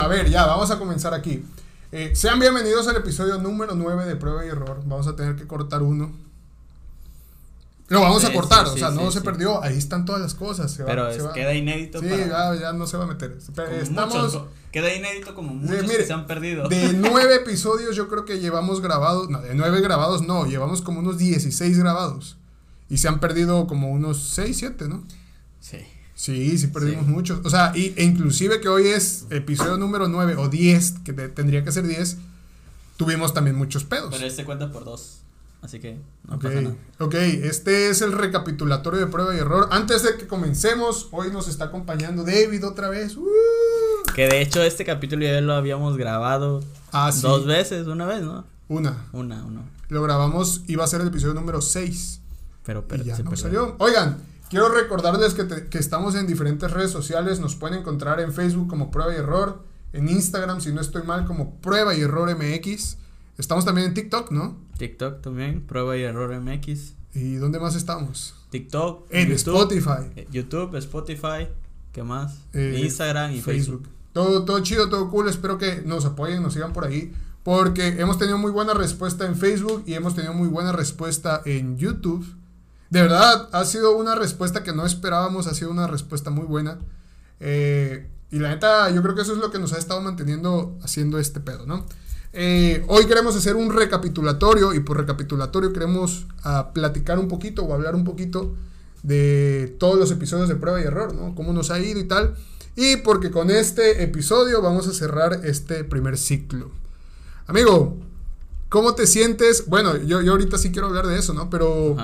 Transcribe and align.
A 0.00 0.06
ver, 0.08 0.30
ya, 0.30 0.46
vamos 0.46 0.70
a 0.70 0.78
comenzar 0.78 1.14
aquí. 1.14 1.44
Eh, 1.92 2.12
sean 2.14 2.38
bienvenidos 2.38 2.86
al 2.88 2.96
episodio 2.96 3.38
número 3.38 3.74
9 3.74 4.06
de 4.06 4.16
Prueba 4.16 4.44
y 4.44 4.48
Error. 4.48 4.80
Vamos 4.86 5.06
a 5.06 5.16
tener 5.16 5.36
que 5.36 5.46
cortar 5.46 5.82
uno. 5.82 6.10
Lo 7.88 8.00
vamos 8.00 8.24
a 8.24 8.32
cortar, 8.32 8.66
sí, 8.66 8.70
o 8.70 8.74
sí, 8.74 8.78
sea, 8.80 8.90
no 8.90 9.10
se 9.10 9.20
perdió. 9.20 9.60
Ahí 9.62 9.76
están 9.76 10.04
todas 10.04 10.20
las 10.22 10.34
cosas. 10.34 10.70
se 10.70 10.84
va- 10.84 10.88
Pero 10.90 11.10
se 11.10 11.18
es- 11.18 11.26
va- 11.26 11.32
queda 11.32 11.52
inédito 11.54 11.98
Sí, 12.00 12.06
para 12.08 12.54
ya, 12.54 12.60
ya 12.60 12.72
no 12.72 12.86
se 12.86 12.96
va 12.96 13.04
a 13.04 13.06
meter. 13.08 13.36
Como 13.54 13.66
Estamos 13.68 14.14
muchos, 14.14 14.42
queda 14.70 14.94
inédito 14.94 15.34
como 15.34 15.52
muchos 15.54 15.82
mire, 15.82 15.96
que 15.98 16.06
se 16.06 16.12
han 16.12 16.26
perdido. 16.28 16.68
de 16.68 16.92
nueve 16.94 17.34
episodios, 17.34 17.96
yo 17.96 18.08
creo 18.08 18.24
que 18.24 18.38
llevamos 18.38 18.80
grabados. 18.80 19.28
No, 19.28 19.40
de 19.42 19.54
nueve 19.56 19.80
grabados, 19.80 20.22
no. 20.22 20.46
Llevamos 20.46 20.82
como 20.82 21.00
unos 21.00 21.18
16 21.18 21.78
grabados. 21.78 22.36
Y 22.88 22.98
se 22.98 23.08
han 23.08 23.18
perdido 23.18 23.66
como 23.66 23.90
unos 23.90 24.22
6, 24.34 24.56
7, 24.58 24.88
¿no? 24.88 25.02
Sí. 25.60 25.78
Sí, 26.20 26.58
sí 26.58 26.66
perdimos 26.66 27.06
Sí. 27.06 27.10
muchos. 27.12 27.40
O 27.44 27.48
sea, 27.50 27.72
y, 27.74 27.94
e 27.96 28.04
inclusive 28.04 28.60
que 28.60 28.68
hoy 28.68 28.88
es 28.88 29.24
episodio 29.30 29.78
número 29.78 30.06
9 30.06 30.36
o 30.36 30.48
10, 30.50 30.96
que 31.02 31.14
te- 31.14 31.28
tendría 31.28 31.64
que 31.64 31.72
ser 31.72 31.86
10, 31.86 32.18
tuvimos 32.98 33.32
también 33.32 33.56
muchos 33.56 33.84
pedos. 33.84 34.10
Pero 34.12 34.26
este 34.26 34.44
cuenta 34.44 34.70
por 34.70 34.84
dos. 34.84 35.20
Así 35.62 35.78
que 35.80 35.98
no 36.28 36.36
Ok, 36.36 36.42
pasa 36.42 36.60
nada. 36.60 36.74
ok, 36.98 37.14
este 37.14 37.88
es 37.88 38.02
el 38.02 38.12
recapitulatorio 38.12 39.00
de 39.00 39.06
prueba 39.06 39.34
y 39.34 39.38
error. 39.38 39.68
Antes 39.70 40.02
de 40.02 40.18
que 40.18 40.26
comencemos, 40.26 41.08
hoy 41.10 41.30
nos 41.30 41.48
está 41.48 41.66
acompañando 41.66 42.22
David 42.24 42.66
otra 42.66 42.90
vez. 42.90 43.16
¡Uh! 43.16 43.24
Que 44.14 44.26
de 44.28 44.42
hecho 44.42 44.62
este 44.62 44.84
capítulo 44.84 45.24
ya 45.24 45.40
lo 45.40 45.54
habíamos 45.54 45.96
grabado 45.96 46.60
Ah, 46.92 47.12
sí. 47.12 47.22
dos 47.22 47.46
veces, 47.46 47.86
una 47.86 48.04
vez, 48.04 48.20
¿no? 48.22 48.44
Una. 48.68 49.06
Una, 49.12 49.42
una. 49.44 49.62
Lo 49.88 50.02
grabamos, 50.02 50.62
iba 50.66 50.84
a 50.84 50.86
ser 50.86 51.00
el 51.00 51.08
episodio 51.08 51.32
número 51.32 51.62
6. 51.62 52.20
Pero, 52.64 52.86
pero 52.86 53.02
y 53.04 53.06
ya 53.06 53.18
no 53.20 53.34
salió. 53.36 53.74
Oigan, 53.78 54.18
quiero 54.50 54.68
recordarles 54.68 55.32
que, 55.34 55.44
te- 55.44 55.66
que 55.68 55.78
estamos 55.78 56.14
en 56.14 56.26
diferentes 56.26 56.70
redes 56.70 56.90
sociales. 56.90 57.40
Nos 57.40 57.54
pueden 57.56 57.78
encontrar 57.78 58.20
en 58.20 58.32
Facebook 58.32 58.68
como 58.68 58.90
Prueba 58.90 59.14
y 59.14 59.16
Error. 59.16 59.62
En 59.92 60.08
Instagram, 60.08 60.60
si 60.60 60.72
no 60.72 60.80
estoy 60.80 61.02
mal, 61.04 61.24
como 61.24 61.56
Prueba 61.60 61.94
y 61.94 62.02
Error 62.02 62.36
MX. 62.36 62.96
Estamos 63.38 63.64
también 63.64 63.88
en 63.88 63.94
TikTok, 63.94 64.30
¿no? 64.32 64.56
TikTok 64.76 65.20
también, 65.22 65.62
prueba 65.66 65.96
y 65.96 66.02
error 66.02 66.30
MX. 66.40 66.92
¿Y 67.14 67.34
dónde 67.36 67.58
más 67.58 67.74
estamos? 67.74 68.34
TikTok, 68.50 69.06
En 69.10 69.28
YouTube, 69.28 69.36
Spotify. 69.36 70.10
eh, 70.16 70.28
YouTube, 70.30 70.76
Spotify, 70.76 71.48
¿qué 71.92 72.02
más? 72.02 72.34
Eh, 72.52 72.80
Instagram 72.82 73.32
y 73.32 73.40
Facebook. 73.40 73.88
Todo, 74.12 74.44
todo 74.44 74.60
chido, 74.60 74.88
todo 74.90 75.08
cool. 75.10 75.28
Espero 75.28 75.56
que 75.58 75.82
nos 75.84 76.04
apoyen, 76.04 76.42
nos 76.42 76.52
sigan 76.54 76.72
por 76.72 76.84
ahí. 76.84 77.12
Porque 77.42 77.88
hemos 78.00 78.18
tenido 78.18 78.36
muy 78.38 78.50
buena 78.52 78.74
respuesta 78.74 79.24
en 79.26 79.34
Facebook 79.36 79.84
y 79.86 79.94
hemos 79.94 80.14
tenido 80.14 80.34
muy 80.34 80.48
buena 80.48 80.72
respuesta 80.72 81.40
en 81.46 81.78
YouTube. 81.78 82.26
De 82.90 83.00
verdad, 83.00 83.48
ha 83.52 83.64
sido 83.64 83.96
una 83.96 84.16
respuesta 84.16 84.64
que 84.64 84.72
no 84.72 84.84
esperábamos, 84.84 85.46
ha 85.46 85.54
sido 85.54 85.70
una 85.70 85.86
respuesta 85.86 86.30
muy 86.30 86.44
buena. 86.44 86.78
Eh, 87.38 88.10
y 88.30 88.38
la 88.40 88.50
neta, 88.50 88.90
yo 88.90 89.00
creo 89.02 89.14
que 89.14 89.22
eso 89.22 89.32
es 89.32 89.38
lo 89.38 89.50
que 89.50 89.58
nos 89.58 89.72
ha 89.72 89.78
estado 89.78 90.00
manteniendo 90.00 90.76
haciendo 90.82 91.18
este 91.18 91.40
pedo, 91.40 91.66
¿no? 91.66 91.86
Eh, 92.32 92.84
hoy 92.88 93.06
queremos 93.06 93.34
hacer 93.36 93.56
un 93.56 93.72
recapitulatorio 93.72 94.72
y 94.74 94.80
por 94.80 94.98
recapitulatorio 94.98 95.72
queremos 95.72 96.26
ah, 96.44 96.70
platicar 96.72 97.18
un 97.18 97.26
poquito 97.26 97.64
o 97.64 97.74
hablar 97.74 97.96
un 97.96 98.04
poquito 98.04 98.54
de 99.02 99.74
todos 99.78 99.98
los 99.98 100.10
episodios 100.12 100.48
de 100.48 100.56
prueba 100.56 100.80
y 100.80 100.84
error, 100.84 101.14
¿no? 101.14 101.34
Cómo 101.34 101.52
nos 101.52 101.70
ha 101.70 101.80
ido 101.80 101.98
y 101.98 102.04
tal. 102.04 102.36
Y 102.76 102.96
porque 102.98 103.30
con 103.30 103.50
este 103.50 104.02
episodio 104.02 104.62
vamos 104.62 104.86
a 104.88 104.92
cerrar 104.92 105.40
este 105.44 105.84
primer 105.84 106.18
ciclo. 106.18 106.70
Amigo, 107.46 107.98
¿cómo 108.68 108.94
te 108.94 109.06
sientes? 109.06 109.66
Bueno, 109.66 109.96
yo, 109.96 110.22
yo 110.22 110.32
ahorita 110.32 110.56
sí 110.58 110.70
quiero 110.70 110.88
hablar 110.88 111.06
de 111.06 111.18
eso, 111.18 111.34
¿no? 111.34 111.50
Pero. 111.50 111.96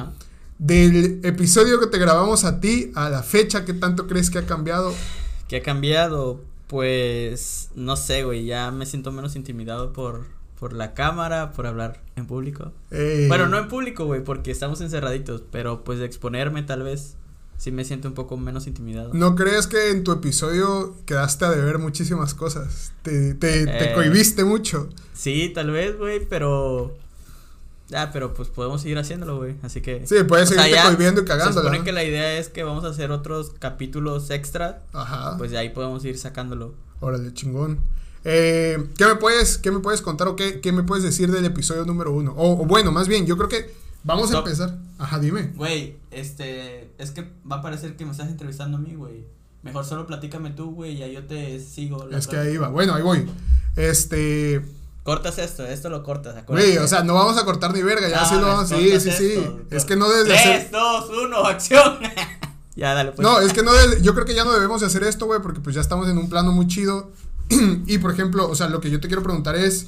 Del 0.58 1.20
episodio 1.24 1.78
que 1.80 1.86
te 1.86 1.98
grabamos 1.98 2.44
a 2.44 2.60
ti 2.60 2.90
a 2.94 3.10
la 3.10 3.22
fecha, 3.22 3.64
¿qué 3.64 3.74
tanto 3.74 4.06
crees 4.06 4.30
que 4.30 4.38
ha 4.38 4.46
cambiado? 4.46 4.94
¿Qué 5.48 5.56
ha 5.56 5.62
cambiado? 5.62 6.40
Pues 6.66 7.70
no 7.74 7.96
sé, 7.96 8.24
güey, 8.24 8.44
ya 8.46 8.70
me 8.70 8.86
siento 8.86 9.12
menos 9.12 9.36
intimidado 9.36 9.92
por, 9.92 10.24
por 10.58 10.72
la 10.72 10.94
cámara, 10.94 11.52
por 11.52 11.66
hablar 11.66 12.02
en 12.16 12.26
público. 12.26 12.72
Eh, 12.90 13.26
Bueno, 13.28 13.46
no 13.48 13.58
en 13.58 13.68
público, 13.68 14.04
güey, 14.06 14.24
porque 14.24 14.50
estamos 14.50 14.80
encerraditos, 14.80 15.42
pero 15.52 15.84
pues 15.84 15.98
de 15.98 16.06
exponerme 16.06 16.62
tal 16.62 16.82
vez 16.82 17.16
sí 17.58 17.70
me 17.70 17.84
siento 17.84 18.08
un 18.08 18.14
poco 18.14 18.36
menos 18.36 18.66
intimidado. 18.66 19.10
¿No 19.14 19.36
crees 19.36 19.66
que 19.66 19.90
en 19.90 20.04
tu 20.04 20.12
episodio 20.12 20.94
quedaste 21.06 21.44
a 21.44 21.50
deber 21.50 21.78
muchísimas 21.78 22.34
cosas? 22.34 22.92
Te, 23.02 23.34
te, 23.34 23.64
te 23.66 23.90
Eh. 23.90 23.94
cohibiste 23.94 24.44
mucho. 24.44 24.88
Sí, 25.14 25.52
tal 25.54 25.70
vez, 25.70 25.96
güey, 25.96 26.26
pero... 26.28 26.96
Ah, 27.94 28.10
pero 28.12 28.34
pues 28.34 28.48
podemos 28.48 28.82
seguir 28.82 28.98
haciéndolo, 28.98 29.36
güey, 29.36 29.54
así 29.62 29.80
que... 29.80 30.04
Sí, 30.06 30.16
puedes 30.26 30.50
ya 30.50 30.84
cohibiendo 30.84 31.20
y 31.20 31.24
Se 31.24 31.28
cagándola. 31.28 31.60
supone 31.62 31.78
¿no? 31.78 31.84
que 31.84 31.92
la 31.92 32.02
idea 32.02 32.36
es 32.38 32.48
que 32.48 32.64
vamos 32.64 32.84
a 32.84 32.88
hacer 32.88 33.12
otros 33.12 33.52
capítulos 33.58 34.30
extra, 34.30 34.82
Ajá. 34.92 35.36
pues 35.38 35.52
de 35.52 35.58
ahí 35.58 35.68
podemos 35.70 36.04
ir 36.04 36.18
sacándolo. 36.18 36.74
Órale, 37.00 37.32
chingón. 37.32 37.78
Eh, 38.24 38.88
¿qué, 38.98 39.06
me 39.06 39.14
puedes, 39.14 39.56
¿Qué 39.58 39.70
me 39.70 39.78
puedes 39.78 40.02
contar 40.02 40.26
o 40.26 40.34
qué, 40.34 40.60
qué 40.60 40.72
me 40.72 40.82
puedes 40.82 41.04
decir 41.04 41.30
del 41.30 41.44
episodio 41.44 41.84
número 41.84 42.10
uno? 42.12 42.32
O, 42.36 42.60
o 42.60 42.66
bueno, 42.66 42.90
más 42.90 43.06
bien, 43.06 43.24
yo 43.24 43.36
creo 43.36 43.48
que 43.48 43.72
vamos 44.02 44.32
a 44.34 44.38
empezar. 44.38 44.76
Ajá, 44.98 45.20
dime. 45.20 45.52
Güey, 45.54 45.96
este, 46.10 46.90
es 46.98 47.12
que 47.12 47.30
va 47.48 47.56
a 47.56 47.62
parecer 47.62 47.96
que 47.96 48.04
me 48.04 48.10
estás 48.10 48.28
entrevistando 48.28 48.78
a 48.78 48.80
mí, 48.80 48.96
güey. 48.96 49.24
Mejor 49.62 49.84
solo 49.84 50.06
platícame 50.08 50.50
tú, 50.50 50.72
güey, 50.72 50.94
y 50.94 50.98
ya 50.98 51.06
yo 51.06 51.24
te 51.24 51.60
sigo. 51.60 52.04
la 52.06 52.18
Es 52.18 52.26
que 52.26 52.36
ahí 52.36 52.56
va. 52.56 52.68
Bueno, 52.68 52.94
ahí 52.94 53.02
voy. 53.02 53.26
Este. 53.76 54.60
Cortas 55.06 55.38
esto, 55.38 55.64
esto 55.64 55.88
lo 55.88 56.02
cortas, 56.02 56.36
acuérdate. 56.36 56.72
Güey, 56.72 56.84
o 56.84 56.86
sea, 56.88 57.02
no 57.02 57.14
vamos 57.14 57.38
a 57.38 57.44
cortar 57.46 57.72
ni 57.72 57.80
verga. 57.80 58.08
Ya 58.08 58.20
No, 58.22 58.28
sí 58.28 58.34
lo 58.34 58.46
vamos. 58.48 58.68
Sí, 58.68 59.00
sí, 59.00 59.10
sí. 59.12 59.32
esto, 59.34 59.60
Es 59.70 59.84
que 59.86 59.96
no 59.96 60.08
debes 60.08 60.24
de 60.26 60.30
Tres, 60.34 60.46
hacer. 60.46 60.70
dos, 60.72 61.10
uno, 61.24 61.44
acción. 61.46 61.98
ya, 62.76 62.92
dale, 62.92 63.12
pues. 63.12 63.26
No, 63.26 63.40
es 63.40 63.52
que 63.54 63.62
no 63.62 63.72
debes- 63.72 64.02
yo 64.02 64.12
creo 64.14 64.26
que 64.26 64.34
ya 64.34 64.44
no 64.44 64.52
debemos 64.52 64.80
de 64.82 64.88
hacer 64.88 65.04
esto, 65.04 65.24
güey, 65.26 65.40
porque 65.40 65.60
pues 65.60 65.74
ya 65.76 65.80
estamos 65.80 66.08
en 66.08 66.18
un 66.18 66.28
plano 66.28 66.50
muy 66.52 66.66
chido. 66.66 67.12
y 67.86 67.98
por 67.98 68.10
ejemplo, 68.10 68.48
o 68.50 68.54
sea, 68.56 68.68
lo 68.68 68.80
que 68.80 68.90
yo 68.90 68.98
te 69.00 69.06
quiero 69.06 69.22
preguntar 69.22 69.54
es 69.56 69.86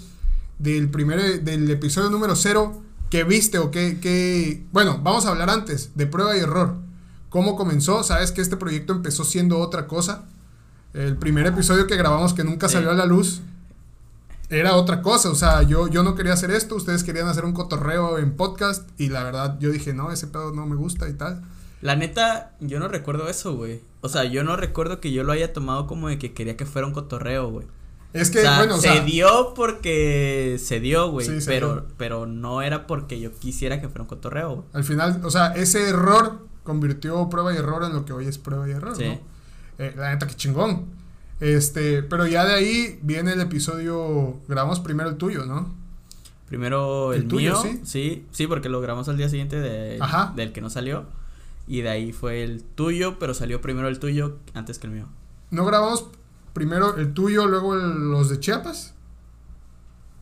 del 0.59 0.89
primer 0.89 1.43
del 1.43 1.71
episodio 1.71 2.09
número 2.11 2.35
cero, 2.37 2.81
¿qué 3.11 3.25
viste 3.25 3.59
o 3.59 3.71
qué, 3.73 3.99
qué 4.01 4.65
bueno, 4.73 5.01
vamos 5.03 5.27
a 5.27 5.31
hablar 5.31 5.51
antes 5.51 5.91
de 5.97 6.07
prueba 6.07 6.37
y 6.37 6.41
error. 6.41 6.77
¿Cómo 7.29 7.57
comenzó? 7.57 8.05
Sabes 8.05 8.33
que 8.33 8.41
este 8.41 8.57
proyecto 8.57 8.93
empezó 8.93 9.25
siendo 9.25 9.59
otra 9.59 9.87
cosa. 9.89 10.27
El 10.95 11.17
primer 11.17 11.47
episodio 11.47 11.87
que 11.87 11.97
grabamos 11.97 12.33
que 12.35 12.45
nunca 12.45 12.69
Sí. 12.69 12.75
salió 12.75 12.91
a 12.91 12.95
la 12.95 13.05
luz 13.05 13.41
era 14.51 14.77
otra 14.77 15.03
cosa, 15.03 15.31
o 15.31 15.35
sea, 15.35 15.63
yo, 15.63 15.89
yo 15.89 16.03
no 16.03 16.15
quería 16.15 16.33
hacer 16.33 16.51
esto, 16.51 16.75
ustedes 16.75 17.05
querían 17.05 17.29
hacer 17.29 17.45
un 17.45 17.53
cotorreo 17.53 18.19
en 18.19 18.37
podcast 18.37 18.89
y 18.99 19.09
la 19.09 19.23
verdad 19.25 19.59
yo 19.61 19.71
dije, 19.71 19.93
no, 19.93 20.11
ese 20.11 20.27
pedo 20.27 20.53
no 20.53 20.67
me 20.67 20.77
gusta 20.77 21.09
y 21.09 21.15
tal. 21.15 21.43
La 21.81 21.95
neta, 21.97 22.57
yo 22.61 22.81
no 22.81 22.89
recuerdo 22.89 23.29
eso, 23.29 23.55
güey. 23.55 23.83
O 24.01 24.09
sea, 24.09 24.25
yo 24.25 24.43
no 24.43 24.57
recuerdo 24.57 25.01
que 25.01 25.13
yo 25.13 25.23
lo 25.23 25.33
haya 25.33 25.53
tomado 25.53 25.87
como 25.87 26.09
de 26.09 26.19
que 26.19 26.33
quería 26.33 26.57
que 26.57 26.67
fuera 26.67 26.87
un 26.89 26.93
cotorreo, 26.95 27.51
güey. 27.51 27.67
Es 28.15 28.31
que, 28.31 28.39
o 28.39 28.43
sea, 28.43 28.57
bueno, 28.59 28.77
o 28.77 28.81
se 28.81 28.89
sea, 28.89 29.05
dio 29.05 29.53
porque 29.55 30.57
se 30.59 30.81
dio, 30.81 31.11
güey. 31.11 31.27
Sí, 31.27 31.45
pero, 31.47 31.75
dio. 31.75 31.87
pero 31.99 32.27
no 32.27 32.63
era 32.63 32.87
porque 32.87 33.21
yo 33.21 33.33
quisiera 33.33 33.81
que 33.81 33.89
fuera 33.89 34.03
un 34.03 34.09
cotorreo, 34.09 34.55
güey. 34.57 34.67
Al 34.73 34.83
final, 34.83 35.21
o 35.25 35.31
sea, 35.31 35.49
ese 35.55 35.89
error 35.89 36.47
convirtió 36.65 37.29
prueba 37.29 37.53
y 37.53 37.59
error 37.59 37.85
en 37.85 37.93
lo 37.93 38.05
que 38.05 38.13
hoy 38.13 38.27
es 38.27 38.39
prueba 38.39 38.67
y 38.69 38.73
error, 38.73 38.97
Sí. 38.97 39.05
¿no? 39.05 39.21
Eh, 39.79 39.95
la 39.97 40.11
neta, 40.11 40.27
que 40.27 40.35
chingón. 40.35 40.87
Este, 41.41 42.03
pero 42.03 42.27
ya 42.27 42.45
de 42.45 42.55
ahí 42.55 42.99
viene 43.03 43.33
el 43.33 43.41
episodio, 43.41 44.41
grabamos 44.49 44.81
primero 44.81 45.09
el 45.09 45.17
tuyo, 45.17 45.47
¿no? 45.47 45.73
Primero 46.49 47.13
¿El 47.13 47.23
el, 47.23 47.29
tuyo, 47.29 47.53
mío, 47.53 47.63
sí? 47.63 47.81
sí? 47.85 48.27
sí, 48.33 48.47
porque 48.47 48.69
lo 48.69 48.81
grabamos 48.81 49.09
al 49.09 49.17
día 49.19 49.29
siguiente 49.29 49.61
de, 49.61 49.99
Ajá. 50.01 50.33
del 50.35 50.53
que 50.53 50.61
no 50.61 50.71
salió. 50.71 51.05
Y 51.67 51.83
de 51.83 51.91
ahí 51.91 52.13
fue 52.13 52.43
el 52.43 52.63
tuyo, 52.65 53.19
pero 53.19 53.35
salió 53.35 53.61
primero 53.61 53.89
el 53.89 53.99
tuyo 53.99 54.39
antes 54.55 54.79
que 54.79 54.87
el 54.87 54.95
mío. 54.95 55.07
¿No 55.51 55.65
grabamos 55.67 56.07
primero 56.55 56.97
el 56.97 57.13
tuyo, 57.13 57.47
luego 57.47 57.75
el- 57.75 58.11
los 58.11 58.31
de 58.31 58.41
Chiapas? 58.41 58.95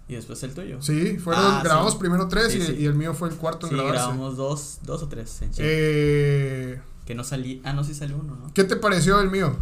Y 0.08 0.14
después 0.14 0.42
el 0.42 0.52
tuyo. 0.54 0.82
Sí, 0.82 1.16
fueron, 1.18 1.44
Ah, 1.44 1.60
grabamos 1.64 1.92
sí. 1.94 1.98
primero 2.00 2.28
tres 2.28 2.52
Sí, 2.52 2.58
y, 2.58 2.62
sí. 2.62 2.76
y 2.80 2.84
el 2.86 2.94
mío 2.94 3.14
fue 3.14 3.28
el 3.28 3.36
cuarto 3.36 3.66
en 3.66 3.70
Sí, 3.70 3.76
grabarse. 3.76 4.00
grabamos 4.02 4.36
dos, 4.36 4.78
dos 4.82 5.02
o 5.02 5.08
tres 5.08 5.40
en. 5.42 5.50
Eh, 5.58 6.80
Que 7.06 7.14
no 7.14 7.22
salí. 7.24 7.60
Ah, 7.64 7.72
no, 7.72 7.84
sí 7.84 7.94
salió 7.94 8.16
uno, 8.18 8.34
¿no? 8.36 8.52
¿Qué 8.52 8.64
te 8.64 8.74
pareció 8.76 9.20
el 9.20 9.30
mío? 9.30 9.56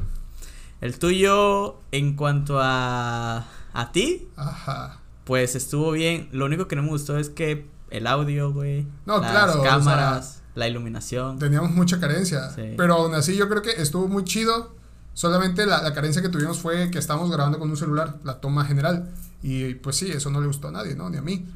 El 0.81 0.99
tuyo, 0.99 1.81
en 1.93 2.15
cuanto 2.17 2.59
a. 2.61 3.47
a 3.73 3.93
ti, 3.93 4.29
Ajá. 4.37 5.01
pues 5.25 5.55
estuvo 5.55 5.93
bien. 5.93 6.29
Lo 6.33 6.45
único 6.45 6.69
que 6.69 6.77
no 6.77 6.83
me 6.83 6.89
gustó 6.91 7.17
es 7.19 7.31
que 7.31 7.67
el 7.91 8.07
audio, 8.07 8.53
güey. 8.53 8.87
No, 9.07 9.19
las 9.19 9.31
claro, 9.31 9.61
o 9.61 9.63
sea, 9.63 9.71
cámaras, 9.71 10.43
la 10.55 10.69
iluminación. 10.69 11.39
Teníamos 11.39 11.71
mucha 11.71 11.99
carencia. 12.01 12.51
Sí. 12.51 12.75
Pero 12.77 12.95
aún 12.95 13.15
así 13.15 13.37
yo 13.37 13.49
creo 13.49 13.63
que 13.63 13.71
estuvo 13.71 14.09
muy 14.09 14.25
chido. 14.25 14.75
Solamente 15.15 15.65
la, 15.65 15.81
la 15.81 15.95
carencia 15.95 16.21
que 16.23 16.29
tuvimos 16.29 16.59
fue 16.59 16.91
que 16.91 16.99
estábamos 16.99 17.31
grabando 17.31 17.59
con 17.61 17.71
un 17.71 17.77
celular, 17.77 18.17
la 18.25 18.41
toma 18.41 18.65
general. 18.65 19.11
Y 19.43 19.75
pues 19.75 19.97
sí, 19.97 20.11
eso 20.11 20.29
no 20.31 20.41
le 20.41 20.49
gustó 20.49 20.69
a 20.69 20.73
nadie, 20.73 20.97
¿no? 20.97 21.09
Ni 21.09 21.19
a 21.19 21.23
mí. 21.23 21.47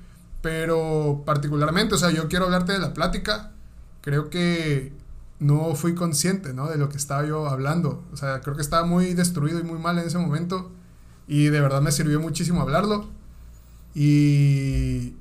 Pero 0.43 1.22
particularmente, 1.26 1.96
o 1.96 1.98
sea, 1.98 2.10
yo 2.10 2.28
quiero 2.28 2.44
hablarte 2.44 2.72
de 2.72 2.78
la 2.78 2.94
plática. 2.94 3.50
Creo 4.00 4.31
que 4.31 4.93
no 5.40 5.75
fui 5.75 5.94
consciente, 5.94 6.52
¿no? 6.52 6.69
De 6.69 6.76
lo 6.79 6.88
que 6.88 6.96
estaba 6.96 7.25
yo 7.26 7.46
hablando. 7.49 8.02
O 8.12 8.17
sea, 8.17 8.40
creo 8.40 8.56
que 8.56 8.62
estaba 8.62 8.85
muy 8.87 9.14
destruido 9.14 9.61
y 9.61 9.62
muy 9.62 9.79
mal 9.79 9.99
en 9.99 10.06
ese 10.06 10.19
momento. 10.19 10.70
Y 11.26 11.44
de 11.46 11.61
verdad 11.61 11.81
me 11.82 11.93
sirvió 11.93 12.20
muchísimo 12.20 12.61
hablarlo. 12.62 13.06
Y, 13.94 15.14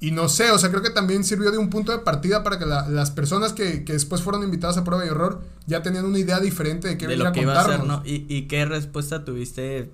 y 0.00 0.10
no 0.12 0.28
sé, 0.28 0.50
o 0.50 0.58
sea, 0.58 0.70
creo 0.70 0.82
que 0.82 0.90
también 0.90 1.24
sirvió 1.24 1.50
de 1.50 1.58
un 1.58 1.70
punto 1.70 1.92
de 1.92 1.98
partida 1.98 2.42
para 2.42 2.58
que 2.58 2.66
la- 2.66 2.88
las 2.88 3.10
personas 3.10 3.52
que, 3.52 3.84
que 3.84 3.92
después 3.92 4.22
fueron 4.22 4.42
invitadas 4.42 4.76
a 4.78 4.84
prueba 4.84 5.04
y 5.04 5.08
error 5.08 5.42
ya 5.66 5.82
tenían 5.82 6.04
una 6.04 6.18
idea 6.18 6.40
diferente 6.40 6.88
de 6.88 6.96
qué 6.98 7.06
de 7.06 7.14
venir 7.16 7.24
lo 7.24 7.28
a 7.30 7.32
que 7.32 7.40
iba 7.42 7.52
a 7.60 7.78
¿no? 7.86 8.02
¿Y, 8.04 8.24
¿Y 8.28 8.42
qué 8.48 8.64
respuesta 8.64 9.24
tuviste 9.24 9.90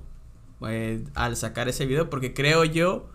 eh, 0.69 1.05
al 1.15 1.37
sacar 1.37 1.69
ese 1.69 1.87
video, 1.87 2.09
porque 2.11 2.35
creo 2.35 2.65
yo 2.65 3.09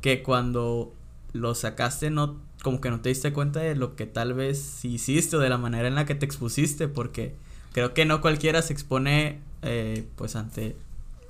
que 0.00 0.22
cuando 0.22 0.92
lo 1.32 1.54
sacaste 1.54 2.10
no 2.10 2.36
como 2.62 2.80
que 2.80 2.90
no 2.90 3.00
te 3.00 3.08
diste 3.08 3.32
cuenta 3.32 3.60
de 3.60 3.74
lo 3.74 3.96
que 3.96 4.06
tal 4.06 4.34
vez 4.34 4.84
hiciste 4.84 5.36
o 5.36 5.40
de 5.40 5.48
la 5.48 5.58
manera 5.58 5.88
en 5.88 5.94
la 5.94 6.06
que 6.06 6.14
te 6.14 6.24
expusiste, 6.24 6.88
porque 6.88 7.34
creo 7.72 7.92
que 7.92 8.04
no 8.04 8.20
cualquiera 8.20 8.62
se 8.62 8.72
expone 8.72 9.40
eh, 9.62 10.06
pues 10.16 10.36
ante 10.36 10.76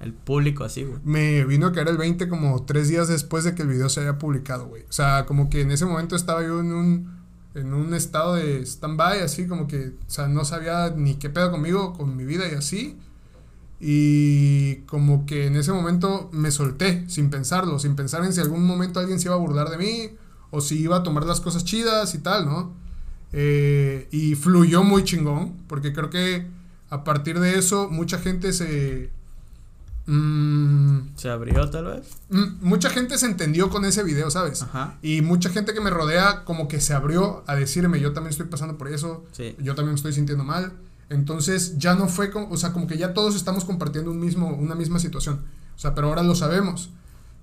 el 0.01 0.13
público 0.13 0.65
así, 0.65 0.85
güey. 0.85 1.01
Me 1.05 1.45
vino 1.45 1.69
a 1.69 1.73
caer 1.73 1.89
el 1.89 1.97
20 1.97 2.29
como 2.29 2.65
tres 2.65 2.89
días 2.89 3.09
después 3.09 3.45
de 3.45 3.55
que 3.55 3.63
el 3.63 3.69
video 3.69 3.89
se 3.89 4.01
haya 4.01 4.19
publicado, 4.19 4.67
güey. 4.67 4.83
O 4.83 4.93
sea, 4.93 5.25
como 5.27 5.49
que 5.49 5.63
en 5.63 5.71
ese 5.71 5.87
momento 5.87 6.17
estaba 6.17 6.43
yo 6.43 6.61
en 6.61 6.73
un, 6.73 7.23
en 7.55 7.73
un 7.73 7.95
estado 7.95 8.35
de 8.35 8.61
stand-by, 8.63 9.21
así 9.21 9.47
como 9.47 9.67
que, 9.67 9.93
o 10.07 10.11
sea, 10.11 10.29
no 10.29 10.45
sabía 10.45 10.91
ni 10.91 11.15
qué 11.15 11.31
pedo 11.31 11.51
conmigo, 11.51 11.95
con 11.95 12.17
mi 12.17 12.25
vida 12.25 12.45
y 12.51 12.57
así. 12.57 12.99
Y 13.81 14.77
como 14.87 15.25
que 15.25 15.47
en 15.47 15.57
ese 15.57 15.73
momento 15.73 16.29
me 16.33 16.51
solté, 16.51 17.09
sin 17.09 17.31
pensarlo, 17.31 17.79
sin 17.79 17.97
pensar 17.97 18.25
en 18.25 18.33
si 18.33 18.41
algún 18.41 18.67
momento 18.67 19.01
alguien 19.01 19.19
se 19.19 19.29
iba 19.29 19.35
a 19.35 19.39
burlar 19.39 19.71
de 19.71 19.79
mí 19.79 20.11
o 20.53 20.61
si 20.61 20.79
iba 20.79 20.99
a 20.99 21.03
tomar 21.03 21.25
las 21.25 21.41
cosas 21.41 21.65
chidas 21.65 22.15
y 22.15 22.19
tal, 22.19 22.45
¿no? 22.45 22.73
Eh, 23.33 24.07
y 24.13 24.35
fluyó 24.35 24.85
muy 24.85 25.03
chingón, 25.03 25.57
porque 25.67 25.93
creo 25.93 26.11
que 26.11 26.47
a 26.91 27.03
partir 27.05 27.41
de 27.41 27.59
eso 27.59 27.89
mucha 27.91 28.19
gente 28.19 28.53
se... 28.53 29.11
Mm, 30.05 31.17
¿Se 31.17 31.31
abrió 31.31 31.71
tal 31.71 31.87
vez? 31.87 32.11
Mm, 32.29 32.61
mucha 32.61 32.91
gente 32.91 33.17
se 33.17 33.25
entendió 33.25 33.71
con 33.71 33.87
ese 33.87 34.03
video, 34.03 34.31
¿sabes? 34.31 34.63
Ajá. 34.63 34.99
Y 35.01 35.23
mucha 35.23 35.49
gente 35.49 35.73
que 35.73 35.81
me 35.81 35.89
rodea 35.89 36.45
como 36.45 36.69
que 36.69 36.81
se 36.81 36.93
abrió 36.93 37.43
a 37.47 37.57
decirme, 37.57 37.99
yo 37.99 38.13
también 38.13 38.33
estoy 38.33 38.47
pasando 38.47 38.77
por 38.77 38.89
eso, 38.89 39.25
yo 39.59 39.75
también 39.75 39.95
me 39.95 39.95
estoy 39.95 40.13
sintiendo 40.13 40.45
mal. 40.45 40.73
Entonces 41.09 41.79
ya 41.79 41.95
no 41.95 42.09
fue 42.09 42.31
como, 42.31 42.51
o 42.51 42.57
sea, 42.59 42.75
como 42.75 42.87
que 42.87 42.99
ya 42.99 43.15
todos 43.15 43.37
estamos 43.37 43.65
compartiendo 43.65 44.11
un 44.11 44.21
mismo, 44.21 44.49
una 44.49 44.75
misma 44.75 44.99
situación. 44.99 45.41
O 45.75 45.79
sea, 45.79 45.95
pero 45.95 46.09
ahora 46.09 46.23
lo 46.23 46.35
sabemos. 46.35 46.91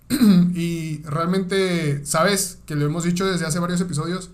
y 0.55 1.01
realmente, 1.03 2.05
sabes 2.05 2.59
que 2.65 2.75
lo 2.75 2.85
hemos 2.85 3.03
dicho 3.03 3.25
desde 3.25 3.45
hace 3.45 3.59
varios 3.59 3.79
episodios, 3.81 4.31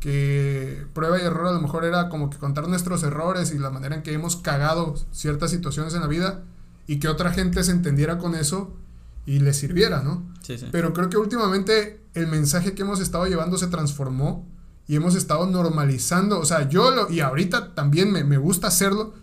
que 0.00 0.86
prueba 0.92 1.18
y 1.18 1.22
error 1.22 1.46
a 1.46 1.52
lo 1.52 1.60
mejor 1.60 1.84
era 1.84 2.08
como 2.08 2.28
que 2.30 2.38
contar 2.38 2.68
nuestros 2.68 3.02
errores 3.02 3.52
y 3.52 3.58
la 3.58 3.70
manera 3.70 3.96
en 3.96 4.02
que 4.02 4.12
hemos 4.12 4.36
cagado 4.36 4.94
ciertas 5.10 5.50
situaciones 5.50 5.94
en 5.94 6.00
la 6.00 6.06
vida 6.06 6.42
y 6.86 7.00
que 7.00 7.08
otra 7.08 7.32
gente 7.32 7.64
se 7.64 7.72
entendiera 7.72 8.18
con 8.18 8.34
eso 8.34 8.76
y 9.24 9.40
le 9.40 9.52
sirviera, 9.54 10.02
¿no? 10.02 10.22
Sí, 10.42 10.58
sí. 10.58 10.68
Pero 10.70 10.92
creo 10.92 11.08
que 11.08 11.16
últimamente 11.16 12.00
el 12.14 12.26
mensaje 12.28 12.74
que 12.74 12.82
hemos 12.82 13.00
estado 13.00 13.26
llevando 13.26 13.58
se 13.58 13.66
transformó 13.66 14.46
y 14.86 14.96
hemos 14.96 15.16
estado 15.16 15.46
normalizando, 15.46 16.38
o 16.38 16.44
sea, 16.44 16.68
yo 16.68 16.92
lo, 16.92 17.10
y 17.10 17.20
ahorita 17.20 17.74
también 17.74 18.12
me, 18.12 18.22
me 18.22 18.38
gusta 18.38 18.68
hacerlo, 18.68 19.14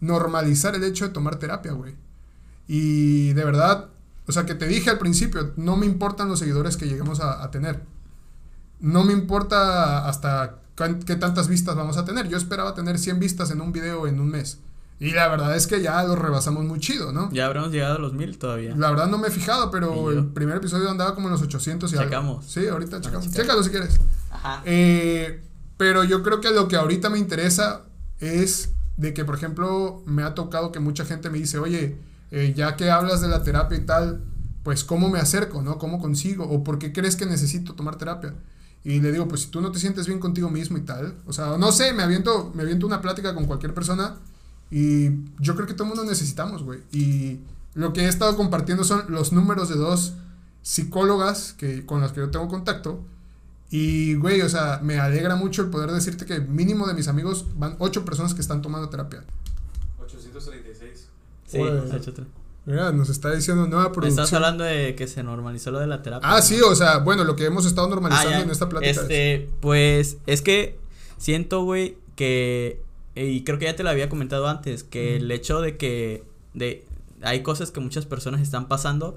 normalizar 0.00 0.74
el 0.74 0.84
hecho 0.84 1.06
de 1.06 1.12
tomar 1.12 1.36
terapia, 1.36 1.72
güey. 1.72 1.94
Y 2.66 3.32
de 3.34 3.44
verdad, 3.44 3.88
o 4.30 4.32
sea, 4.32 4.46
que 4.46 4.54
te 4.54 4.66
dije 4.66 4.90
al 4.90 4.98
principio, 4.98 5.52
no 5.56 5.76
me 5.76 5.86
importan 5.86 6.28
los 6.28 6.38
seguidores 6.38 6.76
que 6.76 6.86
lleguemos 6.86 7.20
a, 7.20 7.50
tener. 7.50 7.82
No 8.78 9.04
me 9.04 9.12
importa 9.12 10.08
hasta 10.08 10.60
qué 11.04 11.16
tantas 11.16 11.48
vistas 11.48 11.74
vamos 11.74 11.96
a 11.96 12.04
tener. 12.04 12.28
Yo 12.28 12.36
esperaba 12.36 12.74
tener 12.74 12.98
100 12.98 13.18
vistas 13.18 13.50
en 13.50 13.60
un 13.60 13.72
video 13.72 14.06
en 14.06 14.20
un 14.20 14.30
mes. 14.30 14.60
Y 15.00 15.10
la 15.10 15.28
verdad 15.28 15.56
es 15.56 15.66
que 15.66 15.82
ya 15.82 16.02
lo 16.04 16.14
rebasamos 16.14 16.64
muy 16.64 16.78
chido, 16.78 17.12
¿no? 17.12 17.30
Ya 17.32 17.46
habremos 17.46 17.72
llegado 17.72 17.96
a 17.96 17.98
los 17.98 18.12
mil 18.12 18.38
todavía. 18.38 18.74
La 18.76 18.90
verdad 18.90 19.08
no 19.08 19.18
me 19.18 19.28
he 19.28 19.30
fijado, 19.30 19.70
pero 19.70 20.10
el 20.10 20.26
primer 20.26 20.58
episodio 20.58 20.88
andaba 20.88 21.14
como 21.14 21.26
en 21.26 21.32
los 21.32 21.42
800 21.42 21.92
y 21.92 21.96
checamos. 21.96 22.46
Sí, 22.46 22.68
ahorita 22.68 23.00
checamos. 23.00 23.30
Chécalo 23.30 23.64
si 23.64 23.70
quieres. 23.70 23.98
Ajá. 24.30 24.62
Eh, 24.64 25.42
pero 25.76 26.04
yo 26.04 26.22
creo 26.22 26.40
que 26.40 26.50
lo 26.50 26.68
que 26.68 26.76
ahorita 26.76 27.10
me 27.10 27.18
interesa 27.18 27.82
es 28.20 28.70
de 28.96 29.12
que, 29.14 29.24
por 29.24 29.34
ejemplo, 29.34 30.02
me 30.06 30.22
ha 30.22 30.34
tocado 30.34 30.70
que 30.70 30.78
mucha 30.78 31.04
gente 31.04 31.30
me 31.30 31.38
dice, 31.38 31.58
oye, 31.58 31.96
eh, 32.30 32.52
ya 32.56 32.76
que 32.76 32.90
hablas 32.90 33.20
de 33.20 33.28
la 33.28 33.42
terapia 33.42 33.78
y 33.78 33.86
tal, 33.86 34.22
pues 34.62 34.84
cómo 34.84 35.08
me 35.08 35.18
acerco, 35.18 35.62
¿no? 35.62 35.78
¿Cómo 35.78 35.98
consigo? 36.00 36.44
¿O 36.44 36.62
por 36.62 36.78
qué 36.78 36.92
crees 36.92 37.16
que 37.16 37.26
necesito 37.26 37.74
tomar 37.74 37.96
terapia? 37.96 38.34
Y 38.84 39.00
le 39.00 39.12
digo, 39.12 39.28
pues 39.28 39.42
si 39.42 39.48
tú 39.48 39.60
no 39.60 39.72
te 39.72 39.78
sientes 39.78 40.06
bien 40.06 40.20
contigo 40.20 40.48
mismo 40.50 40.78
y 40.78 40.82
tal, 40.82 41.14
o 41.26 41.32
sea, 41.32 41.58
no 41.58 41.70
sé, 41.72 41.92
me 41.92 42.02
aviento, 42.02 42.52
me 42.54 42.62
aviento 42.62 42.86
una 42.86 43.00
plática 43.00 43.34
con 43.34 43.46
cualquier 43.46 43.74
persona 43.74 44.16
y 44.70 45.10
yo 45.38 45.54
creo 45.54 45.66
que 45.66 45.74
todo 45.74 45.84
el 45.84 45.94
mundo 45.94 46.04
necesitamos, 46.04 46.62
güey. 46.62 46.80
Y 46.92 47.40
lo 47.74 47.92
que 47.92 48.02
he 48.02 48.08
estado 48.08 48.36
compartiendo 48.36 48.84
son 48.84 49.04
los 49.08 49.32
números 49.32 49.68
de 49.68 49.76
dos 49.76 50.14
psicólogas 50.62 51.54
que, 51.58 51.84
con 51.84 52.00
las 52.00 52.12
que 52.12 52.20
yo 52.20 52.30
tengo 52.30 52.48
contacto. 52.48 53.02
Y, 53.70 54.14
güey, 54.14 54.40
o 54.42 54.48
sea, 54.48 54.80
me 54.82 54.98
alegra 54.98 55.36
mucho 55.36 55.62
el 55.62 55.70
poder 55.70 55.90
decirte 55.90 56.24
que 56.24 56.40
mínimo 56.40 56.86
de 56.86 56.94
mis 56.94 57.08
amigos 57.08 57.46
van 57.56 57.76
ocho 57.78 58.04
personas 58.04 58.34
que 58.34 58.40
están 58.40 58.62
tomando 58.62 58.88
terapia. 58.88 59.24
836. 60.00 61.06
Sí, 61.50 61.58
Mira, 62.66 62.92
nos 62.92 63.08
está 63.08 63.34
diciendo 63.34 63.66
nueva 63.66 63.90
producción. 63.90 64.24
Estás 64.24 64.32
hablando 64.34 64.62
de 64.62 64.94
que 64.94 65.08
se 65.08 65.22
normalizó 65.22 65.70
lo 65.70 65.80
de 65.80 65.86
la 65.86 66.02
terapia. 66.02 66.28
Ah, 66.30 66.42
sí, 66.42 66.60
o 66.60 66.74
sea, 66.74 66.98
bueno, 66.98 67.24
lo 67.24 67.34
que 67.34 67.46
hemos 67.46 67.66
estado 67.66 67.88
normalizando 67.88 68.36
ah, 68.36 68.40
en 68.42 68.50
esta 68.50 68.68
plática. 68.68 68.90
Este, 68.90 69.50
pues, 69.60 70.18
es 70.26 70.42
que 70.42 70.78
siento, 71.16 71.64
güey, 71.64 71.96
que, 72.14 72.82
y 73.16 73.42
creo 73.42 73.58
que 73.58 73.64
ya 73.64 73.74
te 73.74 73.82
lo 73.82 73.90
había 73.90 74.08
comentado 74.08 74.46
antes, 74.46 74.84
que 74.84 75.16
el 75.16 75.30
hecho 75.32 75.60
de 75.60 75.76
que, 75.78 76.22
de, 76.54 76.86
hay 77.22 77.42
cosas 77.42 77.72
que 77.72 77.80
muchas 77.80 78.06
personas 78.06 78.40
están 78.40 78.68
pasando, 78.68 79.16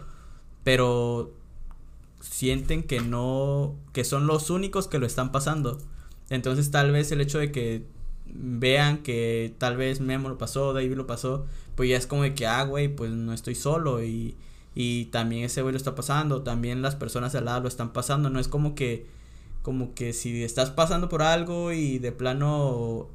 pero 0.63 1.33
sienten 2.21 2.83
que 2.83 3.01
no, 3.01 3.75
que 3.91 4.05
son 4.05 4.25
los 4.25 4.49
únicos 4.49 4.87
que 4.87 4.97
lo 4.97 5.05
están 5.05 5.31
pasando. 5.31 5.77
Entonces 6.29 6.71
tal 6.71 6.91
vez 6.91 7.11
el 7.11 7.21
hecho 7.21 7.37
de 7.37 7.51
que 7.51 7.83
vean 8.33 8.99
que 8.99 9.53
tal 9.57 9.77
vez 9.77 9.99
Memo 10.01 10.29
lo 10.29 10.37
pasó, 10.37 10.73
David 10.73 10.95
lo 10.95 11.07
pasó, 11.07 11.45
pues 11.75 11.89
ya 11.89 11.97
es 11.97 12.07
como 12.07 12.23
de 12.23 12.33
que, 12.33 12.47
ah, 12.47 12.63
güey, 12.63 12.87
pues 12.87 13.11
no 13.11 13.33
estoy 13.33 13.55
solo 13.55 14.03
y, 14.03 14.35
y 14.75 15.05
también 15.05 15.43
ese 15.45 15.61
güey 15.61 15.73
lo 15.73 15.77
está 15.77 15.95
pasando, 15.95 16.41
también 16.41 16.81
las 16.81 16.95
personas 16.95 17.35
al 17.35 17.45
lado 17.45 17.61
lo 17.61 17.67
están 17.67 17.93
pasando, 17.93 18.29
no 18.29 18.39
es 18.39 18.47
como 18.47 18.75
que, 18.75 19.05
como 19.61 19.93
que 19.93 20.13
si 20.13 20.43
estás 20.43 20.71
pasando 20.71 21.09
por 21.09 21.21
algo 21.21 21.71
y 21.71 21.99
de 21.99 22.11
plano, 22.11 23.07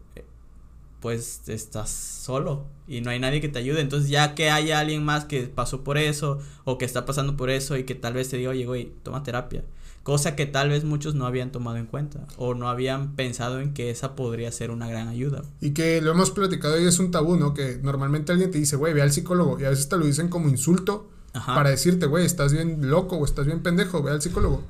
pues 1.00 1.48
estás 1.48 1.90
solo 1.90 2.66
y 2.86 3.00
no 3.00 3.10
hay 3.10 3.18
nadie 3.20 3.40
que 3.40 3.48
te 3.48 3.58
ayude, 3.58 3.80
entonces 3.80 4.10
ya 4.10 4.34
que 4.34 4.50
haya 4.50 4.80
alguien 4.80 5.04
más 5.04 5.24
que 5.24 5.42
pasó 5.42 5.84
por 5.84 5.98
eso 5.98 6.38
o 6.64 6.78
que 6.78 6.84
está 6.84 7.06
pasando 7.06 7.36
por 7.36 7.50
eso 7.50 7.76
y 7.76 7.84
que 7.84 7.94
tal 7.94 8.14
vez 8.14 8.28
te 8.30 8.36
diga, 8.36 8.50
oye, 8.50 8.66
güey, 8.66 8.92
toma 9.02 9.22
terapia 9.22 9.64
cosa 10.08 10.34
que 10.34 10.46
tal 10.46 10.70
vez 10.70 10.84
muchos 10.84 11.14
no 11.14 11.26
habían 11.26 11.52
tomado 11.52 11.76
en 11.76 11.84
cuenta 11.84 12.26
o 12.38 12.54
no 12.54 12.70
habían 12.70 13.14
pensado 13.14 13.60
en 13.60 13.74
que 13.74 13.90
esa 13.90 14.16
podría 14.16 14.50
ser 14.50 14.70
una 14.70 14.88
gran 14.88 15.08
ayuda. 15.08 15.42
Y 15.60 15.72
que 15.72 16.00
lo 16.00 16.12
hemos 16.12 16.30
platicado 16.30 16.80
y 16.80 16.86
es 16.86 16.98
un 16.98 17.10
tabú, 17.10 17.36
¿no? 17.36 17.52
Que 17.52 17.78
normalmente 17.82 18.32
alguien 18.32 18.50
te 18.50 18.56
dice, 18.56 18.76
güey, 18.76 18.94
ve 18.94 19.02
al 19.02 19.12
psicólogo 19.12 19.60
y 19.60 19.66
a 19.66 19.68
veces 19.68 19.90
te 19.90 19.98
lo 19.98 20.06
dicen 20.06 20.30
como 20.30 20.48
insulto 20.48 21.10
para 21.34 21.68
decirte, 21.68 22.06
güey, 22.06 22.24
estás 22.24 22.54
bien 22.54 22.88
loco 22.88 23.16
o 23.16 23.24
estás 23.26 23.44
bien 23.44 23.60
pendejo, 23.62 24.02
ve 24.02 24.12
al 24.12 24.22
psicólogo. 24.22 24.62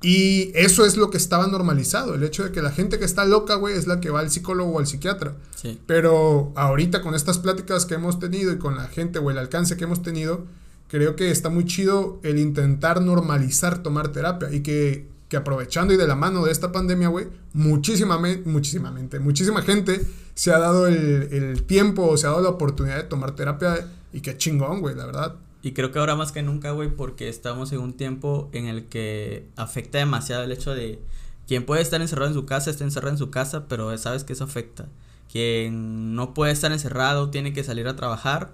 Y 0.00 0.50
eso 0.54 0.86
es 0.86 0.96
lo 0.96 1.10
que 1.10 1.18
estaba 1.18 1.46
normalizado, 1.46 2.14
el 2.14 2.22
hecho 2.22 2.44
de 2.44 2.50
que 2.50 2.62
la 2.62 2.70
gente 2.70 2.98
que 2.98 3.04
está 3.04 3.26
loca, 3.26 3.56
güey, 3.56 3.76
es 3.76 3.86
la 3.86 4.00
que 4.00 4.08
va 4.08 4.20
al 4.20 4.30
psicólogo 4.30 4.72
o 4.72 4.78
al 4.78 4.86
psiquiatra. 4.86 5.34
Sí. 5.56 5.78
Pero 5.86 6.52
ahorita 6.56 7.02
con 7.02 7.14
estas 7.14 7.36
pláticas 7.36 7.84
que 7.84 7.96
hemos 7.96 8.18
tenido 8.18 8.50
y 8.50 8.56
con 8.56 8.78
la 8.78 8.88
gente 8.88 9.18
o 9.18 9.30
el 9.30 9.36
alcance 9.36 9.76
que 9.76 9.84
hemos 9.84 10.02
tenido, 10.02 10.46
creo 10.94 11.16
que 11.16 11.32
está 11.32 11.50
muy 11.50 11.64
chido 11.64 12.20
el 12.22 12.38
intentar 12.38 13.02
normalizar 13.02 13.82
tomar 13.82 14.12
terapia 14.12 14.52
y 14.52 14.60
que, 14.60 15.08
que 15.28 15.36
aprovechando 15.36 15.92
y 15.92 15.96
de 15.96 16.06
la 16.06 16.14
mano 16.14 16.44
de 16.44 16.52
esta 16.52 16.70
pandemia, 16.70 17.08
güey, 17.08 17.26
muchísima, 17.52 18.16
muchísima 18.44 19.62
gente 19.62 20.00
se 20.34 20.52
ha 20.52 20.60
dado 20.60 20.86
el, 20.86 20.94
el 21.32 21.64
tiempo 21.64 22.06
o 22.06 22.16
se 22.16 22.28
ha 22.28 22.30
dado 22.30 22.42
la 22.42 22.50
oportunidad 22.50 22.94
de 22.94 23.02
tomar 23.02 23.34
terapia 23.34 23.88
y 24.12 24.20
qué 24.20 24.36
chingón, 24.36 24.82
güey, 24.82 24.94
la 24.94 25.06
verdad. 25.06 25.34
Y 25.62 25.72
creo 25.72 25.90
que 25.90 25.98
ahora 25.98 26.14
más 26.14 26.30
que 26.30 26.44
nunca, 26.44 26.70
güey, 26.70 26.94
porque 26.94 27.28
estamos 27.28 27.72
en 27.72 27.80
un 27.80 27.94
tiempo 27.94 28.48
en 28.52 28.66
el 28.66 28.84
que 28.84 29.48
afecta 29.56 29.98
demasiado 29.98 30.44
el 30.44 30.52
hecho 30.52 30.76
de 30.76 31.00
quien 31.48 31.66
puede 31.66 31.82
estar 31.82 32.00
encerrado 32.02 32.28
en 32.28 32.34
su 32.34 32.46
casa, 32.46 32.70
está 32.70 32.84
encerrado 32.84 33.10
en 33.10 33.18
su 33.18 33.32
casa, 33.32 33.66
pero 33.66 33.98
sabes 33.98 34.22
que 34.22 34.34
eso 34.34 34.44
afecta. 34.44 34.86
Quien 35.32 36.14
no 36.14 36.34
puede 36.34 36.52
estar 36.52 36.70
encerrado, 36.70 37.30
tiene 37.30 37.52
que 37.52 37.64
salir 37.64 37.88
a 37.88 37.96
trabajar 37.96 38.52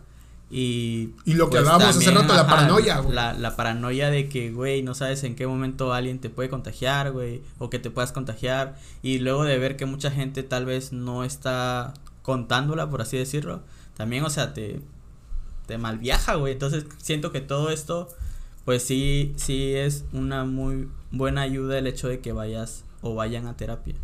y, 0.50 1.14
y 1.25 1.35
lo 1.35 1.47
que 1.47 1.59
pues, 1.59 1.69
hablábamos 1.69 1.97
hace 1.97 2.11
rato, 2.11 2.35
la 2.35 2.47
paranoia, 2.47 2.99
güey. 2.99 3.14
La, 3.14 3.33
la, 3.35 3.54
paranoia 3.54 4.11
de 4.11 4.28
que, 4.28 4.50
güey, 4.50 4.83
no 4.83 4.95
sabes 4.95 5.23
en 5.23 5.37
qué 5.37 5.47
momento 5.47 5.92
alguien 5.95 6.19
te 6.19 6.28
puede 6.28 6.49
contagiar, 6.49 7.12
güey, 7.12 7.40
o 7.59 7.71
que 7.71 7.78
te 7.78 7.90
puedas 7.90 8.11
contagiar. 8.11 8.76
Y 9.00 9.21
luego 9.21 9.45
de 9.45 9.59
ver 9.59 9.76
que 9.76 9.87
mucha 9.87 10.11
gente 10.11 10.42
tal 10.42 10.66
vez 10.66 10.92
no 10.92 11.23
está 11.23 11.95
contándola, 12.23 12.90
por 12.90 13.00
así 13.00 13.16
decirlo, 13.16 13.62
también, 13.97 14.25
o 14.25 14.30
sea, 14.30 14.52
te, 14.52 14.80
te 15.66 15.78
malviaja, 15.78 16.35
güey. 16.35 16.54
Entonces 16.54 16.85
siento 16.99 17.30
que 17.30 17.40
todo 17.40 17.71
esto, 17.71 18.09
pues 18.64 18.83
sí, 18.83 19.33
sí 19.37 19.75
es 19.75 20.04
una 20.12 20.45
muy 20.45 20.88
buena 21.12 21.42
ayuda 21.42 21.78
el 21.78 21.87
hecho 21.87 22.09
de 22.09 22.19
que 22.19 22.33
vayas 22.33 22.85
o 23.02 23.14
vayan 23.14 23.47
a 23.47 23.57
terapia. 23.57 23.95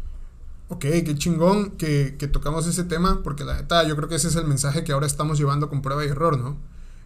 Ok, 0.69 0.81
qué 0.81 1.15
chingón 1.15 1.73
que, 1.73 2.17
que, 2.19 2.27
tocamos 2.27 2.67
ese 2.67 2.85
tema, 2.85 3.23
porque 3.23 3.45
la 3.45 3.57
neta, 3.57 3.87
yo 3.87 3.95
creo 3.97 4.09
que 4.09 4.17
ese 4.17 4.29
es 4.29 4.37
el 4.37 4.47
mensaje 4.47 4.83
que 4.83 4.93
ahora 4.93 5.07
estamos 5.07 5.39
llevando 5.39 5.69
con 5.69 5.81
prueba 5.81 6.05
y 6.05 6.09
error, 6.09 6.39
¿no? 6.39 6.57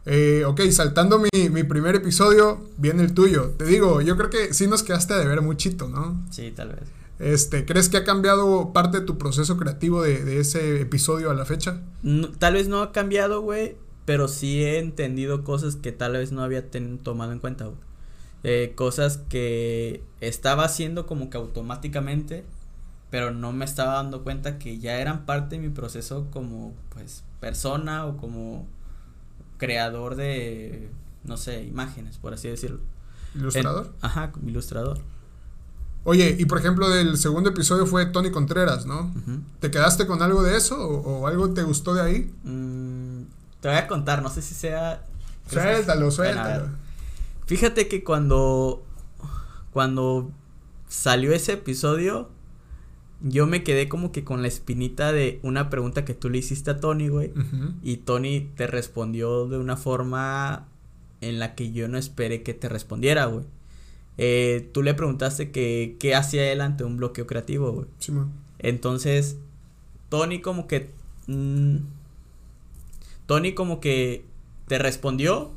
Eh, 0.07 0.45
ok, 0.47 0.63
saltando 0.71 1.19
mi, 1.19 1.51
mi, 1.51 1.63
primer 1.63 1.95
episodio, 1.95 2.65
viene 2.79 3.03
el 3.03 3.13
tuyo. 3.13 3.53
Te 3.59 3.67
digo, 3.67 4.01
yo 4.01 4.17
creo 4.17 4.31
que 4.31 4.55
sí 4.55 4.67
nos 4.67 4.83
quedaste 4.83 5.15
de 5.15 5.27
ver 5.27 5.43
muchito, 5.43 5.89
¿no? 5.89 6.25
Sí, 6.31 6.53
tal 6.57 6.71
vez. 6.71 6.89
Este, 7.19 7.67
¿Crees 7.67 7.91
que 7.91 7.99
ha 7.99 8.05
cambiado 8.05 8.73
parte 8.73 9.01
de 9.01 9.07
tu 9.07 9.19
proceso 9.19 9.59
creativo 9.59 10.03
de, 10.03 10.25
de 10.25 10.41
ese 10.41 10.81
episodio 10.81 11.31
a 11.31 11.35
la 11.35 11.45
fecha? 11.45 11.83
tal 12.39 12.55
vez 12.55 12.67
no 12.69 12.81
ha 12.81 12.93
cambiado, 12.93 13.43
güey, 13.43 13.77
pero 14.07 14.27
sí 14.27 14.65
he 14.65 14.79
entendido 14.79 15.45
cosas 15.45 15.77
que 15.77 15.93
tal 15.93 16.13
vez 16.13 16.33
no 16.33 16.43
había 16.43 16.65
tomado 17.03 17.33
en 17.33 17.41
cuenta, 17.41 17.67
güey. 17.67 17.77
Eh, 18.43 18.73
cosas 18.75 19.19
que 19.29 20.03
estaba 20.23 20.65
haciendo 20.65 21.07
como 21.07 21.29
que 21.29 21.37
automáticamente, 21.37 22.45
pero 23.11 23.33
no 23.33 23.53
me 23.53 23.65
estaba 23.65 23.95
dando 23.95 24.23
cuenta 24.23 24.59
que 24.59 24.79
ya 24.79 24.99
eran 24.99 25.27
parte 25.27 25.57
de 25.57 25.63
mi 25.63 25.69
proceso 25.69 26.29
como, 26.31 26.75
pues, 26.91 27.25
persona 27.41 28.07
o 28.07 28.17
como 28.17 28.67
creador 29.59 30.15
de, 30.15 30.91
no 31.25 31.37
sé, 31.37 31.65
imágenes, 31.65 32.19
por 32.19 32.35
así 32.35 32.49
decirlo. 32.49 32.81
¿Ilustrador? 33.35 33.93
ajá, 34.01 34.33
como 34.33 34.49
ilustrador. 34.49 35.01
Oye, 36.05 36.35
y 36.39 36.47
por 36.47 36.59
ejemplo, 36.59 36.89
del 36.89 37.19
segundo 37.19 37.51
episodio 37.51 37.85
fue 37.85 38.07
Tony 38.07 38.31
Contreras, 38.31 38.87
¿no? 38.87 39.13
¿Te 39.61 39.71
quedaste 39.71 40.07
con 40.07 40.23
algo 40.23 40.43
de 40.43 40.57
eso 40.57 40.79
o, 40.79 41.27
algo 41.27 41.51
te 41.51 41.63
gustó 41.63 41.95
de 41.95 42.01
ahí? 42.01 42.35
Mm, 42.45 43.25
te 43.61 43.69
voy 43.69 43.77
a 43.77 43.87
contar, 43.87 44.23
no 44.23 44.31
sé 44.31 44.41
si 44.41 44.55
sea... 44.55 45.05
Suéltalo, 45.51 46.11
suéltalo. 46.11 46.69
fíjate 47.47 47.89
que 47.89 48.03
cuando, 48.03 48.83
cuando 49.73 50.31
salió 50.89 51.35
ese 51.35 51.55
episodio, 51.55 52.31
yo 53.23 53.47
me 53.47 53.63
quedé 53.63 53.89
como 53.89 54.13
que 54.13 54.25
con 54.25 54.43
la 54.43 54.49
espinita 54.49 55.13
de 55.13 55.41
una 55.43 55.69
pregunta 55.69 56.05
que 56.05 56.15
tú 56.15 56.31
le 56.31 56.39
hiciste 56.39 56.71
a 56.71 56.79
Tony, 56.79 57.09
güey. 57.09 57.33
Y 57.83 57.99
Tony 57.99 58.49
te 58.57 58.67
respondió 58.67 59.47
de 59.47 59.59
una 59.59 59.77
forma 59.77 60.67
en 61.21 61.39
la 61.39 61.55
que 61.55 61.73
yo 61.73 61.89
no 61.89 61.99
esperé 61.99 62.43
que 62.43 62.55
te 62.55 62.69
respondiera, 62.69 63.27
güey. 63.27 63.45
Eh, 64.17 64.69
tú 64.73 64.83
le 64.83 64.95
preguntaste 64.95 65.51
que 65.51 65.97
qué 65.99 66.15
hacía 66.15 66.51
él 66.51 66.61
ante 66.61 66.85
un 66.85 66.97
bloqueo 66.97 67.27
creativo, 67.27 67.73
güey. 67.73 67.87
Sí, 67.99 68.13
Entonces, 68.59 69.37
Tony 70.09 70.41
como 70.41 70.67
que... 70.67 70.91
Mm, 71.27 71.77
Tony 73.27 73.55
como 73.55 73.81
que 73.81 74.25
te 74.67 74.79
respondió, 74.79 75.53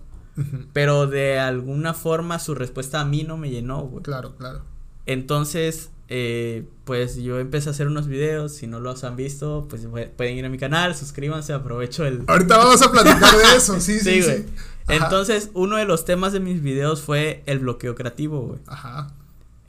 pero 0.73 1.07
de 1.07 1.39
alguna 1.39 1.93
forma 1.93 2.39
su 2.39 2.55
respuesta 2.55 3.01
a 3.01 3.05
mí 3.05 3.23
no 3.23 3.37
me 3.37 3.49
llenó, 3.49 3.81
güey. 3.81 4.03
Claro, 4.03 4.35
claro. 4.35 4.61
Entonces, 5.05 5.89
eh, 6.09 6.65
pues 6.83 7.17
yo 7.17 7.39
empecé 7.39 7.69
a 7.69 7.71
hacer 7.71 7.87
unos 7.87 8.07
videos, 8.07 8.53
si 8.53 8.67
no 8.67 8.79
los 8.79 9.03
han 9.03 9.15
visto, 9.15 9.67
pues 9.69 9.87
pueden 10.17 10.37
ir 10.37 10.45
a 10.45 10.49
mi 10.49 10.57
canal, 10.57 10.95
suscríbanse, 10.95 11.53
aprovecho 11.53 12.05
el... 12.05 12.23
Ahorita 12.27 12.57
vamos 12.57 12.81
a 12.81 12.91
platicar 12.91 13.35
de 13.35 13.55
eso, 13.55 13.79
sí, 13.79 13.99
sí, 13.99 14.21
sí. 14.21 14.45
Entonces, 14.89 15.49
uno 15.53 15.77
de 15.77 15.85
los 15.85 16.03
temas 16.03 16.33
de 16.33 16.41
mis 16.41 16.61
videos 16.61 17.01
fue 17.01 17.41
el 17.45 17.59
bloqueo 17.59 17.95
creativo, 17.95 18.41
güey. 18.41 18.59
Ajá. 18.67 19.13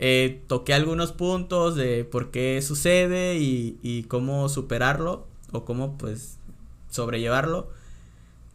Eh, 0.01 0.43
toqué 0.49 0.75
algunos 0.75 1.13
puntos 1.13 1.77
de 1.77 2.05
por 2.05 2.33
qué 2.33 2.61
sucede 2.63 3.37
y, 3.37 3.79
y 3.81 4.03
cómo 4.05 4.49
superarlo 4.49 5.29
o 5.53 5.65
cómo, 5.65 5.97
pues, 5.97 6.39
sobrellevarlo. 6.91 7.69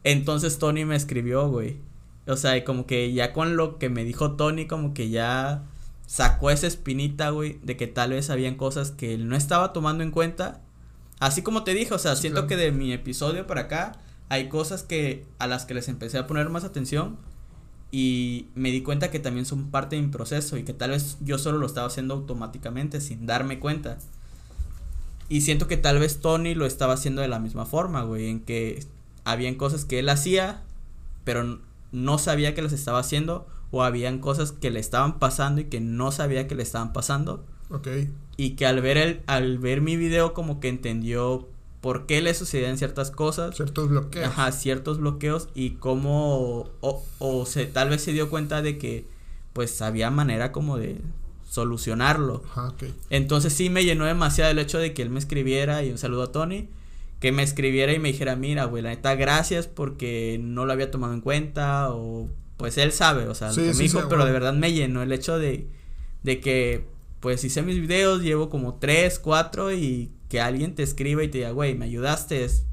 Entonces 0.03 0.59
Tony 0.59 0.85
me 0.85 0.97
escribió, 0.97 1.47
güey. 1.47 1.77
O 2.27 2.35
sea, 2.37 2.63
como 2.63 2.85
que 2.85 3.13
ya 3.13 3.33
con 3.33 3.55
lo 3.57 3.79
que 3.79 3.89
me 3.89 4.03
dijo 4.03 4.33
Tony, 4.33 4.67
como 4.67 4.93
que 4.93 5.09
ya 5.09 5.63
sacó 6.09 6.49
esa 6.49 6.65
espinita, 6.65 7.29
güey, 7.29 7.59
de 7.61 7.77
que 7.77 7.85
tal 7.85 8.09
vez 8.09 8.31
habían 8.31 8.55
cosas 8.55 8.89
que 8.89 9.13
él 9.13 9.29
no 9.29 9.35
estaba 9.35 9.73
tomando 9.73 10.03
en 10.03 10.09
cuenta. 10.09 10.59
Así 11.19 11.43
como 11.43 11.63
te 11.63 11.75
dije, 11.75 11.93
o 11.93 11.99
sea, 11.99 12.15
siento 12.15 12.47
que 12.47 12.57
de 12.57 12.71
mi 12.71 12.91
episodio 12.91 13.45
para 13.45 13.61
acá 13.61 13.91
hay 14.27 14.49
cosas 14.49 14.81
que 14.81 15.27
a 15.37 15.45
las 15.45 15.65
que 15.65 15.75
les 15.75 15.87
empecé 15.87 16.17
a 16.17 16.25
poner 16.25 16.49
más 16.49 16.63
atención 16.63 17.19
y 17.91 18.47
me 18.55 18.71
di 18.71 18.81
cuenta 18.81 19.11
que 19.11 19.19
también 19.19 19.45
son 19.45 19.69
parte 19.69 19.97
de 19.97 20.01
mi 20.01 20.07
proceso 20.07 20.57
y 20.57 20.63
que 20.63 20.73
tal 20.73 20.89
vez 20.89 21.17
yo 21.21 21.37
solo 21.37 21.59
lo 21.59 21.67
estaba 21.67 21.85
haciendo 21.85 22.15
automáticamente 22.15 23.01
sin 23.01 23.27
darme 23.27 23.59
cuenta. 23.59 23.99
Y 25.29 25.41
siento 25.41 25.67
que 25.67 25.77
tal 25.77 25.99
vez 25.99 26.21
Tony 26.21 26.55
lo 26.55 26.65
estaba 26.65 26.93
haciendo 26.93 27.21
de 27.21 27.27
la 27.27 27.37
misma 27.37 27.67
forma, 27.67 28.01
güey, 28.01 28.29
en 28.29 28.39
que 28.39 28.83
habían 29.25 29.53
cosas 29.53 29.85
que 29.85 29.99
él 29.99 30.09
hacía, 30.09 30.63
pero 31.23 31.59
no 31.91 32.17
sabía 32.17 32.55
que 32.55 32.63
las 32.63 32.73
estaba 32.73 32.97
haciendo 32.97 33.45
o 33.71 33.83
habían 33.83 34.19
cosas 34.19 34.51
que 34.51 34.71
le 34.71 34.79
estaban 34.79 35.19
pasando 35.19 35.61
y 35.61 35.65
que 35.65 35.79
no 35.79 36.11
sabía 36.11 36.47
que 36.47 36.55
le 36.55 36.63
estaban 36.63 36.93
pasando. 36.93 37.45
Ok. 37.69 37.87
Y 38.37 38.51
que 38.51 38.65
al 38.65 38.81
ver 38.81 38.97
el, 38.97 39.21
al 39.27 39.57
ver 39.57 39.81
mi 39.81 39.95
video 39.97 40.33
como 40.33 40.59
que 40.59 40.69
entendió 40.69 41.47
por 41.81 42.05
qué 42.05 42.21
le 42.21 42.33
sucedían 42.33 42.77
ciertas 42.77 43.11
cosas. 43.11 43.55
Ciertos 43.55 43.89
bloqueos. 43.89 44.27
Ajá, 44.27 44.51
ciertos 44.51 44.99
bloqueos 44.99 45.49
y 45.55 45.71
cómo, 45.71 46.69
o, 46.81 47.03
o 47.19 47.45
se, 47.45 47.65
tal 47.65 47.89
vez 47.89 48.01
se 48.01 48.11
dio 48.11 48.29
cuenta 48.29 48.61
de 48.61 48.77
que, 48.77 49.05
pues, 49.53 49.81
había 49.81 50.09
manera 50.09 50.51
como 50.51 50.77
de 50.77 51.01
solucionarlo. 51.47 52.43
Ajá, 52.51 52.69
ok. 52.69 52.83
Entonces 53.09 53.53
sí 53.53 53.69
me 53.69 53.83
llenó 53.83 54.05
demasiado 54.05 54.51
el 54.51 54.59
hecho 54.59 54.77
de 54.77 54.93
que 54.93 55.01
él 55.01 55.09
me 55.09 55.19
escribiera 55.19 55.83
y 55.83 55.91
un 55.91 55.97
saludo 55.97 56.23
a 56.23 56.31
Tony, 56.31 56.67
que 57.19 57.31
me 57.31 57.43
escribiera 57.43 57.93
y 57.93 57.99
me 57.99 58.11
dijera, 58.11 58.35
mira, 58.35 58.65
güey, 58.65 58.83
la 58.83 58.89
neta, 58.89 59.15
gracias 59.15 59.67
porque 59.67 60.39
no 60.41 60.65
lo 60.65 60.73
había 60.73 60.91
tomado 60.91 61.13
en 61.13 61.21
cuenta 61.21 61.89
o, 61.91 62.29
pues, 62.59 62.77
él 62.77 62.91
sabe, 62.91 63.29
o 63.29 63.33
sea, 63.33 63.49
lo 63.51 63.55
que 63.55 63.61
me 63.61 63.73
dijo, 63.73 64.09
pero 64.09 64.25
de 64.25 64.33
verdad 64.33 64.53
me 64.53 64.73
llenó 64.73 65.01
el 65.01 65.13
hecho 65.13 65.39
de, 65.39 65.71
de 66.23 66.41
que, 66.41 66.85
pues, 67.21 67.41
hice 67.45 67.61
mis 67.61 67.79
videos, 67.79 68.21
llevo 68.21 68.49
como 68.49 68.75
tres, 68.75 69.17
cuatro 69.17 69.71
y 69.71 70.11
que 70.27 70.41
alguien 70.41 70.75
te 70.75 70.83
escriba 70.83 71.23
y 71.23 71.29
te 71.29 71.37
diga, 71.37 71.51
güey, 71.51 71.75
me 71.75 71.85
ayudaste, 71.85 72.43
es 72.43 72.65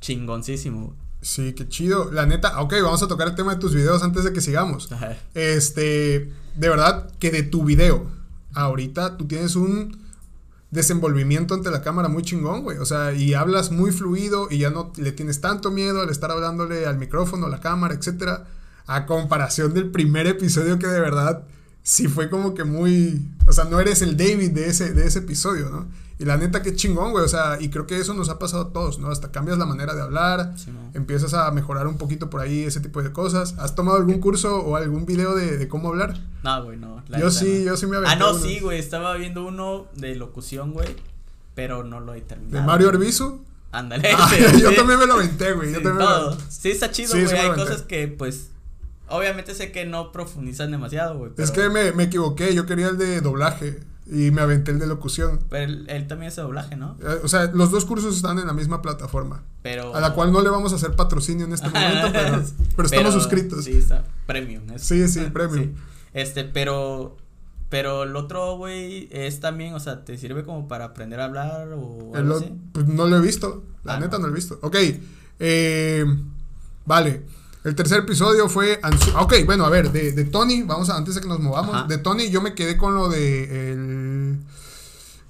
chingoncísimo. 0.00 0.96
Sí, 1.20 1.52
qué 1.52 1.68
chido. 1.68 2.10
La 2.10 2.24
neta, 2.24 2.58
ok, 2.62 2.72
vamos 2.82 3.02
a 3.02 3.06
tocar 3.06 3.28
el 3.28 3.34
tema 3.34 3.54
de 3.54 3.60
tus 3.60 3.74
videos 3.74 4.02
antes 4.02 4.24
de 4.24 4.32
que 4.32 4.40
sigamos. 4.40 4.88
Este, 5.34 6.32
de 6.54 6.68
verdad 6.70 7.10
que 7.18 7.30
de 7.30 7.42
tu 7.42 7.64
video, 7.64 8.10
ahorita 8.54 9.18
tú 9.18 9.26
tienes 9.26 9.56
un 9.56 9.98
desenvolvimiento 10.70 11.52
ante 11.52 11.70
la 11.70 11.82
cámara 11.82 12.08
muy 12.08 12.22
chingón, 12.22 12.62
güey. 12.62 12.78
O 12.78 12.86
sea, 12.86 13.12
y 13.12 13.34
hablas 13.34 13.70
muy 13.70 13.92
fluido 13.92 14.48
y 14.50 14.56
ya 14.56 14.70
no 14.70 14.90
le 14.96 15.12
tienes 15.12 15.42
tanto 15.42 15.70
miedo 15.70 16.00
al 16.00 16.08
estar 16.08 16.30
hablándole 16.30 16.86
al 16.86 16.96
micrófono, 16.96 17.44
a 17.44 17.50
la 17.50 17.60
cámara, 17.60 17.92
etcétera. 17.92 18.46
A 18.86 19.06
comparación 19.06 19.72
del 19.74 19.90
primer 19.90 20.26
episodio 20.26 20.78
que 20.78 20.86
de 20.86 21.00
verdad 21.00 21.44
sí 21.82 22.08
fue 22.08 22.28
como 22.28 22.54
que 22.54 22.64
muy. 22.64 23.22
O 23.46 23.52
sea, 23.52 23.64
no 23.64 23.78
eres 23.78 24.02
el 24.02 24.16
David 24.16 24.50
de 24.50 24.68
ese, 24.68 24.92
de 24.92 25.06
ese 25.06 25.20
episodio, 25.20 25.70
¿no? 25.70 25.86
Y 26.18 26.24
la 26.24 26.36
neta, 26.36 26.62
qué 26.62 26.74
chingón, 26.74 27.10
güey. 27.12 27.24
O 27.24 27.28
sea, 27.28 27.58
y 27.60 27.70
creo 27.70 27.86
que 27.86 27.98
eso 27.98 28.14
nos 28.14 28.28
ha 28.28 28.38
pasado 28.38 28.64
a 28.64 28.72
todos, 28.72 28.98
¿no? 28.98 29.10
Hasta 29.10 29.32
cambias 29.32 29.58
la 29.58 29.66
manera 29.66 29.94
de 29.94 30.02
hablar, 30.02 30.54
empiezas 30.94 31.34
a 31.34 31.50
mejorar 31.50 31.86
un 31.86 31.98
poquito 31.98 32.30
por 32.30 32.40
ahí 32.40 32.62
ese 32.62 32.80
tipo 32.80 33.02
de 33.02 33.12
cosas. 33.12 33.54
¿Has 33.58 33.74
tomado 33.74 33.98
algún 33.98 34.20
curso 34.20 34.58
o 34.58 34.76
algún 34.76 35.06
video 35.06 35.34
de, 35.34 35.66
cómo 35.68 35.88
hablar? 35.88 36.20
No, 36.42 36.64
güey, 36.64 36.78
no. 36.78 37.02
yo 37.18 37.30
sí, 37.30 37.64
yo 37.64 37.76
sí 37.76 37.86
me 37.86 37.96
aventé. 37.96 38.14
Ah, 38.14 38.16
no, 38.18 38.34
sí, 38.34 38.60
güey. 38.60 38.78
Estaba 38.78 39.16
viendo 39.16 39.44
uno 39.44 39.86
de 39.94 40.14
locución, 40.14 40.72
güey. 40.72 40.94
Pero 41.54 41.84
no 41.84 42.00
lo 42.00 42.14
he 42.14 42.20
terminado. 42.20 42.60
¿De 42.60 42.66
Mario 42.66 42.88
Arbizu? 42.88 43.40
Ándale. 43.72 44.10
Ah, 44.16 44.30
yo 44.60 44.74
también 44.74 44.98
me 45.00 45.06
lo 45.06 45.14
aventé, 45.14 45.52
güey. 45.52 45.68
Sí, 45.68 45.74
yo 45.74 45.82
también 45.82 46.08
todo. 46.08 46.38
Sí, 46.48 46.70
está 46.70 46.90
chido, 46.90 47.12
güey. 47.12 47.36
Hay 47.36 47.54
cosas 47.54 47.82
que, 47.82 48.08
pues. 48.08 48.50
Obviamente 49.08 49.54
sé 49.54 49.70
que 49.70 49.84
no 49.84 50.12
profundizan 50.12 50.70
demasiado, 50.70 51.18
güey. 51.18 51.32
Es 51.38 51.50
que 51.50 51.68
me, 51.68 51.92
me 51.92 52.04
equivoqué. 52.04 52.54
Yo 52.54 52.66
quería 52.66 52.88
el 52.88 52.98
de 52.98 53.20
doblaje. 53.20 53.80
Y 54.06 54.30
me 54.30 54.42
aventé 54.42 54.70
el 54.70 54.78
de 54.78 54.86
locución. 54.86 55.40
Pero 55.48 55.72
él, 55.86 56.06
también 56.06 56.28
hace 56.28 56.42
doblaje, 56.42 56.76
¿no? 56.76 56.96
Eh, 57.00 57.20
o 57.22 57.28
sea, 57.28 57.50
los 57.54 57.70
dos 57.70 57.86
cursos 57.86 58.16
están 58.16 58.38
en 58.38 58.46
la 58.46 58.52
misma 58.52 58.82
plataforma. 58.82 59.42
Pero... 59.62 59.94
A 59.94 60.00
la 60.00 60.12
cual 60.12 60.30
no 60.30 60.42
le 60.42 60.50
vamos 60.50 60.72
a 60.72 60.76
hacer 60.76 60.94
patrocinio 60.94 61.46
en 61.46 61.54
este 61.54 61.68
momento, 61.70 62.08
pero, 62.76 62.86
estamos 62.86 63.14
suscritos. 63.14 63.64
Sí, 63.64 63.72
está 63.72 64.04
premium. 64.26 64.62
sí, 64.76 65.08
sí, 65.08 65.20
premium. 65.32 65.72
Este, 66.12 66.44
pero... 66.44 67.16
Pero 67.70 68.04
el 68.04 68.14
otro, 68.14 68.56
güey, 68.56 69.08
es 69.10 69.40
también, 69.40 69.74
o 69.74 69.80
sea, 69.80 70.04
¿te 70.04 70.16
sirve 70.16 70.44
como 70.44 70.68
para 70.68 70.84
aprender 70.84 71.18
a 71.18 71.24
hablar 71.24 71.72
o 71.72 72.12
algo 72.14 72.36
así? 72.36 72.52
Pues 72.72 72.86
no 72.86 73.06
lo 73.06 73.16
he 73.16 73.20
visto. 73.20 73.64
La 73.82 73.96
ah, 73.96 74.00
neta 74.00 74.18
no. 74.18 74.26
lo 74.26 74.32
he 74.32 74.36
visto. 74.36 74.60
Ok. 74.62 74.76
Eh, 75.40 76.04
vale. 76.84 77.24
El 77.64 77.74
tercer 77.74 78.00
episodio 78.00 78.48
fue. 78.50 78.78
Ok, 79.18 79.34
bueno, 79.46 79.64
a 79.64 79.70
ver, 79.70 79.90
de, 79.90 80.12
de, 80.12 80.24
Tony, 80.24 80.62
vamos 80.62 80.90
a, 80.90 80.96
antes 80.98 81.14
de 81.14 81.22
que 81.22 81.28
nos 81.28 81.40
movamos. 81.40 81.88
De 81.88 81.96
Tony, 81.96 82.28
yo 82.28 82.42
me 82.42 82.54
quedé 82.54 82.76
con 82.76 82.94
lo 82.94 83.08
de 83.08 83.72
el, 83.72 84.38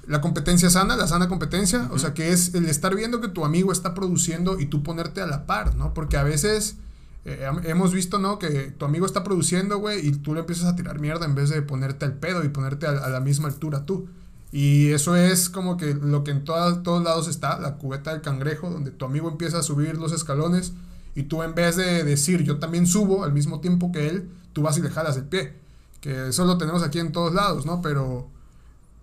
la 0.09 0.21
competencia 0.21 0.69
sana, 0.69 0.97
la 0.97 1.07
sana 1.07 1.29
competencia. 1.29 1.89
O 1.93 1.99
sea, 2.01 2.13
que 2.13 2.33
es 2.33 2.55
el 2.55 2.67
estar 2.67 2.97
viendo 2.97 3.21
que 3.21 3.29
tu 3.29 3.45
amigo 3.45 3.71
está 3.71 3.95
produciendo 3.95 4.59
y 4.59 4.67
tú 4.67 4.83
ponerte 4.83 5.23
a 5.23 5.27
la 5.29 5.47
par, 5.47 5.77
¿no? 5.77 5.95
Porque 5.95 6.17
a 6.17 6.25
veces 6.25 6.77
eh, 7.25 7.49
hemos 7.67 7.93
visto, 7.93 8.19
¿no? 8.19 8.41
Que 8.41 8.73
tu 8.77 8.85
amigo 8.85 9.07
está 9.07 9.23
produciendo, 9.23 9.79
güey, 9.79 10.05
y 10.05 10.11
tú 10.11 10.35
le 10.35 10.41
empiezas 10.41 10.67
a 10.67 10.75
tirar 10.75 10.99
mierda 10.99 11.27
en 11.27 11.37
vez 11.37 11.51
de 11.51 11.63
ponerte 11.63 12.05
al 12.05 12.15
pedo 12.15 12.43
y 12.43 12.49
ponerte 12.49 12.89
a, 12.89 13.09
la 13.11 13.21
misma 13.21 13.47
altura 13.47 13.87
tú. 13.87 14.09
Y 14.51 14.91
eso 14.91 15.15
es 15.15 15.49
como 15.49 15.77
que 15.77 15.95
lo 15.95 16.25
que 16.25 16.33
en 16.33 16.43
todos 16.43 17.05
lados 17.05 17.29
está, 17.29 17.61
la 17.61 17.77
cubeta 17.77 18.11
del 18.11 18.23
cangrejo, 18.23 18.71
donde 18.71 18.91
tu 18.91 19.05
amigo 19.05 19.29
empieza 19.29 19.61
a 19.61 19.63
subir 19.63 19.97
los 19.99 20.13
escalones 20.13 20.73
y 21.15 21.25
tú 21.25 21.43
en 21.43 21.55
vez 21.55 21.77
de 21.77 22.05
decir 22.05 22.43
yo 22.43 22.59
también 22.59 22.87
subo 22.87 23.25
al 23.25 23.33
mismo 23.33 23.61
tiempo 23.61 23.93
que 23.93 24.09
él, 24.09 24.31
tú 24.53 24.63
vas 24.63 24.79
y 24.79 24.83
le 24.83 24.91
jalas 24.91 25.17
el 25.17 25.25
pie. 25.25 25.55
Que 26.01 26.29
eso 26.29 26.45
lo 26.45 26.59
tenemos 26.59 26.83
aquí 26.83 26.99
en 26.99 27.13
todos 27.13 27.33
lados, 27.33 27.65
¿no? 27.67 27.81
Pero 27.81 28.29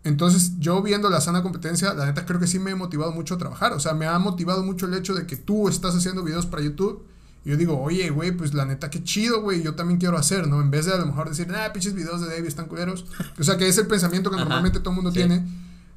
entonces 0.04 0.54
yo 0.60 0.82
viendo 0.82 1.10
la 1.10 1.22
sana 1.22 1.44
competencia, 1.44 1.94
la 1.94 2.06
neta 2.06 2.26
creo 2.26 2.40
que 2.40 2.48
sí 2.48 2.60
me 2.60 2.72
ha 2.72 2.76
motivado 2.76 3.12
mucho 3.12 3.36
a 3.36 3.38
trabajar. 3.38 3.74
O 3.74 3.80
sea, 3.80 3.94
me 3.94 4.08
ha 4.08 4.18
motivado 4.20 4.64
mucho 4.64 4.88
el 4.88 4.94
hecho 4.94 5.14
de 5.14 5.26
que 5.26 5.36
tú 5.36 5.70
estás 5.70 5.96
haciendo 5.96 6.24
videos 6.24 6.46
para 6.46 6.64
YouTube. 6.64 7.04
Y 7.44 7.50
yo 7.50 7.58
digo, 7.58 7.80
oye, 7.82 8.10
güey, 8.12 8.32
pues 8.32 8.54
la 8.54 8.66
neta, 8.66 8.92
qué 8.92 9.04
chido, 9.04 9.42
güey, 9.42 9.64
yo 9.64 9.74
también 9.74 10.00
quiero 10.00 10.16
hacer, 10.16 10.48
¿no? 10.48 10.62
En 10.62 10.70
vez 10.70 10.86
de 10.86 10.94
a 10.94 10.98
lo 10.98 11.08
mejor 11.08 11.28
decir, 11.28 11.48
ah, 11.56 11.74
pinches 11.74 11.96
videos 11.96 12.22
de 12.22 12.28
David 12.28 12.46
están 12.46 12.68
culeros. 12.68 13.06
O 13.40 13.44
sea, 13.44 13.58
que 13.58 13.68
es 13.68 13.78
el 13.78 13.88
pensamiento 13.88 14.30
que 14.30 14.38
normalmente 14.38 14.80
todo 14.80 14.92
el 14.92 14.96
mundo 14.98 15.12
tiene. 15.12 15.44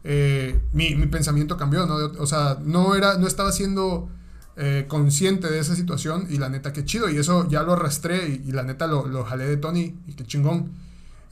Eh, 0.04 0.58
mi, 0.72 0.94
mi, 0.94 1.06
pensamiento 1.06 1.56
cambió, 1.56 1.86
¿no? 1.86 1.96
O 2.18 2.26
sea, 2.26 2.58
no 2.62 2.94
era, 2.94 3.18
no 3.18 3.26
estaba 3.26 3.50
haciendo 3.50 4.08
eh, 4.56 4.84
consciente 4.88 5.50
de 5.50 5.58
esa 5.58 5.74
situación 5.74 6.26
y 6.30 6.38
la 6.38 6.48
neta 6.48 6.72
que 6.72 6.84
chido. 6.84 7.08
Y 7.10 7.16
eso 7.16 7.48
ya 7.48 7.62
lo 7.62 7.72
arrastré 7.72 8.28
y, 8.28 8.48
y 8.48 8.52
la 8.52 8.62
neta 8.62 8.86
lo, 8.86 9.06
lo 9.06 9.24
jalé 9.24 9.46
de 9.46 9.56
Tony 9.56 9.94
y 10.06 10.12
qué 10.14 10.24
chingón. 10.24 10.72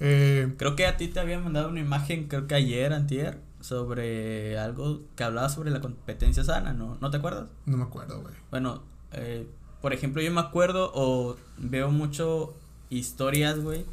Eh, 0.01 0.53
Creo 0.57 0.75
que 0.75 0.87
a 0.87 0.97
ti 0.97 1.09
te 1.09 1.21
había 1.21 1.39
mandado 1.39 1.69
una 1.69 1.81
imagen, 1.81 2.27
creo 2.27 2.47
que 2.49 2.55
ayer, 2.57 2.93
antier, 2.93 3.39
sobre 3.61 4.59
algo 4.59 5.03
que 5.15 5.23
hablaba 5.25 5.49
sobre 5.49 5.71
la 5.71 5.81
competencia 5.81 6.43
sana, 6.43 6.73
¿no? 6.73 6.99
¿No 7.01 7.11
te 7.11 7.19
acuerdas? 7.19 7.49
no 7.67 7.77
me 7.77 7.85
acuerdo, 7.85 8.21
güey. 8.21 8.35
Bueno, 8.51 8.83
eh, 9.13 9.47
por 9.81 9.93
ejemplo, 9.93 10.21
yo 10.21 10.33
me 10.33 10.41
acuerdo 10.41 10.91
o 10.95 11.37
veo 11.59 11.91
mucho 11.93 12.55
historias, 12.91 13.61
güey, 13.61 13.85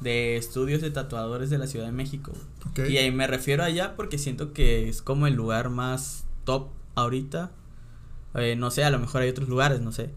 de 0.00 0.36
estudios 0.36 0.80
de 0.80 0.90
tatuadores 0.92 1.50
de 1.50 1.58
la 1.58 1.66
Ciudad 1.66 1.86
de 1.86 1.92
México. 1.92 2.32
Y 2.88 2.96
ahí 2.98 3.10
me 3.10 3.26
refiero 3.26 3.64
allá 3.64 3.96
porque 3.96 4.18
siento 4.18 4.52
que 4.52 4.88
es 4.88 5.02
como 5.02 5.26
el 5.26 5.34
lugar 5.34 5.68
más 5.70 6.24
top 6.44 6.68
ahorita. 6.94 7.50
Eh, 8.34 8.56
no 8.56 8.70
sé, 8.70 8.84
a 8.84 8.90
lo 8.90 8.98
mejor 8.98 9.22
hay 9.22 9.28
otros 9.28 9.48
lugares, 9.48 9.80
no 9.80 9.92
sé. 9.92 10.10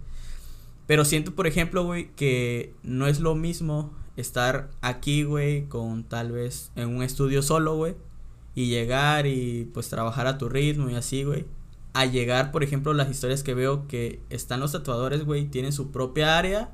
Pero 0.87 1.05
siento, 1.05 1.33
por 1.33 1.47
ejemplo, 1.47 1.83
güey, 1.85 2.09
que 2.15 2.73
no 2.83 3.07
es 3.07 3.19
lo 3.19 3.35
mismo 3.35 3.91
estar 4.17 4.69
aquí, 4.81 5.23
güey, 5.23 5.67
con 5.67 6.03
tal 6.03 6.31
vez 6.31 6.71
en 6.75 6.89
un 6.89 7.03
estudio 7.03 7.41
solo, 7.41 7.75
güey, 7.75 7.95
y 8.55 8.67
llegar 8.67 9.25
y 9.25 9.69
pues 9.73 9.89
trabajar 9.89 10.27
a 10.27 10.37
tu 10.37 10.49
ritmo 10.49 10.89
y 10.89 10.95
así, 10.95 11.23
güey. 11.23 11.45
A 11.93 12.05
llegar, 12.05 12.51
por 12.51 12.63
ejemplo, 12.63 12.93
las 12.93 13.09
historias 13.09 13.43
que 13.43 13.53
veo 13.53 13.87
que 13.87 14.19
están 14.29 14.59
los 14.59 14.71
tatuadores, 14.71 15.25
güey, 15.25 15.45
tienen 15.45 15.73
su 15.73 15.91
propia 15.91 16.37
área 16.37 16.71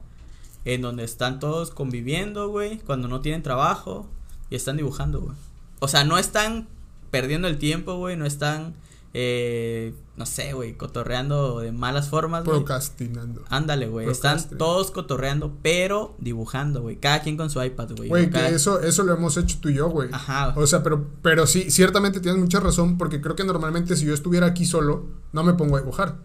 en 0.65 0.81
donde 0.81 1.03
están 1.03 1.39
todos 1.39 1.72
conviviendo, 1.72 2.50
güey, 2.50 2.79
cuando 2.79 3.08
no 3.08 3.22
tienen 3.22 3.43
trabajo 3.43 4.10
y 4.50 4.55
están 4.55 4.77
dibujando, 4.77 5.22
güey. 5.22 5.36
O 5.79 5.88
sea, 5.88 6.03
no 6.03 6.17
están 6.17 6.67
perdiendo 7.12 7.48
el 7.48 7.58
tiempo, 7.58 7.96
güey, 7.96 8.17
no 8.17 8.25
están, 8.25 8.75
eh, 9.13 9.93
no 10.17 10.25
sé, 10.25 10.53
güey, 10.53 10.73
cotorreando 10.75 11.59
de 11.61 11.71
malas 11.71 12.09
formas. 12.09 12.43
Procrastinando. 12.43 13.43
Ándale, 13.49 13.87
güey, 13.87 14.09
están 14.09 14.43
todos 14.57 14.91
cotorreando, 14.91 15.57
pero 15.61 16.15
dibujando, 16.19 16.81
güey, 16.81 16.97
cada 16.97 17.21
quien 17.21 17.37
con 17.37 17.49
su 17.49 17.63
iPad, 17.63 17.91
güey. 17.95 18.09
Güey, 18.09 18.25
que 18.25 18.31
Cada- 18.31 18.49
eso, 18.49 18.81
eso 18.81 19.03
lo 19.03 19.13
hemos 19.13 19.37
hecho 19.37 19.57
tú 19.61 19.69
y 19.69 19.75
yo, 19.75 19.89
güey. 19.89 20.09
Ajá, 20.11 20.53
O 20.55 20.67
sea, 20.67 20.83
pero, 20.83 21.07
pero 21.21 21.47
sí, 21.47 21.71
ciertamente 21.71 22.19
tienes 22.19 22.39
mucha 22.39 22.59
razón, 22.59 22.97
porque 22.97 23.21
creo 23.21 23.35
que 23.35 23.43
normalmente 23.45 23.95
si 23.95 24.05
yo 24.05 24.13
estuviera 24.13 24.47
aquí 24.47 24.65
solo, 24.65 25.05
no 25.31 25.43
me 25.43 25.53
pongo 25.53 25.77
a 25.77 25.79
dibujar. 25.79 26.17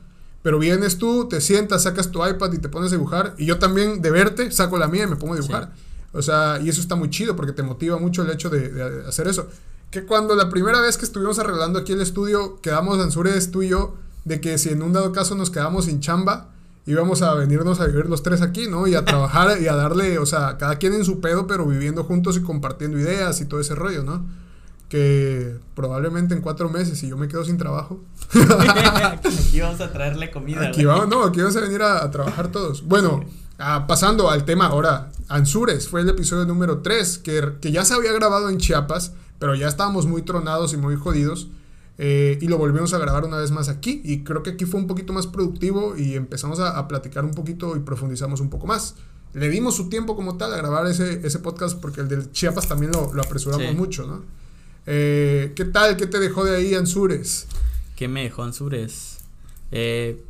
Pero 0.43 0.59
vienes 0.59 0.99
tú, 0.99 1.27
te 1.29 1.41
sientas, 1.41 1.85
sacas 1.85 2.11
tu 2.11 2.27
iPad 2.27 2.53
y 2.53 2.59
te 2.59 2.69
pones 2.69 2.91
a 2.93 2.97
dibujar. 2.97 3.35
Y 3.39 3.47
yo 3.47 3.59
también, 3.59 4.03
de 4.03 4.11
verte, 4.11 4.51
saco 4.51 4.77
la 4.77 4.89
mía 4.89 5.05
y 5.05 5.07
me 5.07 5.17
pongo 5.17 5.33
a 5.33 5.37
dibujar. 5.37 5.73
O 6.13 6.21
sea, 6.21 6.61
y 6.63 6.69
eso 6.69 6.81
está 6.83 6.97
muy 6.97 7.09
chido 7.09 7.35
porque 7.35 7.53
te 7.53 7.63
motiva 7.63 7.99
mucho 7.99 8.23
el 8.23 8.31
hecho 8.31 8.51
de, 8.51 8.69
de 8.69 9.09
hacer 9.09 9.27
eso. 9.27 9.49
Que 9.95 10.05
cuando 10.05 10.35
la 10.35 10.51
primera 10.51 10.81
vez 10.81 10.99
que 10.99 11.05
estuvimos 11.05 11.39
arreglando 11.39 11.79
aquí 11.79 11.93
el 11.93 12.01
estudio, 12.01 12.61
quedamos 12.61 12.99
Ansures, 12.99 13.53
tú 13.53 13.63
y 13.63 13.69
yo, 13.69 13.95
de 14.25 14.41
que 14.41 14.59
si 14.59 14.71
en 14.71 14.83
un 14.83 14.93
dado 14.93 15.13
caso 15.13 15.37
nos 15.37 15.51
quedamos 15.51 15.85
sin 15.85 16.01
chamba, 16.01 16.49
íbamos 16.85 17.23
a 17.23 17.33
venirnos 17.35 17.79
a 17.79 17.87
vivir 17.87 18.07
los 18.07 18.25
tres 18.25 18.43
aquí, 18.43 18.67
¿no? 18.67 18.89
Y 18.89 18.97
a 18.97 19.05
trabajar 19.05 19.63
y 19.63 19.69
a 19.69 19.77
darle, 19.77 20.19
o 20.19 20.27
sea, 20.27 20.59
cada 20.59 20.79
quien 20.79 20.95
en 20.95 21.05
su 21.05 21.21
pedo, 21.21 21.47
pero 21.47 21.65
viviendo 21.65 22.03
juntos 22.03 22.37
y 22.37 22.41
compartiendo 22.41 22.99
ideas 22.99 23.41
y 23.41 23.45
todo 23.45 23.61
ese 23.61 23.77
rollo, 23.77 24.03
¿no? 24.03 24.27
Que 24.89 25.59
probablemente 25.77 26.35
en 26.35 26.41
cuatro 26.41 26.69
meses, 26.69 26.99
si 26.99 27.07
yo 27.07 27.17
me 27.17 27.29
quedo 27.29 27.45
sin 27.45 27.57
trabajo, 27.57 28.01
Aquí 28.33 29.61
vamos 29.61 29.81
a 29.81 29.93
traerle 29.93 30.33
comida, 30.33 30.67
Aquí 30.67 30.85
vamos, 30.85 31.07
no, 31.07 31.23
aquí 31.23 31.39
vamos 31.39 31.55
a 31.55 31.61
venir 31.61 31.83
a, 31.83 32.03
a 32.03 32.11
trabajar 32.11 32.49
todos. 32.49 32.85
Bueno, 32.85 33.25
ah, 33.61 33.87
pasando 33.87 34.29
al 34.29 34.45
tema 34.45 34.67
ahora, 34.67 35.13
Ansures 35.29 35.89
fue 35.89 36.01
el 36.01 36.09
episodio 36.09 36.47
número 36.47 36.79
3, 36.79 37.19
que, 37.19 37.53
que 37.61 37.71
ya 37.71 37.85
se 37.85 37.95
había 37.95 38.11
grabado 38.11 38.49
en 38.49 38.59
Chiapas, 38.59 39.13
pero 39.39 39.55
ya 39.55 39.69
estábamos 39.69 40.07
muy 40.07 40.23
tronados 40.23 40.73
y 40.73 40.77
muy 40.77 40.97
jodidos. 40.97 41.49
eh, 41.97 42.39
y 42.41 42.49
lo 42.49 42.59
volvimos 42.59 42.93
a 42.93 42.99
grabar 42.99 43.25
una 43.25 43.37
vez 43.37 43.53
más 43.53 43.69
aquí. 43.69 44.01
Y 44.05 44.25
creo 44.25 44.43
que 44.43 44.51
aquí 44.51 44.65
fue 44.65 44.81
un 44.81 44.89
poquito 44.89 45.13
más 45.13 45.27
productivo 45.29 45.97
y 45.97 46.15
empezamos 46.15 46.59
a, 46.59 46.77
a 46.79 46.89
platicar 46.89 47.25
un 47.25 47.31
poquito 47.33 47.77
y 47.77 47.81
profundizamos 47.81 48.41
un 48.41 48.51
poco 48.51 48.67
más. 48.67 48.97
Le 49.33 49.49
dimos 49.49 49.77
su 49.77 49.89
tiempo 49.89 50.17
como 50.17 50.37
tal 50.37 50.53
a 50.53 50.57
grabar 50.57 50.87
ese, 50.89 51.25
ese 51.25 51.39
podcast 51.39 51.79
porque 51.81 52.01
el 52.01 52.09
del 52.09 52.33
Chiapas 52.33 52.67
también 52.69 52.91
lo, 52.93 53.13
lo 53.15 53.23
apresuramos 53.23 53.69
Sí. 53.69 53.75
mucho, 53.77 54.07
¿no? 54.09 54.23
Eh, 54.87 55.53
¿Qué 55.55 55.65
tal? 55.67 55.97
¿Qué 55.97 56.07
te 56.09 56.19
dejó 56.19 56.45
de 56.45 56.57
ahí, 56.57 56.75
Ansures? 56.75 57.47
¿Qué 57.97 58.09
me 58.09 58.25
dejó 58.25 58.43
Ansures? 58.43 59.19
Eh, 59.71 60.21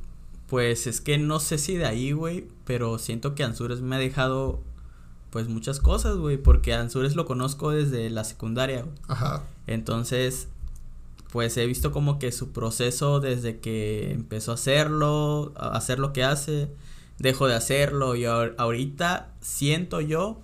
pues 0.48 0.86
es 0.86 1.00
que 1.00 1.16
no 1.18 1.40
sé 1.40 1.56
si 1.58 1.76
de 1.76 1.86
ahí, 1.86 2.12
güey, 2.12 2.46
pero 2.66 2.98
siento 2.98 3.34
que 3.34 3.42
Ansures 3.42 3.80
me 3.80 3.96
ha 3.96 3.98
dejado 3.98 4.60
pues 5.34 5.48
muchas 5.48 5.80
cosas, 5.80 6.16
güey, 6.16 6.36
porque 6.36 6.74
a 6.74 6.80
Ansures 6.80 7.16
lo 7.16 7.26
conozco 7.26 7.70
desde 7.72 8.08
la 8.08 8.22
secundaria, 8.22 8.82
güey. 8.82 8.94
Ajá. 9.08 9.42
Entonces, 9.66 10.46
pues 11.32 11.56
he 11.56 11.66
visto 11.66 11.90
como 11.90 12.20
que 12.20 12.30
su 12.30 12.52
proceso 12.52 13.18
desde 13.18 13.58
que 13.58 14.12
empezó 14.12 14.52
a 14.52 14.54
hacerlo, 14.54 15.52
a 15.56 15.76
hacer 15.76 15.98
lo 15.98 16.12
que 16.12 16.22
hace, 16.22 16.70
dejó 17.18 17.48
de 17.48 17.56
hacerlo 17.56 18.14
y 18.14 18.22
ahor- 18.26 18.54
ahorita 18.58 19.32
siento 19.40 20.00
yo, 20.00 20.40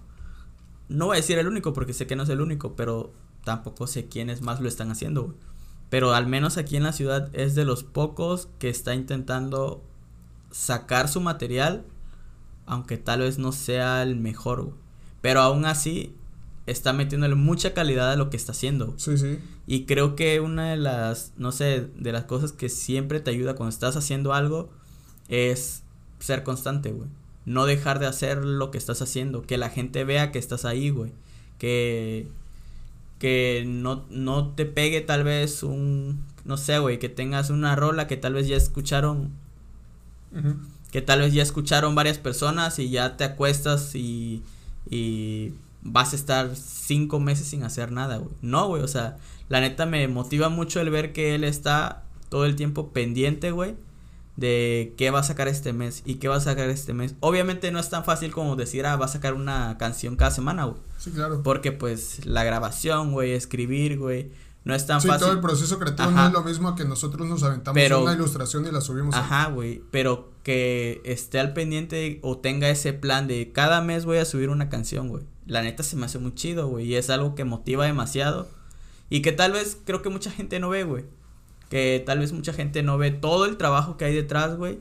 no 0.88 1.06
voy 1.06 1.18
a 1.18 1.20
decir 1.20 1.38
el 1.38 1.46
único 1.46 1.72
porque 1.72 1.92
sé 1.92 2.08
que 2.08 2.16
no 2.16 2.24
es 2.24 2.28
el 2.28 2.40
único, 2.40 2.74
pero 2.74 3.12
tampoco 3.44 3.86
sé 3.86 4.08
quiénes 4.08 4.42
más 4.42 4.60
lo 4.60 4.66
están 4.66 4.90
haciendo, 4.90 5.22
güey. 5.22 5.36
Pero 5.88 6.14
al 6.14 6.26
menos 6.26 6.56
aquí 6.58 6.74
en 6.76 6.82
la 6.82 6.92
ciudad 6.92 7.30
es 7.32 7.54
de 7.54 7.64
los 7.64 7.84
pocos 7.84 8.48
que 8.58 8.68
está 8.68 8.96
intentando 8.96 9.84
sacar 10.50 11.08
su 11.08 11.20
material, 11.20 11.84
aunque 12.70 12.98
tal 12.98 13.18
vez 13.18 13.36
no 13.38 13.50
sea 13.50 14.00
el 14.04 14.14
mejor, 14.14 14.62
güey. 14.62 14.74
Pero 15.20 15.40
aún 15.40 15.64
así 15.64 16.14
está 16.66 16.92
metiéndole 16.92 17.34
mucha 17.34 17.74
calidad 17.74 18.12
a 18.12 18.16
lo 18.16 18.30
que 18.30 18.36
está 18.36 18.52
haciendo. 18.52 18.94
Sí, 18.96 19.18
sí. 19.18 19.40
Y 19.66 19.86
creo 19.86 20.14
que 20.14 20.38
una 20.38 20.70
de 20.70 20.76
las, 20.76 21.32
no 21.36 21.50
sé, 21.50 21.88
de 21.96 22.12
las 22.12 22.26
cosas 22.26 22.52
que 22.52 22.68
siempre 22.68 23.18
te 23.18 23.32
ayuda 23.32 23.56
cuando 23.56 23.70
estás 23.70 23.96
haciendo 23.96 24.32
algo 24.34 24.70
es 25.26 25.82
ser 26.20 26.44
constante, 26.44 26.92
güey. 26.92 27.08
No 27.44 27.66
dejar 27.66 27.98
de 27.98 28.06
hacer 28.06 28.44
lo 28.44 28.70
que 28.70 28.78
estás 28.78 29.02
haciendo, 29.02 29.42
que 29.42 29.58
la 29.58 29.70
gente 29.70 30.04
vea 30.04 30.30
que 30.30 30.38
estás 30.38 30.64
ahí, 30.64 30.90
güey. 30.90 31.12
Que 31.58 32.28
que 33.18 33.64
no, 33.66 34.06
no 34.10 34.54
te 34.54 34.64
pegue 34.64 35.00
tal 35.00 35.24
vez 35.24 35.62
un, 35.64 36.24
no 36.44 36.56
sé, 36.56 36.78
güey, 36.78 36.98
que 37.00 37.08
tengas 37.08 37.50
una 37.50 37.76
rola 37.76 38.06
que 38.06 38.16
tal 38.16 38.32
vez 38.32 38.48
ya 38.48 38.56
escucharon 38.56 39.32
Ujú. 40.32 40.54
Que 40.90 41.02
tal 41.02 41.20
vez 41.20 41.32
ya 41.32 41.42
escucharon 41.42 41.94
varias 41.94 42.18
personas 42.18 42.78
y 42.78 42.90
ya 42.90 43.16
te 43.16 43.24
acuestas 43.24 43.94
y, 43.94 44.42
y 44.88 45.52
vas 45.82 46.12
a 46.12 46.16
estar 46.16 46.56
cinco 46.56 47.20
meses 47.20 47.46
sin 47.46 47.62
hacer 47.62 47.92
nada, 47.92 48.18
güey. 48.18 48.34
No, 48.42 48.68
güey, 48.68 48.82
o 48.82 48.88
sea, 48.88 49.16
la 49.48 49.60
neta 49.60 49.86
me 49.86 50.06
motiva 50.08 50.48
mucho 50.48 50.80
el 50.80 50.90
ver 50.90 51.12
que 51.12 51.34
él 51.34 51.44
está 51.44 52.02
todo 52.28 52.44
el 52.44 52.56
tiempo 52.56 52.92
pendiente, 52.92 53.50
güey, 53.50 53.76
de 54.36 54.94
qué 54.96 55.10
va 55.10 55.20
a 55.20 55.24
sacar 55.24 55.48
este 55.48 55.72
mes 55.72 56.02
y 56.06 56.14
qué 56.16 56.28
va 56.28 56.36
a 56.36 56.40
sacar 56.40 56.70
este 56.70 56.92
mes. 56.92 57.14
Obviamente 57.20 57.70
no 57.70 57.78
es 57.78 57.90
tan 57.90 58.04
fácil 58.04 58.32
como 58.32 58.56
decir, 58.56 58.86
ah, 58.86 58.96
va 58.96 59.06
a 59.06 59.08
sacar 59.08 59.34
una 59.34 59.76
canción 59.78 60.16
cada 60.16 60.30
semana, 60.30 60.64
güey. 60.64 60.80
Sí, 60.98 61.10
claro. 61.10 61.42
Porque 61.42 61.72
pues 61.72 62.24
la 62.26 62.44
grabación, 62.44 63.12
güey, 63.12 63.32
escribir, 63.32 63.98
güey, 63.98 64.30
no 64.64 64.74
es 64.74 64.86
tan 64.86 65.00
Sí, 65.00 65.08
fácil. 65.08 65.24
todo 65.26 65.32
el 65.34 65.40
proceso 65.40 65.78
creativo 65.78 66.08
Ajá. 66.10 66.22
no 66.22 66.26
es 66.28 66.32
lo 66.34 66.42
mismo 66.44 66.74
que 66.74 66.84
nosotros 66.84 67.26
nos 67.28 67.42
aventamos 67.42 67.74
Pero- 67.80 68.02
una 68.02 68.12
ilustración 68.12 68.66
y 68.66 68.70
la 68.70 68.80
subimos. 68.80 69.14
Ajá, 69.14 69.48
güey, 69.50 69.82
pero 69.90 70.30
que 70.42 71.00
esté 71.04 71.38
al 71.40 71.52
pendiente 71.52 72.18
o 72.22 72.38
tenga 72.38 72.68
ese 72.70 72.92
plan 72.92 73.26
de 73.26 73.52
cada 73.52 73.80
mes 73.80 74.04
voy 74.04 74.18
a 74.18 74.24
subir 74.24 74.48
una 74.50 74.68
canción, 74.68 75.08
güey. 75.08 75.24
La 75.46 75.62
neta 75.62 75.82
se 75.82 75.96
me 75.96 76.06
hace 76.06 76.18
muy 76.18 76.34
chido, 76.34 76.68
güey, 76.68 76.86
y 76.86 76.94
es 76.96 77.10
algo 77.10 77.34
que 77.34 77.44
motiva 77.44 77.84
demasiado 77.86 78.48
y 79.08 79.22
que 79.22 79.32
tal 79.32 79.52
vez 79.52 79.78
creo 79.84 80.02
que 80.02 80.08
mucha 80.10 80.30
gente 80.30 80.60
no 80.60 80.68
ve, 80.68 80.84
güey. 80.84 81.04
Que 81.68 82.02
tal 82.04 82.18
vez 82.18 82.32
mucha 82.32 82.52
gente 82.52 82.82
no 82.82 82.98
ve 82.98 83.10
todo 83.12 83.44
el 83.46 83.56
trabajo 83.56 83.96
que 83.96 84.04
hay 84.04 84.14
detrás, 84.14 84.56
güey. 84.56 84.80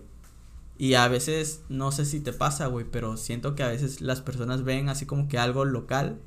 Y 0.77 0.93
a 0.93 1.07
veces, 1.07 1.61
no 1.69 1.91
sé 1.91 2.05
si 2.05 2.19
te 2.19 2.31
pasa, 2.33 2.67
güey, 2.67 2.85
pero 2.89 3.17
siento 3.17 3.53
que 3.53 3.63
a 3.63 3.67
veces 3.67 4.01
las 4.01 4.21
personas 4.21 4.63
ven 4.63 4.87
así 4.89 5.05
como 5.05 5.27
que 5.27 5.37
algo 5.37 5.65
local 5.65 6.19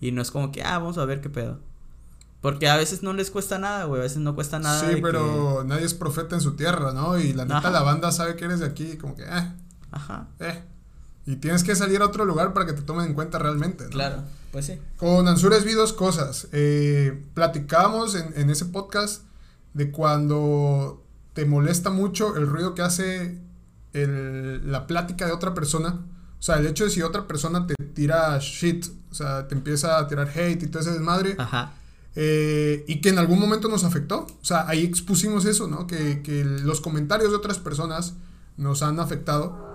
y 0.00 0.10
no 0.12 0.20
es 0.22 0.30
como 0.30 0.50
que, 0.52 0.62
ah, 0.64 0.78
vamos 0.78 0.98
a 0.98 1.04
ver 1.04 1.20
qué 1.20 1.30
pedo. 1.30 1.60
Porque 2.42 2.68
a 2.68 2.76
veces 2.76 3.02
no 3.02 3.12
les 3.14 3.30
cuesta 3.30 3.58
nada, 3.58 3.84
güey, 3.84 4.00
a 4.00 4.02
veces 4.04 4.18
no 4.18 4.34
cuesta 4.34 4.58
nada. 4.58 4.80
sí, 4.80 4.86
de 4.86 4.94
que- 4.96 5.00
pero 5.02 5.62
nadie 5.64 5.86
es 5.86 5.94
profeta 5.94 6.34
en 6.34 6.40
su 6.42 6.54
tierra, 6.56 6.92
¿no? 6.92 7.18
Y 7.18 7.32
la 7.32 7.44
neta, 7.44 7.58
Ajá. 7.58 7.70
la 7.70 7.82
banda 7.82 8.12
sabe 8.12 8.36
que 8.36 8.44
eres 8.44 8.58
de 8.60 8.66
aquí, 8.66 8.96
como 8.98 9.14
que, 9.16 9.22
eh, 9.22 9.52
Ajá, 9.92 10.28
eh. 10.40 10.62
Y 11.24 11.36
tienes 11.36 11.62
que 11.62 11.74
salir 11.76 12.02
a 12.02 12.06
otro 12.06 12.24
lugar 12.24 12.52
para 12.52 12.66
que 12.66 12.72
te 12.72 12.82
tomen 12.82 13.06
en 13.06 13.14
cuenta 13.14 13.38
realmente, 13.38 13.84
¿no? 13.84 13.90
claro, 13.90 14.24
pues 14.50 14.66
sí. 14.66 14.78
Con 14.96 15.28
Ansures 15.28 15.64
vi 15.64 15.72
dos 15.72 15.92
cosas. 15.92 16.48
Eh, 16.52 17.24
platicábamos 17.34 18.16
en, 18.16 18.32
en 18.36 18.50
ese 18.50 18.64
podcast 18.66 19.22
de 19.72 19.92
cuando 19.92 21.04
te 21.34 21.44
molesta 21.46 21.90
mucho 21.90 22.34
el 22.36 22.46
ruido 22.48 22.74
que 22.74 22.82
hace 22.82 23.38
el- 23.92 24.70
la 24.70 24.86
plática 24.88 25.26
de 25.26 25.32
otra 25.32 25.54
persona. 25.54 26.00
O 26.38 26.42
sea, 26.42 26.56
el 26.56 26.66
hecho 26.66 26.84
de 26.84 26.90
si 26.90 27.02
otra 27.02 27.26
persona 27.28 27.66
te 27.68 27.74
tira 27.94 28.36
shit, 28.40 28.86
o 29.10 29.14
sea, 29.14 29.46
te 29.46 29.54
empieza 29.54 29.98
a 29.98 30.08
tirar 30.08 30.28
hate 30.28 30.64
y 30.64 30.66
todo 30.66 30.80
ese 30.82 30.90
desmadre. 30.92 31.36
Ajá. 31.38 31.72
Eh, 32.14 32.84
y 32.86 33.00
que 33.00 33.08
en 33.08 33.18
algún 33.18 33.38
momento 33.38 33.68
nos 33.68 33.84
afectó. 33.84 34.26
O 34.40 34.44
sea, 34.44 34.68
ahí 34.68 34.84
expusimos 34.84 35.44
eso, 35.44 35.68
¿no? 35.68 35.86
Que, 35.86 36.22
que 36.22 36.44
los 36.44 36.80
comentarios 36.80 37.30
de 37.30 37.36
otras 37.36 37.58
personas 37.58 38.14
nos 38.56 38.82
han 38.82 39.00
afectado. 39.00 39.70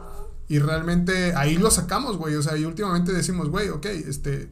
Y 0.50 0.60
realmente 0.60 1.36
ahí 1.36 1.58
lo 1.58 1.72
sacamos, 1.72 2.18
güey. 2.18 2.36
O 2.36 2.42
sea, 2.42 2.58
y 2.58 2.66
últimamente 2.66 3.12
decimos, 3.12 3.50
güey, 3.50 3.70
ok, 3.70 3.86
este, 3.86 4.50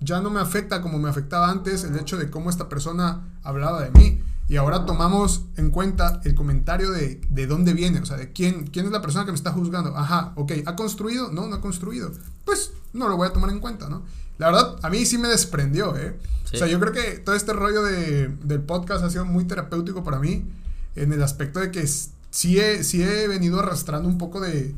ya 0.00 0.20
no 0.20 0.30
me 0.30 0.40
afecta 0.40 0.82
como 0.82 0.98
me 0.98 1.08
afectaba 1.08 1.50
antes 1.50 1.84
el 1.84 1.96
hecho 1.96 2.16
de 2.16 2.30
cómo 2.30 2.50
esta 2.50 2.68
persona 2.68 3.38
hablaba 3.42 3.82
de 3.82 3.90
mí. 3.90 4.22
Y 4.48 4.56
ahora 4.56 4.84
tomamos 4.84 5.44
en 5.56 5.70
cuenta 5.70 6.20
el 6.24 6.34
comentario 6.34 6.90
de, 6.90 7.20
de 7.30 7.46
dónde 7.46 7.72
viene, 7.72 8.00
o 8.00 8.04
sea, 8.04 8.16
de 8.16 8.32
quién, 8.32 8.66
quién 8.66 8.86
es 8.86 8.90
la 8.90 9.00
persona 9.00 9.24
que 9.24 9.30
me 9.30 9.36
está 9.36 9.52
juzgando. 9.52 9.96
Ajá, 9.96 10.32
ok, 10.34 10.52
¿ha 10.66 10.74
construido? 10.74 11.30
No, 11.30 11.46
no 11.46 11.54
ha 11.54 11.60
construido. 11.60 12.10
Pues 12.44 12.72
no 12.92 13.08
lo 13.08 13.16
voy 13.16 13.28
a 13.28 13.32
tomar 13.32 13.50
en 13.50 13.60
cuenta, 13.60 13.88
¿no? 13.88 14.02
La 14.40 14.46
verdad, 14.46 14.76
a 14.80 14.88
mí 14.88 15.04
sí 15.04 15.18
me 15.18 15.28
desprendió, 15.28 15.94
¿eh? 15.98 16.16
Sí. 16.44 16.56
O 16.56 16.58
sea, 16.60 16.66
yo 16.66 16.80
creo 16.80 16.94
que 16.94 17.18
todo 17.18 17.34
este 17.34 17.52
rollo 17.52 17.82
de, 17.82 18.28
del 18.28 18.62
podcast 18.62 19.04
ha 19.04 19.10
sido 19.10 19.26
muy 19.26 19.44
terapéutico 19.44 20.02
para 20.02 20.18
mí 20.18 20.50
en 20.96 21.12
el 21.12 21.22
aspecto 21.22 21.60
de 21.60 21.70
que 21.70 21.86
sí 21.86 22.58
he, 22.58 22.82
sí 22.82 23.02
he 23.02 23.28
venido 23.28 23.60
arrastrando 23.60 24.08
un 24.08 24.16
poco 24.16 24.40
de, 24.40 24.74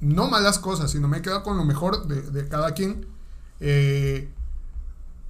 no 0.00 0.28
malas 0.28 0.58
cosas, 0.58 0.90
sino 0.90 1.08
me 1.08 1.16
he 1.16 1.22
quedado 1.22 1.42
con 1.42 1.56
lo 1.56 1.64
mejor 1.64 2.08
de, 2.08 2.20
de 2.20 2.46
cada 2.46 2.74
quien 2.74 3.06
eh, 3.60 4.28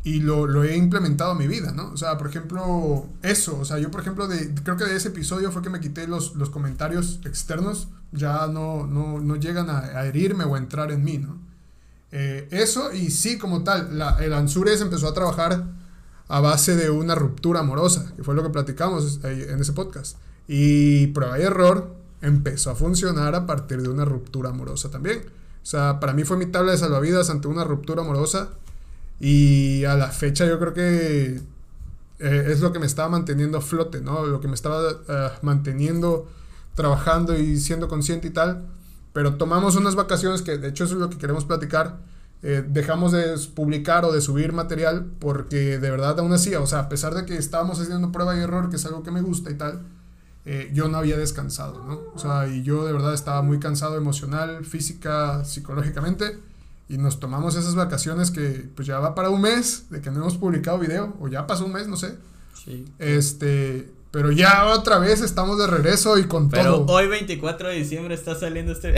y 0.02 0.18
lo, 0.18 0.48
lo 0.48 0.64
he 0.64 0.76
implementado 0.76 1.30
a 1.30 1.34
mi 1.36 1.46
vida, 1.46 1.70
¿no? 1.70 1.92
O 1.92 1.96
sea, 1.96 2.18
por 2.18 2.26
ejemplo, 2.26 3.06
eso, 3.22 3.56
o 3.56 3.64
sea, 3.64 3.78
yo 3.78 3.92
por 3.92 4.00
ejemplo, 4.00 4.26
de, 4.26 4.52
creo 4.64 4.76
que 4.76 4.84
de 4.84 4.96
ese 4.96 5.08
episodio 5.10 5.52
fue 5.52 5.62
que 5.62 5.70
me 5.70 5.78
quité 5.78 6.08
los, 6.08 6.34
los 6.34 6.50
comentarios 6.50 7.20
externos, 7.24 7.86
ya 8.10 8.48
no, 8.48 8.88
no, 8.88 9.20
no 9.20 9.36
llegan 9.36 9.70
a, 9.70 9.78
a 9.78 10.06
herirme 10.06 10.42
o 10.42 10.56
a 10.56 10.58
entrar 10.58 10.90
en 10.90 11.04
mí, 11.04 11.18
¿no? 11.18 11.49
Eh, 12.12 12.48
eso 12.50 12.92
y 12.92 13.10
sí, 13.10 13.38
como 13.38 13.62
tal, 13.62 13.98
la, 13.98 14.18
el 14.24 14.32
Ansures 14.32 14.80
empezó 14.80 15.08
a 15.08 15.14
trabajar 15.14 15.64
a 16.28 16.40
base 16.40 16.76
de 16.76 16.90
una 16.90 17.14
ruptura 17.14 17.60
amorosa, 17.60 18.12
que 18.16 18.22
fue 18.22 18.34
lo 18.34 18.42
que 18.42 18.50
platicamos 18.50 19.20
ahí 19.24 19.42
en 19.48 19.60
ese 19.60 19.72
podcast. 19.72 20.16
Y 20.46 21.08
prueba 21.08 21.38
y 21.38 21.42
error 21.42 21.94
empezó 22.22 22.70
a 22.70 22.74
funcionar 22.74 23.34
a 23.34 23.46
partir 23.46 23.82
de 23.82 23.88
una 23.88 24.04
ruptura 24.04 24.50
amorosa 24.50 24.90
también. 24.90 25.24
O 25.62 25.66
sea, 25.66 26.00
para 26.00 26.12
mí 26.12 26.24
fue 26.24 26.36
mi 26.36 26.46
tabla 26.46 26.72
de 26.72 26.78
salvavidas 26.78 27.30
ante 27.30 27.48
una 27.48 27.64
ruptura 27.64 28.02
amorosa. 28.02 28.50
Y 29.18 29.84
a 29.84 29.94
la 29.94 30.08
fecha 30.08 30.46
yo 30.46 30.58
creo 30.58 30.72
que 30.72 31.40
eh, 32.20 32.44
es 32.48 32.60
lo 32.60 32.72
que 32.72 32.78
me 32.78 32.86
estaba 32.86 33.08
manteniendo 33.08 33.58
a 33.58 33.60
flote, 33.60 34.00
¿no? 34.00 34.24
Lo 34.26 34.40
que 34.40 34.48
me 34.48 34.54
estaba 34.54 34.90
eh, 35.08 35.28
manteniendo 35.42 36.28
trabajando 36.74 37.36
y 37.36 37.58
siendo 37.58 37.88
consciente 37.88 38.28
y 38.28 38.30
tal. 38.30 38.66
Pero 39.12 39.36
tomamos 39.36 39.76
unas 39.76 39.94
vacaciones 39.94 40.42
que 40.42 40.58
de 40.58 40.68
hecho 40.68 40.84
eso 40.84 40.94
es 40.94 41.00
lo 41.00 41.10
que 41.10 41.18
queremos 41.18 41.44
platicar. 41.44 41.98
Eh, 42.42 42.64
dejamos 42.66 43.12
de 43.12 43.36
publicar 43.54 44.04
o 44.04 44.12
de 44.12 44.20
subir 44.22 44.52
material 44.52 45.04
porque 45.18 45.78
de 45.78 45.90
verdad 45.90 46.18
aún 46.20 46.32
así, 46.32 46.54
o 46.54 46.66
sea, 46.66 46.80
a 46.80 46.88
pesar 46.88 47.14
de 47.14 47.26
que 47.26 47.36
estábamos 47.36 47.78
haciendo 47.80 48.12
prueba 48.12 48.36
y 48.36 48.40
error, 48.40 48.70
que 48.70 48.76
es 48.76 48.86
algo 48.86 49.02
que 49.02 49.10
me 49.10 49.20
gusta 49.20 49.50
y 49.50 49.54
tal, 49.54 49.82
eh, 50.46 50.70
yo 50.72 50.88
no 50.88 50.98
había 50.98 51.18
descansado, 51.18 51.84
¿no? 51.84 52.00
O 52.14 52.18
sea, 52.18 52.48
y 52.48 52.62
yo 52.62 52.86
de 52.86 52.92
verdad 52.92 53.12
estaba 53.12 53.42
muy 53.42 53.60
cansado 53.60 53.96
emocional, 53.96 54.64
física, 54.64 55.44
psicológicamente. 55.44 56.38
Y 56.88 56.98
nos 56.98 57.20
tomamos 57.20 57.54
esas 57.54 57.76
vacaciones 57.76 58.32
que 58.32 58.68
pues 58.74 58.88
ya 58.88 58.98
va 58.98 59.14
para 59.14 59.30
un 59.30 59.42
mes 59.42 59.84
de 59.90 60.00
que 60.00 60.10
no 60.10 60.20
hemos 60.20 60.36
publicado 60.36 60.78
video, 60.78 61.14
o 61.20 61.28
ya 61.28 61.46
pasó 61.46 61.66
un 61.66 61.72
mes, 61.72 61.86
no 61.86 61.96
sé. 61.96 62.16
Sí. 62.64 62.84
Este, 62.98 63.92
pero 64.10 64.32
ya 64.32 64.66
otra 64.66 64.98
vez 64.98 65.20
estamos 65.20 65.58
de 65.58 65.66
regreso 65.66 66.18
y 66.18 66.24
con 66.24 66.48
Pero 66.50 66.80
todo. 66.84 66.94
hoy 66.94 67.06
24 67.08 67.68
de 67.68 67.74
diciembre 67.76 68.14
está 68.14 68.34
saliendo 68.34 68.72
este 68.72 68.94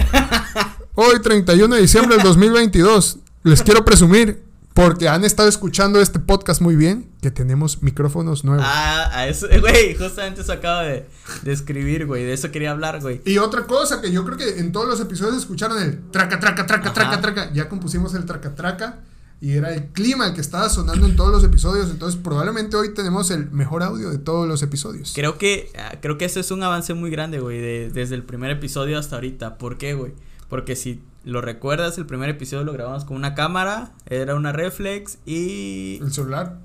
Hoy, 0.94 1.20
31 1.22 1.74
de 1.74 1.80
diciembre 1.82 2.16
del 2.16 2.24
2022, 2.24 3.18
les 3.44 3.62
quiero 3.62 3.84
presumir, 3.84 4.42
porque 4.74 5.08
han 5.08 5.24
estado 5.24 5.48
escuchando 5.48 6.00
este 6.00 6.18
podcast 6.18 6.60
muy 6.60 6.76
bien, 6.76 7.10
que 7.20 7.30
tenemos 7.30 7.82
micrófonos 7.82 8.44
nuevos. 8.44 8.64
Ah, 8.66 9.10
a 9.12 9.26
eso, 9.26 9.46
güey, 9.60 9.94
justamente 9.94 10.40
eso 10.42 10.52
acabo 10.52 10.80
de, 10.82 11.06
de 11.42 11.52
escribir, 11.52 12.06
güey, 12.06 12.24
de 12.24 12.32
eso 12.32 12.50
quería 12.50 12.70
hablar, 12.70 13.00
güey. 13.00 13.20
Y 13.24 13.38
otra 13.38 13.66
cosa 13.66 14.00
que 14.00 14.12
yo 14.12 14.24
creo 14.24 14.36
que 14.38 14.58
en 14.60 14.72
todos 14.72 14.86
los 14.88 15.00
episodios 15.00 15.36
escucharon 15.36 15.80
el 15.82 16.10
traca, 16.10 16.38
traca, 16.40 16.66
traca, 16.66 16.86
Ajá. 16.90 16.94
traca, 16.94 17.20
traca. 17.20 17.52
Ya 17.52 17.68
compusimos 17.68 18.14
el 18.14 18.24
traca, 18.24 18.54
traca. 18.54 19.00
Y 19.42 19.54
era 19.54 19.74
el 19.74 19.86
clima 19.88 20.28
el 20.28 20.34
que 20.34 20.40
estaba 20.40 20.68
sonando 20.68 21.04
en 21.04 21.16
todos 21.16 21.32
los 21.32 21.42
episodios. 21.42 21.90
Entonces, 21.90 22.18
probablemente 22.22 22.76
hoy 22.76 22.94
tenemos 22.94 23.30
el 23.32 23.50
mejor 23.50 23.82
audio 23.82 24.08
de 24.10 24.18
todos 24.18 24.46
los 24.46 24.62
episodios. 24.62 25.12
Creo 25.16 25.36
que, 25.36 25.70
ah, 25.76 25.96
creo 26.00 26.16
que 26.16 26.24
eso 26.26 26.38
es 26.38 26.52
un 26.52 26.62
avance 26.62 26.94
muy 26.94 27.10
grande, 27.10 27.40
güey, 27.40 27.60
de- 27.60 27.90
desde 27.90 28.14
el 28.14 28.22
primer 28.22 28.52
episodio 28.52 28.98
hasta 29.00 29.16
ahorita. 29.16 29.58
¿Por 29.58 29.78
qué, 29.78 29.94
güey? 29.94 30.12
Porque 30.48 30.76
si 30.76 31.02
lo 31.24 31.40
recuerdas, 31.40 31.98
el 31.98 32.06
primer 32.06 32.30
episodio 32.30 32.62
lo 32.62 32.72
grabamos 32.72 33.04
con 33.04 33.16
una 33.16 33.34
cámara, 33.34 33.92
era 34.06 34.36
una 34.36 34.52
reflex 34.52 35.18
y 35.26 35.98
El 36.00 36.12
celular. 36.12 36.58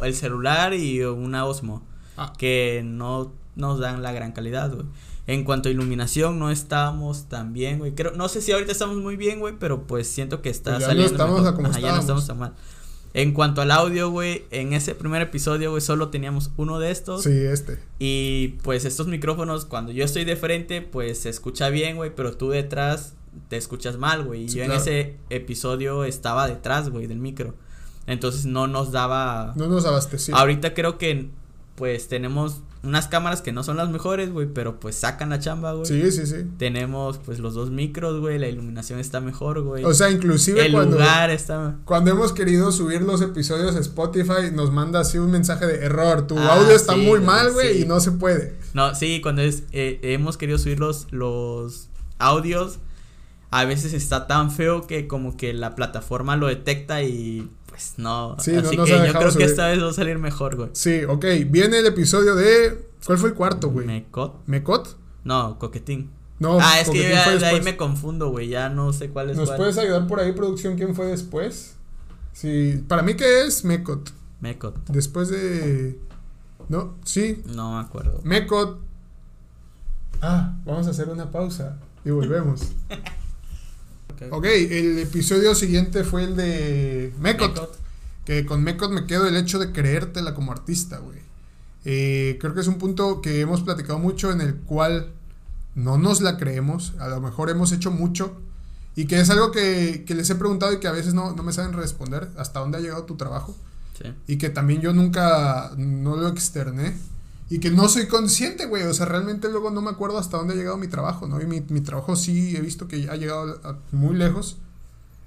el 0.00 0.14
celular 0.14 0.74
y 0.74 1.02
una 1.02 1.44
Osmo, 1.44 1.82
Ah, 2.16 2.32
que 2.38 2.82
no 2.84 3.32
nos 3.56 3.80
dan 3.80 4.00
la 4.00 4.12
gran 4.12 4.30
calidad, 4.32 4.72
güey. 4.72 4.86
En 5.26 5.44
cuanto 5.44 5.68
a 5.68 5.72
iluminación, 5.72 6.38
no 6.40 6.50
estábamos 6.50 7.28
tan 7.28 7.52
bien, 7.52 7.78
güey. 7.78 7.94
Creo, 7.94 8.12
no 8.12 8.28
sé 8.28 8.40
si 8.40 8.50
ahorita 8.52 8.72
estamos 8.72 8.96
muy 8.96 9.16
bien, 9.16 9.38
güey, 9.38 9.54
pero 9.58 9.86
pues 9.86 10.08
siento 10.08 10.42
que 10.42 10.50
está 10.50 10.72
Pues 10.72 10.80
ya 10.80 10.86
no 10.86 10.90
saliendo. 10.90 11.12
estamos 11.12 11.34
mejor. 11.40 11.52
a 11.52 11.56
como 11.56 11.68
Ajá, 11.68 11.78
ya 11.80 11.92
no 11.92 12.00
estamos 12.00 12.26
tan 12.26 12.38
mal. 12.38 12.54
En 13.14 13.32
cuanto 13.32 13.60
al 13.60 13.70
audio, 13.70 14.10
güey, 14.10 14.46
en 14.50 14.72
ese 14.72 14.94
primer 14.94 15.20
episodio, 15.22 15.70
güey, 15.70 15.80
solo 15.82 16.08
teníamos 16.08 16.50
uno 16.56 16.78
de 16.80 16.90
estos. 16.90 17.22
sí, 17.22 17.30
este. 17.30 17.78
Y 17.98 18.48
pues 18.62 18.84
estos 18.84 19.06
micrófonos, 19.06 19.64
cuando 19.66 19.92
yo 19.92 20.04
estoy 20.04 20.24
de 20.24 20.34
frente, 20.34 20.80
pues 20.82 21.18
se 21.20 21.28
escucha 21.28 21.68
bien, 21.68 21.96
güey, 21.96 22.10
pero 22.14 22.36
tú 22.36 22.48
detrás 22.50 23.14
te 23.48 23.56
escuchas 23.58 23.98
mal, 23.98 24.24
güey. 24.24 24.44
Y 24.44 24.48
Sí, 24.48 24.58
yo 24.58 24.64
claro. 24.64 24.80
en 24.80 24.80
ese 24.88 25.16
episodio 25.30 26.04
estaba 26.04 26.48
detrás, 26.48 26.88
güey, 26.90 27.06
del 27.06 27.18
micro. 27.18 27.54
Entonces 28.06 28.44
no 28.46 28.66
nos 28.66 28.90
daba... 28.90 29.52
No 29.56 29.68
nos 29.68 29.84
abastecimos. 29.84 30.40
Ahorita 30.40 30.74
creo 30.74 30.98
que 30.98 31.30
pues 31.74 32.08
tenemos 32.08 32.60
unas 32.82 33.06
cámaras 33.06 33.42
que 33.42 33.52
no 33.52 33.62
son 33.62 33.76
las 33.76 33.88
mejores, 33.90 34.32
güey, 34.32 34.48
pero 34.52 34.80
pues 34.80 34.96
sacan 34.96 35.30
la 35.30 35.38
chamba, 35.38 35.72
güey. 35.72 35.86
Sí, 35.86 36.10
sí, 36.10 36.26
sí. 36.26 36.44
Tenemos 36.58 37.18
pues 37.18 37.38
los 37.38 37.54
dos 37.54 37.70
micros, 37.70 38.20
güey, 38.20 38.38
la 38.38 38.48
iluminación 38.48 38.98
está 38.98 39.20
mejor, 39.20 39.62
güey. 39.62 39.84
O 39.84 39.94
sea, 39.94 40.10
inclusive 40.10 40.66
el 40.66 40.72
cuando, 40.72 40.96
lugar 40.96 41.30
está... 41.30 41.76
cuando 41.84 42.10
hemos 42.10 42.32
querido 42.32 42.72
subir 42.72 43.02
los 43.02 43.22
episodios 43.22 43.76
a 43.76 43.78
Spotify, 43.78 44.50
nos 44.52 44.72
manda 44.72 45.00
así 45.00 45.18
un 45.18 45.30
mensaje 45.30 45.66
de 45.66 45.84
error. 45.84 46.26
Tu 46.26 46.36
Ah, 46.38 46.56
audio 46.56 46.72
está 46.74 46.94
sí, 46.94 47.00
muy 47.00 47.20
mal, 47.20 47.52
güey, 47.52 47.74
sí. 47.74 47.82
y 47.82 47.86
no 47.86 48.00
se 48.00 48.12
puede. 48.12 48.56
No, 48.74 48.94
sí, 48.94 49.20
cuando 49.22 49.42
es, 49.42 49.62
eh, 49.72 50.00
hemos 50.02 50.36
querido 50.36 50.58
subir 50.58 50.80
los, 50.80 51.06
los 51.12 51.88
audios, 52.18 52.80
a 53.50 53.64
veces 53.64 53.92
está 53.92 54.26
tan 54.26 54.50
feo 54.50 54.86
que 54.88 55.06
como 55.06 55.36
que 55.36 55.52
la 55.52 55.74
plataforma 55.76 56.36
lo 56.36 56.48
detecta 56.48 57.02
y 57.02 57.48
pues 57.82 57.98
no. 57.98 58.36
Sí, 58.38 58.52
no 58.52 58.60
Así 58.60 58.76
nos 58.76 58.86
que 58.88 58.94
ha 58.94 59.06
yo 59.06 59.12
creo 59.12 59.30
subir. 59.30 59.46
que 59.46 59.50
esta 59.50 59.66
vez 59.68 59.82
va 59.82 59.90
a 59.90 59.92
salir 59.92 60.18
mejor, 60.18 60.56
güey. 60.56 60.70
Sí, 60.72 61.04
ok. 61.04 61.24
Viene 61.48 61.78
el 61.78 61.86
episodio 61.86 62.34
de. 62.34 62.88
¿Cuál 63.04 63.18
fue 63.18 63.30
el 63.30 63.34
cuarto, 63.34 63.70
güey? 63.70 63.86
¿Mecot? 63.86 64.46
¿Mecot? 64.46 64.96
No, 65.24 65.58
coquetín. 65.58 66.10
No, 66.38 66.58
ah, 66.60 66.80
es 66.80 66.90
que 66.90 67.02
yo 67.02 67.08
ya 67.08 67.36
de 67.36 67.46
ahí 67.46 67.60
me 67.62 67.76
confundo, 67.76 68.30
güey. 68.30 68.48
Ya 68.48 68.68
no 68.68 68.92
sé 68.92 69.10
cuál 69.10 69.30
es 69.30 69.36
¿Nos 69.36 69.48
cuál. 69.48 69.58
puedes 69.58 69.78
ayudar 69.78 70.06
por 70.08 70.18
ahí, 70.20 70.32
producción, 70.32 70.76
quién 70.76 70.94
fue 70.94 71.06
después? 71.06 71.76
Sí, 72.32 72.84
para 72.88 73.02
mí, 73.02 73.14
¿qué 73.14 73.42
es 73.44 73.64
Mecot? 73.64 74.12
Mecot. 74.40 74.76
Después 74.88 75.28
de. 75.28 76.00
No, 76.68 76.96
sí, 77.04 77.42
No 77.46 77.76
me 77.76 77.80
acuerdo. 77.80 78.20
Mecot. 78.24 78.80
Ah, 80.20 80.56
vamos 80.64 80.86
a 80.86 80.90
hacer 80.90 81.08
una 81.08 81.30
pausa 81.30 81.78
y 82.04 82.10
volvemos. 82.10 82.72
ok, 84.30 84.44
el 84.44 84.98
episodio 84.98 85.54
siguiente 85.54 86.04
fue 86.04 86.24
el 86.24 86.36
de 86.36 87.12
Mecot. 87.20 87.54
Mecot. 87.54 87.78
Que 88.24 88.46
con 88.46 88.62
Mecot 88.62 88.90
me 88.90 89.06
quedo 89.06 89.26
el 89.26 89.36
hecho 89.36 89.58
de 89.58 89.72
creértela 89.72 90.34
como 90.34 90.52
artista, 90.52 90.98
güey. 90.98 91.18
Eh, 91.84 92.38
creo 92.40 92.54
que 92.54 92.60
es 92.60 92.68
un 92.68 92.78
punto 92.78 93.20
que 93.20 93.40
hemos 93.40 93.62
platicado 93.62 93.98
mucho 93.98 94.30
en 94.30 94.40
el 94.40 94.56
cual 94.56 95.10
no 95.74 95.98
nos 95.98 96.20
la 96.20 96.36
creemos. 96.36 96.94
A 96.98 97.08
lo 97.08 97.20
mejor 97.20 97.50
hemos 97.50 97.72
hecho 97.72 97.90
mucho. 97.90 98.40
Y 98.94 99.06
que 99.06 99.20
es 99.20 99.30
algo 99.30 99.50
que, 99.50 100.04
que 100.06 100.14
les 100.14 100.28
he 100.30 100.34
preguntado 100.34 100.72
y 100.72 100.78
que 100.78 100.86
a 100.86 100.92
veces 100.92 101.14
no, 101.14 101.32
no 101.34 101.42
me 101.42 101.52
saben 101.52 101.72
responder. 101.72 102.28
¿Hasta 102.36 102.60
dónde 102.60 102.78
ha 102.78 102.80
llegado 102.80 103.04
tu 103.04 103.16
trabajo? 103.16 103.56
Sí. 104.00 104.12
Y 104.26 104.36
que 104.36 104.50
también 104.50 104.80
yo 104.80 104.92
nunca 104.92 105.72
no 105.76 106.16
lo 106.16 106.28
externé. 106.28 106.96
Y 107.54 107.58
que 107.60 107.70
no 107.70 107.88
soy 107.88 108.06
consciente, 108.06 108.64
güey. 108.66 108.84
O 108.84 108.94
sea, 108.94 109.04
realmente 109.06 109.48
luego 109.50 109.70
no 109.70 109.82
me 109.82 109.90
acuerdo 109.90 110.18
hasta 110.18 110.38
dónde 110.38 110.54
ha 110.54 110.56
llegado 110.56 110.78
mi 110.78 110.88
trabajo, 110.88 111.26
¿no? 111.26 111.40
Y 111.40 111.46
mi, 111.46 111.60
mi 111.68 111.80
trabajo 111.82 112.16
sí 112.16 112.56
he 112.56 112.60
visto 112.60 112.88
que 112.88 113.08
ha 113.10 113.16
llegado 113.16 113.60
a- 113.62 113.78
muy 113.90 114.16
lejos. 114.16 114.56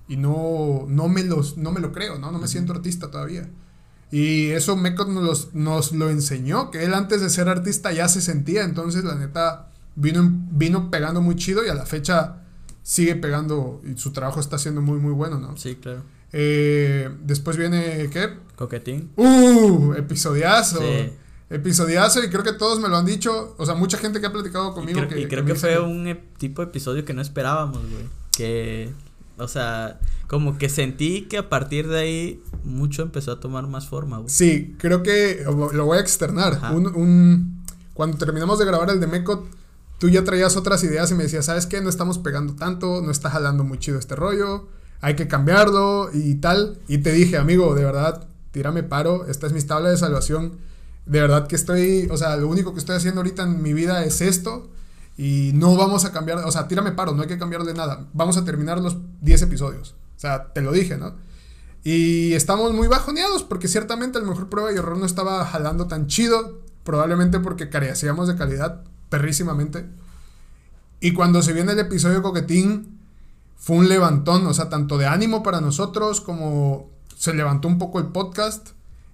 Y 0.08 0.18
no, 0.18 0.86
no, 0.88 1.08
me 1.08 1.24
los, 1.24 1.58
no 1.58 1.72
me 1.72 1.80
lo 1.80 1.92
creo, 1.92 2.18
¿no? 2.18 2.32
No 2.32 2.40
me 2.40 2.48
siento 2.48 2.74
artista 2.74 3.12
todavía. 3.12 3.50
Y 4.12 4.50
eso 4.52 4.76
Mecot 4.76 5.08
nos, 5.10 5.54
nos 5.54 5.92
lo 5.92 6.10
enseñó, 6.10 6.72
que 6.72 6.84
él 6.84 6.94
antes 6.94 7.22
de 7.22 7.30
ser 7.30 7.48
artista 7.50 7.92
ya 7.92 8.08
se 8.08 8.22
sentía. 8.22 8.64
Entonces, 8.64 9.04
la 9.04 9.16
neta, 9.16 9.72
vino, 9.96 10.22
vino 10.52 10.90
pegando 10.90 11.22
muy 11.22 11.36
chido 11.36 11.64
y 11.66 11.70
a 11.70 11.76
la 11.76 11.86
fecha 11.86 12.38
sigue 12.84 13.16
pegando. 13.16 13.82
Y 13.86 13.98
su 14.00 14.12
trabajo 14.14 14.40
está 14.40 14.58
siendo 14.58 14.82
muy, 14.82 15.00
muy 15.00 15.14
bueno, 15.14 15.40
¿no? 15.40 15.58
Sí, 15.58 15.76
claro. 15.76 16.02
Eh, 16.34 17.10
después 17.24 17.56
viene, 17.58 18.10
¿qué? 18.12 18.30
Coquetín. 18.56 19.12
¡Uh! 19.16 19.94
Episodiazo. 19.94 20.80
Sí. 20.80 21.12
Episodiazo 21.50 22.24
y 22.24 22.30
creo 22.30 22.44
que 22.44 22.54
todos 22.54 22.80
me 22.80 22.88
lo 22.90 22.98
han 22.98 23.06
dicho. 23.06 23.56
O 23.58 23.66
sea, 23.66 23.76
mucha 23.76 23.98
gente 23.98 24.20
que 24.20 24.26
ha 24.26 24.32
platicado 24.32 24.72
Y 24.72 24.74
conmigo. 24.74 25.00
creo, 25.00 25.10
que, 25.10 25.20
y 25.22 25.28
creo 25.28 25.46
que 25.46 25.56
fue 25.56 25.80
un 25.80 26.18
tipo 26.38 26.62
de 26.64 26.70
episodio 26.70 27.06
que 27.06 27.14
no 27.14 27.22
esperábamos, 27.22 27.78
güey. 27.82 28.06
Que, 28.36 28.92
o 29.38 29.48
sea, 29.48 30.00
como 30.28 30.58
que 30.58 30.70
sentí 30.70 31.24
que 31.24 31.38
a 31.38 31.48
partir 31.50 31.88
de 31.88 32.00
ahí 32.00 32.44
mucho 32.64 33.04
empezó 33.04 33.32
a 33.34 33.40
tomar 33.40 33.68
más 33.68 33.88
forma, 33.88 34.18
güey. 34.18 34.30
Sí, 34.30 34.76
creo 34.80 35.04
que 35.04 35.44
lo 35.46 35.86
voy 35.86 35.98
a 35.98 36.02
externar. 36.02 36.54
Ajá. 36.54 36.72
Un, 36.72 36.88
un- 36.96 37.64
cuando 37.94 38.18
terminamos 38.18 38.58
de 38.60 38.66
grabar 38.66 38.90
el 38.90 39.00
de 39.00 39.08
Mecot, 39.08 39.46
tú 40.00 40.10
ya 40.10 40.24
traías 40.24 40.58
otras 40.58 40.84
ideas 40.84 41.12
y 41.12 41.16
me 41.16 41.24
decías, 41.24 41.46
¿sabes 41.46 41.66
qué? 41.68 41.80
No 41.80 41.90
estamos 41.90 42.18
pegando 42.18 42.56
tanto, 42.56 43.02
no 43.02 43.12
está 43.12 43.30
jalando 43.30 43.64
muy 43.64 43.78
chido 43.78 44.00
este 44.00 44.16
rollo, 44.16 44.68
hay 45.00 45.16
que 45.16 45.28
cambiarlo 45.28 46.10
y 46.12 46.36
tal. 46.36 46.80
Y 46.88 46.98
te 46.98 47.12
dije, 47.14 47.38
amigo, 47.38 47.74
de 47.76 47.86
verdad, 47.86 48.28
tírame 48.52 48.84
paro, 48.84 49.28
esta 49.28 49.48
es 49.48 49.54
mi 49.54 49.62
tabla 49.62 49.90
de 49.92 49.98
salvación. 49.98 50.58
De 51.06 51.22
verdad 51.22 51.48
que 51.48 51.56
estoy, 51.56 52.08
o 52.12 52.18
sea, 52.18 52.36
lo 52.36 52.48
único 52.48 52.74
que 52.74 52.80
estoy 52.80 52.96
haciendo 52.96 53.22
ahorita 53.22 53.44
en 53.44 53.62
mi 53.62 53.74
vida 53.74 54.04
es 54.04 54.22
esto. 54.22 54.70
Y 55.18 55.52
no 55.54 55.76
vamos 55.76 56.04
a 56.04 56.12
cambiar, 56.12 56.40
o 56.40 56.52
sea, 56.52 56.68
tírame 56.68 56.92
paro, 56.92 57.14
no 57.14 57.22
hay 57.22 57.28
que 57.28 57.38
cambiarle 57.38 57.74
nada. 57.74 58.08
Vamos 58.14 58.38
a 58.38 58.44
terminar 58.44 58.80
los 58.82 58.98
10 59.22 59.44
episodios. 59.44 59.96
O 60.18 60.20
sea, 60.20 60.52
te 60.54 60.62
lo 60.62 60.72
dije, 60.72 60.98
¿no? 60.98 61.14
Y 61.84 62.34
estamos 62.34 62.74
muy 62.74 62.88
bajoneados 62.88 63.44
porque 63.44 63.68
ciertamente 63.68 64.18
el 64.18 64.26
mejor 64.26 64.50
prueba 64.50 64.74
y 64.74 64.76
error 64.76 64.98
no 64.98 65.06
estaba 65.06 65.46
jalando 65.46 65.88
tan 65.88 66.08
chido. 66.08 66.60
Probablemente 66.84 67.40
porque 67.40 67.70
carecíamos 67.70 68.28
de 68.28 68.36
calidad 68.36 68.84
perrísimamente. 69.10 69.86
Y 71.00 71.14
cuando 71.14 71.42
se 71.42 71.54
viene 71.54 71.74
el 71.74 71.80
episodio 71.80 72.22
Coquetín, 72.22 73.00
fue 73.56 73.78
un 73.78 73.88
levantón, 73.88 74.46
o 74.48 74.54
sea, 74.54 74.70
tanto 74.70 74.98
de 74.98 75.06
ánimo 75.06 75.44
para 75.44 75.62
nosotros 75.62 76.22
como 76.22 76.90
se 77.16 77.34
levantó 77.34 77.68
un 77.68 77.78
poco 77.78 78.00
el 78.00 78.08
podcast. 78.08 78.70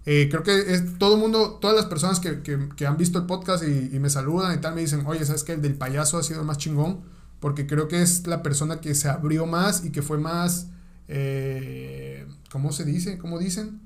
Eh, 0.06 0.28
creo 0.32 0.42
que 0.42 0.74
es 0.74 0.98
todo 0.98 1.16
el 1.16 1.22
mundo, 1.22 1.60
todas 1.62 1.76
las 1.76 1.86
personas 1.86 2.20
que, 2.20 2.42
que, 2.42 2.70
que 2.76 2.88
han 2.88 2.98
visto 2.98 3.20
el 3.20 3.26
podcast 3.26 3.64
y, 3.64 3.96
y, 3.96 4.00
me 4.00 4.10
saludan 4.10 4.58
y 4.58 4.60
tal, 4.60 4.74
me 4.74 4.82
dicen, 4.82 5.04
oye, 5.06 5.24
¿sabes 5.26 5.44
qué? 5.44 5.54
El 5.54 5.62
del 5.62 5.76
payaso 5.76 6.18
ha 6.18 6.24
sido 6.24 6.44
más 6.44 6.58
chingón, 6.58 7.02
porque 7.40 7.68
creo 7.68 7.88
que 7.88 8.02
es 8.02 8.26
la 8.26 8.42
persona 8.42 8.82
que 8.82 8.96
se 8.96 9.10
abrió 9.10 9.46
más 9.46 9.86
y 9.86 9.92
que 9.92 10.02
fue 10.02 10.18
más, 10.18 10.68
eh, 11.08 12.26
¿cómo 12.52 12.72
se 12.72 12.84
dice? 12.84 13.20
¿Cómo 13.20 13.38
dicen? 13.38 13.80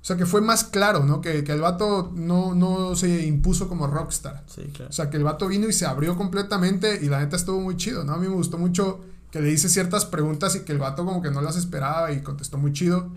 O 0.00 0.04
sea, 0.04 0.16
que 0.16 0.24
fue 0.24 0.40
más 0.40 0.64
claro, 0.64 1.04
¿no? 1.04 1.20
Que, 1.20 1.44
que 1.44 1.52
el 1.52 1.60
vato 1.60 2.12
no, 2.14 2.54
no 2.54 2.94
se 2.96 3.26
impuso 3.26 3.68
como 3.68 3.86
rockstar. 3.86 4.44
Sí, 4.46 4.62
claro. 4.72 4.88
O 4.88 4.92
sea, 4.92 5.10
que 5.10 5.18
el 5.18 5.24
vato 5.24 5.48
vino 5.48 5.68
y 5.68 5.72
se 5.74 5.84
abrió 5.84 6.16
completamente 6.16 7.00
y 7.02 7.08
la 7.08 7.18
neta 7.18 7.36
estuvo 7.36 7.60
muy 7.60 7.76
chido, 7.76 8.04
¿no? 8.04 8.14
A 8.14 8.16
mí 8.16 8.26
me 8.26 8.34
gustó 8.34 8.56
mucho 8.56 9.00
que 9.30 9.42
le 9.42 9.50
hice 9.50 9.68
ciertas 9.68 10.06
preguntas 10.06 10.54
y 10.56 10.60
que 10.60 10.72
el 10.72 10.78
vato 10.78 11.04
como 11.04 11.20
que 11.20 11.30
no 11.30 11.42
las 11.42 11.56
esperaba 11.56 12.12
y 12.12 12.22
contestó 12.22 12.56
muy 12.56 12.72
chido. 12.72 13.10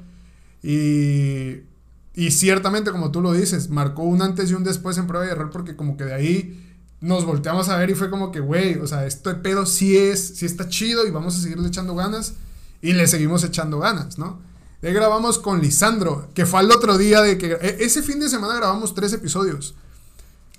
Y, 0.64 1.71
y 2.14 2.32
ciertamente, 2.32 2.92
como 2.92 3.12
tú 3.12 3.22
lo 3.22 3.32
dices, 3.34 3.70
marcó 3.70 4.04
un 4.04 4.22
antes 4.22 4.52
y 4.52 4.54
un 4.54 4.64
después 4.64 4.98
en 4.98 5.08
prueba 5.08 5.26
y 5.26 5.30
error 5.30 5.50
porque 5.52 5.76
como 5.76 5.96
que 5.98 6.04
de 6.06 6.14
ahí 6.14 6.68
nos 7.00 7.26
volteamos 7.26 7.70
a 7.70 7.78
ver 7.78 7.90
y 7.90 7.96
fue 7.96 8.10
como 8.10 8.32
que, 8.32 8.40
güey, 8.42 8.76
o 8.78 8.86
sea, 8.88 9.06
este 9.06 9.34
pedo 9.36 9.66
sí 9.66 9.98
es, 9.98 10.20
sí 10.38 10.46
está 10.46 10.68
chido 10.70 11.08
y 11.08 11.12
vamos 11.12 11.38
a 11.38 11.42
seguirle 11.42 11.68
echando 11.68 11.96
ganas 11.96 12.34
y 12.82 12.94
le 12.94 13.08
seguimos 13.08 13.44
echando 13.44 13.80
ganas, 13.80 14.18
¿no? 14.18 14.40
Ahí 14.84 14.94
grabamos 14.94 15.38
con 15.40 15.62
Lisandro, 15.62 16.30
que 16.34 16.46
fue 16.46 16.60
al 16.60 16.72
otro 16.72 16.98
día 16.98 17.22
de 17.22 17.38
que... 17.38 17.54
e, 17.62 17.78
Ese 17.82 18.02
fin 18.04 18.20
de 18.20 18.30
semana 18.30 18.56
grabamos 18.56 18.94
tres 18.96 19.14
episodios. 19.14 19.76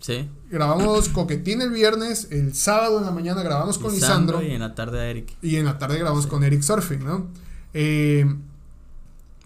Sí. 0.00 0.28
Grabamos 0.50 1.08
Coquetín 1.10 1.60
el 1.62 1.70
viernes, 1.70 2.28
el 2.30 2.54
sábado 2.54 2.98
en 2.98 3.04
la 3.04 3.10
mañana 3.12 3.42
grabamos 3.42 3.78
con 3.78 3.92
Lisandro. 3.92 4.38
Lisandro 4.38 4.42
y 4.52 4.54
en 4.54 4.60
la 4.60 4.74
tarde 4.74 5.00
a 5.00 5.10
Eric. 5.10 5.36
Y 5.42 5.56
en 5.56 5.64
la 5.64 5.78
tarde 5.78 5.98
grabamos 5.98 6.24
Sí. 6.24 6.30
con 6.30 6.42
Eric 6.44 6.62
Surfing, 6.62 7.04
¿no? 7.04 7.26
Eh, 7.74 8.26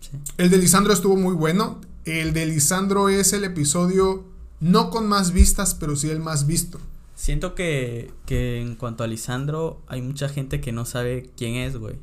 Sí. 0.01 0.11
el 0.39 0.51
de 0.51 0.59
Lisandro 0.59 0.93
estuvo 0.93 1.17
muy 1.17 1.35
bueno. 1.35 1.81
El 2.07 2.33
de 2.33 2.47
Lisandro 2.47 3.09
es 3.09 3.33
el 3.33 3.45
episodio 3.45 4.25
no 4.61 4.91
con 4.91 5.07
más 5.09 5.33
vistas, 5.33 5.75
pero 5.75 5.97
sí 5.97 6.09
el 6.09 6.21
más 6.21 6.47
visto. 6.47 6.79
Siento 7.17 7.55
que, 7.55 8.13
que 8.27 8.61
en 8.61 8.77
cuanto 8.77 9.03
a 9.05 9.07
Lisandro, 9.07 9.83
hay 9.89 10.03
mucha 10.03 10.29
gente 10.29 10.61
que 10.61 10.71
no 10.73 10.85
sabe 10.85 11.31
quién 11.37 11.57
es, 11.57 11.77
güey. 11.77 11.97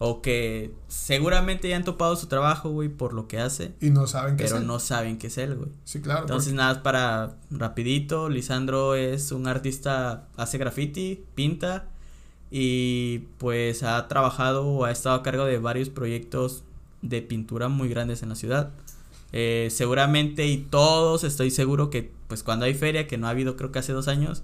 O 0.00 0.22
que 0.22 0.72
seguramente 0.88 1.68
ya 1.68 1.76
han 1.76 1.84
topado 1.84 2.14
su 2.16 2.26
trabajo, 2.26 2.70
güey, 2.70 2.88
por 2.88 3.12
lo 3.12 3.28
que 3.28 3.38
hace. 3.38 3.74
Y 3.80 3.90
no 3.90 4.06
saben 4.06 4.36
qué 4.36 4.44
Pero 4.44 4.56
es 4.56 4.62
él. 4.62 4.66
no 4.66 4.80
saben 4.80 5.18
qué 5.18 5.26
es 5.28 5.38
él, 5.38 5.54
güey. 5.54 5.70
Sí, 5.84 6.00
claro. 6.00 6.22
Entonces, 6.22 6.52
nada, 6.52 6.82
para 6.82 7.36
rapidito, 7.50 8.28
Lisandro 8.28 8.94
es 8.94 9.32
un 9.32 9.46
artista, 9.46 10.26
hace 10.36 10.58
graffiti, 10.58 11.24
pinta 11.34 11.86
y 12.50 13.20
pues 13.38 13.82
ha 13.82 14.08
trabajado 14.08 14.66
o 14.66 14.84
ha 14.84 14.90
estado 14.90 15.16
a 15.16 15.22
cargo 15.22 15.44
de 15.44 15.58
varios 15.58 15.90
proyectos 15.90 16.64
de 17.02 17.20
pintura 17.22 17.68
muy 17.68 17.88
grandes 17.88 18.22
en 18.22 18.30
la 18.30 18.34
ciudad. 18.36 18.70
Eh, 19.32 19.68
seguramente 19.70 20.46
y 20.46 20.56
todos 20.56 21.22
estoy 21.22 21.50
seguro 21.50 21.90
que 21.90 22.10
pues 22.28 22.42
cuando 22.42 22.64
hay 22.64 22.74
feria, 22.74 23.06
que 23.06 23.18
no 23.18 23.26
ha 23.26 23.30
habido 23.30 23.56
creo 23.56 23.72
que 23.72 23.78
hace 23.78 23.92
dos 23.92 24.08
años, 24.08 24.42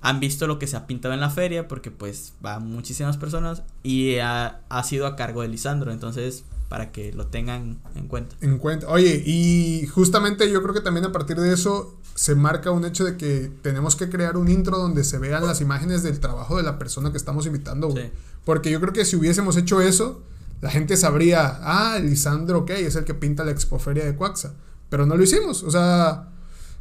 han 0.00 0.20
visto 0.20 0.46
lo 0.46 0.58
que 0.58 0.66
se 0.66 0.76
ha 0.76 0.86
pintado 0.86 1.14
en 1.14 1.20
la 1.20 1.30
feria 1.30 1.68
porque 1.68 1.90
pues 1.90 2.34
va 2.44 2.58
muchísimas 2.58 3.16
personas 3.16 3.62
y 3.82 4.16
ha, 4.18 4.60
ha 4.68 4.84
sido 4.84 5.06
a 5.06 5.16
cargo 5.16 5.42
de 5.42 5.48
Lisandro, 5.48 5.92
entonces 5.92 6.44
para 6.68 6.90
que 6.90 7.12
lo 7.12 7.26
tengan 7.26 7.78
en 7.94 8.08
cuenta. 8.08 8.34
En 8.40 8.56
cuenta. 8.56 8.88
Oye, 8.88 9.22
y 9.26 9.86
justamente 9.88 10.50
yo 10.50 10.62
creo 10.62 10.74
que 10.74 10.80
también 10.80 11.04
a 11.04 11.12
partir 11.12 11.38
de 11.38 11.52
eso 11.52 11.98
se 12.14 12.34
marca 12.34 12.70
un 12.70 12.86
hecho 12.86 13.04
de 13.04 13.18
que 13.18 13.50
tenemos 13.60 13.94
que 13.94 14.08
crear 14.08 14.38
un 14.38 14.48
intro 14.48 14.78
donde 14.78 15.04
se 15.04 15.18
vean 15.18 15.46
las 15.46 15.60
imágenes 15.60 16.02
del 16.02 16.18
trabajo 16.18 16.56
de 16.56 16.62
la 16.62 16.78
persona 16.78 17.10
que 17.10 17.18
estamos 17.18 17.44
invitando. 17.44 17.90
Sí. 17.90 18.10
Porque 18.46 18.70
yo 18.70 18.80
creo 18.80 18.94
que 18.94 19.04
si 19.04 19.16
hubiésemos 19.16 19.58
hecho 19.58 19.82
eso, 19.82 20.22
la 20.62 20.70
gente 20.70 20.96
sabría, 20.96 21.58
ah, 21.60 21.98
Lisandro, 21.98 22.60
ok, 22.60 22.70
es 22.70 22.94
el 22.94 23.04
que 23.04 23.14
pinta 23.14 23.44
la 23.44 23.50
expoferia 23.50 24.04
de 24.04 24.14
Cuaxa. 24.14 24.54
Pero 24.88 25.06
no 25.06 25.16
lo 25.16 25.22
hicimos, 25.24 25.64
o 25.64 25.70
sea, 25.70 26.28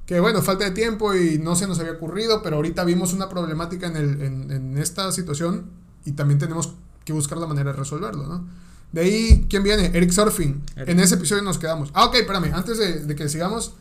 que 0.05 0.19
bueno, 0.19 0.41
falta 0.43 0.65
de 0.65 0.71
tiempo 0.71 1.15
y 1.15 1.39
no 1.39 1.55
se 1.55 1.65
nos 1.65 1.79
había 1.79 1.93
ocurrido, 1.93 2.43
pero 2.43 2.57
ahorita 2.57 2.83
vimos 2.83 3.11
una 3.11 3.27
problemática 3.27 3.87
en, 3.87 3.95
el, 3.95 4.21
en, 4.21 4.51
en 4.51 4.77
esta 4.77 5.11
situación 5.11 5.65
y 6.05 6.11
también 6.11 6.37
tenemos 6.37 6.75
que 7.03 7.11
buscar 7.11 7.39
la 7.39 7.47
manera 7.47 7.71
de 7.71 7.77
resolverlo, 7.77 8.27
¿no? 8.27 8.47
De 8.91 9.01
ahí, 9.01 9.47
¿quién 9.49 9.63
viene? 9.63 9.89
Eric 9.93 10.11
Surfing. 10.11 10.61
Eric. 10.75 10.89
En 10.89 10.99
ese 10.99 11.15
episodio 11.15 11.41
nos 11.41 11.57
quedamos. 11.57 11.89
Ah, 11.93 12.05
ok, 12.05 12.15
espérame, 12.15 12.53
antes 12.53 12.77
de, 12.77 12.99
de 12.99 13.15
que 13.15 13.29
sigamos, 13.29 13.73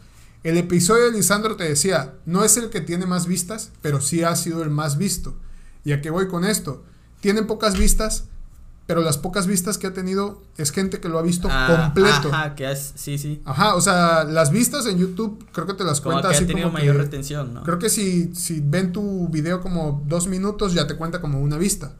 el 0.45 0.57
episodio 0.57 1.07
de 1.07 1.13
Lisandro 1.13 1.57
te 1.57 1.65
decía, 1.65 2.15
no 2.25 2.43
es 2.43 2.57
el 2.57 2.71
que 2.71 2.81
tiene 2.81 3.05
más 3.05 3.27
vistas, 3.27 3.71
pero 3.83 4.01
sí 4.01 4.23
ha 4.23 4.35
sido 4.35 4.63
el 4.63 4.71
más 4.71 4.97
visto. 4.97 5.35
¿Y 5.85 5.93
a 5.93 6.01
qué 6.01 6.09
voy 6.09 6.29
con 6.29 6.47
esto? 6.47 6.85
Tiene 7.21 7.43
pocas 7.43 7.79
vistas, 7.79 8.25
pero 8.91 9.03
las 9.03 9.19
pocas 9.19 9.47
vistas 9.47 9.79
que 9.79 9.87
ha 9.87 9.93
tenido 9.95 10.43
es 10.57 10.73
gente 10.73 10.99
que 10.99 11.09
lo 11.09 11.21
ha 11.21 11.23
visto 11.23 11.47
Ah, 11.49 11.93
completo. 11.93 12.29
Ajá, 12.35 12.57
que 12.57 12.73
es, 12.73 12.93
sí, 12.97 13.19
sí. 13.19 13.41
Ajá, 13.45 13.77
o 13.77 13.81
sea, 13.81 14.25
las 14.25 14.51
vistas 14.51 14.85
en 14.87 14.99
YouTube 14.99 15.47
creo 15.53 15.65
que 15.65 15.75
te 15.75 15.85
las 15.85 16.01
Como 16.01 16.15
cuenta 16.15 16.31
que 16.31 16.35
ha 16.35 16.39
así 16.39 16.47
tenido 16.49 16.67
como 16.67 16.79
mayor 16.81 16.97
que- 16.97 17.03
retención, 17.03 17.55
¿no? 17.55 17.63
Creo 17.63 17.79
que 17.79 17.89
si, 17.89 18.35
si 18.35 18.59
ven 18.61 18.91
tu 18.91 19.29
video 19.29 19.61
como 19.61 20.03
dos 20.09 20.27
minutos 20.27 20.75
ya 20.75 20.89
te 20.89 20.97
cuenta 20.97 21.21
como 21.21 21.41
una 21.41 21.57
vista. 21.57 21.93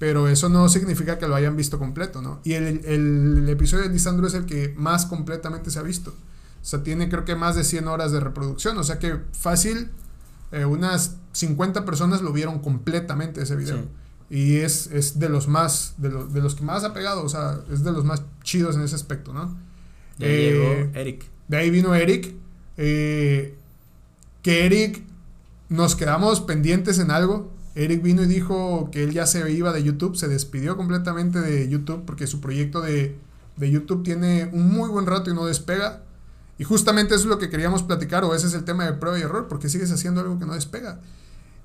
Pero 0.00 0.26
eso 0.26 0.48
no 0.48 0.68
significa 0.68 1.18
que 1.20 1.28
lo 1.28 1.36
hayan 1.36 1.54
visto 1.56 1.78
completo, 1.78 2.20
¿no? 2.20 2.40
Y 2.42 2.54
el, 2.54 2.64
el- 2.84 3.38
el 3.44 3.48
episodio 3.48 3.84
de 3.84 3.90
Lisandro 3.90 4.26
es 4.26 4.34
el 4.34 4.44
que 4.44 4.74
más 4.76 5.06
completamente 5.06 5.70
se 5.70 5.78
ha 5.78 5.82
visto. 5.82 6.10
O 6.10 6.64
sea, 6.66 6.82
tiene 6.82 7.08
creo 7.08 7.24
que 7.24 7.36
más 7.36 7.54
de 7.54 7.62
100 7.62 7.86
horas 7.86 8.10
de 8.10 8.18
reproducción. 8.18 8.76
O 8.78 8.82
sea 8.82 8.98
que 8.98 9.20
fácil, 9.38 9.90
eh, 10.50 10.64
unas 10.64 11.14
50 11.30 11.84
personas 11.84 12.22
lo 12.22 12.32
vieron 12.32 12.58
completamente 12.58 13.40
ese 13.40 13.54
video. 13.54 13.76
Sí. 13.76 13.88
Y 14.30 14.56
es, 14.56 14.88
es 14.88 15.18
de 15.18 15.28
los 15.28 15.48
más, 15.48 15.94
de, 15.98 16.08
los 16.10 16.32
de 16.32 16.40
los 16.40 16.54
que 16.54 16.64
más 16.64 16.82
ha 16.84 16.92
pegado, 16.94 17.22
o 17.24 17.28
sea, 17.28 17.60
es 17.70 17.84
de 17.84 17.92
los 17.92 18.04
más 18.04 18.22
chidos 18.42 18.74
en 18.76 18.82
ese 18.82 18.94
aspecto, 18.96 19.32
¿no? 19.32 19.56
Ya 20.18 20.26
Eh, 20.28 20.50
llegó 20.52 20.98
Eric. 20.98 21.24
de 21.48 21.56
ahí 21.56 21.70
vino 21.70 21.94
Eric. 21.94 22.34
eh, 22.76 23.56
que 24.42 24.66
Eric 24.66 25.02
nos 25.68 25.96
quedamos 25.96 26.40
pendientes 26.40 26.98
en 26.98 27.10
algo. 27.10 27.52
Eric 27.74 28.02
vino 28.02 28.22
y 28.22 28.26
dijo 28.26 28.88
que 28.92 29.02
él 29.04 29.12
ya 29.12 29.26
se 29.26 29.50
iba 29.52 29.72
de 29.72 29.82
YouTube, 29.82 30.16
se 30.16 30.28
despidió 30.28 30.76
completamente 30.76 31.40
de 31.40 31.68
YouTube 31.68 32.04
porque 32.06 32.26
su 32.26 32.40
proyecto 32.40 32.80
de, 32.80 33.16
de 33.56 33.70
YouTube 33.70 34.02
tiene 34.04 34.48
un 34.52 34.68
muy 34.72 34.88
buen 34.90 35.06
rato 35.06 35.30
y 35.30 35.34
no 35.34 35.46
despega. 35.46 36.02
Y 36.58 36.64
justamente 36.64 37.14
eso 37.14 37.24
es 37.24 37.30
lo 37.30 37.38
que 37.38 37.50
queríamos 37.50 37.82
platicar, 37.82 38.22
o 38.24 38.32
ese 38.34 38.46
es 38.46 38.54
el 38.54 38.62
tema 38.64 38.84
de 38.84 38.92
prueba 38.92 39.18
y 39.18 39.22
error, 39.22 39.48
porque 39.48 39.68
sigues 39.68 39.90
haciendo 39.90 40.20
algo 40.20 40.38
que 40.38 40.46
no 40.46 40.54
despega. 40.54 41.00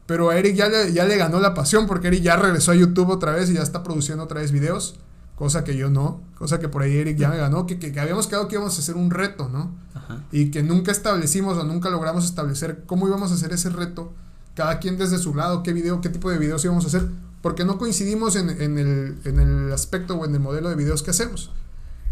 Pero 0.10 0.32
a 0.32 0.38
Eric 0.39 0.56
ya 0.56 0.67
le, 0.67 0.91
ya 0.91 1.06
le 1.06 1.17
ganó 1.17 1.39
la 1.39 1.54
pasión, 1.54 1.86
porque 1.86 2.08
Eric 2.08 2.24
ya 2.24 2.36
regresó 2.36 2.72
a 2.72 2.76
YouTube 2.76 3.10
otra 3.10 3.32
vez 3.32 3.48
y 3.52 3.54
ya 3.54 3.62
está 3.62 3.84
produciendo 3.84 4.24
otra 4.24 4.41
vez 4.41 4.52
videos, 4.52 4.95
cosa 5.36 5.63
que 5.63 5.78
yo 5.78 5.91
no, 5.91 6.19
cosa 6.36 6.60
que 6.60 6.67
por 6.67 6.82
ahí 6.82 6.98
Eric 6.98 7.15
ya 7.15 7.30
me 7.30 7.38
ganó, 7.38 7.67
que, 7.67 7.78
que, 7.78 7.91
que 7.91 8.00
habíamos 8.00 8.26
quedado 8.26 8.48
que 8.48 8.56
íbamos 8.56 8.76
a 8.76 8.80
hacer 8.80 8.95
un 8.95 9.12
reto, 9.12 9.50
¿no? 9.50 9.72
Ajá. 9.93 10.24
y 10.32 10.50
que 10.50 10.63
nunca 10.63 10.91
establecimos 10.91 11.60
o 11.60 11.63
nunca 11.63 11.91
logramos 11.91 12.26
establecer 12.26 12.86
cómo 12.88 13.08
íbamos 13.08 13.30
a 13.30 13.36
hacer 13.36 13.54
ese 13.54 13.69
reto, 13.69 14.12
cada 14.56 14.80
quien 14.80 14.98
desde 14.98 15.19
su 15.19 15.36
lado, 15.36 15.62
qué 15.62 15.74
video, 15.74 16.02
qué 16.02 16.10
tipo 16.10 16.32
de 16.32 16.39
videos 16.39 16.65
íbamos 16.65 16.86
a 16.86 16.88
hacer, 16.88 17.08
porque 17.43 17.63
no 17.63 17.78
coincidimos 17.78 18.36
en, 18.36 18.50
en 18.50 18.80
el, 18.80 19.19
en 19.26 19.39
el 19.39 19.72
aspecto 19.72 20.15
o 20.15 20.26
en 20.26 20.34
el 20.34 20.39
modelo 20.39 20.69
de 20.69 20.76
videos 20.76 21.04
que 21.04 21.12
hacemos. 21.12 21.52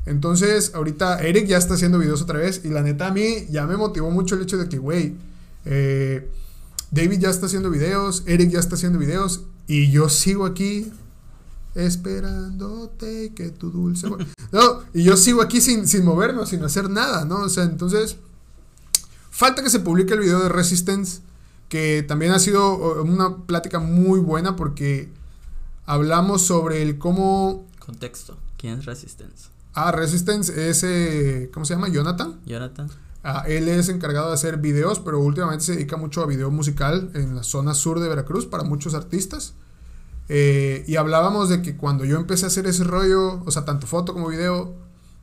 Entonces, 0.05 0.73
ahorita 0.75 1.19
Eric 1.21 1.47
ya 1.47 1.57
está 1.57 1.73
haciendo 1.73 1.97
videos 1.97 2.21
otra 2.21 2.37
vez 2.37 2.61
y 2.63 2.69
la 2.69 2.83
neta 2.83 3.07
a 3.07 3.11
mí 3.11 3.47
ya 3.49 3.65
me 3.65 3.75
motivó 3.75 4.11
mucho 4.11 4.35
el 4.35 4.43
hecho 4.43 4.59
de 4.59 4.69
que, 4.69 4.77
güey, 4.77 5.15
eh, 5.65 6.29
David 6.91 7.19
ya 7.19 7.29
está 7.29 7.47
haciendo 7.47 7.69
videos, 7.69 8.23
Eric 8.25 8.51
ya 8.51 8.59
está 8.59 8.75
haciendo 8.75 8.99
videos 8.99 9.41
y 9.67 9.91
yo 9.91 10.09
sigo 10.09 10.45
aquí 10.45 10.91
esperándote 11.75 13.33
que 13.35 13.49
tu 13.49 13.69
dulce 13.69 14.07
no 14.51 14.81
y 14.93 15.03
yo 15.03 15.15
sigo 15.15 15.43
aquí 15.43 15.61
sin, 15.61 15.87
sin 15.87 16.03
moverme 16.03 16.43
sin 16.47 16.63
hacer 16.63 16.89
nada 16.89 17.23
no 17.23 17.41
o 17.41 17.49
sea 17.49 17.65
entonces 17.65 18.17
falta 19.29 19.61
que 19.61 19.69
se 19.69 19.79
publique 19.79 20.13
el 20.15 20.21
video 20.21 20.39
de 20.39 20.49
Resistance 20.49 21.21
que 21.69 22.03
también 22.07 22.31
ha 22.31 22.39
sido 22.39 23.03
una 23.03 23.37
plática 23.45 23.77
muy 23.79 24.19
buena 24.19 24.55
porque 24.55 25.09
hablamos 25.85 26.41
sobre 26.41 26.81
el 26.81 26.97
cómo 26.97 27.65
Contexto. 27.79 28.37
¿Quién 28.57 28.79
es 28.79 28.85
Resistance? 28.85 29.49
ah 29.73 29.91
Resistance 29.91 30.69
es 30.69 30.83
eh, 30.83 31.51
cómo 31.53 31.65
se 31.65 31.75
llama 31.75 31.89
Jonathan 31.89 32.39
Jonathan. 32.45 32.89
Él 33.47 33.67
es 33.67 33.89
encargado 33.89 34.29
de 34.29 34.35
hacer 34.35 34.57
videos, 34.57 34.99
pero 34.99 35.19
últimamente 35.19 35.65
se 35.65 35.73
dedica 35.73 35.97
mucho 35.97 36.21
a 36.21 36.25
video 36.25 36.49
musical 36.49 37.11
en 37.13 37.35
la 37.35 37.43
zona 37.43 37.73
sur 37.73 37.99
de 37.99 38.07
Veracruz 38.07 38.45
para 38.45 38.63
muchos 38.63 38.93
artistas. 38.93 39.53
Eh, 40.29 40.83
y 40.87 40.95
hablábamos 40.95 41.49
de 41.49 41.61
que 41.61 41.75
cuando 41.75 42.05
yo 42.05 42.17
empecé 42.17 42.45
a 42.45 42.47
hacer 42.47 42.67
ese 42.67 42.83
rollo, 42.83 43.43
o 43.45 43.51
sea, 43.51 43.65
tanto 43.65 43.87
foto 43.87 44.13
como 44.13 44.29
video, 44.29 44.75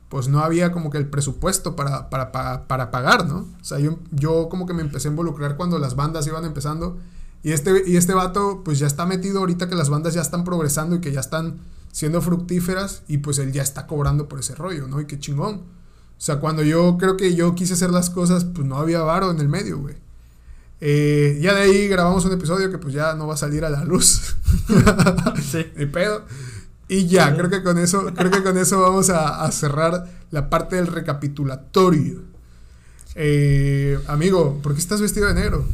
pues 0.09 0.27
no 0.27 0.39
había 0.39 0.71
como 0.71 0.91
que 0.91 0.97
el 0.97 1.07
presupuesto 1.07 1.75
para, 1.75 2.09
para, 2.09 2.31
para, 2.31 2.67
para 2.67 2.91
pagar, 2.91 3.27
¿no? 3.27 3.47
O 3.59 3.63
sea, 3.63 3.79
yo, 3.79 3.99
yo 4.11 4.49
como 4.49 4.65
que 4.65 4.73
me 4.73 4.81
empecé 4.81 5.07
a 5.07 5.11
involucrar 5.11 5.57
cuando 5.57 5.79
las 5.79 5.95
bandas 5.95 6.27
iban 6.27 6.45
empezando. 6.45 6.97
Y 7.43 7.51
este, 7.51 7.83
y 7.87 7.97
este 7.97 8.13
vato, 8.13 8.61
pues 8.63 8.79
ya 8.79 8.87
está 8.87 9.05
metido 9.05 9.39
ahorita 9.39 9.67
que 9.67 9.75
las 9.75 9.89
bandas 9.89 10.13
ya 10.13 10.21
están 10.21 10.43
progresando 10.43 10.95
y 10.95 11.01
que 11.01 11.11
ya 11.11 11.19
están 11.19 11.59
siendo 11.91 12.21
fructíferas 12.21 13.03
y 13.07 13.19
pues 13.19 13.39
él 13.39 13.51
ya 13.51 13.61
está 13.61 13.87
cobrando 13.87 14.27
por 14.27 14.39
ese 14.39 14.55
rollo, 14.55 14.87
¿no? 14.87 15.01
Y 15.01 15.05
qué 15.05 15.19
chingón. 15.19 15.61
O 16.17 16.21
sea, 16.25 16.37
cuando 16.39 16.63
yo 16.63 16.97
creo 16.97 17.17
que 17.17 17.35
yo 17.35 17.55
quise 17.55 17.73
hacer 17.73 17.91
las 17.91 18.09
cosas, 18.09 18.45
pues 18.45 18.65
no 18.67 18.77
había 18.77 19.01
varo 19.01 19.31
en 19.31 19.39
el 19.39 19.49
medio, 19.49 19.79
güey. 19.79 19.95
Eh, 20.81 21.39
ya 21.41 21.53
de 21.53 21.61
ahí 21.61 21.87
grabamos 21.87 22.25
un 22.25 22.33
episodio 22.33 22.69
que 22.69 22.77
pues 22.77 22.93
ya 22.93 23.13
no 23.15 23.27
va 23.27 23.33
a 23.35 23.37
salir 23.37 23.63
a 23.65 23.69
la 23.69 23.83
luz. 23.83 24.35
Sí. 25.51 25.65
Ni 25.75 25.85
pedo. 25.85 26.23
Y 26.87 27.07
ya, 27.07 27.35
creo 27.35 27.49
que 27.49 27.63
con 27.63 27.77
eso, 27.77 28.05
creo 28.15 28.29
que 28.31 28.43
con 28.43 28.57
eso 28.57 28.79
vamos 28.81 29.09
a, 29.09 29.43
a 29.43 29.51
cerrar 29.51 30.05
la 30.31 30.49
parte 30.49 30.75
del 30.75 30.87
recapitulatorio. 30.87 32.21
Eh, 33.15 33.99
amigo, 34.07 34.59
¿por 34.61 34.73
qué 34.73 34.79
estás 34.79 35.01
vestido 35.01 35.27
de 35.27 35.33
negro? 35.33 35.65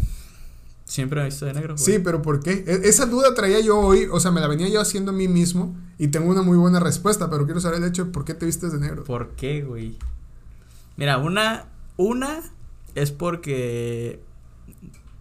Siempre 0.86 1.20
me 1.22 1.28
he 1.28 1.30
visto 1.30 1.46
de 1.46 1.54
negro, 1.54 1.76
güey. 1.76 1.86
Sí, 1.86 2.00
pero 2.04 2.22
¿por 2.22 2.42
qué? 2.42 2.64
E- 2.68 2.82
esa 2.88 3.06
duda 3.06 3.34
traía 3.34 3.60
yo 3.62 3.80
hoy, 3.80 4.08
o 4.12 4.20
sea, 4.20 4.32
me 4.32 4.42
la 4.42 4.48
venía 4.48 4.68
yo 4.70 4.82
haciendo 4.82 5.12
a 5.12 5.14
mí 5.14 5.28
mismo 5.28 5.76
y 5.98 6.10
tengo 6.10 6.30
una 6.30 6.42
muy 6.44 6.58
buena 6.58 6.80
respuesta, 6.80 7.30
pero 7.30 7.46
quiero 7.46 7.60
saber 7.62 7.80
el 7.82 7.88
hecho 7.90 8.06
de 8.06 8.12
por 8.12 8.26
qué 8.26 8.34
te 8.34 8.46
vistes 8.46 8.72
de 8.74 8.80
negro. 8.80 9.04
¿Por 9.06 9.30
qué, 9.30 9.64
güey? 9.64 9.98
Mira, 10.98 11.18
una, 11.18 11.66
una 11.98 12.42
es 12.96 13.12
porque 13.12 14.22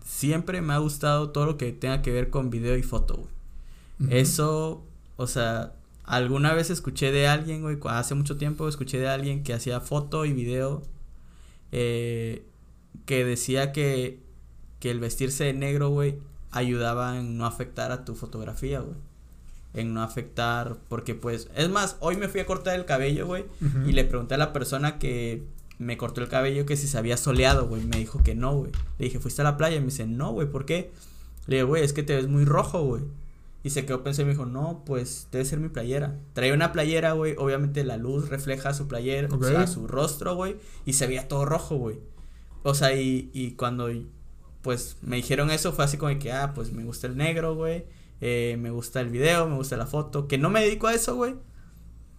siempre 0.04 0.60
me 0.60 0.74
ha 0.74 0.78
gustado 0.78 1.30
todo 1.30 1.46
lo 1.46 1.56
que 1.56 1.72
tenga 1.72 2.02
que 2.02 2.12
ver 2.12 2.30
con 2.30 2.50
video 2.50 2.76
y 2.76 2.82
foto, 2.82 3.16
güey. 3.16 3.30
Eso, 4.10 4.82
o 5.16 5.26
sea, 5.26 5.74
alguna 6.04 6.54
vez 6.54 6.70
escuché 6.70 7.12
de 7.12 7.28
alguien, 7.28 7.60
güey, 7.60 7.78
hace 7.84 8.14
mucho 8.14 8.36
tiempo 8.36 8.66
escuché 8.66 8.98
de 8.98 9.08
alguien 9.08 9.42
que 9.42 9.52
hacía 9.52 9.80
foto 9.80 10.24
y 10.24 10.32
video, 10.32 10.82
eh, 11.70 12.46
que 13.04 13.24
decía 13.24 13.72
que, 13.72 14.20
que 14.78 14.90
el 14.90 15.00
vestirse 15.00 15.44
de 15.44 15.52
negro, 15.52 15.90
güey, 15.90 16.18
ayudaba 16.50 17.18
en 17.18 17.36
no 17.36 17.46
afectar 17.46 17.92
a 17.92 18.04
tu 18.04 18.14
fotografía, 18.14 18.80
güey. 18.80 18.96
En 19.74 19.94
no 19.94 20.02
afectar, 20.02 20.78
porque 20.88 21.14
pues, 21.14 21.48
es 21.54 21.68
más, 21.68 21.96
hoy 22.00 22.16
me 22.16 22.28
fui 22.28 22.40
a 22.40 22.46
cortar 22.46 22.74
el 22.74 22.86
cabello, 22.86 23.26
güey, 23.26 23.44
y 23.86 23.92
le 23.92 24.04
pregunté 24.04 24.34
a 24.34 24.38
la 24.38 24.52
persona 24.52 24.98
que 24.98 25.44
me 25.80 25.96
cortó 25.96 26.20
el 26.20 26.28
cabello 26.28 26.66
que 26.66 26.76
si 26.76 26.86
se 26.86 26.98
había 26.98 27.16
soleado, 27.16 27.66
güey. 27.66 27.82
Me 27.84 27.96
dijo 27.98 28.22
que 28.22 28.34
no, 28.34 28.54
güey. 28.54 28.70
Le 28.98 29.06
dije, 29.06 29.18
¿fuiste 29.18 29.40
a 29.42 29.44
la 29.44 29.56
playa? 29.56 29.76
Y 29.76 29.80
me 29.80 29.86
dice, 29.86 30.06
no, 30.06 30.30
güey, 30.32 30.48
¿por 30.48 30.66
qué? 30.66 30.92
Le 31.46 31.56
dije, 31.56 31.64
güey, 31.64 31.82
es 31.82 31.92
que 31.92 32.02
te 32.02 32.14
ves 32.14 32.28
muy 32.28 32.44
rojo, 32.44 32.82
güey. 32.84 33.02
Y 33.62 33.70
se 33.70 33.84
quedó 33.84 34.02
pensé 34.02 34.22
y 34.22 34.24
me 34.26 34.30
dijo, 34.32 34.46
no, 34.46 34.82
pues 34.86 35.28
debe 35.32 35.44
ser 35.44 35.58
mi 35.58 35.68
playera. 35.68 36.18
Traía 36.34 36.54
una 36.54 36.72
playera, 36.72 37.12
güey. 37.12 37.34
Obviamente 37.38 37.82
la 37.84 37.96
luz 37.96 38.28
refleja 38.28 38.72
su 38.74 38.88
playera, 38.88 39.28
o 39.30 39.42
sea, 39.42 39.66
su 39.66 39.86
rostro, 39.86 40.34
güey. 40.34 40.56
Y 40.86 40.92
se 40.94 41.06
veía 41.06 41.28
todo 41.28 41.44
rojo, 41.44 41.76
güey. 41.76 41.98
O 42.62 42.74
sea, 42.74 42.94
y, 42.94 43.30
y 43.32 43.52
cuando 43.52 43.88
pues 44.62 44.98
me 45.02 45.16
dijeron 45.16 45.50
eso 45.50 45.72
fue 45.72 45.84
así 45.86 45.96
como 45.96 46.18
que, 46.18 46.32
ah, 46.32 46.52
pues 46.54 46.72
me 46.72 46.84
gusta 46.84 47.06
el 47.06 47.16
negro, 47.16 47.54
güey. 47.54 47.86
eh, 48.20 48.56
me 48.60 48.70
gusta 48.70 49.00
el 49.00 49.08
video, 49.08 49.48
me 49.48 49.56
gusta 49.56 49.76
la 49.78 49.86
foto. 49.86 50.28
Que 50.28 50.36
no 50.38 50.50
me 50.50 50.60
dedico 50.62 50.86
a 50.88 50.94
eso, 50.94 51.16
güey. 51.16 51.36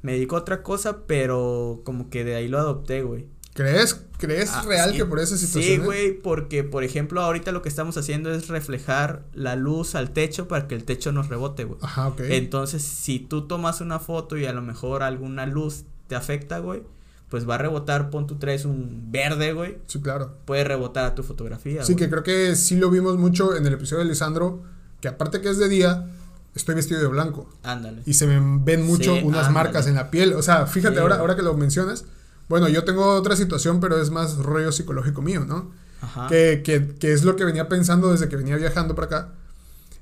Me 0.01 0.13
dedico 0.13 0.35
a 0.35 0.39
otra 0.39 0.63
cosa, 0.63 1.05
pero 1.05 1.81
como 1.85 2.09
que 2.09 2.23
de 2.23 2.35
ahí 2.35 2.47
lo 2.47 2.57
adopté, 2.59 3.03
güey. 3.03 3.27
¿Crees, 3.53 4.01
crees 4.17 4.49
Ah, 4.53 4.63
real 4.65 4.91
sí. 4.91 4.97
que 4.97 5.05
por 5.05 5.19
esa 5.19 5.35
situación? 5.37 5.63
Sí, 5.63 5.77
güey, 5.85 6.13
porque 6.17 6.63
por 6.63 6.83
ejemplo 6.85 7.21
ahorita 7.21 7.51
lo 7.51 7.61
que 7.61 7.67
estamos 7.69 7.97
haciendo 7.97 8.33
es 8.33 8.47
reflejar 8.47 9.23
la 9.33 9.55
luz 9.57 9.93
al 9.95 10.11
techo 10.11 10.47
para 10.47 10.67
que 10.67 10.75
el 10.75 10.85
techo 10.85 11.11
nos 11.11 11.27
rebote, 11.27 11.65
güey. 11.65 11.77
Ajá, 11.81 12.07
ok. 12.07 12.21
Entonces, 12.29 12.81
si 12.81 13.19
tú 13.19 13.47
tomas 13.47 13.81
una 13.81 13.99
foto 13.99 14.37
y 14.37 14.45
a 14.45 14.53
lo 14.53 14.61
mejor 14.61 15.03
alguna 15.03 15.45
luz 15.45 15.83
te 16.07 16.15
afecta, 16.15 16.59
güey, 16.59 16.81
pues 17.29 17.47
va 17.49 17.55
a 17.55 17.57
rebotar, 17.57 18.09
pon 18.09 18.25
tú 18.25 18.35
traes 18.35 18.63
un 18.65 19.11
verde, 19.11 19.51
güey, 19.53 19.77
Sí, 19.87 20.01
claro. 20.01 20.33
puede 20.45 20.63
rebotar 20.63 21.03
a 21.05 21.15
tu 21.15 21.23
fotografía. 21.23 21.83
Sí, 21.83 21.95
que 21.97 22.09
creo 22.09 22.23
que 22.23 22.55
sí 22.55 22.77
lo 22.77 22.89
vimos 22.89 23.17
mucho 23.17 23.55
en 23.55 23.65
el 23.65 23.73
episodio 23.73 24.03
de 24.03 24.09
Lisandro, 24.09 24.63
que 25.01 25.07
aparte 25.09 25.41
que 25.41 25.49
es 25.49 25.57
de 25.57 25.67
día, 25.67 26.09
estoy 26.55 26.75
vestido 26.75 27.01
de 27.01 27.07
blanco. 27.07 27.49
Ándale. 27.63 28.01
Y 28.05 28.13
se 28.13 28.27
me 28.27 28.39
ven 28.63 28.85
mucho 28.85 29.15
Sí, 29.15 29.21
unas 29.23 29.47
ándale. 29.47 29.53
marcas 29.53 29.87
en 29.87 29.95
la 29.95 30.09
piel. 30.11 30.33
O 30.33 30.41
sea, 30.41 30.67
fíjate, 30.67 30.95
Sí. 30.95 31.01
ahora, 31.01 31.15
ahora 31.17 31.35
que 31.35 31.41
lo 31.41 31.53
mencionas, 31.55 32.05
bueno, 32.51 32.67
yo 32.67 32.83
tengo 32.83 33.15
otra 33.15 33.37
situación, 33.37 33.79
pero 33.79 33.99
es 34.01 34.09
más 34.11 34.37
rollo 34.37 34.73
psicológico 34.73 35.21
mío, 35.21 35.45
¿no? 35.45 35.71
Ajá. 36.01 36.27
Que, 36.27 36.61
que, 36.65 36.95
que 36.99 37.13
es 37.13 37.23
lo 37.23 37.37
que 37.37 37.45
venía 37.45 37.69
pensando 37.69 38.11
desde 38.11 38.27
que 38.27 38.35
venía 38.35 38.57
viajando 38.57 38.93
para 38.93 39.05
acá. 39.05 39.33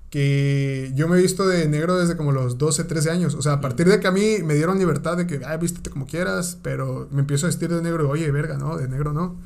Que 0.10 0.92
yo 0.96 1.08
me 1.08 1.20
he 1.20 1.22
visto 1.22 1.48
de 1.48 1.68
negro 1.68 1.96
desde 1.96 2.18
como 2.18 2.32
los 2.32 2.58
12, 2.58 2.86
13 2.86 3.12
años. 3.12 3.36
O 3.36 3.44
sea, 3.44 3.54
a 3.54 3.62
partir 3.62 3.88
de 3.88 4.00
que 4.00 4.08
a 4.08 4.12
mí 4.12 4.40
me 4.44 4.56
dieron 4.56 4.80
libertad 4.80 5.16
de 5.16 5.28
que, 5.28 5.42
ah, 5.46 5.58
vístete 5.58 5.92
como 5.92 6.08
quieras, 6.08 6.58
pero 6.64 7.08
me 7.12 7.20
empiezo 7.20 7.46
a 7.46 7.50
vestir 7.50 7.70
de 7.70 7.84
negro 7.84 8.06
y, 8.06 8.08
oye, 8.08 8.32
verga, 8.32 8.58
¿no? 8.58 8.78
De 8.78 8.88
negro 8.88 9.14
no. 9.14 9.38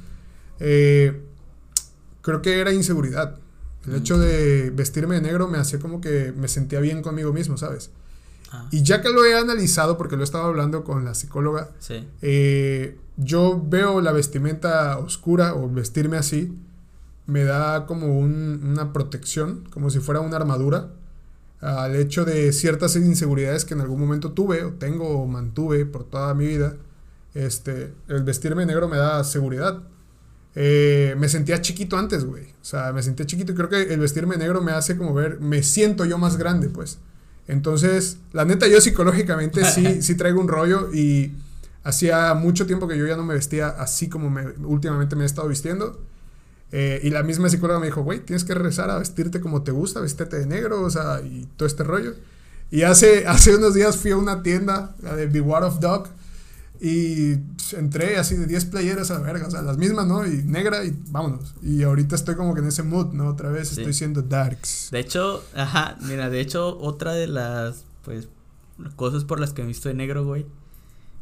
Eh, 0.62 1.22
creo 2.22 2.42
que 2.42 2.62
era 2.62 2.72
inseguridad. 2.72 3.38
El 3.86 3.96
hecho 3.96 4.18
de 4.18 4.70
vestirme 4.70 5.16
de 5.16 5.22
negro 5.22 5.50
me 5.50 5.58
hacía 5.58 5.80
como 5.80 6.00
que 6.00 6.34
me 6.38 6.48
sentía 6.48 6.80
bien 6.80 7.02
conmigo 7.02 7.34
mismo, 7.34 7.58
¿sabes? 7.58 7.92
Ah, 8.56 8.68
Y 8.72 8.84
ya 8.84 9.02
que 9.02 9.10
lo 9.10 9.26
he 9.26 9.36
analizado, 9.36 9.98
porque 9.98 10.16
lo 10.16 10.22
he 10.22 10.26
estado 10.26 10.46
hablando 10.46 10.84
con 10.84 11.04
la 11.06 11.16
psicóloga, 11.16 11.72
sí. 11.80 12.08
eh, 12.22 13.00
yo 13.18 13.60
veo 13.68 14.00
la 14.00 14.12
vestimenta 14.12 14.98
oscura 15.00 15.56
o 15.56 15.68
vestirme 15.70 16.18
así, 16.18 16.56
me 17.26 17.44
da 17.46 17.86
como 17.88 18.18
un- 18.20 18.62
una 18.64 18.94
protección, 18.94 19.64
como 19.72 19.90
si 19.90 20.00
fuera 20.00 20.20
una 20.22 20.36
armadura, 20.38 20.90
al 21.62 21.96
hecho 21.96 22.26
de 22.26 22.52
ciertas 22.54 22.96
inseguridades 22.98 23.66
que 23.66 23.74
en 23.74 23.82
algún 23.82 24.00
momento 24.00 24.34
tuve 24.34 24.64
o 24.66 24.74
tengo 24.74 25.08
o 25.22 25.26
mantuve 25.28 25.86
por 25.86 26.04
toda 26.04 26.34
mi 26.34 26.46
vida. 26.46 26.76
Este, 27.34 27.94
el 28.10 28.24
vestirme 28.24 28.66
negro 28.66 28.88
me 28.88 28.98
da 28.98 29.24
seguridad. 29.24 29.82
Eh, 30.56 31.16
me 31.18 31.30
sentía 31.30 31.62
chiquito 31.62 31.98
antes, 31.98 32.26
güey. 32.26 32.44
O 32.62 32.66
sea, 32.66 32.92
me 32.94 33.02
sentía 33.02 33.26
chiquito 33.26 33.54
y 33.54 33.56
creo 33.56 33.70
que 33.70 33.94
el 33.94 34.00
vestirme 34.00 34.38
negro 34.38 34.62
me 34.62 34.72
hace 34.74 34.98
como 34.98 35.14
ver, 35.14 35.40
me 35.40 35.64
siento 35.64 36.06
yo 36.06 36.18
más 36.18 36.38
grande, 36.38 36.70
pues. 36.70 37.00
Entonces, 37.48 38.18
la 38.32 38.46
neta, 38.46 38.68
yo 38.68 38.80
psicológicamente 38.82 39.66
sí, 39.66 40.02
sí 40.02 40.16
traigo 40.16 40.40
un 40.40 40.48
rollo 40.48 40.94
y 40.94 41.34
hacía 41.84 42.34
mucho 42.34 42.66
tiempo 42.66 42.88
que 42.88 42.98
yo 42.98 43.06
ya 43.06 43.18
no 43.18 43.24
me 43.24 43.34
vestía 43.34 43.68
así 43.68 44.08
como 44.08 44.30
me, 44.30 44.48
últimamente 44.66 45.16
me 45.16 45.24
he 45.24 45.26
estado 45.26 45.48
vistiendo. 45.48 46.00
Eh, 46.72 47.02
y 47.04 47.12
la 47.12 47.22
misma 47.22 47.50
psicóloga 47.50 47.80
me 47.80 47.86
dijo, 47.86 48.02
güey, 48.02 48.20
tienes 48.20 48.44
que 48.44 48.56
regresar 48.56 48.90
a 48.90 48.98
vestirte 48.98 49.40
como 49.42 49.62
te 49.62 49.72
gusta, 49.72 50.00
vestirte 50.00 50.40
de 50.40 50.48
negro, 50.48 50.82
o 50.82 50.90
sea, 50.90 51.22
y 51.22 51.48
todo 51.56 51.68
este 51.68 51.84
rollo. 51.84 52.16
Y 52.72 52.82
hace, 52.82 53.28
hace 53.28 53.56
unos 53.56 53.76
días 53.76 53.98
fui 53.98 54.12
a 54.12 54.18
una 54.18 54.42
tienda, 54.42 54.96
la 55.02 55.16
de 55.16 55.28
Beware 55.28 55.66
of 55.66 55.80
Dog, 55.80 56.08
y 56.86 57.40
entré 57.78 58.18
así 58.18 58.36
de 58.36 58.46
10 58.46 58.66
playeras 58.66 59.10
a 59.10 59.14
la 59.14 59.20
verga, 59.22 59.48
o 59.48 59.52
sea, 59.52 59.62
las 59.62 59.78
mismas, 59.78 60.06
¿no? 60.06 60.28
Y 60.28 60.44
negra 60.44 60.84
y 60.84 60.94
vámonos. 61.12 61.56
Y 61.62 61.82
ahorita 61.84 62.14
estoy 62.16 62.36
como 62.36 62.54
que 62.54 62.60
en 62.60 62.68
ese 62.68 62.84
mood, 62.84 63.14
¿no? 63.14 63.28
Otra 63.30 63.50
vez 63.50 63.70
Sí. 63.70 63.80
estoy 63.80 63.94
siendo 63.94 64.22
darks. 64.22 64.90
De 64.92 65.00
hecho, 65.00 65.42
ajá, 65.56 65.96
mira, 66.02 66.30
de 66.30 66.42
hecho, 66.42 66.78
otra 66.80 67.14
de 67.14 67.28
las, 67.28 67.86
pues, 68.04 68.28
cosas 68.98 69.24
por 69.24 69.40
las 69.40 69.54
que 69.54 69.62
me 69.62 69.70
visto 69.70 69.88
de 69.88 69.96
negro, 69.96 70.26
güey, 70.26 70.46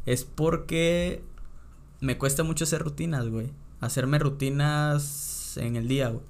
es 0.08 0.24
porque 0.24 1.22
me 2.00 2.18
cuesta 2.18 2.42
mucho 2.44 2.64
hacer 2.64 2.82
rutinas, 2.82 3.28
güey. 3.28 3.52
Hacerme 3.82 4.18
rutinas 4.18 5.58
en 5.58 5.76
el 5.76 5.88
día, 5.88 6.10
güey. 6.10 6.26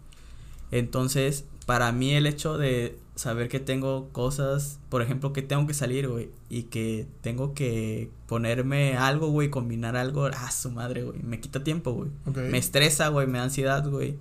Entonces, 0.72 1.46
para 1.72 1.94
mí 1.94 2.14
el 2.14 2.28
hecho 2.28 2.58
de 2.58 3.00
saber 3.16 3.48
que 3.48 3.62
tengo 3.62 4.10
cosas, 4.10 4.78
por 4.90 5.02
ejemplo, 5.02 5.32
que 5.32 5.42
tengo 5.42 5.66
que 5.68 5.74
salir, 5.74 6.10
güey, 6.10 6.30
y 6.50 6.64
que 6.64 7.08
tengo 7.22 7.54
que 7.54 8.12
ponerme 8.28 8.98
algo, 8.98 9.30
güey, 9.30 9.50
combinar 9.50 9.96
algo, 9.96 10.26
ah, 10.26 10.52
su 10.52 10.70
madre, 10.70 11.04
güey, 11.04 11.24
me 11.24 11.40
quita 11.40 11.64
tiempo, 11.64 11.94
güey. 11.94 12.10
Me 12.50 12.58
estresa, 12.58 13.08
güey, 13.08 13.26
me 13.26 13.38
da 13.38 13.46
ansiedad, 13.46 13.88
güey. 13.88 14.18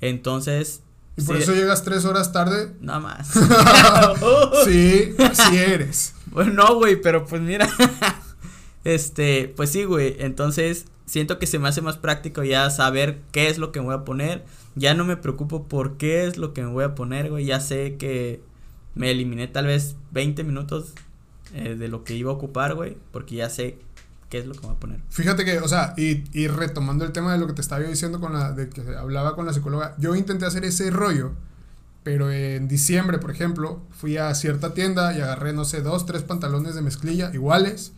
Entonces, 0.00 0.80
Y 1.18 1.24
por 1.24 1.36
sí, 1.36 1.42
eso 1.42 1.54
llegas 1.54 1.84
tres 1.84 2.06
horas 2.06 2.32
tarde. 2.32 2.72
Nada 2.80 3.00
más. 3.00 3.28
sí, 4.64 5.14
así 5.18 5.58
eres. 5.58 6.14
Bueno, 6.30 6.54
no, 6.54 6.74
güey, 6.76 6.98
pero 6.98 7.26
pues 7.26 7.42
mira. 7.42 7.68
este, 8.84 9.52
pues 9.54 9.70
sí, 9.70 9.84
güey. 9.84 10.16
Entonces, 10.20 10.86
siento 11.08 11.38
que 11.38 11.46
se 11.46 11.58
me 11.58 11.68
hace 11.68 11.80
más 11.80 11.96
práctico 11.96 12.44
ya 12.44 12.68
saber 12.70 13.20
qué 13.32 13.48
es 13.48 13.58
lo 13.58 13.72
que 13.72 13.80
me 13.80 13.86
voy 13.86 13.94
a 13.96 14.04
poner. 14.04 14.44
Ya 14.76 14.94
no 14.94 15.04
me 15.04 15.16
preocupo 15.16 15.66
por 15.66 15.96
qué 15.96 16.26
es 16.26 16.36
lo 16.36 16.52
que 16.52 16.62
me 16.62 16.68
voy 16.68 16.84
a 16.84 16.94
poner, 16.94 17.30
güey. 17.30 17.46
Ya 17.46 17.60
sé 17.60 17.96
que 17.96 18.42
me 18.94 19.10
eliminé 19.10 19.48
tal 19.48 19.66
vez 19.66 19.96
20 20.12 20.44
minutos 20.44 20.92
eh, 21.54 21.74
de 21.76 21.88
lo 21.88 22.04
que 22.04 22.14
iba 22.14 22.30
a 22.30 22.34
ocupar, 22.34 22.74
güey. 22.74 22.96
Porque 23.10 23.36
ya 23.36 23.48
sé 23.48 23.78
qué 24.28 24.38
es 24.38 24.46
lo 24.46 24.52
que 24.54 24.60
voy 24.60 24.76
a 24.76 24.78
poner. 24.78 25.00
Fíjate 25.08 25.44
que, 25.44 25.58
o 25.58 25.68
sea, 25.68 25.94
y, 25.96 26.24
y 26.38 26.46
retomando 26.46 27.04
el 27.06 27.12
tema 27.12 27.32
de 27.32 27.38
lo 27.38 27.46
que 27.46 27.54
te 27.54 27.62
estaba 27.62 27.80
yo 27.82 27.88
diciendo 27.88 28.20
con 28.20 28.34
la, 28.34 28.52
de 28.52 28.68
que 28.68 28.82
hablaba 28.94 29.34
con 29.34 29.46
la 29.46 29.54
psicóloga, 29.54 29.96
yo 29.98 30.14
intenté 30.14 30.44
hacer 30.44 30.64
ese 30.66 30.90
rollo, 30.90 31.32
pero 32.02 32.30
en 32.30 32.68
diciembre, 32.68 33.18
por 33.18 33.30
ejemplo, 33.30 33.80
fui 33.90 34.18
a 34.18 34.34
cierta 34.34 34.74
tienda 34.74 35.16
y 35.16 35.22
agarré, 35.22 35.54
no 35.54 35.64
sé, 35.64 35.80
dos, 35.80 36.04
tres 36.04 36.22
pantalones 36.22 36.74
de 36.74 36.82
mezclilla 36.82 37.30
iguales 37.32 37.94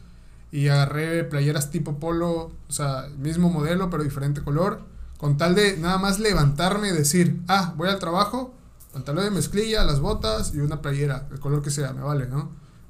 y 0.52 0.68
agarré 0.68 1.24
playeras 1.24 1.70
tipo 1.70 1.98
polo, 1.98 2.50
o 2.68 2.72
sea, 2.72 3.08
mismo 3.18 3.50
modelo, 3.50 3.90
pero 3.90 4.02
diferente 4.02 4.42
color, 4.42 4.82
con 5.18 5.36
tal 5.36 5.54
de 5.54 5.76
nada 5.76 5.98
más 5.98 6.18
levantarme 6.18 6.88
y 6.88 6.92
decir, 6.92 7.40
ah, 7.48 7.74
voy 7.76 7.88
al 7.88 7.98
trabajo, 7.98 8.54
pantalón 8.92 9.24
de 9.24 9.30
mezclilla, 9.30 9.84
las 9.84 10.00
botas 10.00 10.54
y 10.54 10.58
una 10.58 10.82
playera, 10.82 11.28
el 11.30 11.40
color 11.40 11.62
que 11.62 11.70
sea, 11.70 11.92
me 11.92 12.02
vale, 12.02 12.26
¿no? 12.26 12.38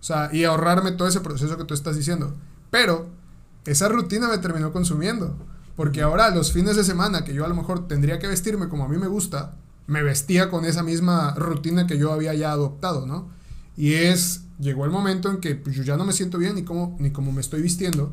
O 0.00 0.02
sea, 0.02 0.30
y 0.32 0.44
ahorrarme 0.44 0.92
todo 0.92 1.08
ese 1.08 1.20
proceso 1.20 1.58
que 1.58 1.64
tú 1.64 1.74
estás 1.74 1.96
diciendo. 1.96 2.34
Pero 2.70 3.08
esa 3.66 3.88
rutina 3.88 4.28
me 4.28 4.38
terminó 4.38 4.72
consumiendo. 4.72 5.36
Porque 5.76 6.02
ahora 6.02 6.30
los 6.30 6.52
fines 6.52 6.76
de 6.76 6.84
semana 6.84 7.24
que 7.24 7.34
yo 7.34 7.44
a 7.44 7.48
lo 7.48 7.54
mejor 7.54 7.88
tendría 7.88 8.18
que 8.18 8.26
vestirme 8.26 8.68
como 8.68 8.84
a 8.84 8.88
mí 8.88 8.98
me 8.98 9.06
gusta, 9.06 9.52
me 9.86 10.02
vestía 10.02 10.50
con 10.50 10.64
esa 10.64 10.82
misma 10.82 11.34
rutina 11.36 11.86
que 11.86 11.98
yo 11.98 12.12
había 12.12 12.34
ya 12.34 12.52
adoptado, 12.52 13.06
¿no? 13.06 13.28
Y 13.76 13.94
es, 13.94 14.42
llegó 14.60 14.84
el 14.84 14.90
momento 14.90 15.30
en 15.30 15.38
que 15.38 15.54
pues, 15.54 15.74
yo 15.74 15.82
ya 15.82 15.96
no 15.96 16.04
me 16.04 16.12
siento 16.12 16.38
bien 16.38 16.54
ni 16.54 16.62
como, 16.62 16.96
ni 17.00 17.10
como 17.10 17.32
me 17.32 17.40
estoy 17.40 17.62
vistiendo. 17.62 18.12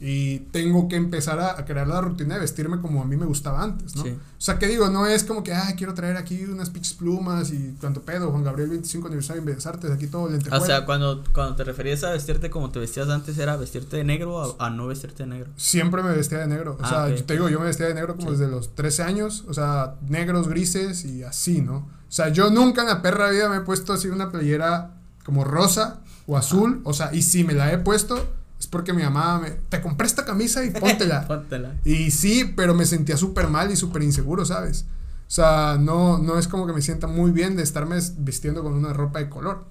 Y 0.00 0.40
tengo 0.50 0.88
que 0.88 0.96
empezar 0.96 1.38
a, 1.38 1.64
crear 1.64 1.86
la 1.86 2.00
rutina 2.00 2.34
de 2.34 2.40
vestirme 2.40 2.80
como 2.80 3.00
a 3.00 3.04
mí 3.04 3.16
me 3.16 3.26
gustaba 3.26 3.62
antes, 3.62 3.94
¿no? 3.94 4.02
O 4.02 4.16
sea, 4.36 4.58
que 4.58 4.66
digo, 4.66 4.90
no 4.90 5.06
es 5.06 5.22
como 5.22 5.44
que, 5.44 5.54
ah, 5.54 5.72
quiero 5.78 5.94
traer 5.94 6.16
aquí 6.16 6.44
unas 6.44 6.68
pinches 6.68 6.94
plumas 6.94 7.52
y 7.52 7.76
cuánto 7.80 8.02
pedo, 8.02 8.30
Juan 8.30 8.42
Gabriel 8.42 8.70
25 8.70 9.06
aniversario 9.06 9.40
en 9.40 9.46
Bellas 9.46 9.66
Artes, 9.66 9.90
aquí 9.92 10.08
todo 10.08 10.28
lentejuela. 10.28 10.62
O 10.62 10.66
sea, 10.66 10.84
cuando, 10.84 11.22
cuando 11.32 11.54
te 11.54 11.64
referías 11.64 12.02
a 12.02 12.10
vestirte 12.10 12.50
como 12.50 12.70
te 12.70 12.80
vestías 12.80 13.08
antes, 13.08 13.38
¿era 13.38 13.56
vestirte 13.56 13.96
de 13.96 14.04
negro 14.04 14.34
o 14.34 14.60
a, 14.60 14.68
no 14.68 14.88
vestirte 14.88 15.22
de 15.22 15.28
negro? 15.28 15.52
Siempre 15.56 16.02
me 16.02 16.10
vestía 16.10 16.38
de 16.38 16.48
negro. 16.48 16.76
O 16.78 16.84
ah, 16.84 17.06
sea, 17.06 17.24
te 17.24 17.34
digo, 17.34 17.48
yo 17.48 17.60
me 17.60 17.66
vestía 17.66 17.86
de 17.86 17.94
negro 17.94 18.16
como 18.16 18.32
desde 18.32 18.48
los 18.48 18.74
13 18.74 19.04
años, 19.04 19.44
o 19.48 19.54
sea, 19.54 19.94
negros, 20.08 20.48
grises 20.48 21.04
y 21.04 21.22
así, 21.22 21.62
¿no? 21.62 21.76
O 21.76 22.12
sea, 22.12 22.28
yo 22.28 22.50
nunca 22.50 22.82
en 22.82 22.88
la 22.88 23.00
perra 23.00 23.30
vida 23.30 23.48
me 23.48 23.58
he 23.58 23.60
puesto 23.60 23.92
así 23.92 24.08
una 24.08 24.30
playera 24.30 24.93
como 25.24 25.44
rosa 25.44 26.00
o 26.26 26.36
azul, 26.36 26.80
o 26.84 26.92
sea, 26.92 27.14
y 27.14 27.22
si 27.22 27.44
me 27.44 27.54
la 27.54 27.72
he 27.72 27.78
puesto 27.78 28.28
es 28.58 28.66
porque 28.66 28.92
mi 28.92 29.02
mamá 29.02 29.40
me, 29.40 29.50
te 29.50 29.80
compré 29.80 30.06
esta 30.06 30.24
camisa 30.24 30.64
y 30.64 30.70
póntela. 30.70 31.26
póntela. 31.28 31.74
Y 31.84 32.10
sí, 32.10 32.52
pero 32.56 32.74
me 32.74 32.86
sentía 32.86 33.16
súper 33.16 33.48
mal 33.48 33.70
y 33.70 33.76
súper 33.76 34.02
inseguro, 34.02 34.44
¿sabes? 34.44 34.86
O 35.26 35.30
sea, 35.30 35.76
no, 35.80 36.18
no 36.18 36.38
es 36.38 36.48
como 36.48 36.66
que 36.66 36.72
me 36.72 36.82
sienta 36.82 37.06
muy 37.06 37.30
bien 37.30 37.56
de 37.56 37.62
estarme 37.62 37.98
vistiendo 38.18 38.62
con 38.62 38.72
una 38.74 38.92
ropa 38.92 39.18
de 39.18 39.28
color. 39.28 39.64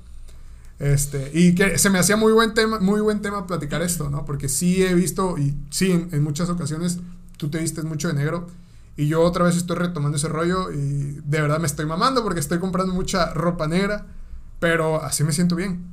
Este, 0.80 1.32
y 1.34 1.56
que 1.56 1.78
se 1.78 1.89
me 1.89 1.99
hacía 1.99 2.18
muy 2.18 2.34
buen 2.34 2.54
tema, 2.54 2.80
muy 2.80 2.99
buen 2.99 3.22
tema 3.22 3.47
platicar 3.47 3.82
esto, 3.82 4.10
¿no? 4.10 4.26
Porque 4.26 4.49
sí 4.49 4.84
he 4.84 4.93
visto, 4.93 5.38
y 5.38 5.56
sí, 5.70 5.91
en, 5.91 6.24
muchas 6.24 6.49
ocasiones 6.49 6.99
tú 7.38 7.49
te 7.49 7.60
vistes 7.60 7.86
mucho 7.86 8.08
de 8.10 8.16
negro. 8.16 8.47
Y 8.97 9.08
yo 9.08 9.22
otra 9.22 9.45
vez 9.45 9.56
estoy 9.56 9.78
retomando 9.78 10.18
ese 10.18 10.28
rollo 10.28 10.72
y 10.72 11.20
de 11.24 11.41
verdad 11.41 11.60
me 11.60 11.66
estoy 11.66 11.86
mamando 11.86 12.22
porque 12.22 12.39
estoy 12.39 12.60
comprando 12.60 12.93
mucha 12.93 13.34
ropa 13.34 13.68
negra, 13.68 14.06
pero 14.64 15.03
así 15.03 15.26
me 15.26 15.34
siento 15.34 15.57
bien. 15.57 15.84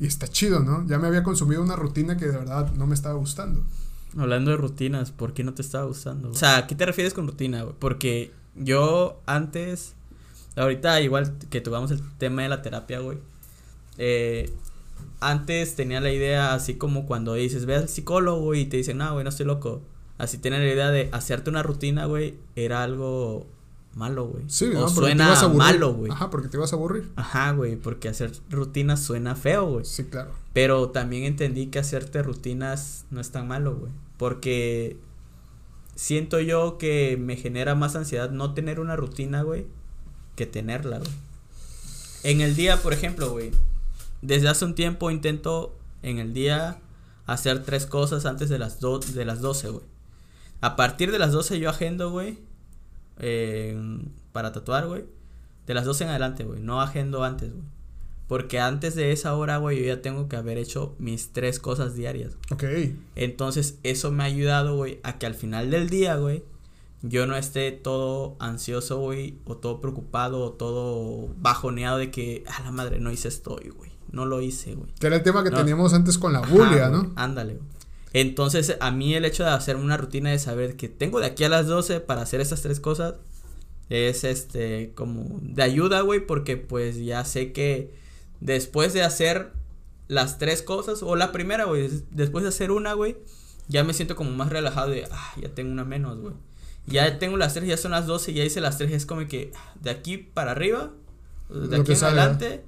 Y 0.00 0.08
está 0.08 0.26
chido, 0.26 0.58
¿no? 0.58 0.84
Ya 0.88 0.98
me 0.98 1.06
había 1.06 1.22
consumido 1.22 1.62
una 1.62 1.76
rutina 1.76 2.16
que 2.16 2.26
de 2.26 2.36
verdad 2.36 2.72
no 2.72 2.84
me 2.88 2.94
estaba 2.96 3.14
gustando. 3.14 3.62
Hablando 4.18 4.50
de 4.50 4.56
rutinas, 4.56 5.12
¿por 5.12 5.34
qué 5.34 5.44
no 5.44 5.54
te 5.54 5.62
estaba 5.62 5.84
gustando? 5.84 6.30
O 6.30 6.34
sea, 6.34 6.56
¿a 6.56 6.66
qué 6.66 6.74
te 6.74 6.84
refieres 6.84 7.14
con 7.14 7.28
rutina, 7.28 7.62
güey? 7.62 7.76
Porque 7.78 8.32
yo 8.56 9.20
antes, 9.26 9.94
ahorita 10.56 11.00
igual 11.00 11.32
que 11.48 11.60
tuvimos 11.60 11.92
el 11.92 12.02
tema 12.18 12.42
de 12.42 12.48
la 12.48 12.60
terapia, 12.60 12.98
güey. 12.98 13.18
Eh, 13.98 14.52
antes 15.20 15.76
tenía 15.76 16.00
la 16.00 16.10
idea 16.10 16.54
así 16.54 16.74
como 16.74 17.06
cuando 17.06 17.34
dices, 17.34 17.66
ve 17.66 17.76
al 17.76 17.88
psicólogo 17.88 18.52
y 18.56 18.64
te 18.64 18.78
dicen, 18.78 18.98
no, 18.98 19.12
güey, 19.12 19.22
no 19.22 19.30
estoy 19.30 19.46
loco. 19.46 19.80
Así 20.18 20.38
tenía 20.38 20.58
la 20.58 20.66
idea 20.66 20.90
de 20.90 21.08
hacerte 21.12 21.50
una 21.50 21.62
rutina, 21.62 22.06
güey, 22.06 22.34
era 22.56 22.82
algo 22.82 23.46
malo, 23.94 24.26
güey. 24.26 24.44
Sí, 24.48 24.66
o 24.66 24.88
suena 24.88 25.34
malo, 25.48 25.94
güey. 25.94 26.12
Ajá, 26.12 26.30
porque 26.30 26.48
te 26.48 26.56
vas 26.56 26.72
a 26.72 26.76
aburrir. 26.76 27.10
Ajá, 27.16 27.52
güey, 27.52 27.76
porque 27.76 28.08
hacer 28.08 28.32
rutinas 28.50 29.02
suena 29.02 29.34
feo, 29.34 29.66
güey. 29.66 29.84
Sí, 29.84 30.04
claro. 30.04 30.32
Pero 30.52 30.90
también 30.90 31.24
entendí 31.24 31.66
que 31.66 31.78
hacerte 31.78 32.22
rutinas 32.22 33.06
no 33.10 33.20
es 33.20 33.30
tan 33.30 33.48
malo, 33.48 33.76
güey. 33.76 33.92
Porque 34.16 34.98
siento 35.94 36.38
yo 36.40 36.78
que 36.78 37.16
me 37.20 37.36
genera 37.36 37.74
más 37.74 37.96
ansiedad 37.96 38.30
no 38.30 38.54
tener 38.54 38.78
una 38.80 38.96
rutina, 38.96 39.42
güey, 39.42 39.66
que 40.36 40.46
tenerla, 40.46 40.98
güey. 40.98 41.10
En 42.22 42.40
el 42.40 42.54
día, 42.54 42.76
por 42.82 42.92
ejemplo, 42.92 43.30
güey, 43.30 43.50
desde 44.22 44.48
hace 44.48 44.64
un 44.64 44.74
tiempo 44.74 45.10
intento 45.10 45.76
en 46.02 46.18
el 46.18 46.34
día 46.34 46.78
hacer 47.26 47.64
tres 47.64 47.86
cosas 47.86 48.26
antes 48.26 48.48
de 48.48 48.58
las, 48.58 48.80
do 48.80 48.98
de 48.98 49.24
las 49.24 49.40
12, 49.40 49.68
güey. 49.70 49.84
A 50.60 50.76
partir 50.76 51.12
de 51.12 51.18
las 51.18 51.32
12 51.32 51.58
yo 51.58 51.70
agendo, 51.70 52.10
güey, 52.10 52.38
para 54.32 54.52
tatuar, 54.52 54.86
güey. 54.86 55.04
De 55.66 55.74
las 55.74 55.84
12 55.84 56.04
en 56.04 56.10
adelante, 56.10 56.44
güey. 56.44 56.60
No 56.60 56.80
agendo 56.80 57.24
antes, 57.24 57.52
güey. 57.52 57.64
Porque 58.26 58.60
antes 58.60 58.94
de 58.94 59.12
esa 59.12 59.34
hora, 59.34 59.56
güey, 59.56 59.78
yo 59.80 59.86
ya 59.86 60.02
tengo 60.02 60.28
que 60.28 60.36
haber 60.36 60.58
hecho 60.58 60.94
mis 60.98 61.32
tres 61.32 61.58
cosas 61.58 61.94
diarias. 61.94 62.36
Ok. 62.50 62.64
Entonces, 63.16 63.78
eso 63.82 64.12
me 64.12 64.22
ha 64.22 64.26
ayudado, 64.26 64.76
güey, 64.76 65.00
a 65.02 65.18
que 65.18 65.24
al 65.24 65.34
final 65.34 65.70
del 65.70 65.88
día, 65.88 66.16
güey, 66.16 66.44
yo 67.00 67.26
no 67.26 67.36
esté 67.36 67.72
todo 67.72 68.36
ansioso, 68.38 68.98
güey, 68.98 69.38
o 69.46 69.56
todo 69.56 69.80
preocupado, 69.80 70.42
o 70.42 70.52
todo 70.52 71.28
bajoneado 71.38 71.96
de 71.96 72.10
que, 72.10 72.44
a 72.46 72.62
la 72.64 72.70
madre, 72.70 73.00
no 73.00 73.10
hice 73.10 73.28
esto 73.28 73.56
güey. 73.56 73.90
No 74.12 74.26
lo 74.26 74.42
hice, 74.42 74.74
güey. 74.74 74.90
Que 74.98 75.06
era 75.06 75.16
el 75.16 75.22
tema 75.22 75.42
que 75.42 75.50
teníamos 75.50 75.94
antes 75.94 76.18
con 76.18 76.32
la 76.34 76.40
bulia, 76.40 76.90
¿no? 76.90 77.12
Ándale, 77.16 77.54
güey. 77.54 77.77
Entonces, 78.12 78.76
a 78.80 78.90
mí 78.90 79.14
el 79.14 79.24
hecho 79.24 79.44
de 79.44 79.50
hacer 79.50 79.76
una 79.76 79.96
rutina 79.96 80.30
de 80.30 80.38
saber 80.38 80.76
que 80.76 80.88
tengo 80.88 81.20
de 81.20 81.26
aquí 81.26 81.44
a 81.44 81.48
las 81.48 81.66
12 81.66 82.00
para 82.00 82.22
hacer 82.22 82.40
estas 82.40 82.62
tres 82.62 82.80
cosas 82.80 83.14
es 83.90 84.24
este 84.24 84.92
como 84.94 85.38
de 85.42 85.62
ayuda, 85.62 86.00
güey, 86.02 86.26
porque 86.26 86.56
pues 86.56 86.96
ya 86.96 87.24
sé 87.24 87.52
que 87.52 87.94
después 88.40 88.92
de 88.92 89.02
hacer 89.02 89.52
las 90.08 90.38
tres 90.38 90.62
cosas 90.62 91.02
o 91.02 91.16
la 91.16 91.32
primera, 91.32 91.64
güey, 91.64 91.90
después 92.10 92.42
de 92.44 92.48
hacer 92.48 92.70
una, 92.70 92.94
güey, 92.94 93.16
ya 93.68 93.84
me 93.84 93.92
siento 93.92 94.16
como 94.16 94.30
más 94.30 94.48
relajado 94.50 94.90
de, 94.90 95.06
ah, 95.10 95.32
ya 95.40 95.50
tengo 95.50 95.72
una 95.72 95.84
menos, 95.84 96.18
güey. 96.18 96.34
Ya 96.86 97.18
tengo 97.18 97.36
las 97.36 97.52
tres, 97.52 97.68
ya 97.68 97.76
son 97.76 97.90
las 97.90 98.06
12, 98.06 98.32
ya 98.32 98.44
hice 98.44 98.62
las 98.62 98.78
tres, 98.78 98.90
es 98.92 99.04
como 99.04 99.26
que 99.28 99.52
de 99.82 99.90
aquí 99.90 100.16
para 100.16 100.52
arriba, 100.52 100.90
de 101.50 101.76
aquí 101.76 101.92
en 101.92 102.04
adelante, 102.04 102.64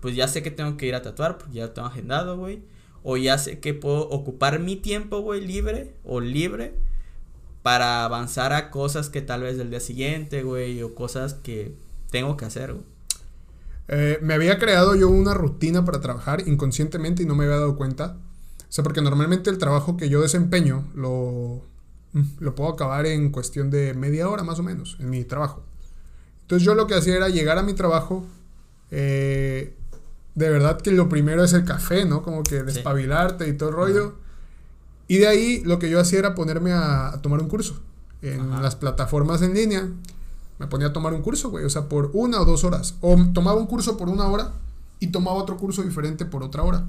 pues 0.00 0.14
ya 0.14 0.28
sé 0.28 0.44
que 0.44 0.52
tengo 0.52 0.76
que 0.76 0.86
ir 0.86 0.94
a 0.94 1.02
tatuar, 1.02 1.36
porque 1.38 1.54
ya 1.54 1.66
lo 1.66 1.70
tengo 1.72 1.88
agendado, 1.88 2.36
güey 2.36 2.62
o 3.08 3.16
ya 3.16 3.38
sé 3.38 3.60
que 3.60 3.72
puedo 3.72 4.08
ocupar 4.08 4.58
mi 4.58 4.74
tiempo, 4.74 5.20
güey, 5.20 5.40
libre 5.46 5.94
o 6.04 6.20
libre 6.20 6.74
para 7.62 8.04
avanzar 8.04 8.52
a 8.52 8.72
cosas 8.72 9.10
que 9.10 9.22
tal 9.22 9.42
vez 9.42 9.56
del 9.56 9.70
día 9.70 9.78
siguiente, 9.78 10.42
güey, 10.42 10.82
o 10.82 10.92
cosas 10.96 11.34
que 11.34 11.72
tengo 12.10 12.36
que 12.36 12.46
hacer, 12.46 12.72
güey. 12.72 12.84
Eh, 13.86 14.18
me 14.22 14.34
había 14.34 14.58
creado 14.58 14.96
yo 14.96 15.08
una 15.08 15.34
rutina 15.34 15.84
para 15.84 16.00
trabajar 16.00 16.48
inconscientemente 16.48 17.22
y 17.22 17.26
no 17.26 17.36
me 17.36 17.44
había 17.44 17.58
dado 17.58 17.76
cuenta. 17.76 18.16
O 18.68 18.72
sea, 18.72 18.82
porque 18.82 19.00
normalmente 19.00 19.50
el 19.50 19.58
trabajo 19.58 19.96
que 19.96 20.08
yo 20.08 20.20
desempeño 20.20 20.90
lo, 20.96 21.62
mm, 22.12 22.22
lo 22.40 22.56
puedo 22.56 22.70
acabar 22.70 23.06
en 23.06 23.30
cuestión 23.30 23.70
de 23.70 23.94
media 23.94 24.28
hora 24.28 24.42
más 24.42 24.58
o 24.58 24.64
menos, 24.64 24.96
en 24.98 25.10
mi 25.10 25.22
trabajo. 25.22 25.62
Entonces 26.42 26.66
yo 26.66 26.74
lo 26.74 26.88
que 26.88 26.94
hacía 26.94 27.14
era 27.14 27.28
llegar 27.28 27.56
a 27.56 27.62
mi 27.62 27.74
trabajo, 27.74 28.26
eh, 28.90 29.76
de 30.36 30.50
verdad 30.50 30.78
que 30.80 30.92
lo 30.92 31.08
primero 31.08 31.42
es 31.42 31.54
el 31.54 31.64
café, 31.64 32.04
¿no? 32.04 32.22
Como 32.22 32.42
que 32.42 32.62
despabilarte 32.62 33.48
y 33.48 33.54
todo 33.54 33.70
el 33.70 33.74
rollo. 33.74 34.14
Y 35.08 35.18
de 35.18 35.28
ahí 35.28 35.62
lo 35.64 35.78
que 35.78 35.88
yo 35.88 35.98
hacía 35.98 36.18
era 36.18 36.34
ponerme 36.34 36.72
a, 36.72 37.18
tomar 37.22 37.40
un 37.40 37.48
curso. 37.48 37.80
En 38.20 38.50
las 38.62 38.76
plataformas 38.76 39.40
en 39.40 39.54
línea 39.54 39.88
me 40.58 40.66
ponía 40.66 40.88
a 40.88 40.92
tomar 40.92 41.14
un 41.14 41.22
curso, 41.22 41.48
güey. 41.48 41.64
O 41.64 41.70
sea, 41.70 41.88
por 41.88 42.10
una 42.12 42.38
o 42.42 42.44
dos 42.44 42.64
horas. 42.64 42.96
O 43.00 43.16
tomaba 43.32 43.58
un 43.58 43.66
curso 43.66 43.96
por 43.96 44.10
una 44.10 44.26
hora 44.26 44.52
y 45.00 45.06
tomaba 45.06 45.38
otro 45.38 45.56
curso 45.56 45.82
diferente 45.82 46.26
por 46.26 46.42
otra 46.42 46.62
hora. 46.62 46.84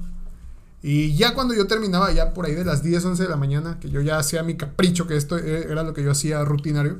Y 0.82 1.16
ya 1.16 1.32
cuando 1.32 1.54
yo 1.54 1.66
terminaba, 1.66 2.12
ya 2.12 2.34
por 2.34 2.44
ahí 2.44 2.54
de 2.54 2.66
las 2.66 2.82
10, 2.82 3.02
11 3.02 3.22
de 3.22 3.28
la 3.30 3.36
mañana, 3.36 3.80
que 3.80 3.88
yo 3.88 4.02
ya 4.02 4.18
hacía 4.18 4.42
mi 4.42 4.58
capricho, 4.58 5.06
que 5.06 5.16
esto 5.16 5.38
e, 5.38 5.72
era 5.72 5.82
lo 5.82 5.94
que 5.94 6.04
yo 6.04 6.10
hacía 6.10 6.44
rutinario, 6.44 6.98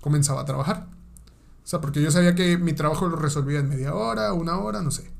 comenzaba 0.00 0.40
a 0.40 0.44
trabajar. 0.44 0.88
O 1.64 1.68
sea, 1.68 1.80
porque 1.80 2.02
yo 2.02 2.10
sabía 2.10 2.34
que 2.34 2.58
mi 2.58 2.72
trabajo 2.72 3.06
lo 3.08 3.16
resolvía 3.16 3.60
en 3.60 3.68
media 3.68 3.94
hora, 3.94 4.32
una 4.32 4.58
hora, 4.58 4.82
no 4.82 4.90
sé. 4.90 5.15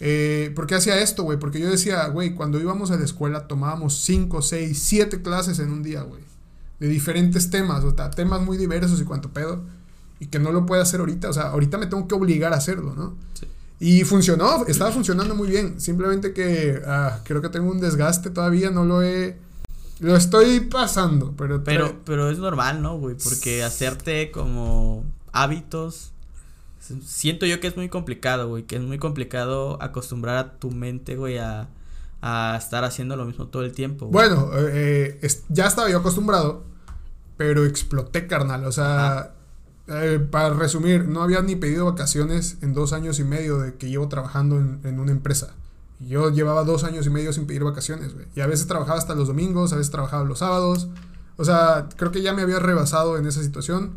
Eh, 0.00 0.52
¿Por 0.54 0.66
qué 0.66 0.74
hacía 0.74 1.00
esto, 1.00 1.22
güey? 1.22 1.38
Porque 1.38 1.60
yo 1.60 1.70
decía, 1.70 2.06
güey, 2.08 2.34
cuando 2.34 2.60
íbamos 2.60 2.90
a 2.90 2.96
la 2.96 3.04
escuela 3.04 3.46
tomábamos 3.46 3.98
5, 4.00 4.42
6, 4.42 4.78
7 4.78 5.22
clases 5.22 5.58
en 5.58 5.70
un 5.70 5.82
día, 5.82 6.02
güey. 6.02 6.22
De 6.80 6.88
diferentes 6.88 7.50
temas, 7.50 7.84
o 7.84 7.94
sea, 7.94 8.10
temas 8.10 8.42
muy 8.42 8.56
diversos 8.56 9.00
y 9.00 9.04
cuanto 9.04 9.30
pedo. 9.30 9.62
Y 10.20 10.26
que 10.26 10.38
no 10.38 10.52
lo 10.52 10.66
puedo 10.66 10.82
hacer 10.82 11.00
ahorita, 11.00 11.28
o 11.28 11.32
sea, 11.32 11.44
ahorita 11.48 11.78
me 11.78 11.86
tengo 11.86 12.06
que 12.08 12.14
obligar 12.14 12.52
a 12.52 12.56
hacerlo, 12.56 12.94
¿no? 12.94 13.14
Sí. 13.34 13.46
Y 13.80 14.04
funcionó, 14.04 14.64
estaba 14.66 14.90
funcionando 14.92 15.34
muy 15.34 15.48
bien. 15.48 15.78
Simplemente 15.78 16.32
que 16.32 16.80
ah, 16.86 17.20
creo 17.24 17.42
que 17.42 17.48
tengo 17.48 17.70
un 17.70 17.80
desgaste 17.80 18.30
todavía, 18.30 18.70
no 18.70 18.84
lo 18.84 19.02
he... 19.02 19.36
Lo 20.00 20.16
estoy 20.16 20.60
pasando, 20.60 21.34
pero... 21.36 21.62
Pero, 21.64 22.00
pero 22.04 22.30
es 22.30 22.38
normal, 22.38 22.82
¿no, 22.82 22.98
güey? 22.98 23.16
Porque 23.22 23.62
hacerte 23.62 24.30
como 24.30 25.04
hábitos 25.32 26.13
Siento 27.02 27.46
yo 27.46 27.60
que 27.60 27.66
es 27.66 27.76
muy 27.76 27.88
complicado, 27.88 28.48
güey, 28.48 28.64
que 28.64 28.76
es 28.76 28.82
muy 28.82 28.98
complicado 28.98 29.82
acostumbrar 29.82 30.36
a 30.36 30.52
tu 30.58 30.70
mente, 30.70 31.16
güey, 31.16 31.38
a, 31.38 31.68
estar 32.56 32.84
haciendo 32.84 33.16
lo 33.16 33.24
mismo 33.26 33.48
todo 33.48 33.64
el 33.64 33.72
tiempo. 33.72 34.06
Bueno, 34.06 34.50
eh, 34.54 35.18
eh, 35.20 35.30
ya 35.50 35.66
estaba 35.66 35.90
yo 35.90 35.98
acostumbrado, 35.98 36.64
pero 37.36 37.64
exploté, 37.64 38.26
carnal. 38.26 38.64
O 38.64 38.72
sea, 38.72 39.34
eh, 39.88 40.26
para 40.30 40.54
resumir, 40.54 41.06
no 41.06 41.22
había 41.22 41.42
ni 41.42 41.56
pedido 41.56 41.84
vacaciones 41.84 42.56
en 42.62 42.72
dos 42.72 42.94
años 42.94 43.18
y 43.18 43.24
medio 43.24 43.58
de 43.58 43.74
que 43.74 43.90
llevo 43.90 44.08
trabajando 44.08 44.56
en, 44.58 44.80
en 44.84 45.00
una 45.00 45.12
empresa. 45.12 45.54
Yo 46.00 46.30
llevaba 46.30 46.64
dos 46.64 46.84
años 46.84 47.06
y 47.06 47.10
medio 47.10 47.32
sin 47.32 47.46
pedir 47.46 47.64
vacaciones, 47.64 48.14
güey. 48.14 48.26
Y 48.34 48.40
a 48.40 48.46
veces 48.46 48.66
trabajaba 48.66 48.98
hasta 48.98 49.14
los 49.14 49.28
domingos, 49.28 49.72
a 49.72 49.76
veces 49.76 49.90
trabajaba 49.90 50.24
los 50.24 50.38
sábados. 50.38 50.88
O 51.36 51.44
sea, 51.44 51.88
creo 51.96 52.10
que 52.10 52.22
ya 52.22 52.32
me 52.32 52.42
había 52.42 52.58
rebasado 52.58 53.18
en 53.18 53.26
esa 53.26 53.42
situación. 53.42 53.92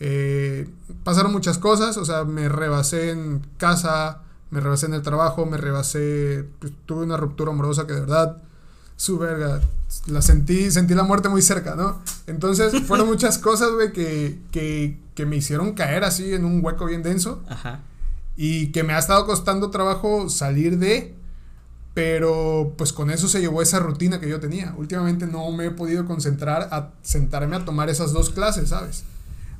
Eh, 0.00 0.68
pasaron 1.04 1.32
muchas 1.32 1.58
cosas, 1.58 1.96
o 1.96 2.04
sea, 2.04 2.24
me 2.24 2.48
rebasé 2.48 3.10
en 3.10 3.46
casa, 3.58 4.22
me 4.50 4.60
rebasé 4.60 4.86
en 4.86 4.94
el 4.94 5.02
trabajo, 5.02 5.46
me 5.46 5.56
rebasé, 5.56 6.48
pues, 6.58 6.72
tuve 6.86 7.04
una 7.04 7.16
ruptura 7.16 7.52
amorosa 7.52 7.86
que 7.86 7.92
de 7.92 8.00
verdad, 8.00 8.38
su 8.96 9.18
verga, 9.18 9.60
la 10.06 10.22
sentí, 10.22 10.70
sentí 10.70 10.94
la 10.94 11.02
muerte 11.02 11.28
muy 11.28 11.42
cerca, 11.42 11.74
¿no? 11.74 12.00
Entonces 12.26 12.72
fueron 12.86 13.06
muchas 13.08 13.38
cosas, 13.38 13.70
güey, 13.72 13.92
que, 13.92 14.40
que, 14.50 14.98
que 15.14 15.26
me 15.26 15.36
hicieron 15.36 15.72
caer 15.72 16.04
así 16.04 16.34
en 16.34 16.44
un 16.44 16.64
hueco 16.64 16.86
bien 16.86 17.02
denso 17.02 17.42
Ajá. 17.48 17.80
y 18.36 18.72
que 18.72 18.82
me 18.82 18.92
ha 18.94 18.98
estado 18.98 19.26
costando 19.26 19.70
trabajo 19.70 20.28
salir 20.28 20.78
de, 20.78 21.14
pero 21.94 22.74
pues 22.76 22.92
con 22.92 23.10
eso 23.10 23.28
se 23.28 23.40
llevó 23.40 23.62
esa 23.62 23.78
rutina 23.78 24.18
que 24.18 24.28
yo 24.28 24.40
tenía. 24.40 24.74
Últimamente 24.76 25.26
no 25.26 25.50
me 25.52 25.66
he 25.66 25.70
podido 25.70 26.04
concentrar 26.04 26.68
a 26.72 26.90
sentarme 27.02 27.56
a 27.56 27.64
tomar 27.64 27.88
esas 27.88 28.12
dos 28.12 28.30
clases, 28.30 28.70
¿sabes? 28.70 29.04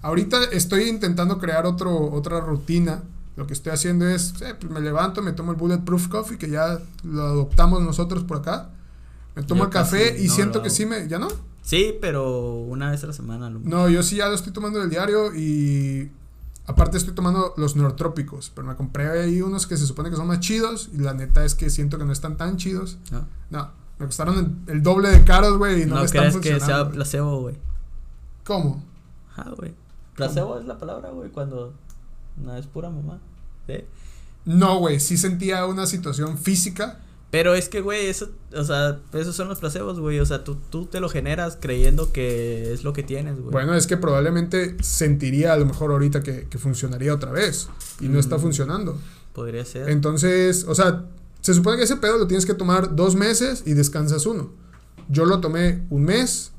Ahorita 0.05 0.45
estoy 0.53 0.85
intentando 0.89 1.39
crear 1.39 1.65
otro, 1.67 2.13
otra 2.13 2.41
rutina. 2.41 3.03
Lo 3.37 3.47
que 3.47 3.55
estoy 3.55 3.73
haciendo 3.73 4.07
es, 4.07 4.35
eh, 4.43 4.55
pues 4.61 4.71
me 4.71 4.81
levanto, 4.81 5.23
me 5.23 5.33
tomo 5.33 5.51
el 5.53 5.57
Bulletproof 5.57 6.09
Coffee, 6.09 6.37
que 6.39 6.49
ya 6.51 6.79
lo 7.03 7.23
adoptamos 7.23 7.83
nosotros 7.83 8.23
por 8.25 8.37
acá. 8.37 8.69
Me 9.35 9.43
tomo 9.43 9.61
Yo 9.63 9.65
el 9.65 9.71
café 9.71 10.17
y 10.23 10.29
no 10.29 10.35
siento 10.35 10.63
que 10.63 10.71
sí 10.71 10.85
me... 10.87 11.09
¿Ya 11.09 11.19
no? 11.19 11.29
Sí, 11.63 11.95
pero 12.01 12.53
una 12.59 12.91
vez 12.91 13.03
a 13.03 13.07
la 13.07 13.13
semana. 13.15 13.49
lo- 13.49 13.61
No, 13.61 13.89
yo 13.89 14.03
sí 14.03 14.17
ya 14.17 14.29
lo 14.29 14.35
estoy 14.35 14.53
tomando 14.53 14.79
del 14.79 14.91
diario 14.91 15.35
y 15.35 16.11
aparte 16.67 16.99
estoy 16.99 17.15
tomando 17.15 17.55
los 17.57 17.75
neurotrópicos, 17.75 18.53
pero 18.55 18.67
me 18.67 18.77
compré 18.77 19.09
ahí 19.23 19.41
unos 19.41 19.67
que 19.67 19.77
se 19.79 19.87
supone 19.87 20.11
que 20.11 20.17
son 20.17 20.27
más 20.27 20.41
chidos 20.41 20.91
y 20.93 20.99
la 20.99 21.15
neta 21.15 21.45
es 21.47 21.55
que 21.55 21.71
siento 21.71 21.97
que 21.99 22.05
no 22.05 22.13
están 22.13 22.37
tan 22.37 22.59
chidos. 22.59 22.99
No, 23.11 23.25
No, 23.51 23.71
me 23.99 24.07
costaron 24.07 24.63
el, 24.69 24.75
el 24.75 24.83
doble 24.83 25.09
de 25.09 25.25
caros, 25.25 25.57
güey, 25.57 25.83
y 25.83 25.87
no, 25.87 25.95
no 25.95 26.01
me 26.03 26.07
están 26.07 26.41
que 26.41 26.61
sea 26.61 26.89
placebo, 26.91 27.41
güey. 27.41 27.57
¿Cómo? 28.45 28.85
Ajá, 29.33 29.51
güey. 29.57 29.75
Placebo 30.15 30.59
es 30.59 30.65
la 30.67 30.79
palabra, 30.79 31.11
güey, 31.11 31.31
cuando 31.31 31.75
no 32.37 32.57
es 32.57 32.67
pura 32.67 32.91
mamá. 32.91 33.21
¿sí? 33.67 33.85
No, 34.45 34.79
güey, 34.79 35.01
sí 35.01 35.17
sentía 35.17 35.67
una 35.67 35.87
situación 35.87 36.39
física. 36.39 37.01
Pero 37.31 37.55
es 37.55 37.69
que, 37.69 37.81
güey, 37.81 38.07
eso, 38.07 38.29
o 38.55 38.63
sea, 38.63 39.01
esos 39.13 39.35
son 39.35 39.49
los 39.49 39.59
placebos, 39.59 39.99
güey. 39.99 40.21
O 40.21 40.27
sea, 40.27 40.45
tú, 40.45 40.57
tú 40.71 40.87
te 40.87 41.01
lo 41.01 41.09
generas 41.09 41.59
creyendo 41.61 42.13
que 42.13 42.73
es 42.73 42.85
lo 42.85 42.93
que 42.93 43.03
tienes, 43.03 43.41
güey. 43.41 43.51
Bueno, 43.51 43.75
es 43.75 43.89
que 43.89 43.97
probablemente 43.97 44.77
sentiría 44.83 45.53
a 45.53 45.57
lo 45.57 45.67
mejor 45.67 45.91
ahorita 45.91 46.23
que, 46.23 46.47
que 46.49 46.59
funcionaría 46.59 47.13
otra 47.13 47.33
vez 47.33 47.69
y 48.01 48.09
no 48.09 48.21
está 48.21 48.37
Mm. 48.37 48.41
funcionando. 48.41 48.97
Podría 49.33 49.65
ser. 49.65 49.89
Entonces, 49.91 50.65
o 50.69 50.77
sea, 50.77 51.07
se 51.41 51.55
supone 51.55 51.77
que 51.77 51.83
ese 51.85 51.97
pedo 51.97 52.19
lo 52.19 52.29
tienes 52.29 52.47
que 52.47 52.55
tomar 52.55 52.95
dos 52.95 53.17
meses 53.17 53.65
y 53.67 53.73
descansas 53.73 54.27
uno. 54.27 54.53
Yo 55.09 55.25
lo 55.25 55.41
tomé 55.41 55.83
un 55.91 56.05
mes 56.05 56.53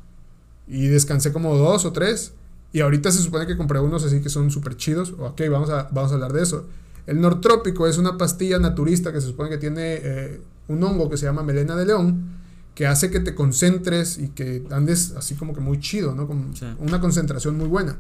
y 0.68 0.88
descansé 0.88 1.32
como 1.32 1.56
dos 1.58 1.86
o 1.86 1.94
tres. 1.94 2.34
Y 2.76 2.82
ahorita 2.82 3.10
se 3.10 3.20
supone 3.20 3.48
que 3.48 3.56
compré 3.56 3.80
unos 3.80 4.04
así 4.04 4.20
que 4.20 4.28
son 4.30 4.52
súper 4.52 4.76
chidos. 4.76 5.14
Ok, 5.18 5.42
vamos 5.50 5.70
a, 5.70 5.88
vamos 5.94 6.12
a 6.12 6.16
hablar 6.16 6.34
de 6.34 6.44
eso. 6.44 6.66
El 7.08 7.22
nortrópico 7.22 7.88
es 7.88 7.98
una 7.98 8.18
pastilla 8.18 8.60
naturista 8.60 9.14
que 9.14 9.22
se 9.22 9.28
supone 9.28 9.50
que 9.50 9.58
tiene 9.58 9.94
eh, 10.04 10.42
un 10.68 10.84
hongo 10.84 11.10
que 11.10 11.16
se 11.16 11.26
llama 11.26 11.42
melena 11.42 11.78
de 11.78 11.86
león, 11.86 12.26
que 12.74 12.86
hace 12.86 13.10
que 13.10 13.22
te 13.22 13.34
concentres 13.34 14.18
y 14.18 14.28
que 14.28 14.66
andes 14.72 15.14
así 15.16 15.36
como 15.36 15.54
que 15.54 15.62
muy 15.62 15.80
chido, 15.80 16.14
¿no? 16.16 16.28
Con 16.28 16.54
Sí. 16.54 16.66
una 16.80 17.00
concentración 17.00 17.56
muy 17.58 17.68
buena. 17.68 17.96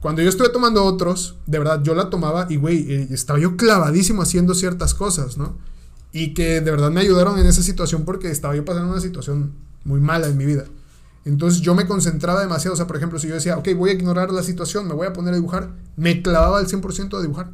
Cuando 0.00 0.22
yo 0.22 0.30
estuve 0.30 0.48
tomando 0.48 0.82
otros, 0.82 1.36
de 1.46 1.58
verdad, 1.58 1.82
yo 1.82 1.94
la 1.94 2.08
tomaba 2.08 2.46
y, 2.48 2.56
güey, 2.56 2.90
eh, 2.90 3.08
estaba 3.10 3.38
yo 3.38 3.58
clavadísimo 3.58 4.22
haciendo 4.22 4.54
ciertas 4.54 4.94
cosas, 4.94 5.36
¿no? 5.36 5.58
Y 6.10 6.32
que 6.32 6.62
de 6.62 6.70
verdad 6.70 6.90
me 6.90 7.02
ayudaron 7.02 7.38
en 7.38 7.44
esa 7.44 7.62
situación 7.62 8.06
porque 8.06 8.30
estaba 8.30 8.56
yo 8.56 8.64
pasando 8.64 8.90
una 8.92 9.00
situación 9.02 9.52
muy 9.84 10.00
mala 10.00 10.26
en 10.28 10.38
mi 10.38 10.46
vida. 10.46 10.64
Entonces 11.24 11.60
yo 11.60 11.74
me 11.74 11.86
concentraba 11.86 12.40
demasiado. 12.40 12.74
O 12.74 12.76
sea, 12.76 12.86
por 12.86 12.96
ejemplo, 12.96 13.18
si 13.18 13.28
yo 13.28 13.34
decía, 13.34 13.58
ok, 13.58 13.68
voy 13.76 13.90
a 13.90 13.92
ignorar 13.94 14.30
la 14.30 14.42
situación, 14.42 14.88
me 14.88 14.94
voy 14.94 15.06
a 15.06 15.12
poner 15.12 15.34
a 15.34 15.36
dibujar, 15.36 15.70
me 15.96 16.22
clavaba 16.22 16.58
al 16.58 16.66
100% 16.66 17.18
a 17.18 17.22
dibujar. 17.22 17.50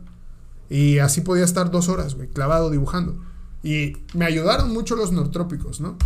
Y 0.69 0.99
así 0.99 1.21
podía 1.21 1.45
estar 1.45 1.71
dos 1.71 1.89
horas, 1.89 2.15
güey, 2.15 2.29
clavado 2.29 2.71
dibujando. 2.71 3.17
Y 3.63 3.97
me 4.15 4.25
ayudaron 4.25 4.73
mucho 4.73 4.97
los 4.97 5.13
nortrópicos, 5.13 5.81
¿no? 5.81 5.97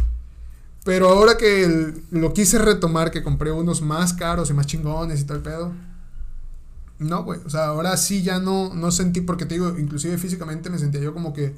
Pero 0.84 1.08
ahora 1.08 1.36
que 1.36 1.94
lo 2.10 2.32
quise 2.32 2.58
retomar, 2.58 3.10
que 3.10 3.22
compré 3.22 3.52
unos 3.52 3.82
más 3.82 4.14
caros 4.14 4.48
y 4.50 4.54
más 4.54 4.66
chingones 4.66 5.20
y 5.20 5.32
el 5.32 5.40
pedo. 5.40 5.72
No, 6.98 7.22
güey. 7.24 7.40
O 7.44 7.50
sea, 7.50 7.66
ahora 7.66 7.96
sí 7.96 8.22
ya 8.22 8.38
no, 8.38 8.74
no 8.74 8.90
sentí, 8.90 9.20
porque 9.20 9.46
te 9.46 9.54
digo, 9.54 9.78
inclusive 9.78 10.16
físicamente 10.18 10.70
me 10.70 10.78
sentía 10.78 11.00
yo 11.00 11.12
como 11.12 11.32
que. 11.32 11.54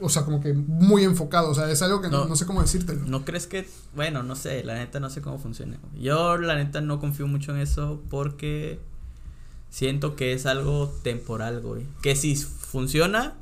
O 0.00 0.08
sea, 0.08 0.24
como 0.24 0.40
que 0.40 0.52
muy 0.52 1.04
enfocado. 1.04 1.50
O 1.50 1.54
sea, 1.54 1.70
es 1.70 1.80
algo 1.82 2.00
que 2.00 2.08
no, 2.08 2.24
No. 2.26 2.36
sé 2.36 2.46
cómo 2.46 2.60
decírtelo. 2.62 3.00
¿No 3.06 3.24
crees 3.24 3.46
que, 3.46 3.68
bueno, 3.94 4.22
no 4.22 4.34
sé, 4.36 4.64
la 4.64 4.74
neta 4.74 5.00
no 5.00 5.08
sé 5.10 5.20
cómo 5.22 5.38
funciona. 5.38 5.78
Yo 5.94 6.36
la 6.36 6.56
neta 6.56 6.80
no 6.80 6.98
confío 6.98 7.26
mucho 7.26 7.52
en 7.54 7.58
eso 7.60 8.02
porque 8.10 8.80
siento 9.70 10.16
que 10.16 10.32
es 10.32 10.46
algo 10.46 10.88
temporal, 11.02 11.60
güey. 11.60 11.86
Que 12.02 12.16
si 12.16 12.36
funciona, 12.36 13.34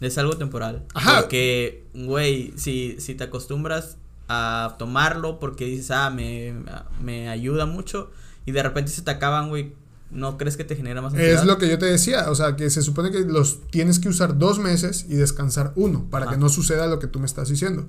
es 0.00 0.16
algo 0.18 0.36
temporal. 0.36 0.84
Ajá. 0.94 1.20
Porque, 1.20 1.86
güey, 1.94 2.52
si, 2.56 2.96
si 3.00 3.14
te 3.14 3.24
acostumbras 3.24 3.96
a 4.28 4.76
tomarlo 4.78 5.38
porque 5.38 5.64
dices, 5.64 5.90
ah, 5.90 6.10
me, 6.10 6.54
me 7.02 7.28
ayuda 7.28 7.66
mucho 7.66 8.10
y 8.46 8.52
de 8.52 8.62
repente 8.62 8.90
se 8.90 9.02
te 9.02 9.10
acaban, 9.10 9.48
güey, 9.48 9.72
¿no 10.10 10.38
crees 10.38 10.56
que 10.56 10.64
te 10.64 10.76
genera 10.76 11.02
más 11.02 11.12
ansiedad? 11.12 11.40
Es 11.40 11.46
lo 11.46 11.58
que 11.58 11.68
yo 11.68 11.78
te 11.78 11.86
decía, 11.86 12.30
o 12.30 12.34
sea, 12.34 12.56
que 12.56 12.70
se 12.70 12.82
supone 12.82 13.10
que 13.10 13.20
los 13.20 13.66
tienes 13.70 13.98
que 13.98 14.08
usar 14.08 14.38
dos 14.38 14.58
meses 14.58 15.06
y 15.08 15.14
descansar 15.16 15.72
uno 15.76 16.06
para 16.10 16.26
Ajá. 16.26 16.34
que 16.34 16.40
no 16.40 16.48
suceda 16.48 16.86
lo 16.86 16.98
que 16.98 17.06
tú 17.06 17.18
me 17.18 17.26
estás 17.26 17.48
diciendo. 17.48 17.86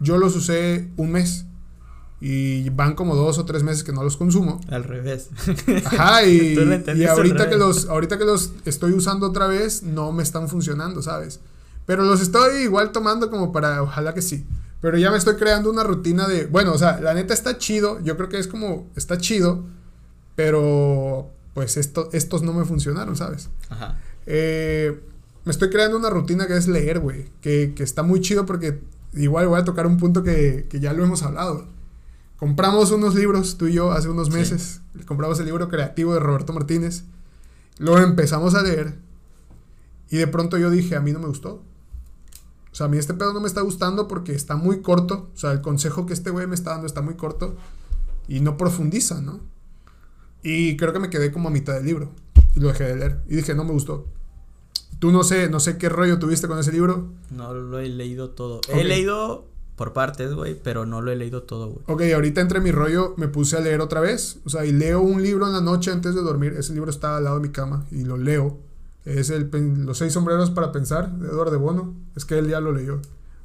Yo 0.00 0.18
los 0.18 0.36
usé 0.36 0.90
un 0.96 1.12
mes 1.12 1.46
y 2.20 2.70
van 2.70 2.94
como 2.94 3.14
dos 3.14 3.38
o 3.38 3.44
tres 3.44 3.62
meses 3.62 3.84
que 3.84 3.92
no 3.92 4.02
los 4.02 4.16
consumo. 4.16 4.60
Al 4.68 4.84
revés. 4.84 5.28
Ajá, 5.84 6.24
y, 6.26 6.56
y 6.96 7.04
ahorita 7.04 7.48
que 7.48 7.56
los 7.56 7.86
ahorita 7.86 8.18
que 8.18 8.24
los 8.24 8.52
estoy 8.64 8.92
usando 8.92 9.26
otra 9.26 9.46
vez 9.46 9.82
no 9.82 10.12
me 10.12 10.22
están 10.22 10.48
funcionando, 10.48 11.02
¿sabes? 11.02 11.40
Pero 11.84 12.04
los 12.04 12.20
estoy 12.20 12.62
igual 12.62 12.90
tomando 12.92 13.30
como 13.30 13.52
para 13.52 13.82
ojalá 13.82 14.14
que 14.14 14.22
sí. 14.22 14.46
Pero 14.80 14.98
ya 14.98 15.10
me 15.10 15.18
estoy 15.18 15.36
creando 15.36 15.70
una 15.70 15.82
rutina 15.82 16.28
de, 16.28 16.46
bueno, 16.46 16.72
o 16.72 16.78
sea, 16.78 17.00
la 17.00 17.14
neta 17.14 17.32
está 17.32 17.58
chido, 17.58 17.98
yo 18.02 18.16
creo 18.16 18.28
que 18.28 18.38
es 18.38 18.46
como 18.46 18.90
está 18.94 19.18
chido, 19.18 19.64
pero 20.34 21.30
pues 21.56 21.78
esto, 21.78 22.10
estos 22.12 22.42
no 22.42 22.52
me 22.52 22.66
funcionaron, 22.66 23.16
¿sabes? 23.16 23.48
Ajá. 23.70 23.98
Eh, 24.26 25.00
me 25.46 25.50
estoy 25.50 25.70
creando 25.70 25.96
una 25.96 26.10
rutina 26.10 26.46
que 26.46 26.54
es 26.54 26.68
leer, 26.68 27.00
güey. 27.00 27.30
Que, 27.40 27.72
que 27.74 27.82
está 27.82 28.02
muy 28.02 28.20
chido 28.20 28.44
porque 28.44 28.82
igual 29.14 29.48
voy 29.48 29.58
a 29.58 29.64
tocar 29.64 29.86
un 29.86 29.96
punto 29.96 30.22
que, 30.22 30.66
que 30.68 30.80
ya 30.80 30.92
lo 30.92 31.02
hemos 31.02 31.22
hablado. 31.22 31.66
Compramos 32.36 32.90
unos 32.90 33.14
libros, 33.14 33.56
tú 33.56 33.68
y 33.68 33.72
yo, 33.72 33.92
hace 33.92 34.10
unos 34.10 34.26
Sí. 34.26 34.34
meses. 34.34 34.82
Compramos 35.06 35.40
el 35.40 35.46
libro 35.46 35.70
creativo 35.70 36.12
de 36.12 36.20
Roberto 36.20 36.52
Martínez. 36.52 37.04
Lo 37.78 37.96
empezamos 38.00 38.54
a 38.54 38.62
leer. 38.62 38.98
Y 40.10 40.18
de 40.18 40.26
pronto 40.26 40.58
yo 40.58 40.68
dije, 40.70 40.94
a 40.94 41.00
mí 41.00 41.12
no 41.14 41.20
me 41.20 41.26
gustó. 41.28 41.62
O 42.70 42.74
sea, 42.74 42.84
a 42.84 42.88
mí 42.90 42.98
este 42.98 43.14
pedo 43.14 43.32
no 43.32 43.40
me 43.40 43.48
está 43.48 43.62
gustando 43.62 44.08
porque 44.08 44.34
está 44.34 44.56
muy 44.56 44.82
corto. 44.82 45.30
O 45.34 45.38
sea, 45.38 45.52
el 45.52 45.62
consejo 45.62 46.04
que 46.04 46.12
este 46.12 46.28
güey 46.28 46.46
me 46.46 46.54
está 46.54 46.72
dando 46.72 46.86
está 46.86 47.00
muy 47.00 47.14
corto. 47.14 47.56
Y 48.28 48.40
no 48.40 48.58
profundiza, 48.58 49.22
¿no? 49.22 49.40
Y 50.42 50.76
creo 50.76 50.92
que 50.92 50.98
me 50.98 51.10
quedé 51.10 51.32
como 51.32 51.48
a 51.48 51.52
mitad 51.52 51.74
del 51.74 51.86
libro. 51.86 52.10
Y 52.54 52.60
lo 52.60 52.68
dejé 52.68 52.84
de 52.84 52.96
leer. 52.96 53.20
Y 53.28 53.36
dije, 53.36 53.54
no 53.54 53.64
me 53.64 53.72
gustó. 53.72 54.06
Tú 54.98 55.12
no 55.12 55.24
sé, 55.24 55.50
no 55.50 55.60
sé 55.60 55.76
qué 55.76 55.88
rollo 55.88 56.18
tuviste 56.18 56.48
con 56.48 56.58
ese 56.58 56.72
libro. 56.72 57.10
No 57.30 57.52
lo 57.52 57.78
he 57.78 57.88
leído 57.88 58.30
todo. 58.30 58.58
Ok. 58.58 58.70
He 58.74 58.84
leído 58.84 59.46
por 59.76 59.92
partes, 59.92 60.32
güey, 60.32 60.58
pero 60.60 60.86
no 60.86 61.02
lo 61.02 61.12
he 61.12 61.16
leído 61.16 61.42
todo, 61.42 61.68
güey. 61.68 61.84
Ok, 61.86 62.14
ahorita 62.14 62.40
entre 62.40 62.60
mi 62.60 62.72
rollo 62.72 63.14
me 63.18 63.28
puse 63.28 63.56
a 63.56 63.60
leer 63.60 63.82
otra 63.82 64.00
vez. 64.00 64.38
O 64.44 64.50
sea, 64.50 64.64
y 64.64 64.72
leo 64.72 65.02
un 65.02 65.22
libro 65.22 65.46
en 65.46 65.52
la 65.52 65.60
noche 65.60 65.90
antes 65.90 66.14
de 66.14 66.22
dormir. 66.22 66.54
Ese 66.58 66.72
libro 66.72 66.90
está 66.90 67.16
al 67.16 67.24
lado 67.24 67.36
de 67.36 67.46
mi 67.46 67.52
cama 67.52 67.84
y 67.90 68.04
lo 68.04 68.16
leo. 68.16 68.58
Es 69.04 69.30
el 69.30 69.50
Los 69.84 69.98
seis 69.98 70.14
sombreros 70.14 70.50
para 70.50 70.72
pensar 70.72 71.12
de 71.18 71.28
Eduardo 71.28 71.52
de 71.52 71.58
Bono. 71.58 71.94
Es 72.16 72.24
que 72.24 72.38
él 72.38 72.48
ya 72.48 72.60
lo 72.60 72.72
leyó. 72.72 73.00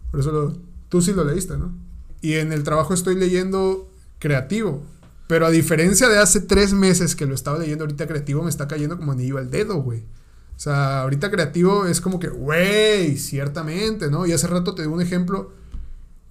Por 0.09 0.21
eso 0.21 0.31
lo, 0.31 0.53
tú 0.89 1.01
sí 1.01 1.13
lo 1.13 1.23
leíste, 1.23 1.57
¿no? 1.57 1.73
Y 2.21 2.33
en 2.33 2.53
el 2.53 2.63
trabajo 2.63 2.93
estoy 2.93 3.15
leyendo 3.15 3.89
creativo. 4.19 4.83
Pero 5.31 5.45
a 5.45 5.49
diferencia 5.49 6.09
de 6.09 6.17
hace 6.17 6.41
tres 6.41 6.73
meses 6.73 7.15
que 7.15 7.25
lo 7.25 7.33
estaba 7.33 7.57
leyendo, 7.57 7.85
ahorita 7.85 8.05
creativo 8.05 8.43
me 8.43 8.49
está 8.49 8.67
cayendo 8.67 8.97
como 8.97 9.13
anillo 9.13 9.37
al 9.37 9.49
dedo, 9.49 9.81
güey. 9.81 9.99
O 10.01 10.59
sea, 10.59 11.03
ahorita 11.03 11.31
creativo 11.31 11.85
es 11.85 12.01
como 12.01 12.19
que, 12.19 12.27
güey, 12.27 13.15
ciertamente, 13.17 14.09
¿no? 14.11 14.25
Y 14.25 14.33
hace 14.33 14.47
rato 14.47 14.75
te 14.75 14.81
di 14.81 14.89
un 14.89 15.01
ejemplo. 15.01 15.53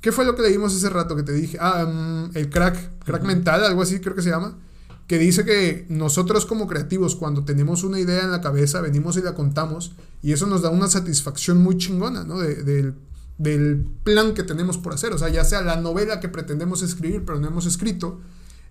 ¿Qué 0.03 0.12
fue 0.12 0.26
lo 0.26 0.34
que 0.36 0.42
leímos 0.42 0.76
hace 0.76 0.90
rato 0.90 1.16
que 1.16 1.22
te 1.22 1.32
dije? 1.32 1.57
Ah, 1.62 1.86
mm, 1.86 2.36
el 2.36 2.51
crack, 2.51 3.03
crack 3.07 3.22
mental, 3.24 3.64
algo 3.64 3.80
así 3.80 4.01
creo 4.01 4.14
que 4.14 4.20
se 4.20 4.28
llama. 4.28 4.59
Que 5.07 5.16
dice 5.16 5.46
que 5.46 5.86
nosotros 5.88 6.44
como 6.44 6.66
creativos, 6.66 7.16
cuando 7.16 7.42
tenemos 7.46 7.84
una 7.84 7.98
idea 8.01 8.22
en 8.24 8.30
la 8.30 8.42
cabeza, 8.42 8.82
venimos 8.82 9.16
y 9.16 9.22
la 9.22 9.34
contamos. 9.34 9.92
Y 10.20 10.32
eso 10.34 10.46
nos 10.46 10.61
da 10.61 10.68
una 10.68 10.88
satisfacción 10.88 11.57
muy 11.57 11.78
chingona, 11.78 12.22
¿no? 12.24 12.38
De- 12.38 12.62
del, 12.64 12.92
del 13.38 13.82
plan 14.05 14.34
que 14.34 14.42
tenemos 14.42 14.76
por 14.76 14.92
hacer. 14.92 15.14
O 15.14 15.18
sea, 15.18 15.30
ya 15.30 15.44
sea 15.44 15.62
la 15.62 15.76
novela 15.76 16.20
que 16.20 16.28
pretendemos 16.28 16.82
escribir, 16.82 17.24
pero 17.24 17.40
no 17.40 17.48
hemos 17.48 17.64
escrito. 17.64 18.20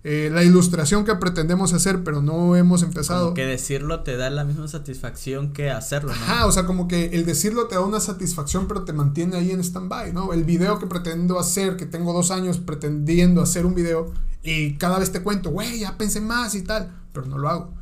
Eh, 0.02 0.30
la 0.32 0.42
ilustración 0.42 1.04
que 1.04 1.14
pretendemos 1.16 1.74
hacer, 1.74 2.02
pero 2.02 2.22
no 2.22 2.56
hemos 2.56 2.82
empezado. 2.82 3.24
Como 3.24 3.34
que 3.34 3.44
decirlo 3.44 4.02
te 4.02 4.16
da 4.16 4.30
la 4.30 4.44
misma 4.44 4.66
satisfacción 4.66 5.52
que 5.52 5.70
hacerlo, 5.70 6.14
¿no? 6.14 6.22
Ajá, 6.22 6.46
o 6.46 6.52
sea, 6.52 6.64
como 6.64 6.88
que 6.88 7.10
el 7.12 7.26
decirlo 7.26 7.66
te 7.66 7.74
da 7.74 7.82
una 7.82 8.00
satisfacción, 8.00 8.66
pero 8.66 8.84
te 8.84 8.94
mantiene 8.94 9.36
ahí 9.36 9.50
en 9.50 9.60
stand-by, 9.60 10.14
¿no? 10.14 10.32
El 10.32 10.44
video 10.44 10.78
que 10.78 10.86
pretendo 10.86 11.38
hacer, 11.38 11.76
que 11.76 11.84
tengo 11.84 12.14
dos 12.14 12.30
años 12.30 12.56
pretendiendo 12.58 13.42
hacer 13.42 13.66
un 13.66 13.74
video, 13.74 14.10
y 14.42 14.76
cada 14.78 14.98
vez 14.98 15.12
te 15.12 15.22
cuento, 15.22 15.50
güey, 15.50 15.80
ya 15.80 15.98
pensé 15.98 16.22
más 16.22 16.54
y 16.54 16.62
tal, 16.62 16.96
pero 17.12 17.26
no 17.26 17.36
lo 17.36 17.50
hago. 17.50 17.74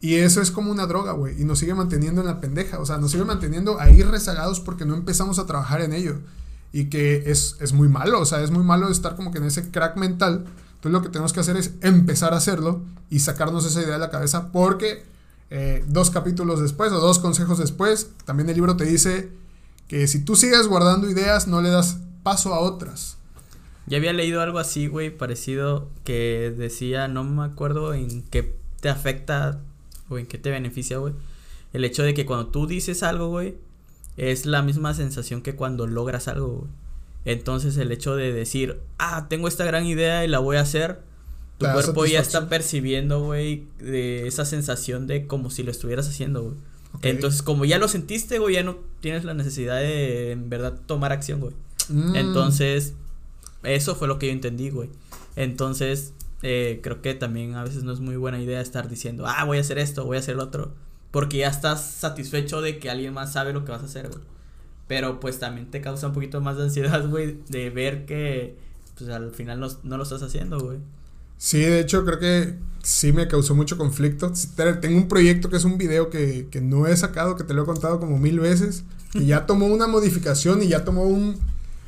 Y 0.00 0.16
eso 0.16 0.42
es 0.42 0.50
como 0.50 0.72
una 0.72 0.86
droga, 0.86 1.12
güey, 1.12 1.40
y 1.40 1.44
nos 1.44 1.60
sigue 1.60 1.74
manteniendo 1.74 2.22
en 2.22 2.26
la 2.26 2.40
pendeja, 2.40 2.80
o 2.80 2.86
sea, 2.86 2.98
nos 2.98 3.12
sigue 3.12 3.24
manteniendo 3.24 3.80
ahí 3.80 4.02
rezagados 4.02 4.58
porque 4.58 4.84
no 4.84 4.94
empezamos 4.96 5.38
a 5.38 5.46
trabajar 5.46 5.80
en 5.80 5.92
ello. 5.92 6.16
y 6.72 6.86
que 6.86 7.30
es, 7.30 7.56
es 7.60 7.72
muy 7.72 7.88
malo, 7.88 8.20
o 8.20 8.26
sea, 8.26 8.42
es 8.42 8.50
muy 8.50 8.64
malo 8.64 8.88
estar 8.90 9.14
como 9.16 9.30
que 9.30 9.38
en 9.38 9.44
ese 9.44 9.70
crack 9.70 9.96
mental. 9.96 10.44
Entonces 10.76 10.92
lo 10.92 11.02
que 11.02 11.08
tenemos 11.08 11.32
que 11.32 11.40
hacer 11.40 11.56
es 11.56 11.72
empezar 11.80 12.32
a 12.32 12.36
hacerlo 12.36 12.82
y 13.10 13.20
sacarnos 13.20 13.66
esa 13.66 13.80
idea 13.80 13.94
de 13.94 13.98
la 13.98 14.10
cabeza 14.10 14.52
porque 14.52 15.04
eh, 15.50 15.84
dos 15.86 16.10
capítulos 16.10 16.60
después 16.60 16.92
o 16.92 17.00
dos 17.00 17.18
consejos 17.18 17.58
después, 17.58 18.10
también 18.24 18.48
el 18.48 18.56
libro 18.56 18.76
te 18.76 18.84
dice 18.84 19.30
que 19.88 20.06
si 20.06 20.24
tú 20.24 20.36
sigues 20.36 20.66
guardando 20.66 21.10
ideas 21.10 21.46
no 21.46 21.62
le 21.62 21.70
das 21.70 21.98
paso 22.22 22.54
a 22.54 22.60
otras. 22.60 23.16
Ya 23.86 23.98
había 23.98 24.12
leído 24.12 24.40
algo 24.40 24.58
así, 24.58 24.88
güey, 24.88 25.16
parecido 25.16 25.88
que 26.02 26.52
decía, 26.56 27.06
no 27.06 27.22
me 27.22 27.44
acuerdo 27.44 27.94
en 27.94 28.22
qué 28.22 28.56
te 28.80 28.88
afecta 28.88 29.60
o 30.08 30.18
en 30.18 30.26
qué 30.26 30.38
te 30.38 30.50
beneficia, 30.50 30.98
güey. 30.98 31.14
El 31.72 31.84
hecho 31.84 32.02
de 32.02 32.12
que 32.12 32.26
cuando 32.26 32.48
tú 32.48 32.66
dices 32.66 33.04
algo, 33.04 33.28
güey, 33.28 33.56
es 34.16 34.44
la 34.44 34.62
misma 34.62 34.94
sensación 34.94 35.42
que 35.42 35.54
cuando 35.54 35.86
logras 35.86 36.26
algo, 36.26 36.48
güey. 36.48 36.70
Entonces 37.26 37.76
el 37.76 37.92
hecho 37.92 38.16
de 38.16 38.32
decir, 38.32 38.80
ah, 38.98 39.26
tengo 39.28 39.48
esta 39.48 39.64
gran 39.64 39.84
idea 39.84 40.24
y 40.24 40.28
la 40.28 40.38
voy 40.38 40.56
a 40.56 40.60
hacer, 40.60 41.00
tu 41.58 41.66
cuerpo 41.66 42.06
ya 42.06 42.20
está 42.20 42.48
percibiendo, 42.48 43.20
güey, 43.20 43.66
de 43.78 44.26
esa 44.28 44.44
sensación 44.44 45.06
de 45.08 45.26
como 45.26 45.50
si 45.50 45.64
lo 45.64 45.72
estuvieras 45.72 46.08
haciendo, 46.08 46.42
güey. 46.42 46.54
Entonces, 47.02 47.42
como 47.42 47.64
ya 47.64 47.78
lo 47.78 47.88
sentiste, 47.88 48.38
güey, 48.38 48.54
ya 48.54 48.62
no 48.62 48.78
tienes 49.00 49.24
la 49.24 49.34
necesidad 49.34 49.76
de, 49.78 50.30
en 50.30 50.48
verdad, 50.48 50.78
tomar 50.86 51.12
acción, 51.12 51.40
güey. 51.40 51.52
Mm, 51.88 52.14
Entonces, 52.14 52.94
eso 53.64 53.96
fue 53.96 54.08
lo 54.08 54.18
que 54.18 54.26
yo 54.26 54.32
entendí, 54.32 54.70
güey. 54.70 54.88
Entonces, 55.34 56.14
eh, 56.42 56.80
creo 56.82 57.02
que 57.02 57.14
también 57.14 57.54
a 57.54 57.64
veces 57.64 57.82
no 57.82 57.92
es 57.92 58.00
muy 58.00 58.16
buena 58.16 58.40
idea 58.40 58.60
estar 58.60 58.88
diciendo, 58.88 59.24
ah, 59.26 59.44
voy 59.44 59.58
a 59.58 59.62
hacer 59.62 59.78
esto, 59.78 60.04
voy 60.04 60.16
a 60.16 60.20
hacer 60.20 60.36
lo 60.36 60.44
otro. 60.44 60.72
Porque 61.10 61.38
ya 61.38 61.48
estás 61.48 61.84
satisfecho 61.90 62.60
de 62.60 62.78
que 62.78 62.88
alguien 62.88 63.12
más 63.12 63.32
sabe 63.32 63.52
lo 63.52 63.64
que 63.64 63.72
vas 63.72 63.82
a 63.82 63.86
hacer, 63.86 64.08
güey. 64.08 64.20
Pero 64.88 65.20
pues 65.20 65.38
también 65.38 65.70
te 65.70 65.80
causa 65.80 66.08
un 66.08 66.12
poquito 66.12 66.40
más 66.40 66.56
de 66.56 66.64
ansiedad, 66.64 67.06
güey, 67.08 67.38
de 67.48 67.70
ver 67.70 68.06
que 68.06 68.56
pues 68.96 69.10
al 69.10 69.32
final 69.32 69.60
no, 69.60 69.68
no 69.82 69.96
lo 69.96 70.02
estás 70.02 70.22
haciendo, 70.22 70.58
güey. 70.58 70.78
Sí, 71.38 71.58
de 71.58 71.80
hecho 71.80 72.04
creo 72.04 72.18
que 72.18 72.54
sí 72.82 73.12
me 73.12 73.28
causó 73.28 73.54
mucho 73.54 73.76
conflicto. 73.76 74.32
Tengo 74.80 74.96
un 74.96 75.08
proyecto 75.08 75.50
que 75.50 75.56
es 75.56 75.64
un 75.64 75.76
video 75.76 76.08
que, 76.08 76.48
que 76.50 76.60
no 76.60 76.86
he 76.86 76.96
sacado, 76.96 77.36
que 77.36 77.44
te 77.44 77.52
lo 77.52 77.62
he 77.62 77.66
contado 77.66 78.00
como 78.00 78.18
mil 78.18 78.40
veces, 78.40 78.84
que 79.12 79.26
ya 79.26 79.44
tomó 79.44 79.66
una 79.66 79.86
modificación 79.86 80.62
y 80.62 80.68
ya 80.68 80.84
tomó 80.84 81.02
un... 81.02 81.38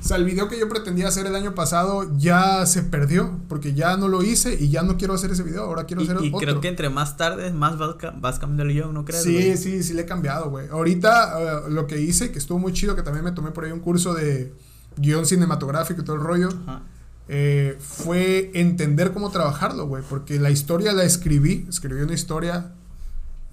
O 0.01 0.05
sea, 0.09 0.17
el 0.17 0.25
video 0.25 0.49
que 0.49 0.59
yo 0.59 0.69
pretendía 0.69 1.09
hacer 1.09 1.27
el 1.27 1.35
año 1.35 1.55
pasado 1.57 2.09
ya 2.19 2.65
se 2.67 2.83
perdió, 2.85 3.39
porque 3.49 3.75
ya 3.75 3.97
no 3.97 4.07
lo 4.09 4.23
hice 4.23 4.55
y 4.59 4.69
ya 4.71 4.83
no 4.83 4.97
quiero 4.97 5.15
hacer 5.15 5.33
ese 5.33 5.43
video, 5.43 5.65
ahora 5.65 5.85
quiero 5.85 6.03
Y, 6.03 6.05
hacer 6.05 6.25
y 6.25 6.29
otro. 6.29 6.39
creo 6.39 6.61
que 6.61 6.69
entre 6.69 6.89
más 6.89 7.17
tarde, 7.17 7.53
más 7.53 7.77
vas, 7.79 7.97
ca- 7.97 8.15
vas 8.17 8.39
cambiando 8.39 8.63
el 8.63 8.73
guion, 8.75 8.95
¿no 8.95 9.05
crees, 9.05 9.25
Sí, 9.25 9.57
sí, 9.57 9.83
sí 9.83 9.95
le 9.95 10.03
he 10.03 10.07
cambiado, 10.07 10.51
güey. 10.51 10.69
Ahorita 10.69 11.67
eh, 11.67 11.71
lo 11.71 11.87
que 11.89 12.01
hice, 12.01 12.31
que 12.31 12.39
estuvo 12.39 12.59
muy 12.61 12.73
chido, 12.73 12.95
que 12.95 13.03
también 13.03 13.25
me 13.25 13.33
tomé 13.33 13.51
por 13.51 13.65
ahí 13.65 13.73
un 13.73 13.81
curso 13.81 14.15
de 14.15 14.53
guion 14.97 15.27
cinematográfico 15.27 16.01
y 16.01 16.05
todo 16.05 16.15
el 16.17 16.23
rollo, 16.23 16.49
Ajá. 16.67 16.83
eh, 17.29 17.77
fue 17.81 18.53
entender 18.55 19.13
cómo 19.13 19.31
trabajarlo, 19.31 19.87
güey. 19.89 20.05
Porque 20.09 20.39
la 20.39 20.51
historia 20.51 20.93
la 20.93 21.03
escribí, 21.03 21.67
escribí 21.69 22.01
una 22.03 22.15
historia 22.15 22.71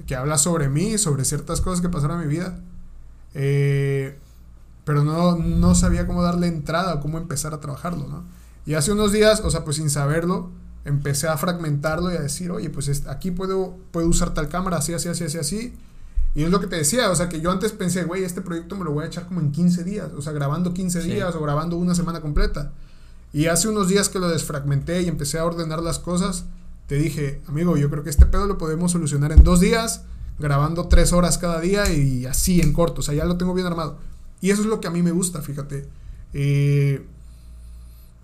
que 0.06 0.16
habla 0.16 0.38
sobre 0.38 0.70
mí, 0.70 0.98
sobre 1.00 1.26
ciertas 1.26 1.60
cosas 1.60 1.82
que 1.82 1.90
pasaron 1.90 2.22
en 2.22 2.28
mi 2.28 2.34
vida. 2.36 2.60
Eh, 3.34 4.18
pero 4.86 5.04
no, 5.04 5.36
no 5.38 5.76
sabía 5.76 6.08
cómo 6.08 6.24
darle 6.24 6.48
entrada 6.48 6.94
o 6.96 7.00
cómo 7.02 7.18
empezar 7.18 7.54
a 7.54 7.60
trabajarlo, 7.60 8.08
¿no? 8.08 8.24
Y 8.66 8.76
hace 8.76 8.92
unos 8.92 9.12
días, 9.12 9.42
o 9.44 9.52
sea, 9.52 9.64
pues 9.66 9.76
sin 9.78 9.90
saberlo, 9.90 10.50
empecé 10.86 11.28
a 11.28 11.38
fragmentarlo 11.38 12.12
y 12.12 12.16
a 12.16 12.22
decir, 12.22 12.52
oye, 12.52 12.70
pues 12.70 13.06
aquí 13.08 13.32
puedo, 13.32 13.76
puedo 13.92 14.08
usar 14.08 14.34
tal 14.34 14.48
cámara, 14.48 14.78
así, 14.78 14.94
así, 14.94 15.10
así, 15.10 15.24
así, 15.26 15.38
así. 15.38 15.74
Y 16.34 16.44
es 16.44 16.50
lo 16.50 16.60
que 16.60 16.68
te 16.68 16.76
decía, 16.76 17.10
o 17.12 17.16
sea, 17.16 17.30
que 17.30 17.42
yo 17.42 17.52
antes 17.52 17.72
pensé, 17.72 18.04
güey, 18.04 18.24
este 18.24 18.42
proyecto 18.42 18.76
me 18.76 18.84
lo 18.84 18.92
voy 18.92 19.04
a 19.06 19.08
echar 19.08 19.26
como 19.28 19.40
en 19.40 19.52
15 19.52 19.84
días, 19.84 20.10
o 20.18 20.22
sea, 20.22 20.34
grabando 20.34 20.74
15 20.74 21.02
Sí. 21.02 21.12
días 21.12 21.34
o 21.36 21.42
grabando 21.42 21.78
una 21.78 21.96
semana 21.96 22.22
completa. 22.22 22.72
Y 23.34 23.48
hace 23.48 23.68
unos 23.68 23.88
días 23.88 24.10
que 24.10 24.20
lo 24.20 24.30
desfragmenté 24.30 25.02
y 25.02 25.08
empecé 25.08 25.40
a 25.40 25.46
ordenar 25.46 25.82
las 25.82 26.00
cosas, 26.00 26.46
te 26.88 26.96
dije, 26.96 27.42
amigo, 27.48 27.78
yo 27.78 27.90
creo 27.90 28.04
que 28.04 28.10
este 28.10 28.26
pedo 28.26 28.48
lo 28.48 28.58
podemos 28.58 28.92
solucionar 28.92 29.32
en 29.32 29.44
dos 29.44 29.60
días, 29.60 30.02
grabando 30.40 30.88
tres 30.88 31.14
horas 31.14 31.38
cada 31.38 31.60
día 31.62 31.92
y 31.92 32.26
así 32.26 32.62
en 32.62 32.74
corto, 32.74 33.00
o 33.00 33.04
sea, 33.04 33.14
ya 33.16 33.26
lo 33.26 33.38
tengo 33.38 33.54
bien 33.54 33.68
armado. 33.68 33.98
Y 34.42 34.52
eso 34.52 34.62
es 34.62 34.68
lo 34.68 34.80
que 34.82 34.88
a 34.88 34.92
mí 34.92 35.02
me 35.02 35.12
gusta, 35.12 35.42
fíjate. 35.42 35.88
Eh, 36.34 37.06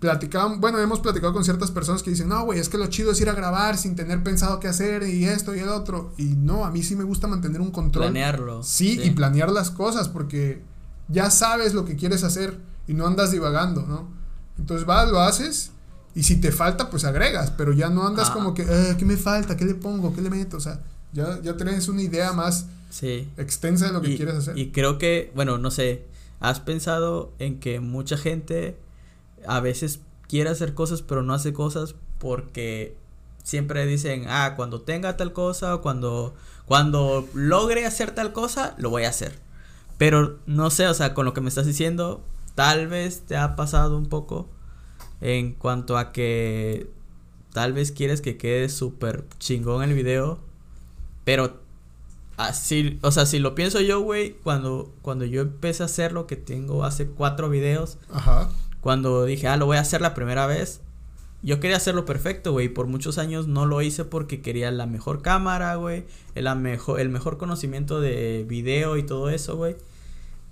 platicaban, 0.00 0.60
bueno, 0.60 0.78
hemos 0.80 0.98
platicado 1.00 1.32
con 1.32 1.44
ciertas 1.44 1.70
personas 1.70 2.02
que 2.02 2.10
dicen, 2.10 2.28
no, 2.28 2.44
güey, 2.44 2.58
es 2.58 2.68
que 2.68 2.76
lo 2.76 2.86
chido 2.88 3.12
es 3.12 3.20
ir 3.20 3.28
a 3.28 3.34
grabar 3.34 3.78
sin 3.78 3.94
tener 3.94 4.22
pensado 4.24 4.58
qué 4.58 4.66
hacer 4.66 5.04
y 5.04 5.24
esto 5.26 5.54
y 5.54 5.60
el 5.60 5.68
otro. 5.68 6.12
Y 6.18 6.24
no, 6.34 6.64
a 6.64 6.70
mí 6.72 6.82
sí 6.82 6.96
me 6.96 7.04
gusta 7.04 7.28
mantener 7.28 7.60
un 7.60 7.70
control. 7.70 8.06
Planearlo. 8.06 8.62
Sí, 8.64 9.00
y 9.02 9.10
planear 9.12 9.50
las 9.52 9.70
cosas 9.70 10.08
porque 10.08 10.60
ya 11.08 11.30
sabes 11.30 11.72
lo 11.72 11.84
que 11.84 11.94
quieres 11.94 12.24
hacer 12.24 12.58
y 12.88 12.94
no 12.94 13.06
andas 13.06 13.30
divagando, 13.30 13.82
¿no? 13.86 14.08
Entonces 14.58 14.86
vas, 14.86 15.08
lo 15.08 15.20
haces 15.20 15.70
y 16.16 16.24
si 16.24 16.36
te 16.40 16.50
falta, 16.50 16.90
pues 16.90 17.04
agregas, 17.04 17.52
pero 17.52 17.72
ya 17.72 17.88
no 17.88 18.04
andas 18.06 18.30
Ah. 18.30 18.34
como 18.34 18.54
que, 18.54 18.62
"Eh, 18.68 18.96
¿qué 18.98 19.04
me 19.04 19.16
falta? 19.16 19.56
¿Qué 19.56 19.64
le 19.64 19.74
pongo? 19.76 20.12
¿Qué 20.12 20.20
le 20.20 20.30
meto? 20.30 20.56
O 20.56 20.60
sea, 20.60 20.80
ya, 21.12 21.40
ya 21.42 21.56
tienes 21.56 21.86
una 21.88 22.02
idea 22.02 22.32
más 22.32 22.66
Sí. 22.92 23.26
extensa 23.38 23.86
de 23.86 23.92
lo 23.94 24.02
que 24.02 24.10
y, 24.10 24.16
quieres 24.18 24.34
hacer. 24.34 24.58
y 24.58 24.70
creo 24.70 24.98
que, 24.98 25.32
bueno, 25.34 25.56
no 25.56 25.70
sé, 25.70 26.04
¿has 26.40 26.60
pensado 26.60 27.32
en 27.38 27.58
que 27.58 27.80
mucha 27.80 28.18
gente 28.18 28.76
a 29.46 29.60
veces 29.60 30.00
quiere 30.28 30.50
hacer 30.50 30.74
cosas 30.74 31.00
pero 31.00 31.22
no 31.22 31.32
hace 31.32 31.54
cosas 31.54 31.94
porque 32.18 32.94
siempre 33.42 33.86
dicen, 33.86 34.26
ah, 34.28 34.52
cuando 34.56 34.82
tenga 34.82 35.16
tal 35.16 35.32
cosa 35.32 35.74
o 35.74 35.80
cuando, 35.80 36.34
cuando 36.66 37.26
logre 37.32 37.86
hacer 37.86 38.10
tal 38.14 38.34
cosa, 38.34 38.74
lo 38.76 38.90
voy 38.90 39.04
a 39.04 39.08
hacer. 39.08 39.38
Pero 39.96 40.38
no 40.46 40.68
sé, 40.68 40.86
o 40.86 40.94
sea, 40.94 41.14
con 41.14 41.24
lo 41.24 41.32
que 41.32 41.40
me 41.40 41.48
estás 41.48 41.66
diciendo, 41.66 42.22
tal 42.54 42.88
vez 42.88 43.22
te 43.22 43.36
ha 43.38 43.56
pasado 43.56 43.96
un 43.96 44.06
poco 44.06 44.48
en 45.22 45.54
cuanto 45.54 45.96
a 45.96 46.12
que 46.12 46.90
tal 47.54 47.72
vez 47.72 47.90
quieres 47.90 48.20
que 48.20 48.36
quede 48.36 48.68
súper 48.68 49.24
chingón 49.38 49.82
el 49.82 49.94
video, 49.94 50.40
pero 51.24 51.62
así, 52.48 52.98
o 53.02 53.10
sea, 53.10 53.26
si 53.26 53.38
lo 53.38 53.54
pienso 53.54 53.80
yo, 53.80 54.00
güey, 54.00 54.32
cuando, 54.42 54.92
cuando 55.02 55.24
yo 55.24 55.42
empecé 55.42 55.82
a 55.82 55.86
hacerlo, 55.86 56.26
que 56.26 56.36
tengo 56.36 56.84
hace 56.84 57.06
cuatro 57.06 57.48
videos, 57.48 57.98
Ajá. 58.10 58.50
cuando 58.80 59.24
dije, 59.24 59.48
ah, 59.48 59.56
lo 59.56 59.66
voy 59.66 59.76
a 59.76 59.80
hacer 59.80 60.00
la 60.00 60.14
primera 60.14 60.46
vez, 60.46 60.80
yo 61.42 61.58
quería 61.58 61.76
hacerlo 61.76 62.04
perfecto, 62.04 62.52
güey, 62.52 62.68
por 62.68 62.86
muchos 62.86 63.18
años 63.18 63.48
no 63.48 63.66
lo 63.66 63.82
hice 63.82 64.04
porque 64.04 64.40
quería 64.42 64.70
la 64.70 64.86
mejor 64.86 65.22
cámara, 65.22 65.74
güey, 65.74 66.04
el 66.34 66.54
mejor, 66.56 67.00
el 67.00 67.08
mejor 67.08 67.36
conocimiento 67.38 68.00
de 68.00 68.44
video 68.48 68.96
y 68.96 69.02
todo 69.02 69.28
eso, 69.28 69.56
güey, 69.56 69.76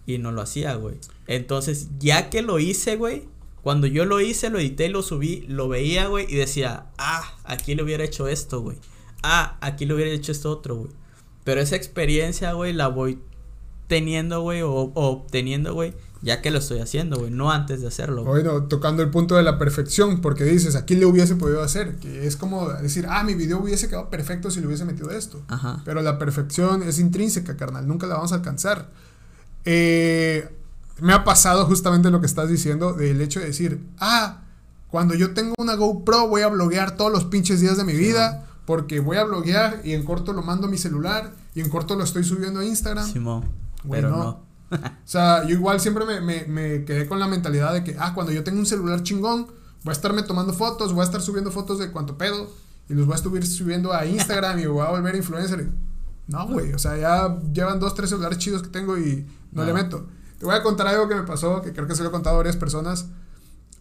y 0.07 0.19
no 0.19 0.33
lo 0.33 0.43
hacía, 0.43 0.75
güey. 0.75 0.97
Entonces, 1.27 1.89
ya 1.99 2.31
que 2.31 2.43
lo 2.43 2.59
hice, 2.59 2.97
güey, 2.97 3.29
cuando 3.63 3.87
yo 3.87 4.05
lo 4.05 4.21
hice, 4.21 4.51
lo 4.51 4.59
edité 4.59 4.87
y 4.87 4.89
lo 4.89 5.03
subí, 5.03 5.45
lo 5.47 5.69
veía, 5.69 6.07
güey, 6.09 6.27
y 6.29 6.37
decía, 6.37 6.87
ah, 6.99 7.23
aquí 7.45 7.75
le 7.75 7.83
hubiera 7.83 8.05
hecho 8.05 8.27
esto, 8.27 8.61
güey. 8.63 8.79
Ah, 9.23 9.59
aquí 9.61 9.85
le 9.85 9.95
hubiera 9.95 10.11
hecho 10.11 10.33
esto 10.33 10.51
otro, 10.51 10.77
güey. 10.77 10.91
Pero 11.51 11.63
esa 11.63 11.75
experiencia, 11.75 12.53
güey, 12.53 12.73
la 12.73 12.87
voy 12.87 13.19
teniendo, 13.89 14.41
güey, 14.41 14.63
o, 14.63 14.71
o 14.71 14.93
obteniendo, 14.95 15.75
güey, 15.75 15.95
ya 16.23 16.43
que 16.43 16.53
lo 16.53 16.61
estoy 16.61 16.79
haciendo, 16.79 17.19
güey, 17.19 17.33
no 17.33 17.51
antes 17.51 17.81
de 17.81 17.89
hacerlo. 17.89 18.23
güey. 18.23 18.45
Bueno, 18.45 18.69
tocando 18.69 19.03
el 19.03 19.11
punto 19.11 19.35
de 19.35 19.43
la 19.43 19.59
perfección, 19.59 20.21
porque 20.21 20.45
dices, 20.45 20.77
aquí 20.77 20.95
le 20.95 21.07
hubiese 21.07 21.35
podido 21.35 21.61
hacer, 21.61 21.97
que 21.97 22.25
es 22.25 22.37
como 22.37 22.69
decir, 22.69 23.07
ah, 23.09 23.25
mi 23.25 23.35
video 23.35 23.59
hubiese 23.59 23.89
quedado 23.89 24.11
perfecto 24.11 24.49
si 24.53 24.61
le 24.61 24.69
hubiese 24.69 24.85
metido 24.85 25.11
esto. 25.11 25.43
Ajá. 25.49 25.83
Pero 25.85 26.03
la 26.03 26.21
perfección 26.21 26.85
es 26.85 27.01
intrínseca, 27.01 27.57
carnal, 27.57 27.89
nunca 27.89 28.07
la 28.07 28.15
vamos 28.15 28.31
a 28.31 28.37
alcanzar. 28.37 28.87
Eh, 29.65 30.49
me 31.01 31.13
ha 31.15 31.25
pasado 31.25 31.67
justamente 31.67 32.13
lo 32.13 32.21
que 32.21 32.27
estás 32.27 32.49
diciendo, 32.49 32.93
del 32.93 33.21
hecho 33.21 33.41
de 33.41 33.47
decir, 33.47 33.81
ah, 33.99 34.43
cuando 34.87 35.17
yo 35.17 35.35
tengo 35.35 35.55
una 35.59 35.75
GoPro 35.75 36.29
voy 36.29 36.43
a 36.43 36.49
bloguear 36.49 36.97
todos 36.97 37.11
los 37.11 37.25
pinches 37.25 37.59
días 37.61 37.77
de 37.77 37.83
mi 37.83 37.95
vida, 37.95 38.47
porque 38.67 39.01
voy 39.01 39.17
a 39.17 39.25
bloguear 39.25 39.81
y 39.83 39.95
en 39.95 40.05
corto 40.05 40.33
lo 40.33 40.43
mando 40.43 40.69
a 40.69 40.71
mi 40.71 40.79
celular 40.79 41.40
y 41.55 41.61
en 41.61 41.69
corto 41.69 41.95
lo 41.97 42.05
estoy 42.05 42.25
subiendo 42.25 42.61
a 42.61 42.65
Instagram. 42.65 43.11
Simón. 43.11 43.45
Güey, 43.85 44.01
pero 44.03 44.17
no. 44.17 44.51
O 44.73 44.79
sea, 45.05 45.43
yo 45.45 45.51
igual 45.51 45.81
siempre 45.81 46.05
me, 46.05 46.21
me, 46.21 46.45
me 46.45 46.85
quedé 46.85 47.09
con 47.09 47.19
la 47.19 47.27
mentalidad 47.27 47.73
de 47.73 47.83
que, 47.83 47.97
ah, 47.99 48.15
cuando 48.15 48.33
yo 48.33 48.45
tengo 48.45 48.59
un 48.61 48.67
celular 48.67 49.03
chingón, 49.03 49.47
voy 49.83 49.91
a 49.91 49.93
estarme 49.93 50.23
tomando 50.23 50.53
fotos, 50.53 50.93
voy 50.93 51.01
a 51.01 51.05
estar 51.05 51.21
subiendo 51.21 51.51
fotos 51.51 51.79
de 51.79 51.91
cuánto 51.91 52.17
pedo 52.17 52.49
y 52.89 52.95
los 52.95 53.07
voy 53.07 53.15
a 53.15 53.17
estar 53.17 53.47
subiendo 53.47 53.93
a 53.93 54.07
Instagram 54.07 54.59
y 54.61 54.67
voy 54.67 54.87
a 54.87 54.91
volver 54.91 55.17
influencer. 55.17 55.69
No, 56.29 56.47
güey, 56.47 56.73
o 56.73 56.79
sea, 56.79 56.97
ya 56.97 57.41
llevan 57.53 57.81
dos, 57.81 57.95
tres 57.95 58.11
celulares 58.11 58.39
chidos 58.39 58.63
que 58.63 58.69
tengo 58.69 58.97
y 58.97 59.27
no, 59.51 59.63
No. 59.63 59.65
le 59.65 59.73
meto. 59.73 60.07
Te 60.39 60.47
voy 60.47 60.55
a 60.55 60.63
contar 60.63 60.87
algo 60.87 61.09
que 61.09 61.17
me 61.17 61.23
pasó, 61.25 61.61
que 61.63 61.73
creo 61.73 61.87
que 61.89 61.95
se 61.97 62.03
lo 62.05 62.11
he 62.11 62.13
contado 62.13 62.37
a 62.37 62.39
varias 62.39 62.57
personas. 62.57 63.07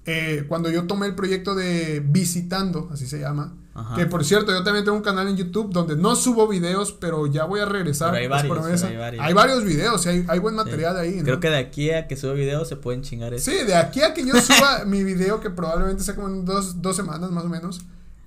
Eh, 0.06 0.46
cuando 0.48 0.72
yo 0.72 0.88
tomé 0.88 1.06
el 1.06 1.14
proyecto 1.14 1.54
de 1.54 2.00
Visitando, 2.04 2.90
así 2.92 3.06
se 3.06 3.20
llama, 3.20 3.54
Ajá. 3.80 3.96
que 3.96 4.06
por 4.06 4.24
cierto, 4.26 4.52
yo 4.52 4.64
también 4.64 4.86
tengo 4.86 4.98
un 4.98 5.04
canal 5.04 5.28
en 5.28 5.38
YouTube 5.38 5.72
donde 5.72 5.96
no 5.96 6.16
subo 6.16 6.48
videos, 6.48 6.92
pero 6.94 7.28
ya 7.28 7.46
voy 7.46 7.60
a 7.60 7.66
regresar. 7.66 8.12
Pero 8.12 8.22
hay 8.24 8.28
varios, 8.28 8.58
promesa. 8.58 8.88
pero 8.88 9.00
hay 9.00 9.06
varios. 9.06 9.26
Hay 9.26 9.34
varios 9.34 9.64
videos, 9.64 10.06
hay, 10.08 10.26
hay 10.28 10.40
buen 10.40 10.56
Sí. 10.56 10.64
material 10.64 10.98
ahí. 10.98 11.16
¿no? 11.18 11.24
Creo 11.24 11.40
que 11.40 11.50
de 11.50 11.58
aquí 11.58 11.92
a 11.92 12.08
que 12.08 12.16
suba 12.18 12.34
video 12.34 12.66
se 12.66 12.76
pueden 12.76 13.02
chingar 13.02 13.34
eso. 13.34 13.50
Sí, 13.52 13.58
de 13.66 13.76
aquí 13.76 14.02
a 14.02 14.14
que 14.14 14.26
yo 14.26 14.40
suba 14.42 14.84
mi 14.88 15.04
video, 15.04 15.40
que 15.40 15.50
probablemente 15.50 16.04
sea 16.04 16.16
como 16.16 16.28
en 16.28 16.46
dos, 16.46 16.82
dos 16.82 16.96
semanas 16.96 17.32
más 17.32 17.46
o 17.46 17.50
menos, 17.50 17.82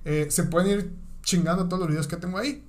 eh, 0.05 0.27
se 0.31 0.45
pueden 0.45 0.71
ir 0.71 0.93
chingando 1.25 1.67
todos 1.67 1.81
los 1.81 1.89
videos 1.89 2.07
que 2.09 2.17
tengo 2.17 2.39
ahí. 2.39 2.65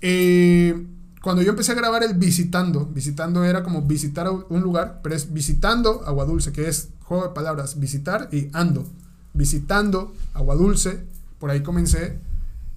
Eh, 0.00 0.86
cuando 1.22 1.40
yo 1.42 1.50
empecé 1.50 1.72
a 1.72 1.74
grabar 1.74 2.02
el 2.02 2.14
visitando, 2.14 2.84
visitando 2.86 3.44
era 3.44 3.62
como 3.62 3.80
visitar 3.82 4.28
un 4.30 4.60
lugar, 4.60 5.00
pero 5.02 5.14
es 5.14 5.32
visitando 5.32 6.02
Agua 6.06 6.26
Dulce, 6.26 6.52
que 6.52 6.68
es 6.68 6.90
juego 7.00 7.24
de 7.28 7.30
palabras, 7.30 7.80
visitar 7.80 8.28
y 8.30 8.50
ando. 8.52 8.84
Visitando 9.32 10.12
Agua 10.34 10.54
Dulce, 10.54 11.04
por 11.44 11.50
ahí 11.50 11.62
comencé. 11.62 12.18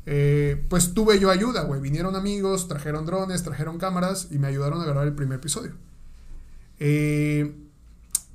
eh, 0.05 0.61
pues 0.67 0.93
tuve 0.93 1.21
yo 1.21 1.31
ayuda, 1.31 1.63
güey. 1.63 1.79
Vinieron 1.79 2.17
amigos, 2.17 2.67
trajeron 2.67 3.05
drones, 3.05 3.41
trajeron 3.41 3.77
cámaras 3.77 4.27
y 4.29 4.39
me 4.39 4.47
ayudaron 4.47 4.81
a 4.81 4.83
grabar 4.83 5.07
el 5.07 5.13
primer 5.13 5.39
episodio. 5.39 5.71
Eh, 6.77 7.55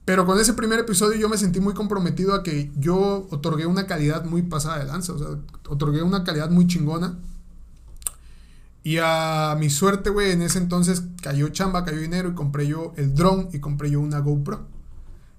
pero 0.06 0.24
con 0.24 0.40
ese 0.40 0.54
primer 0.54 0.78
episodio 0.78 1.20
yo 1.20 1.28
me 1.28 1.36
sentí 1.36 1.60
muy 1.60 1.74
comprometido 1.74 2.32
a 2.34 2.42
que 2.42 2.70
yo 2.78 3.26
otorgué 3.30 3.66
una 3.66 3.86
calidad 3.86 4.24
muy 4.24 4.40
pasada 4.40 4.78
de 4.78 4.86
lanza, 4.86 5.12
o 5.12 5.18
sea, 5.18 5.28
otorgué 5.68 6.02
una 6.02 6.24
calidad 6.24 6.48
muy 6.48 6.66
chingona. 6.66 7.18
Y 8.82 8.96
a 9.02 9.54
mi 9.60 9.68
suerte, 9.68 10.08
güey, 10.08 10.30
en 10.30 10.40
ese 10.40 10.60
entonces 10.60 11.02
cayó 11.20 11.50
chamba, 11.50 11.84
cayó 11.84 12.00
dinero 12.00 12.30
y 12.30 12.34
compré 12.34 12.66
yo 12.66 12.94
el 12.96 13.14
drone 13.14 13.50
y 13.52 13.58
compré 13.58 13.90
yo 13.90 14.00
una 14.00 14.20
GoPro. 14.20 14.66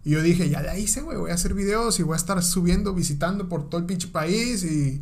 Y 0.06 0.12
yo 0.12 0.22
dije, 0.22 0.50
ya 0.50 0.62
la 0.62 0.78
hice, 0.78 1.02
güey, 1.02 1.18
voy 1.18 1.32
a 1.32 1.36
hacer 1.36 1.54
videos 1.54 2.00
y 2.00 2.04
voy 2.04 2.14
a 2.14 2.18
estar 2.18 2.42
subiendo, 2.44 2.94
visitando 2.94 3.48
por 3.48 3.70
todo 3.70 3.80
el 3.80 3.88
pinche 3.88 4.10
país 4.10 4.64
y, 4.64 5.02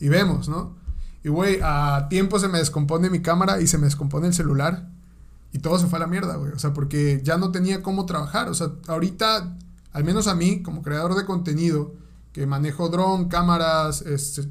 y 0.00 0.08
vemos, 0.08 0.48
¿no? 0.48 0.76
Y, 1.22 1.28
güey, 1.28 1.58
a 1.62 2.06
tiempo 2.08 2.38
se 2.38 2.48
me 2.48 2.58
descompone 2.58 3.10
mi 3.10 3.20
cámara 3.20 3.60
y 3.60 3.66
se 3.66 3.76
me 3.78 3.84
descompone 3.84 4.28
el 4.28 4.34
celular. 4.34 4.88
Y 5.52 5.58
todo 5.58 5.78
se 5.78 5.86
fue 5.86 5.98
a 5.98 6.00
la 6.00 6.06
mierda, 6.06 6.36
güey. 6.36 6.52
O 6.52 6.58
sea, 6.58 6.72
porque 6.72 7.20
ya 7.24 7.36
no 7.36 7.50
tenía 7.50 7.82
cómo 7.82 8.06
trabajar. 8.06 8.48
O 8.48 8.54
sea, 8.54 8.68
ahorita, 8.86 9.56
al 9.92 10.04
menos 10.04 10.26
a 10.26 10.34
mí, 10.34 10.62
como 10.62 10.82
creador 10.82 11.14
de 11.14 11.24
contenido, 11.24 11.94
que 12.32 12.46
manejo 12.46 12.88
dron, 12.88 13.28
cámaras, 13.28 14.02
este, 14.02 14.48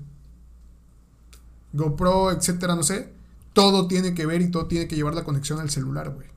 GoPro, 1.73 2.31
etcétera, 2.31 2.75
no 2.75 2.83
sé, 2.83 3.13
todo 3.53 3.87
tiene 3.87 4.13
que 4.13 4.25
ver 4.25 4.41
y 4.41 4.51
todo 4.51 4.65
tiene 4.65 4.87
que 4.87 4.95
llevar 4.95 5.13
la 5.13 5.23
conexión 5.23 5.59
al 5.59 5.69
celular, 5.69 6.09
güey. 6.09 6.27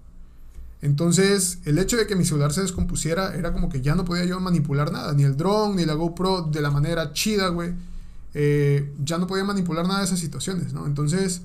Entonces, 0.82 1.58
el 1.66 1.78
hecho 1.78 1.96
de 1.96 2.06
que 2.06 2.16
mi 2.16 2.24
celular 2.24 2.52
se 2.52 2.62
descompusiera 2.62 3.34
era 3.34 3.52
como 3.52 3.68
que 3.68 3.82
ya 3.82 3.94
no 3.94 4.04
podía 4.04 4.24
yo 4.24 4.40
manipular 4.40 4.90
nada, 4.92 5.12
ni 5.12 5.24
el 5.24 5.36
drone, 5.36 5.76
ni 5.76 5.84
la 5.84 5.94
GoPro 5.94 6.42
de 6.42 6.62
la 6.62 6.70
manera 6.70 7.12
chida, 7.12 7.48
güey. 7.48 7.74
Eh, 8.32 8.92
ya 9.04 9.18
no 9.18 9.26
podía 9.26 9.44
manipular 9.44 9.86
nada 9.86 9.98
de 9.98 10.06
esas 10.06 10.20
situaciones, 10.20 10.72
¿no? 10.72 10.86
Entonces, 10.86 11.42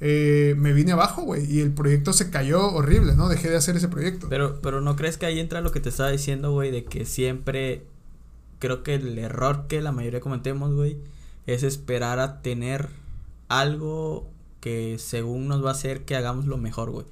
eh, 0.00 0.54
me 0.58 0.72
vine 0.72 0.92
abajo, 0.92 1.22
güey, 1.22 1.50
y 1.52 1.60
el 1.60 1.72
proyecto 1.72 2.12
se 2.12 2.30
cayó 2.30 2.72
horrible, 2.72 3.16
¿no? 3.16 3.28
Dejé 3.28 3.50
de 3.50 3.56
hacer 3.56 3.76
ese 3.76 3.88
proyecto. 3.88 4.28
Pero, 4.28 4.60
pero 4.60 4.80
no 4.80 4.94
crees 4.94 5.18
que 5.18 5.26
ahí 5.26 5.40
entra 5.40 5.60
lo 5.60 5.72
que 5.72 5.80
te 5.80 5.88
estaba 5.88 6.10
diciendo, 6.10 6.52
güey, 6.52 6.70
de 6.70 6.84
que 6.84 7.04
siempre 7.04 7.84
creo 8.60 8.84
que 8.84 8.94
el 8.94 9.18
error 9.18 9.66
que 9.66 9.82
la 9.82 9.90
mayoría 9.90 10.20
cometemos, 10.20 10.72
güey, 10.74 10.98
es 11.46 11.64
esperar 11.64 12.20
a 12.20 12.42
tener 12.42 12.88
algo 13.48 14.28
que 14.60 14.96
según 14.98 15.48
nos 15.48 15.64
va 15.64 15.70
a 15.70 15.72
hacer 15.72 16.04
que 16.04 16.14
hagamos 16.14 16.46
lo 16.46 16.58
mejor, 16.58 16.90
güey. 16.90 17.06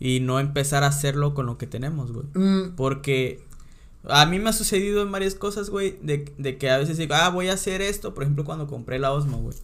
Y 0.00 0.20
no 0.20 0.38
empezar 0.40 0.84
a 0.84 0.88
hacerlo 0.88 1.34
con 1.34 1.46
lo 1.46 1.58
que 1.58 1.66
tenemos, 1.66 2.12
güey. 2.12 2.26
Mm, 2.34 2.76
Porque 2.76 3.42
a 4.08 4.26
mí 4.26 4.38
me 4.38 4.50
ha 4.50 4.52
sucedido 4.52 5.02
en 5.02 5.10
varias 5.12 5.34
cosas, 5.34 5.70
güey, 5.70 5.98
de, 6.02 6.32
de 6.38 6.56
que 6.56 6.70
a 6.70 6.78
veces 6.78 6.96
digo, 6.98 7.14
ah, 7.16 7.30
voy 7.30 7.48
a 7.48 7.54
hacer 7.54 7.82
esto, 7.82 8.14
por 8.14 8.22
ejemplo, 8.22 8.44
cuando 8.44 8.66
compré 8.66 8.98
la 8.98 9.12
Osmo, 9.12 9.38
güey. 9.38 9.56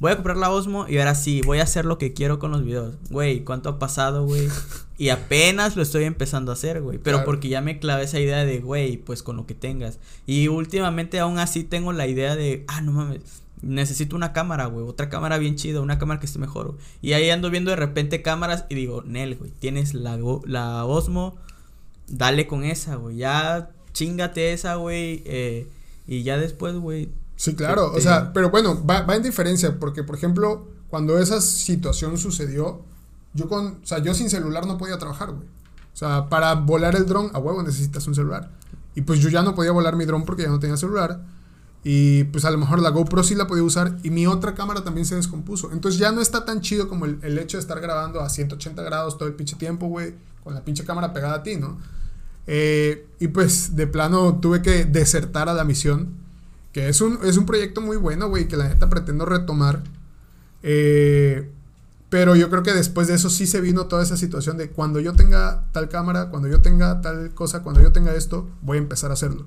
Voy 0.00 0.10
a 0.10 0.16
comprar 0.16 0.36
la 0.36 0.50
Osmo 0.50 0.88
y 0.88 0.98
ahora 0.98 1.14
sí, 1.14 1.42
voy 1.44 1.60
a 1.60 1.62
hacer 1.62 1.84
lo 1.84 1.96
que 1.98 2.12
quiero 2.12 2.40
con 2.40 2.50
los 2.50 2.64
videos. 2.64 2.94
Güey, 3.10 3.44
¿cuánto 3.44 3.68
ha 3.68 3.78
pasado, 3.78 4.24
güey? 4.24 4.48
Y 4.98 5.08
apenas 5.08 5.74
lo 5.74 5.82
estoy 5.82 6.04
empezando 6.04 6.52
a 6.52 6.54
hacer, 6.54 6.80
güey. 6.80 6.98
Pero 6.98 7.16
Claro. 7.18 7.26
porque 7.26 7.48
ya 7.48 7.60
me 7.60 7.80
clavé 7.80 8.04
esa 8.04 8.20
idea 8.20 8.44
de, 8.44 8.60
güey, 8.60 8.98
pues 8.98 9.22
con 9.24 9.36
lo 9.36 9.46
que 9.46 9.54
tengas. 9.54 9.98
Y 10.26 10.46
últimamente 10.46 11.18
aún 11.18 11.38
así 11.40 11.64
tengo 11.64 11.92
la 11.92 12.06
idea 12.06 12.36
de, 12.36 12.64
ah, 12.68 12.80
no 12.82 12.92
mames, 12.92 13.41
necesito 13.62 14.16
una 14.16 14.32
cámara, 14.32 14.66
güey. 14.66 14.86
Otra 14.86 15.08
cámara 15.08 15.38
bien 15.38 15.56
chida, 15.56 15.80
una 15.80 15.98
cámara 15.98 16.20
que 16.20 16.26
esté 16.26 16.38
mejor. 16.38 16.76
Y 17.00 17.14
ahí 17.14 17.30
ando 17.30 17.50
viendo 17.50 17.70
de 17.70 17.76
repente 17.76 18.22
cámaras 18.22 18.66
y 18.68 18.74
digo, 18.74 19.02
Nel, 19.02 19.36
güey, 19.36 19.50
tienes 19.52 19.94
la, 19.94 20.18
la 20.44 20.84
Osmo, 20.84 21.36
dale 22.08 22.46
con 22.46 22.64
esa, 22.64 22.96
güey. 22.96 23.16
Ya 23.16 23.70
chingate 23.92 24.52
esa, 24.52 24.74
güey. 24.74 25.22
eh, 25.24 25.68
y 26.06 26.22
ya 26.22 26.36
después, 26.36 26.74
güey. 26.76 27.10
Sí, 27.36 27.54
claro, 27.54 27.92
o 27.92 28.00
sea, 28.00 28.32
pero 28.32 28.50
bueno, 28.50 28.84
va, 28.84 29.02
va 29.02 29.16
en 29.16 29.22
diferencia, 29.22 29.78
porque 29.78 30.04
por 30.04 30.16
ejemplo, 30.16 30.68
cuando 30.88 31.18
esa 31.18 31.40
situación 31.40 32.18
sucedió, 32.18 32.82
yo 33.34 33.48
con, 33.48 33.80
o 33.82 33.86
sea, 33.86 33.98
yo 33.98 34.14
sin 34.14 34.30
celular 34.30 34.66
no 34.66 34.78
podía 34.78 34.98
trabajar, 34.98 35.32
güey. 35.32 35.46
O 35.46 35.96
sea, 35.96 36.28
para 36.28 36.54
volar 36.54 36.94
el 36.96 37.06
dron, 37.06 37.30
a 37.32 37.38
huevo 37.38 37.62
necesitas 37.62 38.06
un 38.06 38.14
celular. 38.14 38.50
Y 38.94 39.02
pues 39.02 39.20
yo 39.20 39.28
ya 39.28 39.42
no 39.42 39.54
podía 39.54 39.72
volar 39.72 39.96
mi 39.96 40.04
dron 40.04 40.24
porque 40.24 40.42
ya 40.42 40.48
no 40.48 40.58
tenía 40.58 40.76
celular. 40.76 41.20
Y 41.84 42.24
pues 42.24 42.44
a 42.44 42.50
lo 42.50 42.58
mejor 42.58 42.80
la 42.80 42.90
GoPro 42.90 43.24
sí 43.24 43.34
la 43.34 43.46
podía 43.46 43.64
usar 43.64 43.98
y 44.04 44.10
mi 44.10 44.26
otra 44.26 44.54
cámara 44.54 44.84
también 44.84 45.04
se 45.04 45.16
descompuso. 45.16 45.72
Entonces 45.72 45.98
ya 45.98 46.12
no 46.12 46.20
está 46.20 46.44
tan 46.44 46.60
chido 46.60 46.88
como 46.88 47.06
el, 47.06 47.18
el 47.22 47.38
hecho 47.38 47.56
de 47.56 47.62
estar 47.62 47.80
grabando 47.80 48.20
a 48.20 48.28
180 48.28 48.82
grados 48.82 49.18
todo 49.18 49.28
el 49.28 49.34
pinche 49.34 49.56
tiempo, 49.56 49.86
güey, 49.88 50.14
con 50.44 50.54
la 50.54 50.64
pinche 50.64 50.84
cámara 50.84 51.12
pegada 51.12 51.36
a 51.36 51.42
ti, 51.42 51.56
¿no? 51.56 51.78
Eh, 52.46 53.06
y 53.20 53.28
pues 53.28 53.76
de 53.76 53.86
plano 53.86 54.38
tuve 54.40 54.62
que 54.62 54.84
desertar 54.84 55.48
a 55.48 55.54
la 55.54 55.64
misión. 55.64 56.20
Que 56.72 56.88
es 56.88 57.00
un, 57.00 57.18
es 57.22 57.36
un 57.36 57.44
proyecto 57.44 57.80
muy 57.80 57.98
bueno, 57.98 58.28
güey, 58.28 58.48
que 58.48 58.56
la 58.56 58.68
neta 58.68 58.88
pretendo 58.88 59.26
retomar. 59.26 59.82
Eh, 60.62 61.50
pero 62.08 62.36
yo 62.36 62.48
creo 62.50 62.62
que 62.62 62.72
después 62.72 63.08
de 63.08 63.14
eso 63.14 63.30
sí 63.30 63.46
se 63.46 63.60
vino 63.60 63.86
toda 63.86 64.02
esa 64.02 64.16
situación 64.16 64.56
de 64.56 64.70
cuando 64.70 65.00
yo 65.00 65.14
tenga 65.14 65.64
tal 65.72 65.88
cámara, 65.88 66.30
cuando 66.30 66.48
yo 66.48 66.60
tenga 66.60 67.00
tal 67.00 67.32
cosa, 67.34 67.62
cuando 67.62 67.82
yo 67.82 67.92
tenga 67.92 68.14
esto, 68.14 68.48
voy 68.62 68.78
a 68.78 68.80
empezar 68.80 69.10
a 69.10 69.14
hacerlo. 69.14 69.46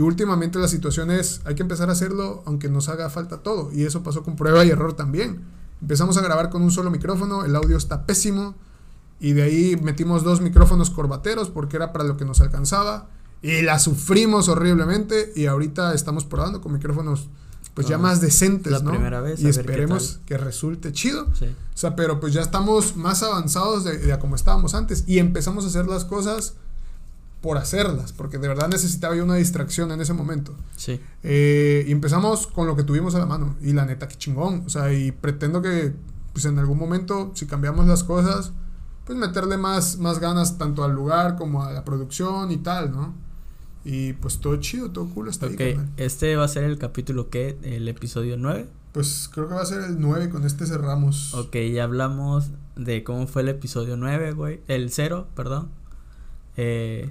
Y 0.00 0.02
últimamente 0.02 0.58
la 0.58 0.66
situación 0.66 1.10
es, 1.10 1.42
hay 1.44 1.54
que 1.54 1.60
empezar 1.60 1.90
a 1.90 1.92
hacerlo 1.92 2.42
aunque 2.46 2.70
nos 2.70 2.88
haga 2.88 3.10
falta 3.10 3.42
todo. 3.42 3.70
Y 3.70 3.84
eso 3.84 4.02
pasó 4.02 4.22
con 4.22 4.34
prueba 4.34 4.64
y 4.64 4.70
error 4.70 4.94
también. 4.94 5.42
Empezamos 5.82 6.16
a 6.16 6.22
grabar 6.22 6.48
con 6.48 6.62
un 6.62 6.70
solo 6.70 6.90
micrófono, 6.90 7.44
el 7.44 7.54
audio 7.54 7.76
está 7.76 8.06
pésimo. 8.06 8.54
Y 9.20 9.34
de 9.34 9.42
ahí 9.42 9.78
metimos 9.82 10.24
dos 10.24 10.40
micrófonos 10.40 10.88
corbateros 10.88 11.50
porque 11.50 11.76
era 11.76 11.92
para 11.92 12.04
lo 12.04 12.16
que 12.16 12.24
nos 12.24 12.40
alcanzaba. 12.40 13.10
Y 13.42 13.60
la 13.60 13.78
sufrimos 13.78 14.48
horriblemente. 14.48 15.34
Y 15.36 15.44
ahorita 15.44 15.92
estamos 15.92 16.24
probando 16.24 16.62
con 16.62 16.72
micrófonos 16.72 17.28
pues 17.74 17.86
ya 17.86 17.98
más 17.98 18.22
decentes, 18.22 18.72
la 18.72 18.78
¿no? 18.78 18.92
primera 18.92 19.20
vez, 19.20 19.40
y 19.40 19.48
esperemos 19.48 20.20
que 20.24 20.38
resulte 20.38 20.92
chido. 20.92 21.26
Sí. 21.34 21.44
O 21.44 21.76
sea, 21.76 21.94
pero 21.94 22.20
pues 22.20 22.32
ya 22.32 22.40
estamos 22.40 22.96
más 22.96 23.22
avanzados 23.22 23.84
de, 23.84 23.98
de 23.98 24.14
a 24.14 24.18
como 24.18 24.34
estábamos 24.34 24.72
antes. 24.72 25.04
Y 25.06 25.18
empezamos 25.18 25.64
a 25.64 25.68
hacer 25.68 25.86
las 25.86 26.06
cosas 26.06 26.54
por 27.40 27.58
hacerlas. 27.58 28.12
Porque 28.12 28.38
de 28.38 28.48
verdad 28.48 28.68
necesitaba 28.68 29.14
yo 29.16 29.24
una 29.24 29.36
distracción 29.36 29.90
en 29.92 30.00
ese 30.00 30.12
momento. 30.12 30.54
Sí. 30.76 31.00
Eh, 31.22 31.84
y 31.86 31.92
empezamos 31.92 32.46
con 32.46 32.66
lo 32.66 32.76
que 32.76 32.82
tuvimos 32.84 33.14
a 33.14 33.18
la 33.18 33.26
mano. 33.26 33.56
Y 33.62 33.72
la 33.72 33.86
neta, 33.86 34.08
qué 34.08 34.16
chingón. 34.16 34.64
O 34.66 34.70
sea, 34.70 34.92
y 34.92 35.12
pretendo 35.12 35.62
que, 35.62 35.92
pues 36.32 36.44
en 36.44 36.58
algún 36.58 36.78
momento, 36.78 37.32
si 37.34 37.46
cambiamos 37.46 37.86
las 37.86 38.04
cosas, 38.04 38.52
pues 39.04 39.18
meterle 39.18 39.56
más, 39.56 39.98
más 39.98 40.18
ganas 40.18 40.58
tanto 40.58 40.84
al 40.84 40.92
lugar 40.92 41.36
como 41.36 41.62
a 41.64 41.72
la 41.72 41.84
producción 41.84 42.50
y 42.52 42.58
tal, 42.58 42.92
¿no? 42.92 43.14
Y 43.84 44.12
pues 44.14 44.38
todo 44.38 44.56
chido, 44.56 44.90
todo 44.90 45.08
cool 45.08 45.28
está 45.28 45.46
ahí, 45.46 45.54
Ok, 45.54 45.58
carnal. 45.58 45.88
este 45.96 46.36
va 46.36 46.44
a 46.44 46.48
ser 46.48 46.64
el 46.64 46.78
capítulo 46.78 47.30
que, 47.30 47.58
el 47.62 47.88
episodio 47.88 48.36
9. 48.36 48.68
Pues 48.92 49.30
creo 49.32 49.48
que 49.48 49.54
va 49.54 49.62
a 49.62 49.66
ser 49.66 49.82
el 49.82 50.00
9, 50.00 50.28
con 50.28 50.44
este 50.44 50.66
cerramos. 50.66 51.32
Ok, 51.34 51.56
ya 51.72 51.84
hablamos 51.84 52.50
de 52.76 53.02
cómo 53.04 53.26
fue 53.26 53.42
el 53.42 53.48
episodio 53.48 53.96
9, 53.96 54.32
güey. 54.32 54.60
El 54.68 54.90
0, 54.90 55.28
perdón. 55.34 55.70
Eh, 56.56 57.10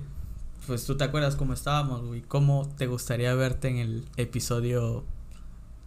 pues 0.69 0.85
tú 0.85 0.95
te 0.95 1.03
acuerdas 1.03 1.35
cómo 1.35 1.53
estábamos, 1.53 2.03
güey. 2.05 2.21
¿Cómo 2.21 2.69
te 2.77 2.85
gustaría 2.85 3.33
verte 3.33 3.69
en 3.69 3.77
el 3.77 4.03
episodio 4.17 5.03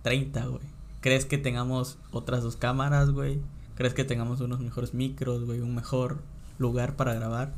30, 0.02 0.44
güey? 0.46 0.60
¿Crees 1.00 1.24
que 1.24 1.38
tengamos 1.38 1.98
otras 2.10 2.42
dos 2.42 2.56
cámaras, 2.56 3.10
güey? 3.10 3.38
¿Crees 3.76 3.94
que 3.94 4.02
tengamos 4.02 4.40
unos 4.40 4.58
mejores 4.58 4.92
micros, 4.92 5.44
güey? 5.44 5.60
Un 5.60 5.76
mejor 5.76 6.18
lugar 6.58 6.96
para 6.96 7.14
grabar. 7.14 7.54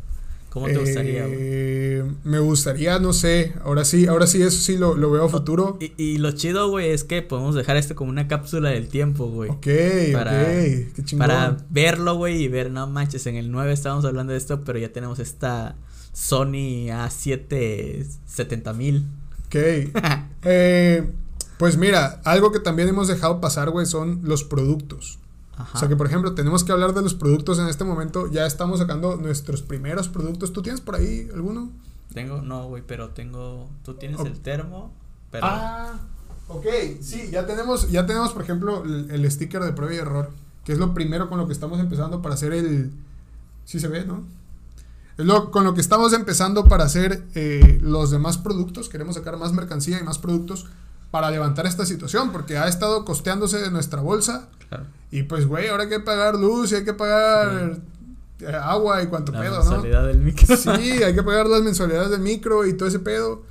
¿Cómo 0.51 0.67
te 0.67 0.77
gustaría, 0.77 1.23
güey? 1.27 1.37
Eh, 1.41 2.05
me 2.25 2.41
gustaría, 2.41 2.99
no 2.99 3.15
sé, 3.15 3.55
ahora 3.65 3.87
sí, 3.87 4.07
ahora 4.07 4.27
sí, 4.27 4.43
eso 4.43 4.59
sí 4.61 4.77
lo, 4.77 4.95
lo 4.95 5.11
veo 5.11 5.25
a 5.25 5.29
futuro. 5.31 5.79
Y, 5.81 5.93
y 5.97 6.19
lo 6.19 6.31
chido, 6.33 6.69
güey, 6.69 6.91
es 6.91 7.05
que 7.05 7.23
podemos 7.23 7.55
dejar 7.55 7.79
esto 7.79 7.95
como 7.97 8.11
una 8.11 8.29
cápsula 8.29 8.69
del 8.69 8.89
tiempo, 8.89 9.29
güey. 9.29 9.49
Ok, 9.49 9.67
Para- 10.13 10.43
ok, 10.43 10.93
qué 10.95 11.03
chingón. 11.05 11.27
Para 11.27 11.57
verlo, 11.71 12.17
güey, 12.17 12.43
y 12.43 12.49
ver, 12.49 12.71
no 12.71 12.87
manches, 12.87 13.27
en 13.27 13.37
el 13.37 13.51
9 13.51 13.73
estábamos 13.73 14.05
hablando 14.05 14.33
de 14.33 14.39
esto, 14.39 14.63
pero 14.63 14.79
ya 14.79 14.93
tenemos 14.93 15.19
esta 15.19 15.75
Sony 16.15 16.89
A7 16.91 18.07
70000. 18.27 19.05
Ok. 19.47 19.55
Eh, 20.47 21.11
pues 21.57 21.79
mira, 21.79 22.21
algo 22.25 22.53
que 22.53 22.61
también 22.61 22.87
hemos 22.91 23.09
dejado 23.09 23.41
pasar, 23.41 23.71
güey, 23.71 23.87
son 23.87 24.21
los 24.23 24.45
productos. 24.45 25.19
Ajá. 25.57 25.71
O 25.75 25.79
sea 25.79 25.89
que, 25.89 25.97
por 25.97 26.07
ejemplo, 26.07 26.35
tenemos 26.35 26.65
que 26.65 26.73
hablar 26.73 26.93
de 26.93 27.01
los 27.01 27.15
productos 27.15 27.59
en 27.59 27.69
este 27.69 27.83
momento. 27.83 28.31
Ya 28.31 28.45
estamos 28.45 28.81
sacando 28.81 29.17
nuestros 29.17 29.63
primeros 29.63 30.11
productos. 30.11 30.53
¿Tú 30.53 30.61
tienes 30.61 30.83
por 30.83 30.97
ahí 30.97 31.31
alguno? 31.33 31.71
Tengo, 32.13 32.43
no, 32.43 32.69
güey, 32.69 32.83
pero 32.87 33.09
tengo. 33.11 33.71
Tú 33.87 33.95
tienes 33.95 34.21
el 34.21 34.39
termo, 34.41 34.93
pero. 35.31 35.47
Ah, 35.47 35.99
ok. 36.49 36.67
Sí, 37.01 37.31
ya 37.31 37.47
tenemos, 37.47 37.91
ya 37.91 38.05
tenemos, 38.05 38.33
por 38.33 38.43
ejemplo, 38.43 38.85
el, 38.85 39.11
el 39.11 39.31
sticker 39.31 39.63
de 39.63 39.73
prueba 39.73 39.95
y 39.95 39.97
error. 39.97 40.31
Que 40.67 40.73
es 40.73 40.79
lo 40.79 40.93
primero 40.93 41.31
con 41.31 41.39
lo 41.39 41.47
que 41.47 41.55
estamos 41.55 41.81
empezando 41.81 42.21
para 42.21 42.35
hacer 42.35 42.53
el... 42.53 42.91
Sí 43.65 43.81
se 43.81 43.89
ve, 43.89 44.05
¿no? 44.05 44.25
Es 45.17 45.25
lo, 45.25 45.51
con 45.51 45.65
lo 45.65 45.75
que 45.75 45.81
estamos 45.81 46.13
empezando 46.13 46.65
para 46.67 46.85
hacer 46.85 47.25
eh, 47.35 47.79
los 47.83 48.11
demás 48.11 48.39
productos. 48.39 48.89
Queremos 48.89 49.15
sacar 49.15 49.37
más 49.37 49.53
mercancía 49.53 49.99
y 50.01 50.03
más 50.03 50.19
productos. 50.19 50.67
para 51.11 51.31
levantar 51.31 51.65
esta 51.67 51.87
situación, 51.87 52.33
porque 52.33 52.59
ha 52.59 52.67
estado 52.67 53.05
costeándose 53.05 53.59
de 53.59 53.71
nuestra 53.71 54.01
bolsa. 54.01 54.49
Claro. 54.69 54.87
Y 55.13 55.23
pues, 55.23 55.47
güey, 55.47 55.69
ahora 55.69 55.85
hay 55.85 55.89
que 55.89 56.01
pagar 56.01 56.35
luz 56.35 56.73
y 56.73 56.75
hay 56.75 56.85
que 56.85 56.93
pagar 56.93 57.79
eh, 58.41 58.57
agua 58.61 59.01
y 59.01 59.07
cuánto 59.07 59.31
La 59.31 59.41
pedo, 59.41 59.59
mensualidad 59.59 60.07
del 60.09 60.19
micro. 60.19 60.57
Sí, 60.57 61.03
hay 61.05 61.15
que 61.15 61.23
pagar 61.23 61.47
las 61.47 61.63
mensualidades 61.63 62.11
del 62.11 62.21
micro 62.21 62.67
y 62.67 62.73
todo 62.77 62.89
ese 62.89 62.99
pedo. 62.99 63.45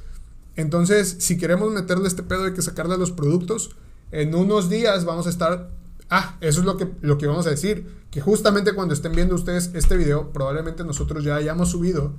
Entonces, 0.58 1.16
si 1.20 1.38
queremos 1.38 1.72
meterle 1.72 2.08
este 2.08 2.22
pedo, 2.22 2.44
hay 2.44 2.54
que 2.54 2.62
sacarle 2.62 2.98
los 2.98 3.12
productos. 3.12 3.72
En 4.12 4.36
unos 4.36 4.70
días 4.70 5.06
vamos 5.06 5.26
a 5.26 5.30
estar. 5.30 5.70
Ah, 6.10 6.36
eso 6.42 6.60
es 6.60 6.66
lo 6.66 6.76
que, 6.76 6.92
lo 7.02 7.18
que 7.18 7.28
vamos 7.28 7.48
a 7.48 7.52
decir. 7.52 8.03
Que 8.14 8.22
justamente 8.22 8.74
cuando 8.74 8.94
estén 8.94 9.14
viendo 9.14 9.34
ustedes 9.34 9.72
este 9.74 9.98
video, 9.98 10.32
probablemente 10.32 10.84
nosotros 10.84 11.24
ya 11.24 11.36
hayamos 11.36 11.72
subido 11.72 12.14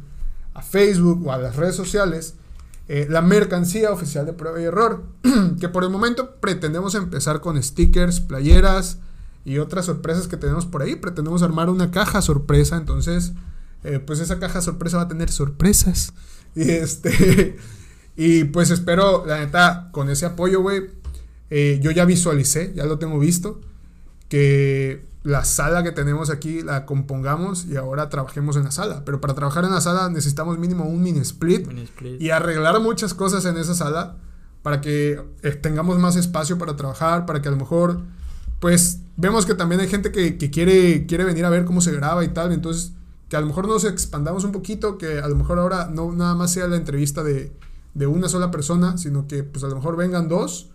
a 0.52 0.60
Facebook 0.60 1.24
o 1.24 1.30
a 1.30 1.38
las 1.38 1.54
redes 1.54 1.76
sociales 1.76 2.34
eh, 2.88 3.06
la 3.08 3.22
mercancía 3.22 3.92
oficial 3.92 4.26
de 4.26 4.32
prueba 4.32 4.60
y 4.60 4.64
error. 4.64 5.04
que 5.60 5.68
por 5.68 5.84
el 5.84 5.90
momento 5.90 6.40
pretendemos 6.40 6.96
empezar 6.96 7.40
con 7.40 7.62
stickers, 7.62 8.18
playeras 8.18 8.98
y 9.44 9.58
otras 9.58 9.86
sorpresas 9.86 10.26
que 10.26 10.36
tenemos 10.36 10.66
por 10.66 10.82
ahí. 10.82 10.96
Pretendemos 10.96 11.44
armar 11.44 11.70
una 11.70 11.92
caja 11.92 12.20
sorpresa. 12.22 12.76
Entonces, 12.76 13.32
eh, 13.84 14.00
pues 14.00 14.18
esa 14.18 14.40
caja 14.40 14.62
sorpresa 14.62 14.96
va 14.96 15.04
a 15.04 15.08
tener 15.08 15.30
sorpresas. 15.30 16.12
Y 16.56 16.70
este. 16.70 17.56
y 18.16 18.44
pues 18.44 18.70
espero, 18.70 19.24
la 19.26 19.38
neta, 19.38 19.90
con 19.90 20.08
ese 20.08 20.26
apoyo, 20.26 20.60
güey. 20.60 20.90
eh, 21.50 21.78
yo 21.82 21.90
ya 21.92 22.04
visualicé, 22.04 22.72
ya 22.74 22.84
lo 22.84 22.98
tengo 22.98 23.18
visto. 23.20 23.60
Que 24.28 25.13
la 25.24 25.42
sala 25.42 25.82
que 25.82 25.90
tenemos 25.90 26.28
aquí 26.28 26.60
la 26.60 26.84
compongamos 26.84 27.64
y 27.64 27.76
ahora 27.76 28.10
trabajemos 28.10 28.56
en 28.56 28.64
la 28.64 28.70
sala. 28.70 29.04
Pero 29.06 29.20
para 29.22 29.34
trabajar 29.34 29.64
en 29.64 29.72
la 29.72 29.80
sala 29.80 30.10
necesitamos 30.10 30.58
mínimo 30.58 30.84
un 30.84 31.02
mini 31.02 31.20
split 31.20 31.66
Mini 31.66 31.82
split. 31.82 32.20
y 32.20 32.30
arreglar 32.30 32.78
muchas 32.80 33.14
cosas 33.14 33.44
en 33.46 33.56
esa 33.56 33.74
sala 33.74 34.18
para 34.62 34.82
que 34.82 35.22
eh, 35.42 35.50
tengamos 35.52 35.98
más 35.98 36.16
espacio 36.16 36.58
para 36.58 36.76
trabajar, 36.76 37.24
para 37.24 37.40
que 37.40 37.48
a 37.48 37.50
lo 37.50 37.56
mejor, 37.56 38.02
pues 38.60 39.00
vemos 39.16 39.46
que 39.46 39.54
también 39.54 39.80
hay 39.80 39.88
gente 39.88 40.12
que, 40.12 40.36
que 40.36 40.50
quiere, 40.50 41.06
quiere 41.06 41.24
venir 41.24 41.46
a 41.46 41.50
ver 41.50 41.64
cómo 41.64 41.80
se 41.80 41.92
graba 41.92 42.22
y 42.22 42.28
tal, 42.28 42.52
entonces 42.52 42.92
que 43.28 43.36
a 43.36 43.40
lo 43.40 43.46
mejor 43.46 43.66
nos 43.66 43.84
expandamos 43.84 44.44
un 44.44 44.52
poquito, 44.52 44.98
que 44.98 45.20
a 45.20 45.28
lo 45.28 45.36
mejor 45.36 45.58
ahora 45.58 45.88
no 45.90 46.12
nada 46.12 46.34
más 46.34 46.52
sea 46.52 46.68
la 46.68 46.76
entrevista 46.76 47.22
de, 47.22 47.52
de 47.94 48.06
una 48.06 48.28
sola 48.28 48.50
persona, 48.50 48.98
sino 48.98 49.26
que 49.26 49.42
pues 49.42 49.64
a 49.64 49.68
lo 49.68 49.76
mejor 49.76 49.96
vengan 49.96 50.28
dos 50.28 50.70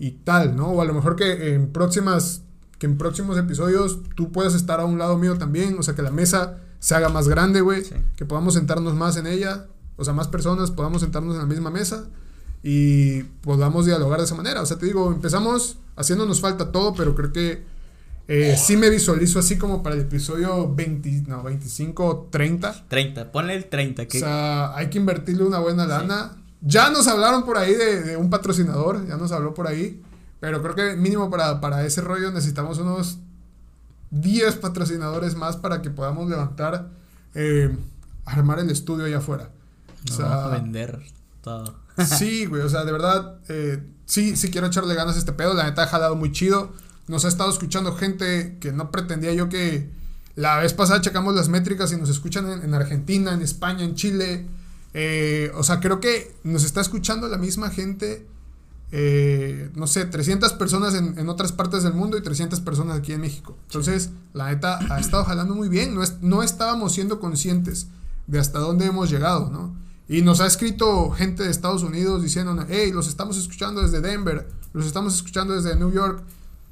y 0.00 0.12
tal, 0.12 0.56
¿no? 0.56 0.68
O 0.68 0.80
a 0.80 0.84
lo 0.84 0.94
mejor 0.94 1.14
que 1.14 1.54
en 1.54 1.72
próximas 1.72 2.42
que 2.78 2.86
en 2.86 2.96
próximos 2.98 3.36
episodios 3.38 3.98
tú 4.14 4.30
puedas 4.32 4.54
estar 4.54 4.80
a 4.80 4.84
un 4.84 4.98
lado 4.98 5.18
mío 5.18 5.36
también, 5.38 5.76
o 5.78 5.82
sea, 5.82 5.94
que 5.94 6.02
la 6.02 6.10
mesa 6.10 6.58
se 6.78 6.94
haga 6.94 7.08
más 7.08 7.28
grande, 7.28 7.60
güey, 7.60 7.84
Sí. 7.84 7.94
que 8.16 8.24
podamos 8.24 8.54
sentarnos 8.54 8.94
más 8.94 9.16
en 9.16 9.26
ella, 9.26 9.66
o 9.96 10.04
sea, 10.04 10.12
más 10.14 10.28
personas 10.28 10.70
podamos 10.70 11.00
sentarnos 11.02 11.34
en 11.34 11.40
la 11.40 11.46
misma 11.46 11.70
mesa 11.70 12.04
y 12.62 13.22
podamos 13.42 13.86
dialogar 13.86 14.18
de 14.18 14.24
esa 14.26 14.34
manera. 14.34 14.62
O 14.62 14.66
sea, 14.66 14.78
te 14.78 14.86
digo, 14.86 15.10
empezamos 15.12 15.78
haciéndonos 15.96 16.40
falta 16.40 16.70
todo, 16.70 16.94
pero 16.94 17.14
creo 17.14 17.32
que 17.32 17.64
eh, 18.28 18.56
sí 18.58 18.76
me 18.76 18.90
visualizo 18.90 19.38
así 19.38 19.56
como 19.58 19.82
para 19.82 19.94
el 19.96 20.02
episodio 20.02 20.72
20, 20.74 21.24
no, 21.28 21.42
25, 21.42 22.28
30. 22.30 22.84
30, 22.88 23.32
ponle 23.32 23.54
el 23.56 23.64
30. 23.68 24.06
Que, 24.06 24.18
O 24.18 24.20
sea, 24.20 24.76
hay 24.76 24.90
que 24.90 24.98
invertirle 24.98 25.44
una 25.44 25.58
buena 25.60 25.86
lana. 25.86 26.36
Ya 26.60 26.90
nos 26.90 27.06
hablaron 27.08 27.44
por 27.44 27.56
ahí 27.56 27.74
de, 27.74 28.02
de 28.02 28.16
un 28.16 28.28
patrocinador, 28.30 29.06
ya 29.08 29.16
nos 29.16 29.32
habló 29.32 29.54
por 29.54 29.66
ahí. 29.66 30.02
Pero 30.40 30.62
creo 30.62 30.74
que 30.74 30.96
mínimo 30.96 31.30
para, 31.30 31.60
para 31.60 31.84
ese 31.84 32.00
rollo 32.00 32.30
necesitamos 32.30 32.78
unos 32.78 33.18
10 34.10 34.56
patrocinadores 34.56 35.34
más 35.34 35.56
para 35.56 35.82
que 35.82 35.90
podamos 35.90 36.28
levantar, 36.28 36.88
eh, 37.34 37.76
armar 38.24 38.60
el 38.60 38.70
estudio 38.70 39.04
allá 39.04 39.18
afuera. 39.18 39.50
O 40.10 40.12
sea, 40.12 40.46
vender 40.48 41.00
todo. 41.42 41.74
Sí, 42.18 42.46
güey, 42.46 42.62
o 42.62 42.68
sea, 42.68 42.84
de 42.84 42.92
verdad, 42.92 43.38
eh, 43.48 43.82
sí, 44.06 44.36
sí 44.36 44.50
quiero 44.50 44.68
echarle 44.68 44.94
ganas 44.94 45.16
a 45.16 45.18
este 45.18 45.32
pedo. 45.32 45.54
La 45.54 45.64
neta 45.64 45.82
ha 45.82 45.86
jalado 45.88 46.14
muy 46.14 46.30
chido. 46.30 46.72
Nos 47.08 47.24
ha 47.24 47.28
estado 47.28 47.50
escuchando 47.50 47.96
gente 47.96 48.56
que 48.60 48.72
no 48.72 48.90
pretendía 48.90 49.32
yo 49.32 49.48
que. 49.48 49.90
La 50.36 50.58
vez 50.58 50.72
pasada 50.72 51.00
checamos 51.00 51.34
las 51.34 51.48
métricas 51.48 51.92
y 51.92 51.96
nos 51.96 52.08
escuchan 52.08 52.48
en, 52.48 52.62
en 52.62 52.72
Argentina, 52.72 53.32
en 53.32 53.42
España, 53.42 53.82
en 53.82 53.96
Chile. 53.96 54.46
Eh, 54.94 55.50
o 55.54 55.64
sea, 55.64 55.80
creo 55.80 55.98
que 56.00 56.34
nos 56.44 56.64
está 56.64 56.80
escuchando 56.80 57.26
la 57.28 57.38
misma 57.38 57.70
gente. 57.70 58.26
Eh, 58.90 59.70
no 59.74 59.86
sé, 59.86 60.04
300 60.06 60.52
personas 60.54 60.94
en, 60.94 61.18
en 61.18 61.28
otras 61.28 61.52
partes 61.52 61.82
del 61.82 61.92
mundo 61.92 62.16
y 62.16 62.22
300 62.22 62.60
personas 62.60 62.98
aquí 62.98 63.12
en 63.12 63.20
México. 63.20 63.56
Entonces, 63.66 64.10
la 64.32 64.48
neta 64.48 64.78
ha 64.92 64.98
estado 65.00 65.24
jalando 65.24 65.54
muy 65.54 65.68
bien. 65.68 65.94
No, 65.94 66.02
es- 66.02 66.20
no 66.22 66.42
estábamos 66.42 66.92
siendo 66.92 67.20
conscientes 67.20 67.88
de 68.26 68.38
hasta 68.38 68.58
dónde 68.58 68.86
hemos 68.86 69.10
llegado, 69.10 69.50
¿no? 69.50 69.74
Y 70.08 70.22
nos 70.22 70.40
ha 70.40 70.46
escrito 70.46 71.10
gente 71.10 71.42
de 71.42 71.50
Estados 71.50 71.82
Unidos 71.82 72.22
diciendo, 72.22 72.64
hey, 72.68 72.90
los 72.92 73.08
estamos 73.08 73.36
escuchando 73.36 73.82
desde 73.82 74.00
Denver, 74.00 74.48
los 74.72 74.86
estamos 74.86 75.14
escuchando 75.14 75.54
desde 75.54 75.76
New 75.76 75.92
York. 75.92 76.22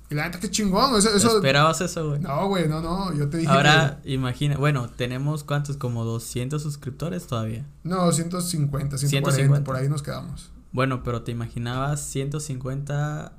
Y 0.08 0.14
la 0.14 0.24
neta, 0.24 0.38
qué 0.40 0.50
chingón. 0.50 0.96
Eso, 0.96 1.10
eso- 1.14 1.36
¿Esperabas 1.36 1.80
eso, 1.82 2.08
güey? 2.08 2.20
no, 2.20 2.48
güey, 2.48 2.66
no, 2.68 2.80
no. 2.80 3.12
Yo 3.12 3.28
te 3.28 3.38
dije 3.38 3.50
Ahora, 3.52 4.00
imagina, 4.04 4.56
bueno, 4.56 4.88
tenemos 4.88 5.44
cuántos, 5.44 5.76
como 5.76 6.04
200 6.04 6.62
suscriptores 6.62 7.26
todavía. 7.26 7.66
que. 7.82 7.88
No, 7.90 8.10
150, 8.10 8.96
140, 8.96 8.98
150. 8.98 9.64
por 9.64 9.76
ahí 9.76 9.88
nos 9.90 10.02
quedamos. 10.02 10.50
Bueno, 10.76 11.02
pero 11.02 11.22
¿te 11.22 11.32
imaginabas 11.32 12.00
150 12.02 13.32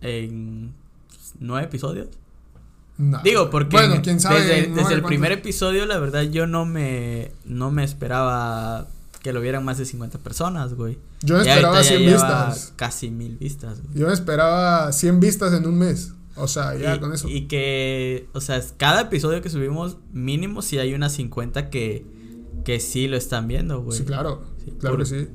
en 0.00 0.72
nueve 1.40 1.66
episodios? 1.66 2.06
No. 2.96 3.20
Digo, 3.24 3.50
porque 3.50 3.76
Bueno, 3.76 4.00
quién 4.02 4.20
sabe. 4.20 4.40
desde, 4.42 4.54
desde 4.54 4.70
el 4.70 4.74
cuántos- 4.84 5.08
primer 5.08 5.32
episodio, 5.32 5.84
la 5.86 5.98
verdad, 5.98 6.22
yo 6.22 6.46
no 6.46 6.64
me, 6.64 7.32
no 7.44 7.72
me 7.72 7.82
esperaba 7.82 8.86
que 9.22 9.32
lo 9.32 9.40
vieran 9.40 9.64
más 9.64 9.78
de 9.78 9.86
50 9.86 10.18
personas, 10.20 10.74
güey. 10.74 10.98
Yo 11.22 11.38
Y 11.38 11.48
esperaba 11.48 11.82
ya 11.82 11.88
100 11.88 12.00
lleva 12.02 12.12
vistas. 12.46 12.72
Casi 12.76 13.10
mil 13.10 13.36
vistas, 13.38 13.82
güey. 13.82 13.98
Yo 13.98 14.12
esperaba 14.12 14.92
100 14.92 15.18
vistas 15.18 15.52
en 15.52 15.66
un 15.66 15.76
mes. 15.76 16.12
O 16.36 16.46
sea, 16.46 16.76
ya 16.76 16.94
y, 16.94 17.00
con 17.00 17.12
eso. 17.12 17.28
y 17.28 17.46
que, 17.48 18.28
o 18.34 18.40
sea, 18.40 18.62
cada 18.76 19.02
episodio 19.02 19.42
que 19.42 19.50
subimos, 19.50 19.96
mínimo 20.12 20.62
si 20.62 20.78
hay 20.78 20.94
unas 20.94 21.12
50 21.14 21.70
que, 21.70 22.06
que 22.64 22.78
sí 22.78 23.08
lo 23.08 23.16
están 23.16 23.48
viendo, 23.48 23.82
güey. 23.82 23.98
Sí, 23.98 24.04
claro. 24.04 24.44
Sí, 24.64 24.72
claro 24.78 24.94
puro. 24.96 25.04
que 25.08 25.10
sí. 25.10 25.28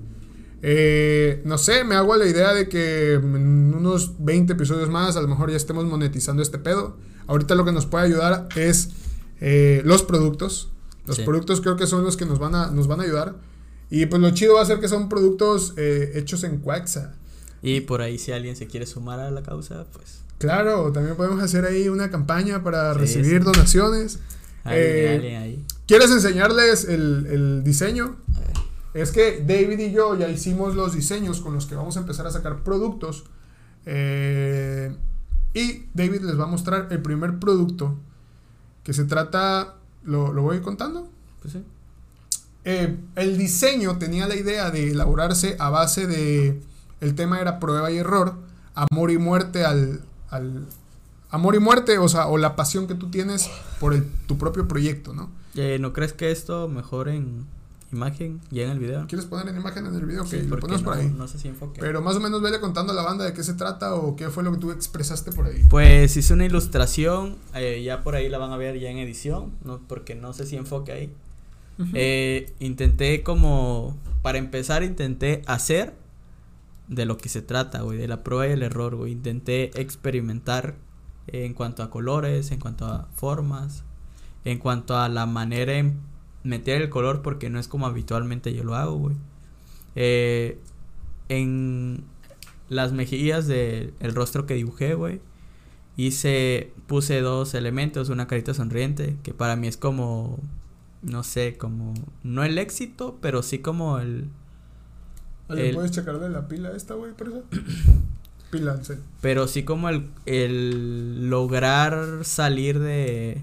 Eh, 0.61 1.41
no 1.45 1.57
sé, 1.57 1.83
me 1.83 1.95
hago 1.95 2.15
la 2.17 2.25
idea 2.25 2.53
de 2.53 2.67
que 2.67 3.13
en 3.13 3.73
unos 3.73 4.23
20 4.23 4.53
episodios 4.53 4.89
más 4.89 5.15
a 5.15 5.21
lo 5.21 5.27
mejor 5.27 5.49
ya 5.51 5.57
estemos 5.57 5.85
monetizando 5.85 6.41
este 6.41 6.57
pedo. 6.59 6.97
Ahorita 7.27 7.55
lo 7.55 7.63
que 7.65 7.71
nos 7.71 7.85
puede 7.85 8.05
ayudar 8.05 8.49
es 8.55 8.89
eh, 9.41 9.81
los 9.85 10.03
productos. 10.03 10.69
Los 11.07 11.15
Sí. 11.17 11.23
productos 11.23 11.61
creo 11.61 11.75
que 11.77 11.87
son 11.87 12.03
los 12.03 12.17
que 12.17 12.25
nos 12.25 12.39
van 12.39 12.55
a, 12.55 12.71
nos 12.71 12.87
van 12.87 12.99
a 12.99 13.03
ayudar. 13.03 13.35
Y 13.89 14.05
pues 14.05 14.21
lo 14.21 14.29
chido 14.31 14.55
va 14.55 14.61
a 14.61 14.65
ser 14.65 14.79
que 14.79 14.87
son 14.87 15.09
productos 15.09 15.73
eh, 15.77 16.11
hechos 16.15 16.43
en 16.43 16.57
Quaxa. 16.59 17.13
Y 17.61 17.81
por 17.81 18.01
ahí 18.01 18.17
si 18.19 18.31
alguien 18.31 18.55
se 18.55 18.67
quiere 18.67 18.85
sumar 18.85 19.19
a 19.19 19.31
la 19.31 19.41
causa, 19.43 19.85
pues 19.93 20.19
Claro, 20.37 20.91
también 20.93 21.15
podemos 21.17 21.41
hacer 21.43 21.65
ahí 21.65 21.89
una 21.89 22.09
campaña 22.09 22.63
para 22.63 22.93
Sí, 22.93 22.99
recibir 22.99 23.39
sí. 23.39 23.45
donaciones. 23.45 24.19
hay 24.63 24.77
Eh, 24.79 25.13
alguien 25.15 25.41
ahí. 25.41 25.65
¿Quieres 25.87 26.11
enseñarles 26.11 26.85
el, 26.85 27.25
el 27.31 27.63
diseño? 27.63 28.15
A 28.35 28.39
ver. 28.39 28.49
Es 28.93 29.11
que 29.11 29.43
David 29.45 29.79
y 29.79 29.91
yo 29.91 30.17
ya 30.17 30.27
hicimos 30.29 30.75
los 30.75 30.93
diseños 30.93 31.41
con 31.41 31.53
los 31.53 31.65
que 31.67 31.75
vamos 31.75 31.95
a 31.97 31.99
empezar 31.99 32.25
a 32.27 32.31
sacar 32.31 32.63
productos. 32.63 33.25
Eh, 33.85 34.95
y 35.53 35.85
David 35.93 36.21
les 36.21 36.39
va 36.39 36.43
a 36.43 36.47
mostrar 36.47 36.87
el 36.91 37.01
primer 37.01 37.39
producto 37.39 37.95
que 38.83 38.93
se 38.93 39.05
trata... 39.05 39.75
¿Lo, 40.03 40.31
lo 40.33 40.43
voy 40.43 40.61
contando? 40.61 41.09
Pues 41.41 41.53
sí. 41.53 41.63
Eh, 42.63 42.97
el 43.15 43.37
diseño 43.37 43.97
tenía 43.97 44.27
la 44.27 44.35
idea 44.35 44.71
de 44.71 44.91
elaborarse 44.91 45.55
a 45.59 45.69
base 45.69 46.07
de... 46.07 46.61
El 47.01 47.15
tema 47.15 47.39
era 47.39 47.59
prueba 47.59 47.91
y 47.91 47.97
error, 47.97 48.35
amor 48.75 49.11
y 49.11 49.17
muerte 49.17 49.65
al... 49.65 50.01
al 50.29 50.65
amor 51.31 51.53
y 51.55 51.59
muerte, 51.59 51.99
o 51.99 52.07
sea, 52.09 52.25
o 52.27 52.37
la 52.39 52.55
pasión 52.55 52.87
que 52.87 52.95
tú 52.95 53.11
tienes 53.11 53.49
por 53.79 53.93
el- 53.93 54.05
tu 54.27 54.37
propio 54.39 54.67
proyecto, 54.67 55.13
¿no? 55.13 55.29
Eh, 55.55 55.77
¿No 55.79 55.93
crees 55.93 56.13
que 56.13 56.31
esto 56.31 56.67
mejore 56.67 57.15
en 57.15 57.45
imagen 57.91 58.39
ya 58.51 58.63
en 58.63 58.69
el 58.71 58.79
video? 58.79 59.07
¿Quieres 59.07 59.25
poner 59.25 59.47
en 59.49 59.57
imagen 59.57 59.85
en 59.85 59.95
el 59.95 60.05
video? 60.05 60.21
Ok, 60.21 60.27
Sí, 60.29 60.41
lo 60.43 60.59
ponemos 60.59 60.83
por 60.83 60.95
no, 60.95 61.01
ahí. 61.01 61.09
no 61.09 61.27
sé 61.27 61.39
si 61.39 61.47
enfoque. 61.47 61.79
Pero 61.79 62.01
más 62.01 62.15
o 62.15 62.19
menos 62.19 62.41
vele 62.41 62.59
contando 62.59 62.93
a 62.93 62.95
la 62.95 63.01
banda 63.01 63.25
de 63.25 63.33
qué 63.33 63.43
se 63.43 63.53
trata 63.55 63.95
o 63.95 64.15
qué 64.15 64.29
fue 64.29 64.43
lo 64.43 64.51
que 64.51 64.57
tú 64.57 64.71
expresaste 64.71 65.31
por 65.31 65.45
ahí. 65.47 65.63
Pues 65.69 66.15
hice 66.15 66.33
una 66.33 66.45
ilustración, 66.45 67.37
eh, 67.55 67.81
ya 67.83 68.03
por 68.03 68.15
ahí 68.15 68.29
la 68.29 68.37
van 68.37 68.51
a 68.51 68.57
ver 68.57 68.79
ya 68.79 68.89
en 68.89 68.97
edición, 68.97 69.51
no, 69.63 69.79
porque 69.87 70.15
no 70.15 70.33
sé 70.33 70.45
si 70.45 70.55
enfoque 70.55 70.91
ahí. 70.91 71.13
Eh, 71.93 72.53
intenté 72.59 73.23
como, 73.23 73.95
para 74.21 74.37
empezar, 74.37 74.83
intenté 74.83 75.43
hacer 75.47 75.93
de 76.89 77.05
lo 77.05 77.17
que 77.17 77.29
se 77.29 77.41
trata, 77.41 77.81
güey, 77.83 77.97
de 77.97 78.07
la 78.07 78.21
prueba 78.23 78.47
y 78.47 78.51
el 78.51 78.63
error, 78.63 78.95
güey. 78.95 79.13
Intenté 79.13 79.71
experimentar 79.79 80.75
en 81.27 81.53
cuanto 81.53 81.81
a 81.83 81.89
colores, 81.89 82.51
en 82.51 82.59
cuanto 82.59 82.85
a 82.85 83.07
formas, 83.13 83.83
en 84.43 84.57
cuanto 84.59 84.97
a 84.97 85.07
la 85.07 85.25
manera 85.25 85.73
en 85.73 85.99
meter 86.43 86.81
el 86.81 86.89
color, 86.89 87.21
porque 87.21 87.49
no 87.49 87.59
es 87.59 87.67
como 87.67 87.85
habitualmente 87.87 88.53
yo 88.53 88.63
lo 88.63 88.75
hago, 88.75 88.95
güey. 88.97 89.15
Eh, 89.95 90.59
en 91.29 92.03
las 92.69 92.91
mejillas 92.93 93.47
del 93.47 93.93
el 93.99 94.15
rostro 94.15 94.45
que 94.45 94.53
dibujé, 94.55 94.93
güey, 94.93 95.21
hice, 95.97 96.71
puse 96.87 97.21
dos 97.21 97.53
elementos, 97.53 98.09
una 98.09 98.27
carita 98.27 98.53
sonriente, 98.53 99.17
que 99.23 99.33
para 99.33 99.55
mí 99.55 99.67
es 99.67 99.77
como, 99.77 100.39
no 101.01 101.23
sé, 101.23 101.57
como, 101.57 101.93
no 102.23 102.43
el 102.43 102.57
éxito, 102.57 103.17
pero 103.21 103.43
sí 103.43 103.59
como 103.59 103.99
el, 103.99 104.27
¿Le 105.49 105.69
El- 105.69 105.75
puedes 105.75 105.91
checarle 105.91 106.29
la 106.29 106.47
pila 106.47 106.71
esta, 106.75 106.93
güey, 106.93 107.11
por 107.13 107.27
eso? 107.27 107.43
Pero 109.21 109.47
sí 109.47 109.63
como 109.63 109.89
el, 109.89 110.09
el 110.25 111.29
lograr 111.29 112.23
salir 112.23 112.79
de... 112.79 113.41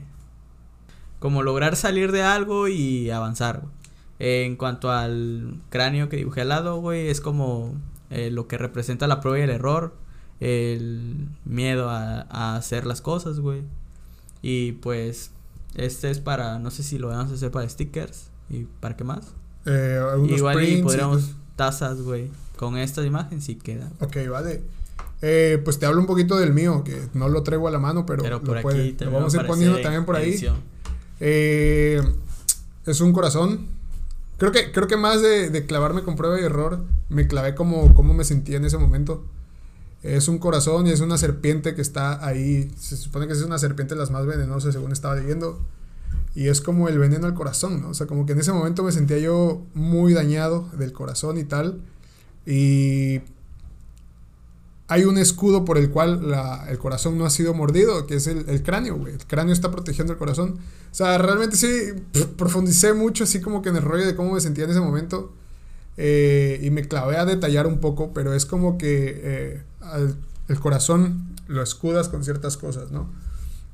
Como 1.18 1.42
lograr 1.42 1.76
salir 1.76 2.12
de 2.12 2.22
algo 2.22 2.68
y 2.68 3.10
avanzar, 3.10 3.60
güey. 3.60 3.72
En 4.18 4.56
cuanto 4.56 4.90
al 4.90 5.54
cráneo 5.70 6.08
que 6.08 6.16
dibujé 6.16 6.42
al 6.42 6.48
lado, 6.48 6.76
güey, 6.80 7.08
es 7.08 7.20
como 7.20 7.74
eh, 8.10 8.30
lo 8.30 8.46
que 8.48 8.56
representa 8.58 9.06
la 9.06 9.20
prueba 9.20 9.38
y 9.38 9.42
el 9.42 9.50
error. 9.50 9.94
El 10.40 11.28
miedo 11.44 11.88
a, 11.90 12.26
a 12.30 12.56
hacer 12.56 12.86
las 12.86 13.00
cosas, 13.00 13.40
güey. 13.40 13.62
Y 14.42 14.72
pues, 14.72 15.30
este 15.74 16.10
es 16.10 16.20
para, 16.20 16.58
no 16.58 16.70
sé 16.70 16.82
si 16.82 16.98
lo 16.98 17.08
vamos 17.08 17.32
a 17.32 17.34
hacer 17.34 17.50
para 17.50 17.68
stickers. 17.68 18.28
¿Y 18.48 18.64
para 18.80 18.96
qué 18.96 19.04
más? 19.04 19.32
Eh, 19.64 20.00
Igual 20.28 20.62
y 20.64 20.74
y 20.78 20.82
podríamos 20.82 21.22
pues- 21.22 21.34
tazas, 21.56 22.00
güey. 22.02 22.30
Con 22.56 22.76
esta 22.78 23.04
imagen 23.04 23.42
sí 23.42 23.56
queda. 23.56 23.90
Ok, 24.00 24.16
vale. 24.30 24.62
Eh, 25.22 25.60
pues 25.64 25.78
te 25.78 25.86
hablo 25.86 26.00
un 26.00 26.06
poquito 26.06 26.36
del 26.36 26.52
mío, 26.52 26.84
que 26.84 27.08
no 27.14 27.28
lo 27.28 27.42
traigo 27.42 27.68
a 27.68 27.70
la 27.70 27.78
mano, 27.78 28.04
pero, 28.06 28.22
Pero 28.22 28.38
lo 28.38 28.44
por 28.44 28.62
puede- 28.62 28.90
aquí 28.90 29.04
lo 29.04 29.10
vamos 29.10 29.34
a 29.34 29.40
ir 29.40 29.46
poniendo 29.46 29.76
en 29.78 29.82
también 29.82 30.04
por 30.04 30.16
ahí. 30.16 30.38
Eh, 31.20 32.02
es 32.86 33.00
un 33.00 33.12
corazón. 33.12 33.68
Creo 34.38 34.52
que, 34.52 34.70
creo 34.72 34.86
que 34.86 34.96
más 34.96 35.22
de, 35.22 35.50
de 35.50 35.66
clavarme 35.66 36.02
con 36.02 36.16
prueba 36.16 36.40
y 36.40 36.44
error, 36.44 36.84
me 37.08 37.26
clavé 37.26 37.54
como, 37.54 37.94
como 37.94 38.14
me 38.14 38.24
sentía 38.24 38.58
en 38.58 38.64
ese 38.64 38.78
momento. 38.78 39.24
Es 40.02 40.28
un 40.28 40.38
corazón 40.38 40.86
y 40.86 40.90
es 40.90 41.00
una 41.00 41.18
serpiente 41.18 41.74
que 41.74 41.82
está 41.82 42.24
ahí. 42.24 42.70
Se 42.78 42.96
supone 42.96 43.26
que 43.26 43.32
es 43.32 43.42
una 43.42 43.58
serpiente 43.58 43.94
de 43.94 44.00
las 44.00 44.10
más 44.10 44.26
venenosas, 44.26 44.74
según 44.74 44.92
estaba 44.92 45.16
leyendo. 45.16 45.60
Y 46.34 46.48
es 46.48 46.60
como 46.60 46.88
el 46.88 46.98
veneno 46.98 47.26
al 47.26 47.34
corazón, 47.34 47.80
¿no? 47.80 47.88
O 47.88 47.94
sea, 47.94 48.06
como 48.06 48.26
que 48.26 48.32
en 48.32 48.40
ese 48.40 48.52
momento 48.52 48.82
me 48.82 48.92
sentía 48.92 49.18
yo 49.18 49.64
muy 49.74 50.12
dañado 50.12 50.68
del 50.78 50.92
corazón 50.92 51.38
y 51.38 51.44
tal. 51.44 51.80
Y 52.44 53.22
hay 54.88 55.04
un 55.04 55.18
escudo 55.18 55.64
por 55.64 55.78
el 55.78 55.90
cual 55.90 56.30
la- 56.30 56.66
el 56.68 56.78
corazón 56.78 57.18
no 57.18 57.26
ha 57.26 57.30
sido 57.30 57.54
mordido, 57.54 58.06
que 58.06 58.16
es 58.16 58.26
el, 58.28 58.62
cráneo, 58.62 58.96
güey. 58.96 59.14
El 59.14 59.26
cráneo 59.26 59.52
está 59.52 59.70
protegiendo 59.70 60.12
el 60.12 60.18
corazón. 60.18 60.58
O 60.92 60.94
sea, 60.94 61.18
realmente 61.18 61.56
sí 61.56 61.68
profundicé 62.36 62.92
mucho 62.94 63.24
así 63.24 63.40
como 63.40 63.62
que 63.62 63.70
en 63.70 63.76
el 63.76 63.82
rollo 63.82 64.06
de 64.06 64.14
cómo 64.16 64.32
me 64.34 64.40
sentía 64.40 64.64
en 64.64 64.70
ese 64.70 64.80
momento. 64.80 65.32
eh, 65.98 66.60
y 66.62 66.70
me 66.70 66.86
clavé 66.88 67.16
a 67.16 67.24
detallar 67.24 67.66
un 67.66 67.78
poco, 67.80 68.12
pero 68.14 68.34
es 68.34 68.46
como 68.46 68.78
que 68.78 69.20
eh, 69.24 69.62
el 70.48 70.60
corazón 70.60 71.34
lo 71.48 71.62
escudas 71.62 72.08
con 72.08 72.24
ciertas 72.24 72.56
cosas, 72.56 72.90
¿no? 72.90 73.08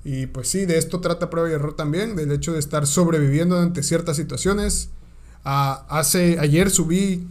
Y 0.05 0.27
pues 0.27 0.49
sí, 0.49 0.67
de 0.67 0.79
esto 0.79 1.01
trata 1.01 1.31
prueba 1.31 1.49
y 1.51 1.53
error 1.53 1.77
también, 1.77 2.17
del 2.17 2.33
hecho 2.33 2.53
de 2.53 2.59
estar 2.59 2.87
sobreviviendo 2.87 3.59
ante 3.59 3.83
ciertas 3.83 4.17
situaciones. 4.17 4.91
Ah, 5.45 5.85
hace, 5.89 6.39
ayer 6.41 6.71
subí, 6.71 7.27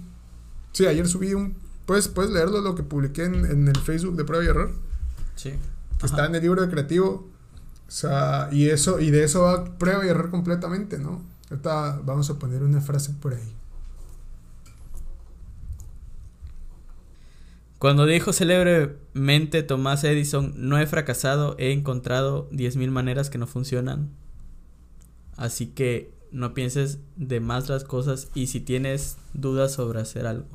sí, 0.74 0.86
ayer 0.88 1.08
subí 1.08 1.34
un, 1.34 1.56
puedes, 1.92 2.08
puedes 2.08 2.32
leerlo 2.32 2.62
lo 2.62 2.74
que 2.74 2.84
publiqué 2.84 3.26
en, 3.26 3.44
en 3.44 3.68
el 3.68 3.76
Facebook 3.78 4.16
de 4.16 4.24
prueba 4.24 4.46
y 4.46 4.48
error 4.48 4.72
Sí. 5.36 5.52
que 6.00 6.06
está 6.06 6.26
en 6.26 6.34
el 6.36 6.42
libro 6.42 6.62
de 6.62 6.70
creativo. 6.70 7.28
O 7.86 7.92
sea, 7.92 8.48
y 8.50 8.70
eso, 8.70 9.02
y 9.02 9.12
de 9.12 9.26
eso 9.26 9.42
va 9.42 9.66
prueba 9.78 10.06
y 10.06 10.08
error 10.08 10.30
completamente, 10.32 10.98
¿no? 11.00 11.22
Ahorita 11.50 12.00
vamos 12.06 12.30
a 12.30 12.40
poner 12.40 12.64
una 12.64 12.80
frase 12.80 13.12
por 13.22 13.34
ahí. 13.34 13.54
Cuando 17.78 18.06
dijo 18.06 18.32
célebremente 18.32 19.64
Tomás 19.64 20.06
Edison, 20.06 20.54
no 20.56 20.78
he 20.80 20.88
fracasado, 20.88 21.58
he 21.60 21.74
encontrado 21.74 22.50
10.000 22.52 22.90
maneras 22.90 23.30
que 23.30 23.38
no 23.38 23.48
funcionan. 23.48 24.12
Así 25.36 25.68
que 25.68 26.14
no 26.32 26.54
pienses 26.54 27.00
de 27.18 27.42
más 27.42 27.68
las 27.68 27.84
cosas 27.84 28.30
y 28.34 28.48
si 28.48 28.62
tienes 28.62 29.18
dudas 29.34 29.74
sobre 29.74 30.00
hacer 30.00 30.26
algo, 30.26 30.48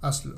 Hazlo. 0.00 0.36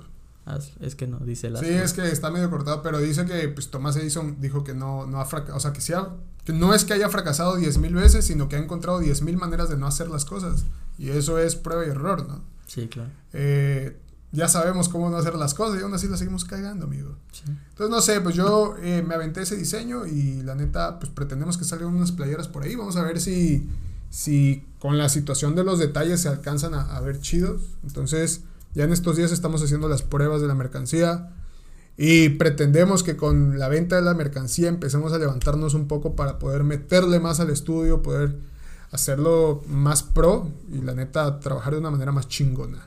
Es 0.80 0.94
que 0.94 1.06
no, 1.06 1.18
dice 1.18 1.50
la... 1.50 1.58
Sí, 1.58 1.66
es 1.66 1.92
que 1.92 2.06
está 2.10 2.30
medio 2.30 2.48
cortado, 2.50 2.80
pero 2.82 2.98
dice 2.98 3.24
que 3.26 3.48
pues, 3.48 3.68
Thomas 3.70 3.96
Edison 3.96 4.36
dijo 4.40 4.62
que 4.62 4.74
no, 4.74 5.04
no 5.06 5.20
ha 5.20 5.24
fracasado. 5.24 5.56
O 5.56 5.60
sea, 5.60 5.72
que, 5.72 5.80
sí 5.80 5.92
ha- 5.92 6.10
que 6.44 6.52
no 6.52 6.72
es 6.72 6.84
que 6.84 6.92
haya 6.94 7.08
fracasado 7.08 7.58
10.000 7.58 7.92
veces, 7.94 8.24
sino 8.24 8.48
que 8.48 8.56
ha 8.56 8.60
encontrado 8.60 9.00
10.000 9.00 9.36
maneras 9.36 9.68
de 9.68 9.76
no 9.76 9.86
hacer 9.86 10.08
las 10.08 10.24
cosas. 10.24 10.64
Y 10.98 11.08
eso 11.10 11.38
es 11.38 11.56
prueba 11.56 11.84
y 11.84 11.90
error, 11.90 12.26
¿no? 12.28 12.42
Sí, 12.66 12.86
claro. 12.88 13.10
Eh, 13.32 13.96
ya 14.32 14.46
sabemos 14.48 14.88
cómo 14.88 15.08
no 15.10 15.16
hacer 15.16 15.34
las 15.34 15.54
cosas 15.54 15.80
y 15.80 15.82
aún 15.82 15.94
así 15.94 16.08
las 16.08 16.18
seguimos 16.20 16.44
cagando, 16.44 16.86
amigo. 16.86 17.16
Sí. 17.32 17.42
Entonces, 17.46 17.90
no 17.90 18.00
sé, 18.00 18.20
pues 18.20 18.34
yo 18.36 18.76
eh, 18.82 19.02
me 19.06 19.14
aventé 19.14 19.42
ese 19.42 19.56
diseño 19.56 20.06
y 20.06 20.42
la 20.42 20.54
neta, 20.54 20.98
pues 20.98 21.10
pretendemos 21.10 21.56
que 21.58 21.64
salgan 21.64 21.88
unas 21.88 22.12
playeras 22.12 22.46
por 22.48 22.62
ahí. 22.64 22.74
Vamos 22.76 22.96
a 22.96 23.02
ver 23.02 23.20
si, 23.20 23.68
si 24.10 24.64
con 24.78 24.98
la 24.98 25.08
situación 25.08 25.54
de 25.56 25.64
los 25.64 25.78
detalles 25.78 26.20
se 26.20 26.28
alcanzan 26.28 26.74
a, 26.74 26.96
a 26.96 27.00
ver 27.00 27.20
chidos. 27.20 27.62
Entonces, 27.82 28.42
ya 28.76 28.84
en 28.84 28.92
estos 28.92 29.16
días 29.16 29.32
estamos 29.32 29.62
haciendo 29.62 29.88
las 29.88 30.02
pruebas 30.02 30.42
de 30.42 30.48
la 30.48 30.54
mercancía 30.54 31.30
y 31.96 32.28
pretendemos 32.28 33.02
que 33.02 33.16
con 33.16 33.58
la 33.58 33.68
venta 33.68 33.96
de 33.96 34.02
la 34.02 34.12
mercancía 34.12 34.68
empecemos 34.68 35.14
a 35.14 35.18
levantarnos 35.18 35.72
un 35.72 35.88
poco 35.88 36.14
para 36.14 36.38
poder 36.38 36.62
meterle 36.62 37.18
más 37.18 37.40
al 37.40 37.48
estudio, 37.48 38.02
poder 38.02 38.36
hacerlo 38.90 39.64
más 39.66 40.02
pro 40.02 40.50
y 40.70 40.82
la 40.82 40.92
neta 40.94 41.40
trabajar 41.40 41.72
de 41.72 41.78
una 41.78 41.90
manera 41.90 42.12
más 42.12 42.28
chingona. 42.28 42.86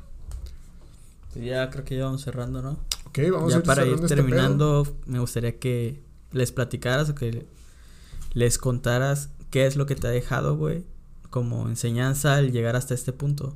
Ya 1.33 1.71
creo 1.71 1.83
que 1.83 1.97
ya 1.97 2.05
vamos 2.05 2.23
cerrando, 2.23 2.61
¿no? 2.61 2.77
Ok, 3.05 3.19
vamos 3.31 3.51
a 3.51 3.55
ya 3.55 3.57
ir 3.57 3.63
para 3.63 3.83
ir 3.83 3.95
este 3.95 4.09
terminando, 4.09 4.87
me 5.07 5.17
gustaría 5.17 5.57
que 5.57 6.03
les 6.31 6.51
platicaras 6.51 7.09
o 7.09 7.15
que 7.15 7.47
les 8.33 8.59
contaras 8.59 9.29
qué 9.49 9.65
es 9.65 9.75
lo 9.75 9.87
que 9.87 9.95
te 9.95 10.05
ha 10.05 10.11
dejado, 10.11 10.55
güey, 10.55 10.85
como 11.31 11.67
enseñanza 11.67 12.35
al 12.35 12.51
llegar 12.51 12.75
hasta 12.75 12.93
este 12.93 13.11
punto. 13.11 13.55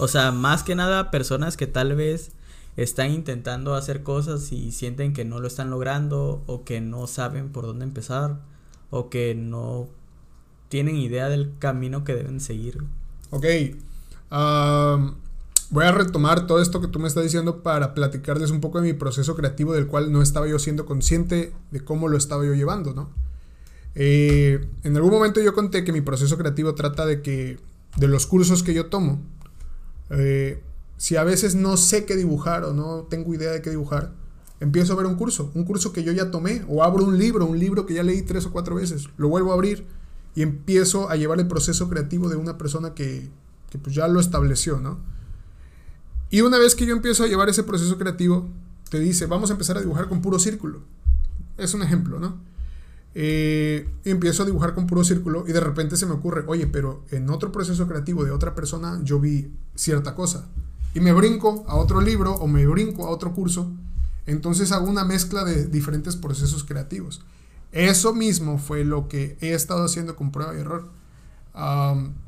O 0.00 0.08
sea, 0.08 0.32
más 0.32 0.62
que 0.62 0.74
nada 0.74 1.10
personas 1.10 1.58
que 1.58 1.66
tal 1.66 1.94
vez 1.94 2.32
están 2.78 3.10
intentando 3.10 3.74
hacer 3.74 4.02
cosas 4.02 4.50
y 4.50 4.72
sienten 4.72 5.12
que 5.12 5.26
no 5.26 5.40
lo 5.40 5.46
están 5.46 5.68
logrando 5.68 6.42
o 6.46 6.64
que 6.64 6.80
no 6.80 7.06
saben 7.06 7.50
por 7.50 7.66
dónde 7.66 7.84
empezar 7.84 8.40
o 8.88 9.10
que 9.10 9.34
no 9.34 9.88
tienen 10.70 10.96
idea 10.96 11.28
del 11.28 11.52
camino 11.58 12.02
que 12.02 12.14
deben 12.14 12.40
seguir. 12.40 12.78
Ok. 13.28 13.44
am, 14.30 15.16
voy 15.68 15.84
a 15.84 15.92
retomar 15.92 16.46
todo 16.46 16.62
esto 16.62 16.80
que 16.80 16.88
tú 16.88 16.98
me 16.98 17.06
estás 17.06 17.24
diciendo 17.24 17.62
para 17.62 17.92
platicarles 17.92 18.50
un 18.50 18.62
poco 18.62 18.80
de 18.80 18.86
mi 18.86 18.94
proceso 18.94 19.36
creativo 19.36 19.74
del 19.74 19.86
cual 19.86 20.10
no 20.10 20.22
estaba 20.22 20.48
yo 20.48 20.58
siendo 20.58 20.86
consciente 20.86 21.52
de 21.72 21.84
cómo 21.84 22.08
lo 22.08 22.16
estaba 22.16 22.46
yo 22.46 22.54
llevando, 22.54 22.94
¿no? 22.94 23.10
Eh, 23.94 24.66
en 24.82 24.96
algún 24.96 25.10
momento 25.10 25.42
yo 25.42 25.52
conté 25.52 25.84
que 25.84 25.92
mi 25.92 26.00
proceso 26.00 26.38
creativo 26.38 26.74
trata 26.74 27.04
de 27.04 27.20
que, 27.20 27.58
de 27.98 28.08
los 28.08 28.26
cursos 28.26 28.62
que 28.62 28.72
yo 28.72 28.86
tomo, 28.86 29.20
eh, 30.10 30.62
si 30.96 31.16
a 31.16 31.24
veces 31.24 31.54
no 31.54 31.76
sé 31.76 32.04
qué 32.04 32.16
dibujar 32.16 32.64
o 32.64 32.72
no 32.72 33.06
tengo 33.08 33.34
idea 33.34 33.52
de 33.52 33.62
qué 33.62 33.70
dibujar, 33.70 34.12
empiezo 34.60 34.92
a 34.92 34.96
ver 34.96 35.06
un 35.06 35.16
curso, 35.16 35.50
un 35.54 35.64
curso 35.64 35.92
que 35.92 36.04
yo 36.04 36.12
ya 36.12 36.30
tomé, 36.30 36.64
o 36.68 36.84
abro 36.84 37.04
un 37.04 37.18
libro, 37.18 37.46
un 37.46 37.58
libro 37.58 37.86
que 37.86 37.94
ya 37.94 38.02
leí 38.02 38.22
tres 38.22 38.46
o 38.46 38.52
cuatro 38.52 38.74
veces, 38.74 39.08
lo 39.16 39.28
vuelvo 39.28 39.52
a 39.52 39.54
abrir 39.54 39.86
y 40.34 40.42
empiezo 40.42 41.08
a 41.08 41.16
llevar 41.16 41.40
el 41.40 41.48
proceso 41.48 41.88
creativo 41.88 42.28
de 42.28 42.36
una 42.36 42.58
persona 42.58 42.94
que, 42.94 43.30
que 43.70 43.78
pues 43.78 43.94
ya 43.94 44.06
lo 44.08 44.20
estableció, 44.20 44.78
¿no? 44.78 44.98
Y 46.30 46.42
una 46.42 46.58
vez 46.58 46.74
que 46.74 46.86
yo 46.86 46.94
empiezo 46.94 47.24
a 47.24 47.26
llevar 47.26 47.48
ese 47.48 47.64
proceso 47.64 47.98
creativo, 47.98 48.48
te 48.88 49.00
dice, 49.00 49.26
vamos 49.26 49.50
a 49.50 49.54
empezar 49.54 49.76
a 49.76 49.80
dibujar 49.80 50.08
con 50.08 50.22
puro 50.22 50.38
círculo. 50.38 50.80
Es 51.56 51.74
un 51.74 51.82
ejemplo, 51.82 52.20
¿no? 52.20 52.38
Eh, 53.14 53.88
y 54.04 54.10
empiezo 54.10 54.44
a 54.44 54.46
dibujar 54.46 54.74
con 54.74 54.86
puro 54.86 55.02
círculo 55.02 55.44
y 55.48 55.52
de 55.52 55.58
repente 55.60 55.96
se 55.96 56.06
me 56.06 56.12
ocurre, 56.12 56.44
oye, 56.46 56.66
pero 56.68 57.04
en 57.10 57.28
otro 57.28 57.50
proceso 57.50 57.88
creativo 57.88 58.24
de 58.24 58.30
otra 58.30 58.54
persona 58.54 59.00
yo 59.02 59.18
vi 59.18 59.52
cierta 59.74 60.14
cosa. 60.14 60.46
Y 60.94 61.00
me 61.00 61.12
brinco 61.12 61.64
a 61.68 61.74
otro 61.76 62.00
libro 62.00 62.34
o 62.34 62.46
me 62.46 62.66
brinco 62.66 63.06
a 63.06 63.10
otro 63.10 63.32
curso. 63.34 63.70
Entonces 64.26 64.70
hago 64.72 64.88
una 64.88 65.04
mezcla 65.04 65.44
de 65.44 65.66
diferentes 65.66 66.14
procesos 66.16 66.62
creativos. 66.64 67.22
Eso 67.72 68.12
mismo 68.14 68.58
fue 68.58 68.84
lo 68.84 69.08
que 69.08 69.36
he 69.40 69.54
estado 69.54 69.84
haciendo 69.84 70.14
con 70.16 70.30
prueba 70.30 70.54
y 70.54 70.60
error. 70.60 70.88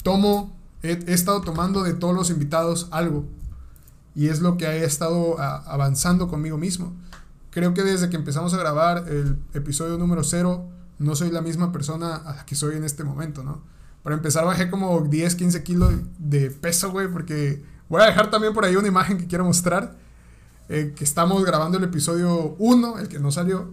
Tomo, 0.03 0.57
he, 0.83 0.93
estado 1.12 1.41
tomando 1.43 1.83
de 1.83 1.95
todos 1.95 2.14
los 2.14 2.30
invitados 2.30 2.89
algo. 2.91 3.24
Y 4.14 4.28
es 4.28 4.41
lo 4.41 4.57
que 4.57 4.66
he 4.66 4.85
estado 4.85 5.39
a- 5.41 5.57
avanzando 5.59 6.28
conmigo 6.28 6.59
mismo. 6.59 6.93
Creo 7.53 7.74
que 7.74 7.84
desde 7.84 8.11
que 8.11 8.16
empezamos 8.16 8.55
a 8.55 8.59
grabar 8.59 9.05
el 9.09 9.38
episodio 9.55 9.98
número 9.98 10.24
0, 10.24 10.66
no 10.98 11.14
soy 11.16 11.30
la 11.30 11.42
misma 11.42 11.70
persona 11.72 12.16
a 12.16 12.36
la 12.36 12.46
que 12.46 12.57
soy 12.57 12.76
en 12.76 12.84
este 12.84 13.05
momento, 13.05 13.44
¿no? 13.44 13.62
Para 14.03 14.16
empezar, 14.16 14.44
bajé 14.46 14.70
como 14.70 15.03
10, 15.03 15.36
15 15.36 15.62
kilos 15.62 15.92
de 16.18 16.50
peso, 16.50 16.90
güey, 16.90 17.09
porque 17.09 17.62
voy 17.88 18.03
a 18.03 18.07
dejar 18.07 18.30
también 18.30 18.55
por 18.55 18.64
ahí 18.64 18.76
una 18.76 18.88
imagen 18.88 19.18
que 19.18 19.26
quiero 19.28 19.44
mostrar. 19.44 19.96
eh, 20.68 20.94
que 20.96 21.05
estamos 21.05 21.44
grabando 21.44 21.78
el 21.78 21.84
episodio 21.84 22.57
1, 22.59 22.98
el 23.00 23.09
que 23.09 23.18
no 23.20 23.30
salió. 23.32 23.70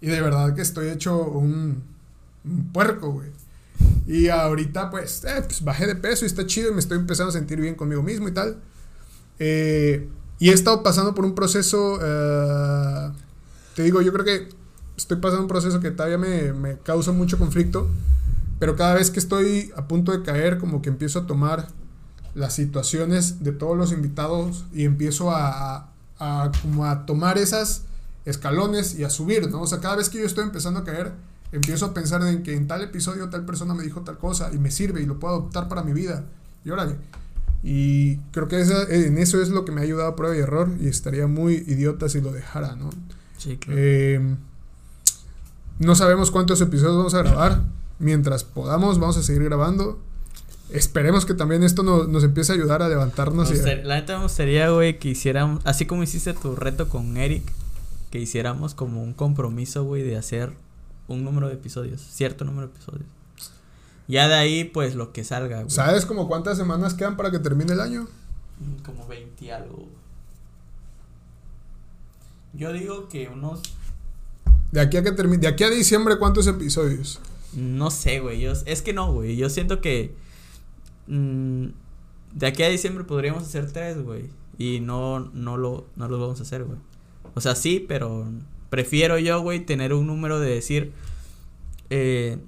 Y 0.00 0.08
de 0.08 0.20
verdad 0.20 0.54
que 0.54 0.62
estoy 0.62 0.88
hecho 0.88 1.22
un, 1.24 1.84
un 2.44 2.72
puerco, 2.72 3.12
güey. 3.12 3.30
Y 4.06 4.28
ahorita, 4.28 4.90
pues, 4.90 5.24
eh, 5.24 5.42
pues, 5.46 5.62
bajé 5.64 5.86
de 5.86 5.96
peso 5.96 6.24
y 6.24 6.28
está 6.28 6.46
chido 6.46 6.70
y 6.70 6.74
me 6.74 6.80
estoy 6.80 6.98
empezando 6.98 7.30
a 7.30 7.32
sentir 7.32 7.60
bien 7.60 7.76
conmigo 7.76 8.02
mismo 8.02 8.28
y 8.28 8.32
tal. 8.34 8.62
Eh, 9.38 10.08
y 10.38 10.50
he 10.50 10.52
estado 10.54 10.82
pasando 10.82 11.14
por 11.14 11.24
un 11.24 11.34
proceso, 11.34 11.98
eh, 12.02 13.12
te 13.74 13.82
digo, 13.82 14.02
yo 14.02 14.12
creo 14.12 14.24
que 14.24 14.48
estoy 14.96 15.18
pasando 15.18 15.42
un 15.42 15.48
proceso 15.48 15.80
que 15.80 15.90
todavía 15.90 16.18
me, 16.18 16.52
me 16.52 16.78
causa 16.78 17.12
mucho 17.12 17.38
conflicto, 17.38 17.88
pero 18.58 18.76
cada 18.76 18.94
vez 18.94 19.10
que 19.10 19.18
estoy 19.18 19.72
a 19.76 19.88
punto 19.88 20.12
de 20.12 20.22
caer, 20.22 20.58
como 20.58 20.82
que 20.82 20.90
empiezo 20.90 21.20
a 21.20 21.26
tomar 21.26 21.68
las 22.34 22.54
situaciones 22.54 23.42
de 23.42 23.52
todos 23.52 23.76
los 23.76 23.92
invitados 23.92 24.64
y 24.72 24.84
empiezo 24.84 25.30
a, 25.30 25.92
como 26.62 26.84
a 26.84 27.06
tomar 27.06 27.38
esas 27.38 27.82
escalones 28.24 28.98
y 28.98 29.04
a 29.04 29.10
subir, 29.10 29.50
¿no? 29.50 29.62
O 29.62 29.66
sea, 29.66 29.80
cada 29.80 29.96
vez 29.96 30.08
que 30.08 30.18
yo 30.18 30.26
estoy 30.26 30.44
empezando 30.44 30.80
a 30.80 30.84
caer, 30.84 31.12
empiezo 31.52 31.86
a 31.86 31.94
pensar 31.94 32.22
en 32.22 32.42
que 32.42 32.54
en 32.54 32.68
tal 32.68 32.82
episodio 32.82 33.28
tal 33.30 33.44
persona 33.44 33.74
me 33.74 33.82
dijo 33.82 34.02
tal 34.02 34.18
cosa 34.18 34.50
y 34.52 34.58
me 34.58 34.70
sirve 34.70 35.02
y 35.02 35.06
lo 35.06 35.18
puedo 35.18 35.34
adoptar 35.34 35.68
para 35.68 35.82
mi 35.82 35.92
vida. 35.92 36.24
Y 36.64 36.70
órale. 36.70 36.96
Y 37.62 38.16
creo 38.32 38.48
que 38.48 38.60
en 38.60 39.18
eso 39.18 39.42
es 39.42 39.48
lo 39.48 39.64
que 39.64 39.72
me 39.72 39.80
ha 39.80 39.84
ayudado 39.84 40.08
a 40.08 40.16
prueba 40.16 40.36
y 40.36 40.40
error 40.40 40.70
y 40.80 40.88
estaría 40.88 41.26
muy 41.26 41.54
idiota 41.66 42.08
si 42.08 42.20
lo 42.20 42.32
dejara, 42.32 42.76
¿no? 42.76 42.90
Sí, 43.40 43.56
claro. 43.56 43.80
Eh, 43.82 44.36
no 45.78 45.94
sabemos 45.94 46.30
cuántos 46.30 46.60
episodios 46.60 46.96
vamos 46.96 47.14
a 47.14 47.22
grabar. 47.22 47.62
Mientras 47.98 48.44
podamos, 48.44 48.98
vamos 48.98 49.16
a 49.16 49.22
seguir 49.22 49.44
grabando. 49.44 49.98
Esperemos 50.70 51.24
que 51.26 51.34
también 51.34 51.62
esto 51.62 51.82
no- 51.82 52.04
nos 52.04 52.22
empiece 52.22 52.52
a 52.52 52.54
ayudar 52.54 52.82
a 52.82 52.88
levantarnos. 52.88 53.50
Y 53.50 53.58
a- 53.58 53.76
la 53.84 53.96
neta 53.96 54.16
me 54.18 54.24
gustaría, 54.24 54.68
güey, 54.70 54.98
que 54.98 55.08
hiciéramos, 55.08 55.62
así 55.64 55.86
como 55.86 56.02
hiciste 56.02 56.32
tu 56.34 56.54
reto 56.54 56.88
con 56.88 57.16
Eric, 57.16 57.50
que 58.10 58.20
hiciéramos 58.20 58.74
como 58.74 59.02
un 59.02 59.12
compromiso, 59.14 59.84
güey, 59.84 60.02
de 60.02 60.16
hacer 60.16 60.52
un 61.08 61.24
número 61.24 61.48
de 61.48 61.54
episodios, 61.54 62.00
cierto 62.00 62.44
número 62.44 62.68
de 62.68 62.74
episodios. 62.74 63.06
Ya 64.06 64.28
de 64.28 64.34
ahí, 64.34 64.64
pues, 64.64 64.94
lo 64.96 65.12
que 65.12 65.24
salga, 65.24 65.58
güey. 65.58 65.70
¿Sabes 65.70 66.04
como 66.06 66.28
cuántas 66.28 66.56
semanas 66.58 66.94
quedan 66.94 67.16
para 67.16 67.30
que 67.30 67.38
termine 67.38 67.72
el 67.72 67.80
año? 67.80 68.06
Como 68.84 69.06
20 69.06 69.44
y 69.46 69.50
algo. 69.50 69.88
Yo 72.52 72.72
digo 72.72 73.08
que 73.08 73.28
unos, 73.28 73.62
De 74.72 74.80
aquí 74.80 74.96
a 74.96 75.02
que 75.02 75.12
termine, 75.12 75.38
de 75.38 75.48
aquí 75.48 75.64
a 75.64 75.70
diciembre, 75.70 76.18
¿cuántos 76.18 76.46
episodios? 76.46 77.20
no 77.52 77.90
sé, 77.90 78.20
güey, 78.20 78.40
yo, 78.40 78.52
es 78.64 78.82
que 78.82 78.92
no, 78.92 79.12
güey, 79.12 79.36
yo 79.36 79.50
siento 79.50 79.80
que 79.80 80.14
mm, 81.08 81.66
de 82.34 82.46
aquí 82.46 82.62
a 82.62 82.68
diciembre 82.68 83.04
podríamos 83.04 83.42
hacer 83.42 83.70
tres, 83.72 84.02
güey, 84.02 84.30
y 84.58 84.80
no, 84.80 85.20
no 85.32 85.56
lo, 85.56 85.86
no 85.96 86.08
lo 86.08 86.20
vamos 86.20 86.40
a 86.40 86.42
hacer, 86.42 86.64
güey. 86.64 86.78
O 87.34 87.40
sea, 87.40 87.54
sí, 87.54 87.84
pero 87.86 88.26
prefiero 88.68 89.18
yo, 89.18 89.40
güey, 89.40 89.64
tener 89.64 89.94
un 89.94 90.06
número 90.06 90.38
de 90.38 90.50
decir, 90.50 90.92
eh, 91.90 92.38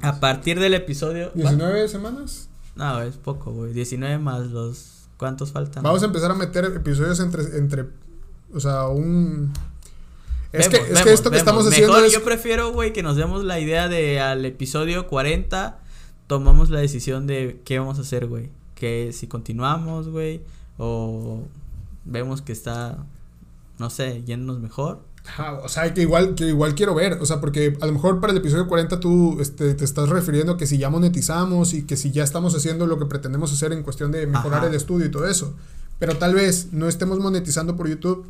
a 0.00 0.20
partir 0.20 0.60
del 0.60 0.74
episodio... 0.74 1.32
¿va? 1.36 1.52
¿19 1.52 1.88
semanas? 1.88 2.48
No, 2.74 3.00
es 3.02 3.16
poco, 3.16 3.52
güey, 3.52 3.72
19 3.72 4.18
más 4.18 4.46
los... 4.48 4.92
¿Cuántos 5.16 5.52
faltan? 5.52 5.82
Vamos 5.82 6.02
a 6.02 6.06
empezar 6.06 6.30
a 6.30 6.34
meter 6.34 6.66
episodios 6.66 7.20
entre, 7.20 7.42
entre 7.56 7.86
o 8.54 8.60
sea, 8.60 8.88
un... 8.88 9.52
Es, 10.52 10.68
Vemos, 10.68 10.68
que, 10.68 10.76
es 10.76 10.86
que 10.86 10.94
vemos, 10.94 11.06
esto 11.12 11.30
que 11.30 11.36
estamos 11.36 11.66
haciendo 11.66 11.92
Mejor 11.92 12.06
es... 12.06 12.12
Yo 12.12 12.24
prefiero, 12.24 12.72
güey, 12.72 12.92
que 12.92 13.02
nos 13.02 13.16
demos 13.16 13.44
la 13.44 13.60
idea 13.60 13.88
de 13.88 14.20
al 14.20 14.44
episodio 14.44 15.06
40 15.06 15.80
tomamos 16.26 16.70
la 16.70 16.80
decisión 16.80 17.26
de 17.26 17.60
qué 17.64 17.78
vamos 17.78 17.98
a 17.98 18.02
hacer, 18.02 18.26
güey. 18.26 18.50
Que 18.74 19.12
si 19.12 19.26
continuamos, 19.26 20.08
güey, 20.08 20.42
o 20.78 21.42
vemos 22.04 22.42
que 22.42 22.52
está, 22.52 22.98
no 23.78 23.90
sé, 23.90 24.22
yéndonos 24.24 24.60
mejor. 24.60 25.00
Ajá, 25.26 25.54
o 25.54 25.68
sea, 25.68 25.92
que 25.92 26.02
igual, 26.02 26.34
que 26.34 26.46
igual 26.46 26.74
quiero 26.74 26.94
ver, 26.94 27.14
o 27.14 27.26
sea, 27.26 27.40
porque 27.40 27.76
a 27.80 27.86
lo 27.86 27.92
mejor 27.92 28.20
para 28.20 28.32
el 28.32 28.38
episodio 28.38 28.68
40 28.68 29.00
tú 29.00 29.38
este, 29.40 29.74
te 29.74 29.84
estás 29.84 30.08
refiriendo 30.08 30.52
a 30.52 30.56
que 30.56 30.66
si 30.66 30.78
ya 30.78 30.88
monetizamos 30.88 31.74
y 31.74 31.82
que 31.82 31.96
si 31.96 32.12
ya 32.12 32.22
estamos 32.22 32.54
haciendo 32.54 32.86
lo 32.86 32.98
que 32.98 33.06
pretendemos 33.06 33.52
hacer 33.52 33.72
en 33.72 33.82
cuestión 33.82 34.12
de 34.12 34.26
mejorar 34.26 34.60
Ajá. 34.60 34.68
el 34.68 34.74
estudio 34.74 35.06
y 35.06 35.10
todo 35.10 35.26
eso. 35.26 35.54
Pero 35.98 36.16
tal 36.16 36.34
vez 36.34 36.72
no 36.72 36.88
estemos 36.88 37.18
monetizando 37.18 37.76
por 37.76 37.88
YouTube, 37.88 38.26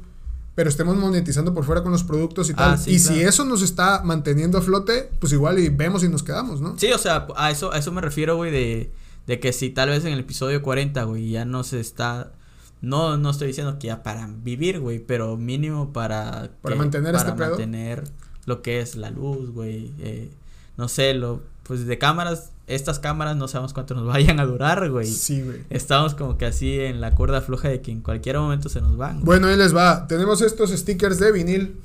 pero 0.57 0.69
estemos 0.69 0.97
monetizando 0.97 1.55
por 1.55 1.65
fuera 1.65 1.85
con 1.85 1.93
los 1.93 2.03
productos 2.03 2.49
y 2.51 2.53
Ah, 2.55 2.57
tal. 2.57 2.79
sí, 2.79 2.91
y 2.93 2.99
si 2.99 3.21
eso 3.21 3.45
nos 3.45 3.63
está 3.63 4.03
manteniendo 4.03 4.59
a 4.59 4.63
flote, 4.63 5.11
pues 5.21 5.33
igual 5.33 5.61
y 5.61 5.69
vemos 5.69 6.03
y 6.03 6.09
nos 6.09 6.25
quedamos, 6.25 6.61
¿no? 6.61 6.77
Sí, 6.79 6.91
o 6.93 6.99
sea, 6.99 7.29
a 7.37 7.51
eso, 7.53 7.73
a 7.73 7.79
eso 7.79 7.93
me 7.93 8.01
refiero, 8.01 8.35
güey, 8.37 8.51
de, 8.51 8.91
de 9.29 9.39
que 9.39 9.53
si 9.53 9.71
tal 9.71 9.91
vez 9.91 10.05
en 10.05 10.13
el 10.15 10.19
episodio 10.21 10.63
40, 10.63 11.05
güey, 11.05 11.31
ya 11.31 11.45
no 11.45 11.63
se 11.63 11.79
está... 11.79 12.33
No, 12.81 13.17
no 13.17 13.31
estoy 13.31 13.49
diciendo 13.49 13.79
que 13.79 13.87
ya 13.89 14.03
para 14.03 14.27
vivir, 14.29 14.81
güey, 14.81 14.99
pero 14.99 15.37
mínimo 15.37 15.93
para... 15.93 16.51
Para 16.63 16.75
que- 16.75 16.79
mantener 16.79 17.13
para 17.15 17.29
este 17.29 17.39
pedo. 17.39 17.51
mantener 17.51 18.05
lo 18.47 18.63
que 18.63 18.81
es 18.81 18.97
la 18.97 19.11
luz, 19.11 19.51
güey. 19.51 19.93
eh, 20.01 20.31
no 20.77 20.89
sé, 20.89 21.15
lo... 21.15 21.43
Pues 21.65 21.87
de 21.87 21.99
cámaras, 21.99 22.51
estas 22.67 22.99
cámaras 22.99 23.37
no 23.37 23.49
sabemos 23.49 23.73
cuánto 23.73 23.95
nos 23.95 24.07
vayan 24.13 24.41
a 24.41 24.47
durar, 24.47 24.91
güey. 24.91 25.07
Sí, 25.07 25.43
güey. 25.43 25.65
Estamos 25.71 26.15
como 26.15 26.37
que 26.39 26.47
así 26.47 26.81
en 26.81 27.01
la 27.01 27.15
cuerda 27.15 27.41
floja 27.41 27.69
de 27.69 27.81
que 27.81 27.91
en 27.93 28.01
cualquier 28.01 28.39
momento 28.39 28.69
se 28.69 28.81
nos 28.81 28.97
van. 28.97 29.15
güey. 29.17 29.25
Bueno, 29.25 29.49
ahí 29.49 29.57
les 29.57 29.75
va. 29.75 30.07
Tenemos 30.07 30.41
estos 30.43 30.71
stickers 30.71 31.19
de 31.19 31.33
vinil 31.33 31.81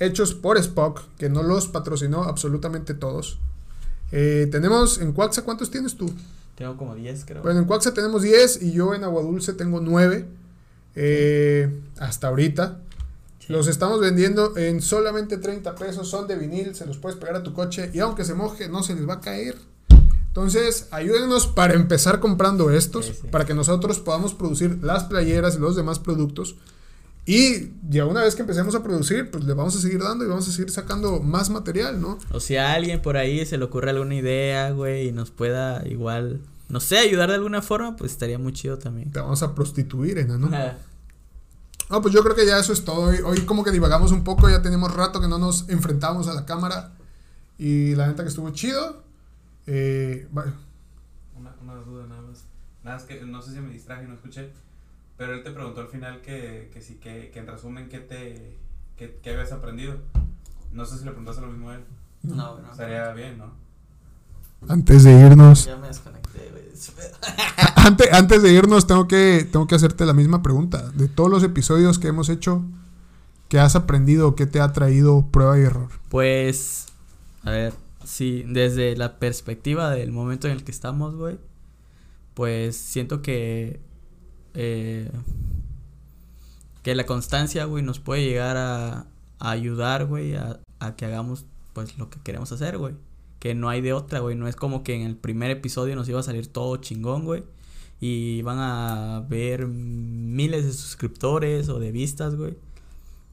hechos 0.00 0.34
por 0.34 0.58
Spock, 0.58 1.02
que 1.18 1.28
no 1.28 1.42
los 1.42 1.68
patrocinó 1.68 2.24
absolutamente 2.24 2.94
todos. 2.94 3.38
Eh, 4.12 4.48
tenemos 4.50 5.00
en 5.00 5.12
Quaxa, 5.12 5.42
¿cuántos 5.42 5.70
tienes 5.70 5.96
tú? 5.96 6.12
Tengo 6.56 6.76
como 6.76 6.94
10, 6.94 7.24
creo. 7.24 7.42
Bueno, 7.42 7.60
en 7.60 7.64
Quaxa 7.66 7.94
tenemos 7.94 8.22
10 8.22 8.62
y 8.62 8.72
yo 8.72 8.94
en 8.94 9.02
Agua 9.04 9.22
Dulce 9.22 9.52
tengo 9.54 9.80
9. 9.80 10.26
eh, 10.96 11.80
hasta 11.98 12.28
ahorita. 12.28 12.78
Sí. 13.40 13.52
Los 13.52 13.66
estamos 13.66 14.00
vendiendo 14.00 14.56
en 14.56 14.80
solamente 14.80 15.36
30 15.38 15.74
pesos. 15.74 16.08
Son 16.08 16.26
de 16.26 16.36
vinil, 16.36 16.74
se 16.74 16.86
los 16.86 16.96
puedes 16.98 17.18
pegar 17.18 17.36
a 17.36 17.42
tu 17.42 17.52
coche 17.52 17.90
y 17.92 17.98
aunque 18.00 18.24
se 18.24 18.34
moje, 18.34 18.68
no 18.68 18.82
se 18.82 18.94
les 18.94 19.08
va 19.08 19.14
a 19.14 19.20
caer. 19.20 19.56
Entonces, 20.34 20.88
ayúdenos 20.90 21.46
para 21.46 21.74
empezar 21.74 22.18
comprando 22.18 22.72
estos, 22.72 23.06
Sí, 23.06 23.12
sí. 23.22 23.28
para 23.30 23.44
que 23.44 23.54
nosotros 23.54 24.00
podamos 24.00 24.34
producir 24.34 24.80
las 24.82 25.04
playeras 25.04 25.54
y 25.54 25.58
los 25.60 25.76
demás 25.76 26.00
productos. 26.00 26.56
Y 27.24 27.70
ya 27.88 28.04
una 28.04 28.20
vez 28.24 28.34
que 28.34 28.42
empecemos 28.42 28.74
a 28.74 28.82
producir, 28.82 29.30
pues 29.30 29.44
le 29.44 29.54
vamos 29.54 29.76
a 29.76 29.80
seguir 29.80 30.02
dando 30.02 30.24
y 30.24 30.28
vamos 30.28 30.48
a 30.48 30.50
seguir 30.50 30.72
sacando 30.72 31.20
más 31.20 31.50
material, 31.50 32.00
¿no? 32.00 32.18
O 32.32 32.40
si 32.40 32.56
a 32.56 32.72
alguien 32.72 33.00
por 33.00 33.16
ahí 33.16 33.46
se 33.46 33.56
le 33.58 33.64
ocurre 33.64 33.90
alguna 33.90 34.16
idea, 34.16 34.72
güey, 34.72 35.06
y 35.08 35.12
nos 35.12 35.30
pueda 35.30 35.86
igual, 35.86 36.40
no 36.68 36.80
sé, 36.80 36.98
ayudar 36.98 37.28
de 37.28 37.36
alguna 37.36 37.62
forma, 37.62 37.94
pues 37.94 38.10
estaría 38.10 38.36
muy 38.40 38.52
chido 38.52 38.76
también. 38.76 39.12
Te 39.12 39.20
vamos 39.20 39.40
a 39.44 39.54
prostituir, 39.54 40.18
enano. 40.18 40.50
No, 41.90 42.02
pues 42.02 42.12
yo 42.12 42.24
creo 42.24 42.34
que 42.34 42.44
ya 42.44 42.58
eso 42.58 42.72
es 42.72 42.84
todo. 42.84 43.02
Hoy, 43.02 43.18
hoy 43.24 43.40
como 43.42 43.62
que 43.62 43.70
divagamos 43.70 44.10
un 44.10 44.24
poco, 44.24 44.50
ya 44.50 44.62
teníamos 44.62 44.92
rato 44.92 45.20
que 45.20 45.28
no 45.28 45.38
nos 45.38 45.68
enfrentábamos 45.68 46.26
a 46.26 46.34
la 46.34 46.44
cámara. 46.44 46.90
Y 47.56 47.94
la 47.94 48.08
neta 48.08 48.24
que 48.24 48.30
estuvo 48.30 48.50
chido. 48.50 49.03
Eh, 49.66 50.28
Una, 50.32 51.54
una 51.62 51.74
duda 51.76 52.06
nada 52.06 52.22
más. 52.22 52.44
Nada, 52.82 52.96
es 52.98 53.04
que 53.04 53.20
no 53.24 53.40
sé 53.42 53.52
si 53.54 53.60
me 53.60 53.72
distraje 53.72 54.04
y 54.04 54.08
no 54.08 54.14
escuché. 54.14 54.50
Pero 55.16 55.34
él 55.34 55.42
te 55.42 55.50
preguntó 55.50 55.80
al 55.80 55.88
final 55.88 56.20
que, 56.20 56.70
que 56.72 56.80
sí, 56.82 56.94
que, 56.96 57.30
que 57.32 57.38
en 57.38 57.46
resumen, 57.46 57.88
¿qué, 57.88 58.00
te, 58.00 58.56
qué, 58.96 59.18
qué 59.22 59.30
habías 59.30 59.52
aprendido? 59.52 59.96
No 60.72 60.84
sé 60.84 60.98
si 60.98 61.04
le 61.04 61.10
preguntaste 61.12 61.40
lo 61.40 61.48
mismo 61.48 61.70
a 61.70 61.76
él. 61.76 61.84
No, 62.22 62.58
no. 62.58 62.70
Estaría 62.70 63.12
bien, 63.12 63.38
¿no? 63.38 63.52
antes 64.66 65.04
de 65.04 65.12
irnos, 65.12 65.66
Ya 65.66 65.76
me 65.76 65.88
desconecté, 65.88 66.50
güey. 66.50 66.64
antes, 67.76 68.12
antes 68.14 68.42
de 68.42 68.50
irnos 68.52 68.86
tengo 68.86 69.06
que, 69.06 69.46
tengo 69.52 69.66
que 69.66 69.74
hacerte 69.74 70.06
la 70.06 70.14
misma 70.14 70.42
pregunta. 70.42 70.90
De 70.92 71.06
todos 71.06 71.30
los 71.30 71.42
episodios 71.42 71.98
que 71.98 72.08
hemos 72.08 72.28
hecho, 72.30 72.64
¿qué 73.48 73.58
has 73.60 73.76
aprendido? 73.76 74.34
¿Qué 74.34 74.46
te 74.46 74.60
ha 74.60 74.72
traído 74.72 75.26
prueba 75.30 75.58
y 75.58 75.62
error? 75.62 75.88
Pues, 76.08 76.86
a 77.42 77.50
ver, 77.50 77.74
sí, 78.04 78.44
desde 78.46 78.96
la 78.96 79.18
perspectiva 79.18 79.90
del 79.90 80.12
momento 80.12 80.48
en 80.48 80.54
el 80.54 80.64
que 80.64 80.70
estamos, 80.70 81.14
güey, 81.14 81.38
pues 82.34 82.76
siento 82.76 83.22
que, 83.22 83.80
eh, 84.54 85.10
que 86.82 86.94
la 86.94 87.06
constancia, 87.06 87.64
güey, 87.64 87.82
nos 87.82 88.00
puede 88.00 88.24
llegar 88.24 88.56
a, 88.56 89.06
ayudar, 89.38 90.06
güey, 90.06 90.34
a, 90.36 90.60
a 90.78 90.96
que 90.96 91.04
hagamos, 91.06 91.46
pues, 91.72 91.98
lo 91.98 92.10
que 92.10 92.20
queremos 92.22 92.52
hacer, 92.52 92.78
güey. 92.78 92.94
Que 93.40 93.54
no 93.54 93.68
hay 93.68 93.80
de 93.80 93.92
otra, 93.92 94.20
güey. 94.20 94.36
No 94.36 94.48
es 94.48 94.56
como 94.56 94.82
que 94.84 94.94
en 94.94 95.02
el 95.02 95.16
primer 95.16 95.50
episodio 95.50 95.96
nos 95.96 96.08
iba 96.08 96.20
a 96.20 96.22
salir 96.22 96.46
todo 96.46 96.76
chingón, 96.78 97.24
güey. 97.24 97.44
Y 98.00 98.42
van 98.42 98.58
a 98.58 99.24
ver 99.28 99.66
miles 99.66 100.64
de 100.64 100.72
suscriptores 100.72 101.68
o 101.68 101.78
de 101.78 101.92
vistas, 101.92 102.36
güey. 102.36 102.56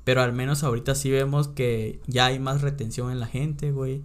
Pero 0.04 0.22
al 0.22 0.34
menos 0.34 0.64
ahorita 0.64 0.96
sí 0.96 1.12
vemos 1.12 1.48
que 1.48 2.00
ya 2.08 2.28
hay 2.28 2.40
más 2.40 2.62
retención 2.62 3.12
en 3.12 3.20
la 3.20 3.28
gente, 3.28 3.72
güey. 3.72 4.02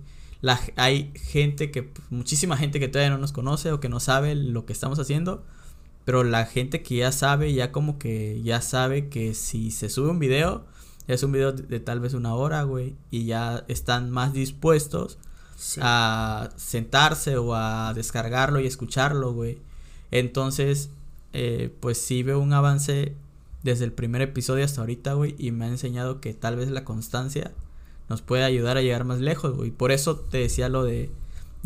La, 0.46 0.60
hay 0.76 1.12
gente 1.14 1.70
que, 1.70 1.90
muchísima 2.10 2.56
gente 2.56 2.78
que 2.78 2.88
todavía 2.88 3.10
no 3.10 3.18
nos 3.18 3.32
conoce 3.32 3.72
o 3.72 3.80
que 3.80 3.88
no 3.88 4.00
sabe 4.00 4.34
lo 4.34 4.64
que 4.64 4.72
estamos 4.72 4.98
haciendo. 4.98 5.44
Pero 6.04 6.22
la 6.22 6.46
gente 6.46 6.82
que 6.82 6.96
ya 6.96 7.10
sabe, 7.10 7.52
ya 7.52 7.72
como 7.72 7.98
que 7.98 8.40
ya 8.42 8.60
sabe 8.60 9.08
que 9.08 9.34
si 9.34 9.70
se 9.72 9.88
sube 9.88 10.08
un 10.08 10.20
video, 10.20 10.64
es 11.08 11.22
un 11.22 11.32
video 11.32 11.52
de, 11.52 11.64
de 11.64 11.80
tal 11.80 12.00
vez 12.00 12.14
una 12.14 12.34
hora, 12.34 12.62
güey. 12.62 12.94
Y 13.10 13.24
ya 13.26 13.64
están 13.68 14.10
más 14.10 14.32
dispuestos 14.32 15.18
Sí. 15.56 15.80
a 15.82 16.50
sentarse 16.56 17.38
o 17.38 17.54
a 17.54 17.94
descargarlo 17.94 18.60
y 18.60 18.66
escucharlo, 18.66 19.32
güey. 19.32 19.58
Entonces, 20.10 20.90
eh, 21.32 21.74
pues 21.80 21.98
sí 21.98 22.22
veo 22.22 22.38
un 22.38 22.52
avance 22.52 23.14
desde 23.62 23.84
el 23.86 23.92
primer 23.92 24.20
episodio 24.22 24.64
hasta 24.64 24.82
ahorita, 24.82 25.14
güey, 25.14 25.34
y 25.38 25.50
me 25.52 25.64
ha 25.64 25.68
enseñado 25.68 26.20
que 26.20 26.34
tal 26.34 26.56
vez 26.56 26.70
la 26.70 26.84
constancia 26.84 27.52
nos 28.08 28.22
puede 28.22 28.44
ayudar 28.44 28.76
a 28.76 28.82
llegar 28.82 29.04
más 29.04 29.20
lejos, 29.20 29.54
güey. 29.56 29.70
Por 29.70 29.92
eso 29.92 30.16
te 30.16 30.38
decía 30.38 30.68
lo 30.68 30.84
de 30.84 31.10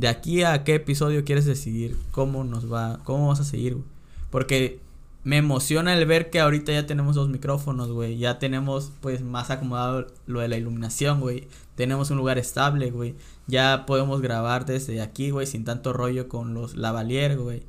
de 0.01 0.09
aquí 0.09 0.43
a 0.43 0.65
qué 0.65 0.77
episodio 0.77 1.25
quieres 1.25 1.45
decidir 1.45 1.97
cómo 2.11 2.43
nos 2.43 2.73
va, 2.73 3.01
cómo 3.05 3.25
vamos 3.25 3.41
a 3.41 3.45
seguir, 3.45 3.75
güey. 3.75 3.87
Porque 4.31 4.81
me 5.25 5.37
emociona 5.37 5.93
el 5.93 6.07
ver 6.07 6.31
que 6.31 6.41
ahorita 6.41 6.73
ya 6.73 6.87
tenemos 6.87 7.17
dos 7.17 7.29
micrófonos, 7.29 7.91
güey. 7.93 8.17
Ya 8.17 8.39
tenemos 8.39 8.93
pues 9.01 9.23
más 9.23 9.51
acomodado 9.51 10.07
lo 10.27 10.41
de 10.41 10.49
la 10.49 10.57
iluminación, 10.57 11.21
güey. 11.21 11.49
Tenemos 11.75 12.11
un 12.11 12.17
lugar 12.17 12.39
estable, 12.39 12.91
güey. 12.91 13.15
Ya 13.47 13.85
podemos 13.87 14.23
grabar 14.23 14.65
desde 14.65 15.03
aquí, 15.03 15.31
güey, 15.31 15.47
sin 15.47 15.65
tanto 15.65 15.93
rollo 15.93 16.29
con 16.29 16.55
los 16.55 16.77
lavalier, 16.77 17.37
güey. 17.37 17.62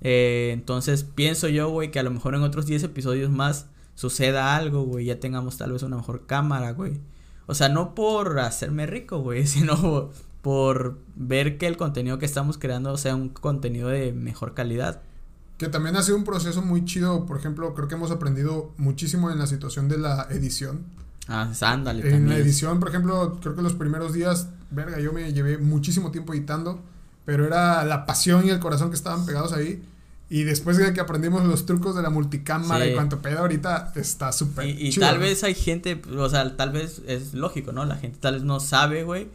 Eh, 0.00 0.50
entonces 0.52 1.04
pienso 1.04 1.48
yo, 1.48 1.68
güey, 1.70 1.90
que 1.92 2.00
a 2.00 2.02
lo 2.02 2.10
mejor 2.10 2.34
en 2.34 2.42
otros 2.42 2.66
10 2.66 2.82
episodios 2.84 3.30
más 3.30 3.66
suceda 3.94 4.56
algo, 4.56 4.82
güey, 4.84 5.04
ya 5.04 5.20
tengamos 5.20 5.58
tal 5.58 5.72
vez 5.72 5.82
una 5.82 5.96
mejor 5.96 6.26
cámara, 6.26 6.72
güey. 6.72 6.94
O 7.50 7.54
sea, 7.54 7.68
no 7.68 7.96
por 7.96 8.38
hacerme 8.38 8.86
rico, 8.86 9.18
güey, 9.18 9.46
sino 9.48 10.10
por 10.40 10.98
ver 11.16 11.58
que 11.58 11.66
el 11.66 11.76
contenido 11.76 12.18
que 12.18 12.26
estamos 12.26 12.58
creando 12.58 12.96
sea 12.96 13.14
un 13.14 13.28
contenido 13.28 13.88
de 13.88 14.12
mejor 14.12 14.54
calidad. 14.54 15.02
Que 15.58 15.68
también 15.68 15.96
ha 15.96 16.02
sido 16.02 16.16
un 16.16 16.24
proceso 16.24 16.62
muy 16.62 16.84
chido, 16.84 17.26
por 17.26 17.36
ejemplo, 17.36 17.74
creo 17.74 17.88
que 17.88 17.96
hemos 17.96 18.10
aprendido 18.10 18.72
muchísimo 18.78 19.30
en 19.30 19.38
la 19.38 19.46
situación 19.46 19.88
de 19.88 19.98
la 19.98 20.28
edición. 20.30 20.84
Ah, 21.28 21.52
ándale. 21.60 22.14
En 22.14 22.28
la 22.28 22.38
edición, 22.38 22.80
por 22.80 22.88
ejemplo, 22.88 23.38
creo 23.40 23.54
que 23.54 23.62
los 23.62 23.74
primeros 23.74 24.12
días, 24.12 24.48
verga, 24.70 24.98
yo 25.00 25.12
me 25.12 25.32
llevé 25.32 25.58
muchísimo 25.58 26.10
tiempo 26.10 26.32
editando, 26.32 26.80
pero 27.24 27.46
era 27.46 27.84
la 27.84 28.06
pasión 28.06 28.46
y 28.46 28.50
el 28.50 28.58
corazón 28.58 28.90
que 28.90 28.96
estaban 28.96 29.26
pegados 29.26 29.52
ahí. 29.52 29.82
Y 30.30 30.44
después 30.44 30.76
de 30.78 30.92
que 30.94 31.00
aprendimos 31.00 31.44
los 31.44 31.66
trucos 31.66 31.96
de 31.96 32.02
la 32.02 32.08
multicámara 32.10 32.84
Sí. 32.84 32.92
y 32.92 32.94
cuanto 32.94 33.20
pedo 33.20 33.40
ahorita, 33.40 33.92
está 33.96 34.30
súper 34.32 34.66
Y, 34.68 34.86
y 34.86 34.90
chido, 34.92 35.06
tal 35.06 35.16
¿no? 35.16 35.22
vez 35.22 35.42
hay 35.42 35.54
gente, 35.54 36.00
o 36.16 36.28
sea, 36.30 36.56
tal 36.56 36.70
vez 36.70 37.02
es 37.06 37.34
lógico, 37.34 37.72
¿no? 37.72 37.84
La 37.84 37.96
gente 37.96 38.18
tal 38.20 38.34
vez 38.34 38.44
no 38.44 38.60
sabe, 38.60 39.02
güey, 39.02 39.28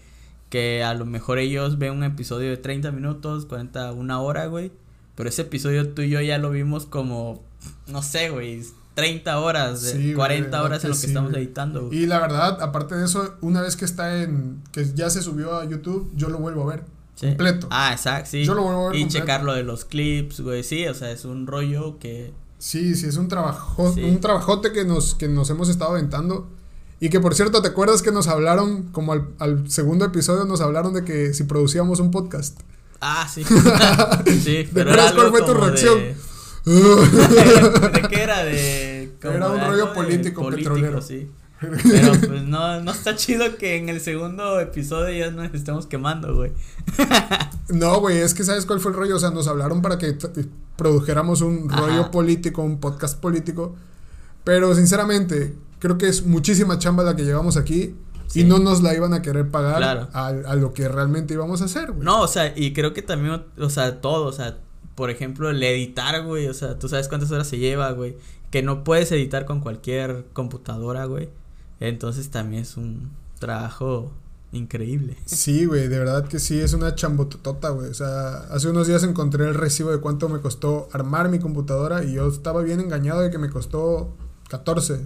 que 0.49 0.83
a 0.83 0.93
lo 0.93 1.05
mejor 1.05 1.37
ellos 1.37 1.77
ven 1.77 1.91
un 1.93 2.03
episodio 2.05 2.49
de 2.49 2.57
30 2.57 2.91
minutos, 2.93 3.45
40, 3.45 3.91
una 3.91 4.21
hora, 4.21 4.45
güey. 4.47 4.71
Pero 5.15 5.27
ese 5.29 5.43
episodio 5.43 5.89
tú 5.89 6.01
y 6.01 6.09
yo 6.09 6.21
ya 6.21 6.37
lo 6.37 6.49
vimos 6.51 6.85
como, 6.85 7.43
no 7.87 8.01
sé, 8.01 8.29
güey, 8.29 8.61
30 8.93 9.37
horas, 9.39 9.81
Sí, 9.81 9.97
güey, 9.97 10.13
40 10.13 10.45
verdad 10.49 10.63
horas 10.65 10.83
en 10.85 10.89
lo 10.91 10.95
que 10.95 11.01
sí, 11.01 11.07
estamos 11.07 11.31
güey. 11.31 11.43
editando. 11.43 11.87
güey. 11.87 11.99
Y 11.99 12.05
la 12.05 12.19
verdad, 12.19 12.61
aparte 12.61 12.95
de 12.95 13.03
eso, 13.03 13.35
una 13.41 13.61
vez 13.61 13.75
que 13.75 13.83
está 13.83 14.23
en, 14.23 14.61
que 14.71 14.85
ya 14.93 15.09
se 15.09 15.21
subió 15.21 15.55
a 15.57 15.65
YouTube, 15.65 16.09
yo 16.15 16.29
lo 16.29 16.37
vuelvo 16.37 16.63
a 16.69 16.75
ver. 16.75 16.83
Sí. 17.15 17.27
completo. 17.27 17.67
Ah, 17.71 17.91
exacto, 17.93 18.29
sí. 18.31 18.43
Yo 18.45 18.53
lo 18.53 18.63
vuelvo 18.63 18.87
a 18.87 18.91
ver 18.91 18.97
Y 18.97 19.01
completo. 19.03 19.23
checar 19.25 19.43
lo 19.43 19.53
de 19.53 19.63
los 19.63 19.85
clips, 19.85 20.41
güey, 20.41 20.63
sí, 20.63 20.85
o 20.87 20.93
sea, 20.93 21.11
es 21.11 21.23
un 21.25 21.47
rollo 21.47 21.97
que... 21.99 22.33
Sí, 22.59 22.95
sí, 22.95 23.07
es 23.07 23.17
un 23.17 23.27
trabajo, 23.27 23.91
Sí. 23.93 24.03
un 24.03 24.19
trabajote 24.19 24.71
que 24.71 24.83
nos, 24.85 25.15
que 25.15 25.27
nos 25.27 25.49
hemos 25.49 25.69
estado 25.69 25.91
aventando. 25.91 26.47
Y 26.99 27.09
que 27.09 27.19
por 27.19 27.35
cierto, 27.35 27.61
¿te 27.61 27.67
acuerdas 27.69 28.01
que 28.01 28.11
nos 28.11 28.27
hablaron, 28.27 28.83
como 28.91 29.13
al, 29.13 29.27
al 29.39 29.69
segundo 29.69 30.05
episodio, 30.05 30.45
nos 30.45 30.61
hablaron 30.61 30.93
de 30.93 31.03
que 31.03 31.33
si 31.33 31.43
producíamos 31.43 31.99
un 31.99 32.11
podcast? 32.11 32.59
Ah, 33.01 33.27
sí. 33.31 33.43
sí, 34.43 34.67
pero 34.73 34.93
era 34.93 35.13
cuál 35.13 35.29
fue 35.29 35.41
tu 35.43 35.53
reacción? 35.53 35.99
De... 35.99 36.15
¿De 38.01 38.07
qué 38.09 38.21
era? 38.23 38.43
De... 38.43 39.13
como 39.21 39.33
Era 39.35 39.49
un 39.49 39.61
rollo 39.61 39.85
de 39.87 39.93
político, 39.93 40.49
petrolero. 40.49 41.01
sí. 41.01 41.29
Pero 41.83 42.11
pues 42.27 42.43
no, 42.43 42.81
no 42.81 42.91
está 42.91 43.15
chido 43.15 43.57
que 43.57 43.77
en 43.77 43.89
el 43.89 43.99
segundo 44.01 44.59
episodio 44.59 45.17
ya 45.25 45.31
nos 45.31 45.53
estemos 45.53 45.85
quemando, 45.87 46.35
güey. 46.35 46.51
No, 47.69 47.99
güey, 47.99 48.19
es 48.19 48.35
que 48.35 48.43
¿sabes 48.43 48.65
cuál 48.67 48.79
fue 48.79 48.91
el 48.91 48.97
rollo? 48.97 49.15
O 49.15 49.19
sea, 49.19 49.31
nos 49.31 49.47
hablaron 49.47 49.81
para 49.81 49.97
que 49.97 50.15
produjéramos 50.77 51.41
un 51.41 51.67
Ajá. 51.71 51.81
rollo 51.81 52.11
político, 52.11 52.61
un 52.61 52.79
podcast 52.79 53.19
político. 53.19 53.75
Pero 54.43 54.75
sinceramente, 54.75 55.55
creo 55.79 55.97
que 55.97 56.07
es 56.07 56.25
muchísima 56.27 56.77
chamba 56.77 57.03
la 57.03 57.15
que 57.15 57.23
llevamos 57.23 57.57
aquí. 57.57 57.95
Sí. 58.27 58.41
Y 58.41 58.43
no 58.43 58.59
nos 58.59 58.83
la 58.83 58.93
iban 58.93 59.13
a 59.13 59.21
querer 59.23 59.49
pagar 59.49 59.77
Claro. 59.77 60.09
a, 60.13 60.27
a 60.27 60.55
lo 60.55 60.73
que 60.73 60.87
realmente 60.87 61.33
íbamos 61.33 61.61
a 61.63 61.65
hacer, 61.65 61.91
güey. 61.91 62.05
No, 62.05 62.21
o 62.21 62.27
sea, 62.27 62.53
y 62.55 62.73
creo 62.73 62.93
que 62.93 63.01
también, 63.01 63.43
o 63.57 63.69
sea, 63.71 63.99
todo, 64.01 64.25
o 64.27 64.31
sea, 64.31 64.57
por 64.93 65.09
ejemplo, 65.09 65.49
el 65.49 65.61
editar, 65.63 66.23
güey, 66.23 66.47
o 66.47 66.53
sea, 66.53 66.77
tú 66.77 66.87
sabes 66.87 67.07
cuántas 67.07 67.31
horas 67.31 67.47
se 67.47 67.57
lleva, 67.57 67.89
güey, 67.91 68.15
que 68.51 68.61
no 68.61 68.83
puedes 68.83 69.11
editar 69.11 69.45
con 69.45 69.59
cualquier 69.59 70.25
computadora, 70.33 71.05
güey. 71.05 71.29
Entonces 71.79 72.29
también 72.29 72.63
es 72.63 72.77
un 72.77 73.11
trabajo 73.39 74.13
increíble. 74.51 75.17
Sí, 75.25 75.65
güey, 75.65 75.87
de 75.87 75.99
verdad 75.99 76.27
que 76.27 76.39
sí, 76.39 76.59
es 76.59 76.73
una 76.73 76.95
chambototota, 76.95 77.69
güey. 77.69 77.89
O 77.89 77.93
sea, 77.93 78.37
hace 78.51 78.69
unos 78.69 78.87
días 78.87 79.03
encontré 79.03 79.47
el 79.47 79.53
recibo 79.53 79.91
de 79.91 79.99
cuánto 79.99 80.29
me 80.29 80.39
costó 80.39 80.87
armar 80.93 81.29
mi 81.29 81.39
computadora 81.39 82.03
y 82.03 82.13
yo 82.13 82.27
estaba 82.27 82.61
bien 82.61 82.79
engañado 82.79 83.21
de 83.21 83.29
que 83.29 83.37
me 83.37 83.49
costó 83.49 84.15
14. 84.49 85.05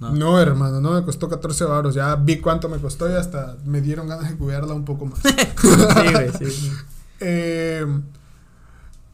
No. 0.00 0.12
No, 0.12 0.40
hermano, 0.40 0.80
no 0.80 0.92
me 0.92 1.04
costó 1.04 1.28
14 1.28 1.64
baros. 1.64 1.94
Ya 1.94 2.16
vi 2.16 2.40
cuánto 2.40 2.68
me 2.68 2.78
costó 2.78 3.08
y 3.08 3.14
hasta 3.14 3.56
me 3.64 3.80
dieron 3.80 4.08
ganas 4.08 4.28
de 4.28 4.36
cuidarla 4.36 4.74
un 4.74 4.84
poco 4.84 5.06
más. 5.06 5.20
Sí, 5.22 6.12
güey, 6.12 6.32
sí, 6.38 6.50
sí. 6.50 6.72
Eh, 7.20 7.86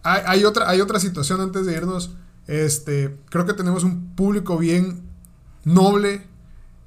hay, 0.02 0.22
hay 0.24 0.44
otra, 0.44 0.68
hay 0.68 0.80
otra 0.80 0.98
situación 0.98 1.40
antes 1.40 1.66
de 1.66 1.74
irnos. 1.74 2.10
Este, 2.46 3.18
creo 3.28 3.44
que 3.44 3.52
tenemos 3.52 3.84
un 3.84 4.14
público 4.14 4.56
bien 4.56 5.02
noble 5.64 6.26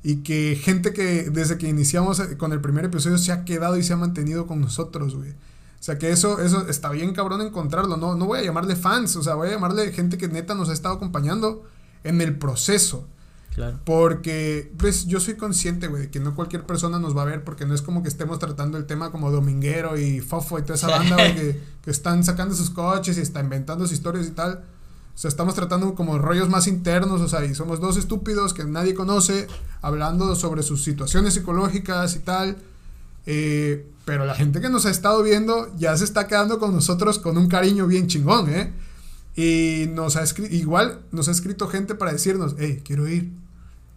y 0.03 0.17
que 0.17 0.59
gente 0.61 0.93
que 0.93 1.29
desde 1.29 1.57
que 1.57 1.67
iniciamos 1.67 2.19
eh, 2.19 2.37
con 2.37 2.53
el 2.53 2.61
primer 2.61 2.85
episodio 2.85 3.17
se 3.17 3.31
ha 3.31 3.45
quedado 3.45 3.77
y 3.77 3.83
se 3.83 3.93
ha 3.93 3.97
mantenido 3.97 4.47
con 4.47 4.61
nosotros, 4.61 5.15
güey. 5.15 5.31
O 5.31 5.83
sea 5.83 5.97
que 5.97 6.11
eso, 6.11 6.39
eso 6.39 6.67
está 6.67 6.91
bien 6.91 7.13
cabrón 7.13 7.41
encontrarlo. 7.41 7.97
No, 7.97 8.15
no 8.15 8.25
voy 8.25 8.39
a 8.39 8.43
llamarle 8.43 8.75
fans, 8.75 9.15
o 9.15 9.23
sea, 9.23 9.35
voy 9.35 9.49
a 9.49 9.51
llamarle 9.51 9.91
gente 9.91 10.17
que 10.17 10.27
neta 10.27 10.53
nos 10.53 10.69
ha 10.69 10.73
estado 10.73 10.95
acompañando 10.95 11.63
en 12.03 12.21
el 12.21 12.37
proceso. 12.37 13.07
Claro. 13.55 13.79
Porque, 13.83 14.71
pues, 14.77 15.07
yo 15.07 15.19
soy 15.19 15.35
consciente, 15.35 15.87
güey, 15.87 16.03
de 16.03 16.11
que 16.11 16.19
no 16.19 16.35
cualquier 16.35 16.65
persona 16.65 16.99
nos 16.99 17.17
va 17.17 17.23
a 17.23 17.25
ver, 17.25 17.43
porque 17.43 17.65
no 17.65 17.73
es 17.73 17.81
como 17.81 18.01
que 18.01 18.09
estemos 18.09 18.39
tratando 18.39 18.77
el 18.77 18.85
tema 18.85 19.11
como 19.11 19.29
dominguero 19.29 19.97
y 19.97 20.21
fofo 20.21 20.57
y 20.57 20.61
toda 20.61 20.75
esa 20.75 20.87
banda, 20.87 21.15
güey, 21.15 21.35
que, 21.35 21.61
que 21.83 21.91
están 21.91 22.23
sacando 22.23 22.55
sus 22.55 22.69
coches 22.69 23.17
y 23.17 23.21
están 23.21 23.45
inventando 23.45 23.85
sus 23.85 23.93
historias 23.93 24.27
y 24.27 24.31
tal. 24.31 24.63
O 25.13 25.17
sea, 25.17 25.29
estamos 25.29 25.53
tratando 25.55 25.93
como 25.93 26.17
rollos 26.17 26.49
más 26.49 26.67
internos, 26.67 27.21
o 27.21 27.27
sea, 27.27 27.45
y 27.45 27.53
somos 27.53 27.79
dos 27.79 27.97
estúpidos 27.97 28.53
que 28.53 28.65
nadie 28.65 28.93
conoce, 28.93 29.47
hablando 29.81 30.35
sobre 30.35 30.63
sus 30.63 30.83
situaciones 30.83 31.33
psicológicas 31.33 32.15
y 32.15 32.19
tal. 32.19 32.57
Eh, 33.25 33.87
pero 34.05 34.25
la 34.25 34.33
gente 34.33 34.61
que 34.61 34.69
nos 34.69 34.85
ha 34.85 34.89
estado 34.89 35.21
viendo 35.21 35.71
ya 35.77 35.95
se 35.95 36.05
está 36.05 36.27
quedando 36.27 36.59
con 36.59 36.73
nosotros 36.73 37.19
con 37.19 37.37
un 37.37 37.47
cariño 37.47 37.87
bien 37.87 38.07
chingón, 38.07 38.49
¿eh? 38.49 38.73
Y 39.35 39.87
nos 39.93 40.15
ha 40.17 40.23
igual 40.49 41.01
nos 41.11 41.27
ha 41.27 41.31
escrito 41.31 41.67
gente 41.67 41.95
para 41.95 42.11
decirnos, 42.11 42.55
hey, 42.57 42.81
quiero 42.83 43.07
ir. 43.07 43.31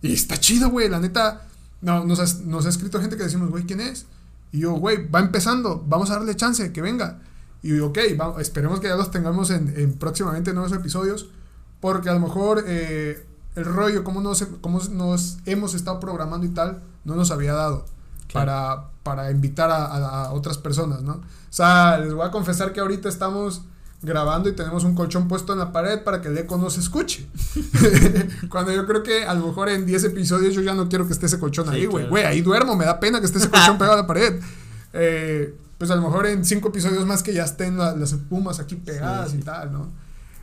Y 0.02 0.12
está 0.12 0.36
chido, 0.36 0.70
güey, 0.70 0.88
la 0.88 1.00
neta. 1.00 1.46
No, 1.80 2.04
nos 2.04 2.20
ha, 2.20 2.44
nos 2.44 2.66
ha 2.66 2.68
escrito 2.68 3.00
gente 3.00 3.16
que 3.16 3.24
decimos, 3.24 3.50
güey, 3.50 3.64
¿quién 3.64 3.80
es? 3.80 4.06
Y 4.52 4.60
yo, 4.60 4.72
güey, 4.72 5.08
va 5.08 5.20
empezando, 5.20 5.84
vamos 5.86 6.10
a 6.10 6.14
darle 6.14 6.36
chance, 6.36 6.72
que 6.72 6.82
venga. 6.82 7.20
Y 7.64 7.80
ok, 7.80 7.98
va- 8.20 8.40
esperemos 8.40 8.78
que 8.78 8.86
ya 8.88 8.94
los 8.96 9.10
tengamos 9.10 9.50
en, 9.50 9.72
en 9.76 9.94
próximamente 9.94 10.52
nuevos 10.52 10.70
episodios. 10.72 11.26
Porque 11.80 12.08
a 12.10 12.14
lo 12.14 12.20
mejor 12.20 12.62
eh, 12.66 13.26
el 13.56 13.64
rollo, 13.64 14.04
como 14.04 14.20
nos, 14.20 14.46
cómo 14.60 14.80
nos 14.90 15.38
hemos 15.46 15.74
estado 15.74 15.98
programando 15.98 16.46
y 16.46 16.50
tal, 16.50 16.80
no 17.04 17.14
nos 17.16 17.30
había 17.30 17.52
dado 17.54 17.84
para, 18.32 18.90
para 19.02 19.30
invitar 19.30 19.70
a, 19.70 19.84
a- 19.86 20.24
a 20.26 20.32
otras 20.32 20.58
personas, 20.58 21.02
¿no? 21.02 21.12
O 21.14 21.22
sea, 21.50 21.98
les 21.98 22.12
voy 22.14 22.26
a 22.26 22.30
confesar 22.30 22.72
que 22.72 22.80
ahorita 22.80 23.08
estamos 23.08 23.62
grabando 24.02 24.48
y 24.50 24.52
tenemos 24.54 24.84
un 24.84 24.94
colchón 24.94 25.28
puesto 25.28 25.52
en 25.54 25.58
la 25.60 25.72
pared 25.72 26.02
para 26.04 26.20
que 26.20 26.28
el 26.28 26.36
eco 26.36 26.58
no 26.58 26.68
se 26.68 26.80
escuche. 26.80 27.26
Cuando 28.50 28.72
yo 28.72 28.86
creo 28.86 29.02
que 29.02 29.24
a 29.24 29.34
lo 29.34 29.46
mejor 29.46 29.68
en 29.68 29.86
10 29.86 30.04
episodios 30.04 30.54
yo 30.54 30.60
ya 30.62 30.74
no 30.74 30.88
quiero 30.88 31.06
que 31.06 31.12
esté 31.12 31.26
ese 31.26 31.38
colchón 31.38 31.66
Sí, 31.68 31.72
ahí, 31.74 31.86
güey. 31.86 32.04
claro. 32.04 32.10
Güey, 32.10 32.24
ahí 32.24 32.40
duermo, 32.42 32.76
me 32.76 32.84
da 32.84 33.00
pena 33.00 33.20
que 33.20 33.26
esté 33.26 33.38
ese 33.38 33.48
colchón 33.50 33.78
pegado 33.78 33.94
a 33.98 34.02
la 34.02 34.06
pared. 34.06 34.40
Eh, 34.96 35.52
pues 35.78 35.90
a 35.90 35.96
lo 35.96 36.02
mejor 36.02 36.26
en 36.26 36.44
5 36.44 36.68
episodios 36.68 37.04
más 37.06 37.22
que 37.22 37.32
ya 37.34 37.44
estén 37.44 37.76
la- 37.76 37.94
las 37.96 38.12
espumas 38.12 38.60
aquí 38.60 38.76
pegadas 38.76 39.32
Sí, 39.32 39.38
y 39.38 39.42
tal, 39.42 39.72
¿no? 39.72 39.88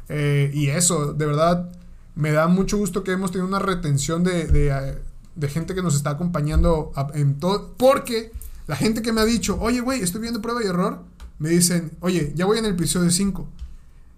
Eh, 0.10 0.52
y 0.54 0.68
eso, 0.68 1.14
de 1.14 1.26
verdad, 1.26 1.70
me 2.16 2.32
da 2.32 2.48
mucho 2.48 2.78
gusto 2.78 3.04
que 3.04 3.12
hemos 3.14 3.32
tenido 3.32 3.48
una 3.48 3.60
retención 3.60 4.24
de, 4.24 4.48
de, 4.48 4.68
eh, 4.70 4.98
de 5.36 5.48
gente 5.48 5.74
que 5.74 5.82
nos 5.82 5.96
está 5.96 6.10
acompañando 6.12 6.92
a- 6.96 7.08
en 7.14 7.40
todo. 7.40 7.74
Porque 7.78 8.32
la 8.68 8.76
gente 8.76 9.02
que 9.02 9.14
me 9.14 9.22
ha 9.22 9.26
dicho, 9.26 9.58
oye, 9.62 9.80
güey, 9.80 10.02
estoy 10.02 10.20
viendo 10.22 10.42
prueba 10.42 10.62
y 10.64 10.68
error, 10.68 11.04
me 11.40 11.50
dicen, 11.50 11.92
oye, 12.02 12.34
ya 12.36 12.46
voy 12.46 12.58
en 12.60 12.66
el 12.66 12.72
episodio 12.74 13.10
5. 13.10 13.48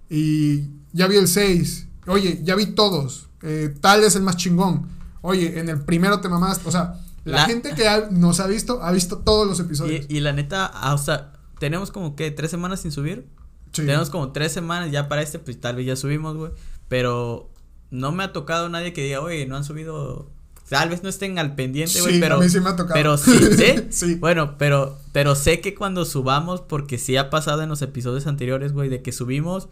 Y 0.10 0.69
ya 0.94 1.07
vi 1.07 1.18
el 1.18 1.27
6. 1.27 1.88
Oye, 2.07 2.41
ya 2.44 2.56
vi 2.56 2.68
todos. 2.68 3.30
eh, 3.45 3.76
tal 3.81 4.03
es 4.06 4.15
el 4.15 4.22
más 4.23 4.38
chingón. 4.38 4.88
Oye, 5.22 5.60
en 5.60 5.68
el 5.69 5.81
primero 5.81 6.22
te 6.22 6.30
mamaste. 6.30 6.68
O 6.68 6.72
sea, 6.72 6.98
la, 7.26 7.38
La- 7.38 7.45
gente 7.45 7.74
que 7.76 7.88
ha- 7.88 8.10
nos 8.12 8.40
ha 8.40 8.48
visto, 8.48 8.82
ha 8.84 8.91
visto 8.91 9.20
todos 9.20 9.48
los 9.48 9.60
episodios. 9.60 10.06
Y, 10.10 10.18
y 10.18 10.20
la 10.20 10.34
neta, 10.34 10.66
ah, 10.66 10.94
o 10.94 10.98
sea, 10.98 11.34
tenemos 11.60 11.91
como 11.91 12.16
que 12.16 12.32
tres 12.32 12.52
semanas 12.52 12.82
sin 12.82 12.91
subir. 12.91 13.28
Sí. 13.72 13.82
Tenemos 13.86 14.10
como 14.10 14.32
tres 14.32 14.52
semanas 14.52 14.91
ya 14.91 15.08
para 15.10 15.22
este, 15.22 15.40
pues 15.40 15.60
tal 15.60 15.76
vez 15.78 15.86
ya 15.86 15.95
subimos, 15.95 16.36
güey. 16.38 16.52
Pero 16.90 17.50
no 17.91 18.12
me 18.12 18.24
ha 18.24 18.34
tocado 18.34 18.70
nadie 18.70 18.94
que 18.94 19.04
diga, 19.04 19.22
oye, 19.22 19.45
no 19.45 19.56
han 19.56 19.64
subido. 19.64 20.30
Tal 20.70 20.90
vez 20.90 21.04
no 21.04 21.10
estén 21.10 21.38
al 21.40 21.56
pendiente, 21.56 22.00
güey, 22.02 22.16
Sí, 22.16 22.20
pero. 22.20 22.36
a 22.36 22.40
mí 22.40 22.50
sí 22.50 22.60
me 22.60 22.70
ha 22.70 22.76
tocado. 22.76 22.94
Pero 22.94 23.18
sí, 23.18 23.32
¿sí? 23.58 23.76
Sí. 23.91 24.16
Bueno, 24.16 24.58
pero, 24.58 24.98
pero 25.12 25.36
sé 25.36 25.60
que 25.62 25.76
cuando 25.76 26.06
subamos, 26.06 26.62
porque 26.62 26.98
sí 26.98 27.18
ha 27.18 27.30
pasado 27.30 27.62
en 27.64 27.70
los 27.70 27.82
episodios 27.82 28.28
anteriores, 28.28 28.74
güey, 28.74 28.90
de 28.90 29.02
que 29.02 29.12
subimos 29.12 29.70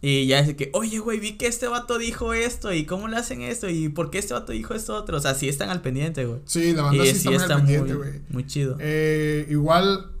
y 0.00 0.26
ya 0.26 0.38
es 0.38 0.54
que, 0.54 0.70
oye, 0.74 1.00
güey, 1.00 1.18
vi 1.18 1.36
que 1.36 1.46
este 1.48 1.66
vato 1.66 1.98
dijo 1.98 2.32
esto 2.32 2.72
y 2.72 2.86
cómo 2.86 3.08
le 3.08 3.16
hacen 3.16 3.42
esto 3.42 3.68
y 3.68 3.88
por 3.88 4.10
qué 4.10 4.18
este 4.18 4.32
vato 4.32 4.52
dijo 4.52 4.74
esto 4.74 4.94
otro. 4.94 5.16
O 5.16 5.20
sea, 5.20 5.34
sí 5.34 5.48
están 5.48 5.70
al 5.70 5.80
pendiente, 5.80 6.24
güey. 6.24 6.40
Sí, 6.44 6.72
la 6.72 6.82
banda 6.82 7.04
Y 7.04 7.08
sí 7.08 7.14
sí 7.14 7.18
está, 7.18 7.30
muy 7.30 7.36
está 7.36 7.54
al 7.54 7.60
pendiente, 7.60 7.94
muy, 7.94 8.08
güey. 8.10 8.20
muy 8.28 8.46
chido. 8.46 8.76
Eh, 8.78 9.46
igual, 9.50 10.12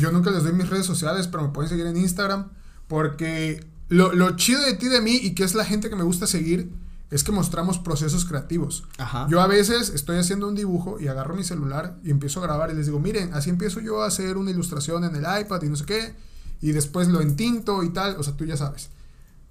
yo 0.00 0.12
nunca 0.12 0.30
les 0.30 0.44
doy 0.44 0.52
mis 0.52 0.68
redes 0.68 0.86
sociales, 0.86 1.26
pero 1.26 1.42
me 1.42 1.48
pueden 1.48 1.68
seguir 1.68 1.86
en 1.86 1.96
Instagram. 1.96 2.50
Porque 2.86 3.64
lo, 3.88 4.12
lo 4.12 4.36
chido 4.36 4.60
de 4.64 4.74
ti, 4.74 4.86
de 4.86 5.00
mí, 5.00 5.18
y 5.20 5.34
que 5.34 5.42
es 5.42 5.54
la 5.54 5.64
gente 5.64 5.90
que 5.90 5.96
me 5.96 6.04
gusta 6.04 6.28
seguir, 6.28 6.70
es 7.10 7.24
que 7.24 7.32
mostramos 7.32 7.78
procesos 7.78 8.24
creativos. 8.24 8.84
Ajá. 8.98 9.26
Yo 9.28 9.40
a 9.40 9.46
veces 9.48 9.90
estoy 9.90 10.18
haciendo 10.18 10.46
un 10.48 10.54
dibujo 10.54 11.00
y 11.00 11.08
agarro 11.08 11.34
mi 11.34 11.44
celular 11.44 11.96
y 12.04 12.10
empiezo 12.10 12.40
a 12.40 12.44
grabar 12.44 12.70
y 12.70 12.74
les 12.74 12.86
digo, 12.86 13.00
miren, 13.00 13.34
así 13.34 13.50
empiezo 13.50 13.80
yo 13.80 14.02
a 14.02 14.06
hacer 14.06 14.36
una 14.36 14.50
ilustración 14.50 15.04
en 15.04 15.16
el 15.16 15.24
iPad 15.40 15.62
y 15.62 15.68
no 15.68 15.76
sé 15.76 15.84
qué, 15.84 16.14
y 16.60 16.72
después 16.72 17.08
lo 17.08 17.20
entinto 17.20 17.82
y 17.82 17.90
tal, 17.90 18.16
o 18.18 18.22
sea, 18.22 18.34
tú 18.36 18.44
ya 18.44 18.56
sabes. 18.56 18.88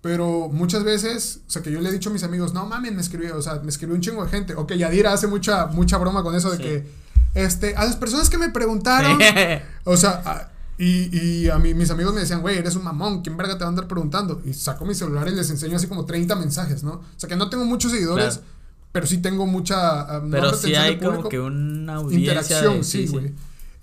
Pero 0.02 0.50
muchas 0.52 0.84
veces, 0.84 1.40
o 1.48 1.52
sea, 1.52 1.62
que 1.62 1.72
yo 1.72 1.80
le 1.80 1.88
he 1.90 1.92
dicho 1.92 2.10
a 2.10 2.14
mis 2.14 2.24
amigos, 2.24 2.54
no 2.54 2.66
mames, 2.66 2.94
me 2.94 3.02
escribió, 3.02 3.38
o 3.38 3.42
sea, 3.42 3.62
me 3.64 3.70
escribió 3.70 3.96
un 3.96 4.02
chingo 4.02 4.24
de 4.26 4.30
gente. 4.30 4.54
O 4.56 4.68
que 4.68 4.78
Yadira 4.78 5.14
hace 5.14 5.28
mucha, 5.28 5.68
mucha 5.68 5.98
broma 5.98 6.24
con 6.24 6.36
eso 6.36 6.52
de 6.52 6.58
Sí. 6.58 6.64
que, 6.64 6.88
este, 7.36 7.76
a 7.78 7.86
las 7.86 7.96
personas 7.96 8.30
que 8.30 8.38
me 8.38 8.50
preguntaron, 8.50 9.18
o 9.86 9.96
sea, 9.98 10.22
a- 10.26 10.50
y, 10.78 11.16
y 11.18 11.50
a 11.50 11.58
mí, 11.58 11.74
mis 11.74 11.90
amigos 11.92 12.14
me 12.14 12.20
decían, 12.22 12.42
güey, 12.42 12.58
eres 12.58 12.76
un 12.76 12.84
mamón, 12.84 13.22
¿quién 13.22 13.38
verga 13.38 13.54
te 13.54 13.60
va 13.60 13.68
a 13.68 13.70
andar 13.70 13.88
preguntando? 13.88 14.42
Y 14.44 14.54
saco 14.54 14.84
mi 14.86 14.94
celular 14.96 15.28
y 15.30 15.32
les 15.36 15.50
enseño 15.50 15.78
así 15.78 15.88
como 15.88 16.04
30 16.04 16.36
mensajes, 16.36 16.84
¿no? 16.84 16.94
O 16.94 17.04
sea, 17.16 17.30
que 17.30 17.36
no 17.38 17.50
tengo 17.50 17.64
muchos 17.64 17.92
seguidores, 17.92 18.36
Claro. 18.40 18.48
pero 18.92 19.06
sí 19.08 19.20
tengo 19.20 19.46
mucha... 19.46 20.20
no 20.22 20.32
Pero 20.32 20.54
sí 20.54 20.76
hay 20.76 20.98
como 20.98 21.12
público, 21.12 21.30
que 21.30 21.40
una 21.40 21.96
audiencia. 21.96 22.20
interacción, 22.34 22.78
de- 22.80 22.84
sí, 22.84 23.08
güey. 23.08 23.32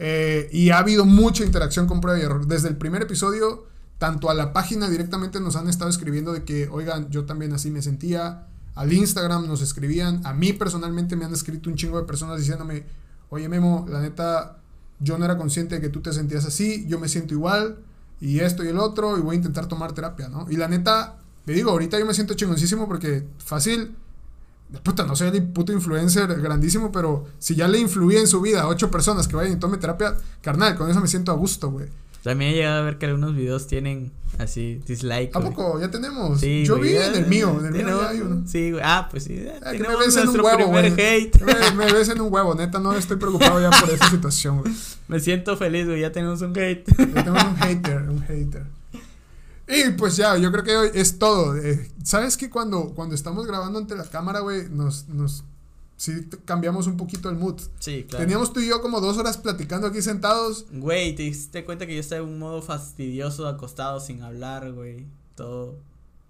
Eh, 0.03 0.49
y 0.51 0.71
ha 0.71 0.79
habido 0.79 1.05
mucha 1.05 1.45
interacción 1.45 1.87
con 1.87 2.01
prueba 2.01 2.19
y 2.19 2.23
error. 2.23 2.47
Desde 2.47 2.69
el 2.69 2.77
primer 2.77 3.03
episodio, 3.03 3.67
tanto 3.99 4.31
a 4.31 4.35
la 4.35 4.55
página 4.55 4.89
directamente 4.89 5.41
nos 5.41 5.57
han 5.57 5.69
estado 5.69 5.91
escribiendo 5.91 6.33
de 6.33 6.43
que, 6.43 6.69
oigan, 6.69 7.11
yo 7.11 7.27
también 7.27 7.53
así 7.53 7.71
me 7.71 7.83
sentía. 7.83 8.47
Al 8.75 8.95
Instagram 8.95 9.47
nos 9.47 9.61
escribían. 9.61 10.23
A 10.25 10.33
mí 10.33 10.55
personalmente 10.55 11.17
me 11.17 11.27
han 11.27 11.35
escrito 11.35 11.69
un 11.69 11.77
chingo 11.77 12.01
de 12.01 12.07
personas 12.07 12.39
diciéndome, 12.39 12.87
oye 13.29 13.47
Memo, 13.51 13.85
la 13.91 14.01
neta, 14.01 14.57
yo 15.01 15.19
no 15.19 15.27
era 15.27 15.37
consciente 15.37 15.75
de 15.75 15.81
que 15.83 15.91
tú 15.91 16.01
te 16.01 16.15
sentías 16.15 16.47
así, 16.47 16.87
yo 16.89 16.99
me 16.99 17.07
siento 17.07 17.35
igual, 17.35 17.77
y 18.23 18.41
esto 18.41 18.65
y 18.65 18.69
el 18.69 18.79
otro, 18.79 19.19
y 19.19 19.21
voy 19.21 19.35
a 19.35 19.37
intentar 19.37 19.67
tomar 19.67 19.93
terapia, 19.93 20.29
¿no? 20.29 20.47
Y 20.51 20.57
la 20.57 20.67
neta, 20.67 21.19
le 21.45 21.53
digo, 21.53 21.71
ahorita 21.73 21.99
yo 21.99 22.07
me 22.07 22.15
siento 22.15 22.33
chingoncísimo 22.33 22.89
porque 22.89 23.27
fácil, 23.39 23.97
puta, 24.85 25.05
no 25.05 25.17
soy 25.17 25.29
el 25.29 25.43
puto 25.49 25.73
influencer 25.73 26.41
grandísimo, 26.41 26.93
pero 26.93 27.27
si 27.39 27.55
ya 27.55 27.69
le 27.69 27.79
influía 27.79 28.21
en 28.21 28.27
su 28.29 28.41
vida 28.41 28.63
a 28.63 28.69
ocho 28.69 28.91
personas 28.91 29.27
que 29.29 29.37
vayan 29.37 29.53
y 29.55 29.57
tomen 29.57 29.81
terapia, 29.81 30.17
carnal, 30.41 30.77
con 30.77 30.91
eso 30.91 31.01
me 31.01 31.09
siento 31.09 31.33
a 31.33 31.35
gusto, 31.35 31.71
güey. 31.71 31.87
También 32.23 32.53
he 32.53 32.55
llegado 32.57 32.83
a 32.83 32.85
ver 32.85 32.99
que 32.99 33.07
algunos 33.07 33.35
videos 33.35 33.67
tienen 33.67 34.13
así 34.39 34.83
dislike. 34.87 35.35
¿A 35.35 35.39
güey. 35.41 35.53
poco? 35.55 35.81
Ya 35.81 35.91
tenemos. 35.91 36.39
Sí, 36.39 36.65
yo 36.67 36.77
güey, 36.77 36.91
vi 36.91 36.95
ya- 36.99 37.07
en 37.07 37.15
el 37.15 37.27
mío, 37.27 37.57
en 37.59 37.65
el 37.67 37.73
mío 37.73 38.01
ya 38.03 38.09
hay 38.11 38.21
uno. 38.21 38.43
Sí, 38.47 38.73
güey. 38.73 38.83
Ah, 38.85 39.09
pues 39.11 39.25
sí. 39.25 39.43
Ah, 39.65 39.73
que 39.73 39.79
me 39.79 39.97
ves 39.97 40.17
en 40.19 40.29
un 40.29 40.39
huevo, 40.41 40.67
güey. 40.67 40.87
hate. 40.93 41.41
Me, 41.41 41.71
me 41.87 41.93
ves 41.93 42.11
en 42.11 42.21
un 42.21 42.31
huevo, 42.31 42.55
neta, 42.55 42.79
no 42.79 42.93
estoy 42.93 43.17
preocupado 43.17 43.59
ya 43.61 43.71
por 43.71 43.89
esa 43.89 44.11
situación, 44.11 44.59
güey. 44.61 44.73
Me 45.09 45.19
siento 45.19 45.57
feliz, 45.57 45.87
güey. 45.87 46.03
Ya 46.03 46.13
tenemos 46.13 46.43
un 46.43 46.51
hate. 46.59 46.85
Ya 46.99 47.07
tenemos 47.25 47.43
un 47.43 47.57
hater, 47.63 48.03
un 48.11 48.21
hater. 48.23 48.67
Y 49.71 49.91
pues 49.93 50.17
ya, 50.17 50.37
yo 50.37 50.51
creo 50.51 50.65
que 50.65 50.77
hoy 50.77 50.91
es 50.95 51.19
todo. 51.19 51.57
Eh, 51.57 51.91
¿Sabes 52.03 52.37
que 52.37 52.51
cuando, 52.51 52.93
cuando 52.95 53.15
estamos 53.15 53.47
grabando 53.47 53.79
ante 53.79 53.95
la 53.95 54.05
cámara, 54.05 54.41
güey, 54.41 54.69
nos, 54.69 55.09
nos, 55.09 55.45
sí 55.97 56.29
cambiamos 56.45 56.87
un 56.87 56.97
poquito 56.97 57.29
el 57.29 57.37
mood. 57.37 57.61
Sí, 57.79 58.05
claro. 58.09 58.25
Teníamos 58.25 58.53
tú 58.53 58.61
y 58.61 58.69
yo 58.69 58.81
como 58.83 59.01
dos 59.01 59.17
horas 59.19 59.37
platicando 59.37 59.87
aquí 59.87 60.03
sentados. 60.03 60.67
Güey, 60.73 61.15
te 61.15 61.23
diste 61.25 61.65
cuenta 61.65 61.87
que 61.87 61.95
yo 61.95 62.01
estaba 62.01 62.23
en 62.23 62.29
un 62.29 62.39
modo 62.39 62.63
fastidioso, 62.63 63.47
acostado, 63.47 64.01
sin 64.01 64.23
hablar, 64.23 64.73
güey. 64.73 65.07
Todo 65.37 65.79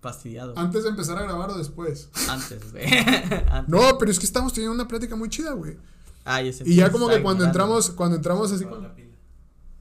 fastidiado. 0.00 0.54
Antes 0.56 0.82
de 0.82 0.90
empezar 0.90 1.18
a 1.18 1.22
grabar 1.22 1.50
o 1.50 1.58
después. 1.58 2.08
Antes, 2.28 2.72
güey. 2.72 2.84
Antes. 3.50 3.68
No, 3.68 3.96
pero 3.98 4.10
es 4.10 4.18
que 4.18 4.26
estamos 4.26 4.52
teniendo 4.52 4.74
una 4.74 4.88
plática 4.88 5.16
muy 5.16 5.28
chida, 5.28 5.52
güey. 5.52 5.76
Ah, 6.24 6.42
yo 6.42 6.52
sentí 6.52 6.72
Y 6.72 6.76
ya 6.76 6.90
como 6.90 7.08
que 7.08 7.22
cuando 7.22 7.44
entramos, 7.44 7.90
cuando 7.90 8.16
entramos 8.16 8.52
así. 8.52 8.64
Pila. 8.64 8.94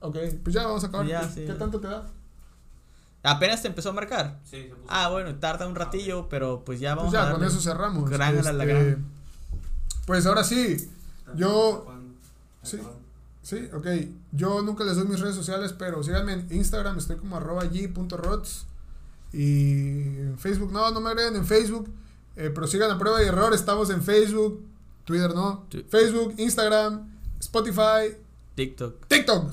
Ok, 0.01 0.17
pues 0.43 0.53
ya 0.55 0.65
vamos 0.65 0.83
a 0.83 0.87
acabar. 0.87 1.07
Ya, 1.07 1.21
¿Qué, 1.21 1.27
sí, 1.27 1.41
qué 1.41 1.47
ya. 1.47 1.57
tanto 1.57 1.79
te 1.79 1.87
da? 1.87 2.07
Apenas 3.23 3.61
te 3.61 3.67
empezó 3.67 3.89
a 3.89 3.93
marcar. 3.93 4.39
Sí, 4.45 4.63
se 4.63 4.75
puso. 4.75 4.81
Ah, 4.87 5.09
bueno, 5.09 5.35
tarda 5.35 5.67
un 5.67 5.75
ratillo, 5.75 6.29
pero 6.29 6.63
pues 6.65 6.79
ya 6.79 6.95
vamos 6.95 7.11
Pues 7.11 7.21
a 7.21 7.27
ya, 7.27 7.31
con 7.33 7.43
eso 7.43 7.59
cerramos. 7.59 8.09
Gran 8.09 8.37
a 8.37 8.41
la 8.41 8.49
Este, 8.51 8.65
gran. 8.65 9.05
Pues 10.05 10.25
ahora 10.25 10.43
sí, 10.43 10.89
yo- 11.35 11.83
Juan, 11.85 12.13
Sí. 12.63 12.79
Sí, 13.41 13.67
ok. 13.73 13.87
Yo 14.31 14.61
nunca 14.61 14.83
les 14.83 14.95
doy 14.95 15.05
mis 15.07 15.19
redes 15.19 15.35
sociales, 15.35 15.73
pero 15.73 16.03
síganme 16.03 16.33
en 16.33 16.47
Instagram, 16.51 16.97
estoy 16.97 17.15
como 17.17 17.37
arroba 17.37 17.63
g.rods. 17.63 18.65
Y 19.33 20.01
en 20.19 20.35
Facebook, 20.37 20.71
no, 20.71 20.91
no 20.91 20.99
me 21.01 21.09
agreguen 21.09 21.35
en 21.35 21.45
Facebook. 21.45 21.89
eh, 22.35 22.51
pero 22.55 22.67
sigan 22.67 22.89
a 22.91 22.97
prueba 22.97 23.21
y 23.21 23.25
error, 23.27 23.53
estamos 23.53 23.89
en 23.89 24.01
Facebook, 24.01 24.63
Twitter, 25.03 25.33
no. 25.35 25.65
Facebook, 25.89 26.35
Instagram, 26.37 27.11
Spotify, 27.39 28.15
TikTok. 28.55 29.07
TikTok. 29.07 29.51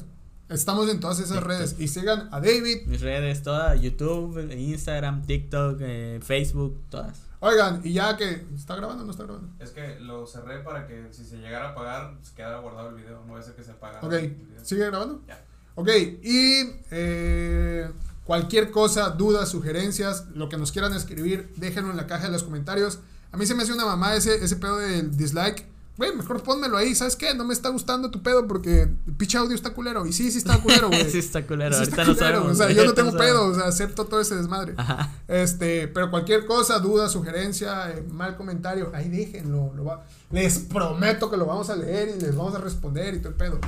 Estamos 0.48 0.88
en 0.88 1.00
todas 1.00 1.18
esas 1.18 1.38
TikTok. 1.38 1.48
redes. 1.48 1.76
Y 1.78 1.88
sigan 1.88 2.28
a 2.30 2.40
David. 2.40 2.86
Mis 2.86 3.00
redes, 3.00 3.42
todas, 3.42 3.80
YouTube, 3.80 4.52
Instagram, 4.52 5.22
TikTok, 5.26 5.78
eh, 5.80 6.20
Facebook, 6.22 6.80
todas. 6.88 7.20
Oigan, 7.40 7.80
y 7.84 7.92
ya 7.92 8.16
que. 8.16 8.46
¿Está 8.54 8.76
grabando 8.76 9.02
o 9.02 9.06
no 9.06 9.12
está 9.12 9.24
grabando? 9.24 9.48
Es 9.58 9.70
que 9.70 9.98
lo 10.00 10.26
cerré 10.26 10.60
para 10.60 10.86
que 10.86 11.08
si 11.10 11.24
se 11.24 11.38
llegara 11.38 11.68
a 11.68 11.70
apagar, 11.72 12.16
se 12.22 12.34
quedara 12.34 12.60
guardado 12.60 12.90
el 12.90 12.94
video. 12.94 13.22
No 13.26 13.34
va 13.34 13.40
a 13.40 13.42
ser 13.42 13.54
que 13.54 13.64
se. 13.64 13.72
Ok, 13.72 14.12
el 14.12 14.30
video. 14.30 14.64
¿sigue 14.64 14.86
grabando? 14.86 15.20
Ya. 15.26 15.44
Ok, 15.74 15.88
y 16.22 16.62
eh, 16.90 17.90
cualquier 18.24 18.70
cosa, 18.70 19.10
dudas, 19.10 19.48
sugerencias, 19.50 20.26
lo 20.34 20.48
que 20.48 20.56
nos 20.56 20.72
quieran 20.72 20.94
escribir, 20.94 21.52
déjenlo 21.56 21.90
en 21.90 21.98
la 21.98 22.06
caja 22.06 22.26
de 22.26 22.32
los 22.32 22.44
comentarios. 22.44 23.00
A 23.32 23.36
mí 23.36 23.44
se 23.44 23.54
me 23.54 23.64
hace 23.64 23.74
una 23.74 23.84
mamá 23.84 24.14
ese, 24.14 24.42
ese 24.42 24.56
pedo 24.56 24.78
del 24.78 25.14
dislike. 25.16 25.66
Güey, 25.96 26.14
mejor 26.14 26.42
pónmelo 26.42 26.76
ahí, 26.76 26.94
¿sabes 26.94 27.16
qué? 27.16 27.34
No 27.34 27.44
me 27.44 27.54
está 27.54 27.70
gustando 27.70 28.10
tu 28.10 28.22
pedo 28.22 28.46
porque 28.46 28.82
el 28.82 29.14
pinche 29.16 29.38
audio 29.38 29.54
está 29.54 29.72
culero. 29.72 30.06
Y 30.06 30.12
sí, 30.12 30.30
sí 30.30 30.38
está 30.38 30.58
culero, 30.60 30.88
güey. 30.88 31.10
sí, 31.10 31.18
está 31.18 31.46
culero. 31.46 31.72
Sí 31.72 31.78
Ahorita 31.78 32.02
está 32.02 32.04
no 32.04 32.14
culero, 32.14 32.36
sabemos. 32.36 32.52
O 32.52 32.54
sea, 32.54 32.68
yo 32.68 32.74
no 32.74 32.80
ahorita 32.82 33.02
tengo 33.02 33.16
pedo, 33.16 33.46
o 33.46 33.54
sea, 33.54 33.64
acepto 33.64 34.04
todo 34.04 34.20
ese 34.20 34.36
desmadre. 34.36 34.74
Ajá. 34.76 35.10
Este, 35.26 35.88
pero 35.88 36.10
cualquier 36.10 36.44
cosa, 36.44 36.78
duda, 36.80 37.08
sugerencia, 37.08 37.90
eh, 37.92 38.04
mal 38.12 38.36
comentario, 38.36 38.90
ahí 38.94 39.08
déjenlo. 39.08 39.72
Lo 39.74 39.84
va, 39.84 40.04
les 40.30 40.58
prometo 40.58 41.30
que 41.30 41.38
lo 41.38 41.46
vamos 41.46 41.70
a 41.70 41.76
leer 41.76 42.14
y 42.16 42.20
les 42.20 42.36
vamos 42.36 42.54
a 42.54 42.58
responder 42.58 43.14
y 43.14 43.18
todo 43.18 43.30
el 43.30 43.36
pedo. 43.36 43.58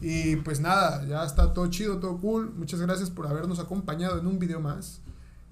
Y 0.00 0.34
pues 0.36 0.58
nada, 0.58 1.04
ya 1.06 1.24
está 1.24 1.52
todo 1.52 1.68
chido, 1.68 1.98
todo 1.98 2.18
cool. 2.18 2.52
Muchas 2.56 2.80
gracias 2.80 3.08
por 3.08 3.28
habernos 3.28 3.60
acompañado 3.60 4.18
en 4.18 4.26
un 4.26 4.40
video 4.40 4.58
más. 4.58 5.00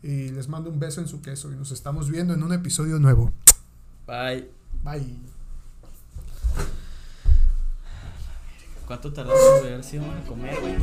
Y 0.03 0.31
les 0.31 0.49
mando 0.49 0.71
un 0.71 0.81
beso 0.81 1.01
en 1.01 1.07
su 1.07 1.23
queso 1.23 1.53
y 1.53 1.55
nos 1.55 1.71
estamos 1.71 2.11
viendo 2.11 2.35
en 2.35 2.43
un 2.43 2.53
episodio 2.53 2.99
nuevo. 2.99 3.33
Bye. 4.09 4.49
Bye. 4.83 5.30
¿Cuánto 8.91 9.13
tardamos, 9.13 9.61
güey? 9.61 9.71
Ahora 9.71 9.85
sí 9.85 9.99
vamos 9.99 10.17
a 10.17 10.27
comer, 10.27 10.59
güey. 10.61 10.75